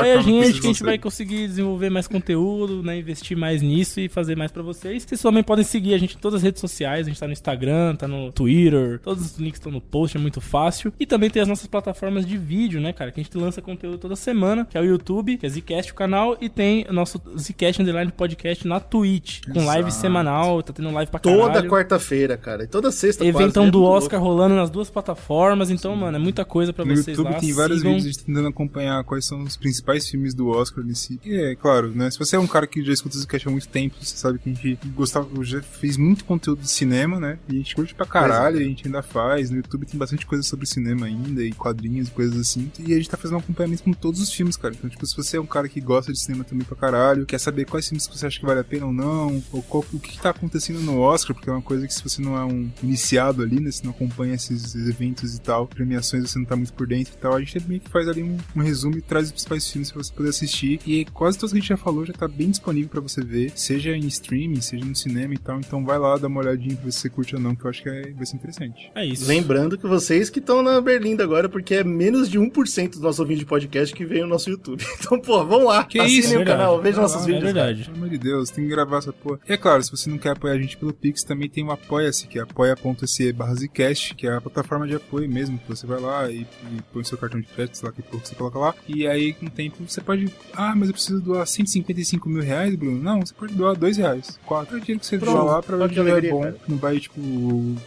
É 0.05 0.13
a 0.15 0.19
a 0.19 0.21
gente 0.21 0.59
que 0.61 0.67
a 0.67 0.71
gente 0.71 0.83
vai 0.83 0.97
conseguir 0.97 1.47
desenvolver 1.47 1.89
mais 1.89 2.07
conteúdo, 2.07 2.81
né? 2.83 2.97
Investir 2.97 3.37
mais 3.37 3.61
nisso 3.61 3.99
e 3.99 4.09
fazer 4.09 4.35
mais 4.35 4.51
pra 4.51 4.63
vocês. 4.63 5.03
Vocês 5.07 5.21
também 5.21 5.43
podem 5.43 5.63
seguir 5.63 5.93
a 5.93 5.97
gente 5.97 6.15
em 6.15 6.19
todas 6.19 6.37
as 6.37 6.43
redes 6.43 6.59
sociais. 6.59 7.07
A 7.07 7.09
gente 7.09 7.16
tá 7.19 7.27
no 7.27 7.34
Instagram, 7.34 7.95
tá 7.95 8.07
no 8.07 8.31
Twitter. 8.31 8.99
Todos 9.03 9.26
os 9.26 9.38
links 9.38 9.60
estão 9.60 9.72
no 9.72 9.81
post, 9.81 10.18
é 10.18 10.19
muito 10.19 10.39
fácil. 10.41 10.94
E 10.99 11.06
também 11.06 11.30
tem 11.30 11.41
as 11.41 11.48
nossas 11.48 11.68
plataformas 11.68 12.26
de 12.26 12.38
vídeo, 12.38 12.80
né, 12.81 12.94
cara? 12.94 13.11
Que 13.11 13.19
a 13.19 13.23
gente 13.23 13.38
lança 13.38 13.61
conteúdo 13.61 13.98
toda 13.98 14.15
semana, 14.15 14.65
que 14.65 14.77
é 14.77 14.81
o 14.81 14.85
YouTube, 14.85 15.38
que 15.38 15.45
é 15.45 15.49
Zcast 15.49 15.91
o 15.91 15.95
canal, 15.95 16.38
e 16.41 16.49
tem 16.49 16.85
o 16.89 16.94
nosso 16.94 17.22
Zcast 17.38 17.81
Underline 17.81 18.11
Podcast 18.11 18.68
na 18.68 18.80
Twitch, 18.80 19.41
com 19.53 19.65
live 19.65 19.91
semanal, 19.91 20.61
tá 20.64 20.73
tendo 20.73 20.91
live 20.91 21.10
pra 21.11 21.19
Toda 21.19 21.48
caralho. 21.53 21.69
quarta-feira, 21.69 22.38
cara. 22.38 22.64
E 22.64 22.68
toda 22.68 22.91
sexta, 22.91 23.23
quase, 23.23 23.38
Eventão 23.44 23.65
né? 23.65 23.72
do 23.72 23.84
Oscar 23.84 24.19
rolando 24.22 24.56
nas 24.56 24.69
duas 24.69 24.89
plataformas, 24.89 25.69
então, 25.69 25.95
mano, 25.95 26.18
é 26.18 26.19
muita 26.19 26.44
coisa 26.45 26.73
pra 26.73 26.84
No 26.85 26.95
vocês 26.95 27.18
YouTube 27.18 27.34
lá. 27.34 27.39
tem 27.39 27.53
vários 27.53 27.77
Sigam. 27.80 27.94
vídeos 27.94 28.06
a 28.06 28.11
gente 28.14 28.26
tentando 28.26 28.48
acompanhar 28.48 29.03
quais 29.03 29.26
são 29.26 29.41
os 29.44 29.56
principais 29.57 30.07
filmes 30.10 30.34
do 30.34 30.49
Oscar 30.49 30.84
nesse. 30.84 31.19
E 31.26 31.35
é 31.35 31.56
claro, 31.56 31.91
né? 31.94 32.10
Se 32.11 32.19
você 32.19 32.35
é 32.35 32.39
um 32.39 32.48
cara 32.48 32.68
que 32.68 32.84
já 32.84 32.91
escuta 32.94 33.15
esse 33.15 33.26
cast 33.27 33.48
há 33.48 33.52
muito 33.52 33.68
tempo, 33.68 33.95
você 34.02 34.15
sabe 34.18 34.39
que 34.39 34.49
a 34.49 34.53
gente 34.53 34.80
gostava, 34.95 35.27
já 35.44 35.61
fez 35.61 35.98
muito 35.98 36.26
conteúdo 36.26 36.61
de 36.61 36.69
cinema, 36.69 37.06
né? 37.19 37.39
E 37.47 37.53
a 37.55 37.57
gente 37.57 37.75
curte 37.75 37.93
pra 37.95 38.05
caralho, 38.05 38.57
a 38.57 38.63
gente 38.63 38.85
ainda 38.88 39.01
faz. 39.01 39.49
No 39.49 39.57
YouTube 39.57 39.85
tem 39.85 39.97
bastante 39.97 40.25
coisa 40.25 40.43
sobre 40.43 40.65
cinema 40.65 41.05
ainda, 41.05 41.43
e 41.43 41.51
quadrinhos 41.53 42.07
e 42.07 42.11
coisas 42.11 42.38
assim. 42.39 42.71
E 42.79 42.93
a 42.93 42.97
gente 42.97 43.09
tá 43.09 43.17
fazendo 43.17 43.38
um 43.38 43.39
acompanhamento 43.39 43.84
com 43.84 43.93
todos 43.93 44.19
os 44.21 44.31
filmes, 44.31 44.57
cara. 44.57 44.73
Então, 44.73 44.89
tipo, 44.89 45.05
se 45.05 45.15
você 45.15 45.38
é 45.38 45.41
um 45.41 45.45
cara 45.45 45.69
que 45.69 45.79
gosta 45.79 46.11
de 46.11 46.19
cinema 46.19 46.43
também 46.43 46.65
pra 46.65 46.75
caralho, 46.75 47.25
quer 47.25 47.39
saber 47.39 47.65
quais 47.65 47.88
filmes 47.88 48.07
que 48.07 48.17
você 48.17 48.25
acha 48.27 48.39
que 48.39 48.45
vale 48.45 48.59
a 48.59 48.63
pena 48.63 48.85
ou 48.85 48.93
não, 48.93 49.41
ou 49.51 49.61
qual- 49.63 49.85
o 49.93 49.99
que, 49.99 50.11
que 50.11 50.19
tá 50.21 50.31
acontecendo 50.31 50.79
no 50.81 50.99
Oscar, 50.99 51.35
porque 51.35 51.49
é 51.49 51.53
uma 51.53 51.61
coisa 51.61 51.88
que 51.88 51.93
se 51.93 52.03
você 52.03 52.21
não 52.21 52.35
é 52.38 52.43
um 52.43 52.69
iniciado 52.84 53.41
ali, 53.43 53.59
né? 53.59 53.71
Se 53.71 53.84
não 53.84 53.91
acompanha 53.91 54.34
esses 54.35 54.75
eventos 54.75 55.35
e 55.35 55.41
tal, 55.41 55.67
premiações, 55.67 56.29
você 56.29 56.38
não 56.39 56.45
tá 56.45 56.55
muito 56.55 56.73
por 56.73 56.88
dentro 56.88 57.13
e 57.13 57.17
tal, 57.17 57.35
a 57.35 57.39
gente 57.39 57.59
meio 57.67 57.79
que 57.81 57.89
faz 57.89 58.07
ali 58.07 58.23
um, 58.23 58.38
um 58.55 58.61
resumo 58.61 58.97
e 58.97 59.01
traz 59.01 59.25
os 59.27 59.31
principais 59.31 59.69
filmes 59.69 59.91
pra 59.91 60.03
você 60.03 60.11
poder 60.13 60.29
assistir. 60.29 60.79
E 60.85 61.05
quase 61.05 61.38
todos 61.38 61.51
que 61.53 61.57
a 61.57 61.61
gente 61.61 61.69
já 61.69 61.77
falou 61.77 62.05
já 62.05 62.13
tá 62.13 62.27
bem 62.27 62.49
disponível 62.49 62.89
pra 62.89 63.01
você 63.01 63.21
ver, 63.23 63.51
seja 63.55 63.95
em 63.95 64.05
streaming, 64.07 64.61
seja 64.61 64.84
no 64.85 64.95
cinema 64.95 65.34
e 65.34 65.38
tal. 65.38 65.59
Então 65.59 65.84
vai 65.85 65.97
lá, 65.99 66.17
dá 66.17 66.27
uma 66.27 66.39
olhadinha 66.39 66.75
pra 66.75 66.85
ver 66.85 66.91
se 66.98 67.03
você 67.03 67.10
curte 67.10 67.36
ou 67.36 67.41
não, 67.41 67.56
que 67.56 67.64
eu 67.65 67.69
acho 67.69 67.82
que 67.84 67.90
é- 67.90 68.11
vai 68.11 68.26
ser 68.26 68.36
interessante. 68.36 68.91
É 68.95 69.06
isso. 69.06 69.28
Lembrando 69.28 69.78
que 69.78 69.88
vocês 69.88 70.30
que 70.30 70.40
estão 70.40 70.61
na 70.61 70.80
Berlinda 70.82 71.24
agora, 71.24 71.48
porque 71.48 71.76
é 71.76 71.84
menos 71.84 72.30
de 72.30 72.38
1% 72.40 72.95
do 72.98 73.02
nosso 73.02 73.24
vídeo 73.26 73.40
de 73.41 73.45
podcast 73.45 73.94
que 73.95 74.06
vem 74.06 74.22
no 74.22 74.28
nosso 74.28 74.49
YouTube. 74.49 74.84
Então, 75.07 75.19
pô, 75.22 75.45
vão 75.45 75.64
lá, 75.65 75.84
Que 75.86 75.99
assinem 75.99 76.19
isso, 76.19 76.30
o 76.34 76.38
verdade. 76.40 76.57
canal, 76.57 76.82
vejam 76.82 76.95
Vai 76.95 77.02
nossos 77.03 77.22
lá, 77.22 77.26
vídeos. 77.28 77.44
é 77.44 77.45
verdade. 77.53 77.84
Pelo 77.86 77.95
amor 77.98 78.10
de 78.10 78.18
Deus, 78.18 78.49
tem 78.49 78.64
que 78.65 78.69
gravar 78.69 78.98
essa 78.98 79.14
porra. 79.14 79.40
E 79.48 79.53
é 79.53 79.57
claro, 79.57 79.82
se 79.84 79.91
você 79.91 80.10
não 80.10 80.18
quer 80.18 80.32
apoiar 80.32 80.53
a 80.56 80.60
gente 80.60 80.76
pelo 80.76 80.91
Pix, 80.94 81.24
também 81.24 81.48
tem 81.49 81.64
o 81.64 81.72
Apoia-se, 81.72 82.28
que 82.28 82.40
é 82.40 82.41
apoia.se 82.41 83.32
barra 83.34 83.56
Zcast, 83.56 84.15
que 84.15 84.28
é 84.28 84.34
a 84.36 84.41
plataforma 84.41 84.88
de 84.88 84.95
apoio 84.95 85.30
mesmo, 85.30 85.57
que 85.60 85.68
você 85.69 85.86
vai 85.88 85.99
lá 85.99 86.30
e, 86.30 86.41
e 86.41 86.82
põe 86.91 87.03
seu 87.03 87.18
cartão 87.18 87.40
de 87.40 87.48
crédito, 87.48 87.78
sei 87.78 87.88
lá 87.88 87.94
que 87.94 88.02
que 88.02 88.15
você 88.18 88.36
coloca 88.36 88.57
lá, 88.60 88.74
e 88.88 89.06
aí 89.07 89.34
com 89.34 89.45
o 89.45 89.49
tempo 89.49 89.78
você 89.88 90.02
pode, 90.02 90.30
ah, 90.53 90.74
mas 90.76 90.90
eu 90.90 90.94
preciso 90.94 91.22
doar 91.22 91.45
155 91.45 92.28
mil 92.30 92.41
reais, 92.41 92.76
Bruno? 92.76 93.02
Não, 93.02 93.19
você 93.26 93.34
pode 93.34 93.53
doar 93.53 93.76
2 93.76 93.98
reais, 93.98 94.40
4. 94.45 94.76
É 94.76 94.78
o 94.78 94.82
dinheiro 94.82 94.99
que 94.99 95.06
você 95.06 95.18
Pronto. 95.18 95.34
doa 95.38 95.44
lá 95.44 95.61
pra 95.64 95.78
ver 95.78 95.90
que 95.90 95.99
é 95.99 96.32
bom, 96.32 96.41
cara. 96.41 96.57
não 96.68 96.78
vai, 96.78 96.86
tipo, 96.95 97.22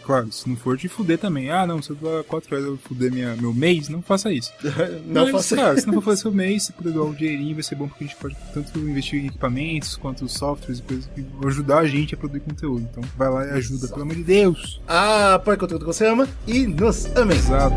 claro, 0.03 0.31
se 0.31 0.47
não 0.47 0.55
for 0.55 0.77
te 0.77 0.87
fuder 0.87 1.17
também, 1.17 1.51
ah, 1.51 1.65
não, 1.65 1.81
se 1.81 1.89
eu 1.89 1.95
doar 1.95 2.23
4 2.23 2.49
reais 2.49 2.65
eu 2.65 2.71
vou 2.71 2.79
fuder 2.79 3.11
minha, 3.11 3.35
meu 3.35 3.53
mês, 3.53 3.89
não 3.89 4.01
faça 4.01 4.31
isso. 4.31 4.51
Não 5.05 5.23
Mas, 5.23 5.31
faça 5.31 5.55
cara, 5.55 5.79
se 5.79 5.87
não 5.87 5.93
for 5.95 6.03
fazer 6.03 6.21
seu 6.21 6.31
mês, 6.31 6.63
se 6.63 6.73
puder 6.73 6.93
doar 6.93 7.07
um 7.07 7.13
dinheirinho, 7.13 7.53
vai 7.55 7.63
ser 7.63 7.75
bom 7.75 7.87
porque 7.87 8.03
a 8.03 8.07
gente 8.07 8.17
pode 8.17 8.35
tanto 8.53 8.79
investir 8.79 9.23
em 9.23 9.27
equipamentos 9.27 9.95
quanto 9.95 10.27
softwares 10.27 10.79
e 10.79 10.83
coisas 10.83 11.05
que 11.13 11.21
vão 11.21 11.49
ajudar 11.49 11.79
a 11.79 11.87
gente 11.87 12.13
a 12.13 12.17
produzir 12.17 12.41
conteúdo. 12.41 12.87
Então 12.89 13.03
vai 13.17 13.29
lá 13.29 13.45
e 13.45 13.51
ajuda, 13.51 13.87
pelo 13.87 14.01
amor 14.03 14.15
de 14.15 14.23
Deus. 14.23 14.81
Ah, 14.87 15.41
o 15.41 15.57
conteúdo 15.57 15.79
que 15.79 15.85
você 15.85 16.05
ama 16.05 16.27
e 16.47 16.65
nos 16.65 17.05
amem. 17.15 17.37
Exato. 17.37 17.75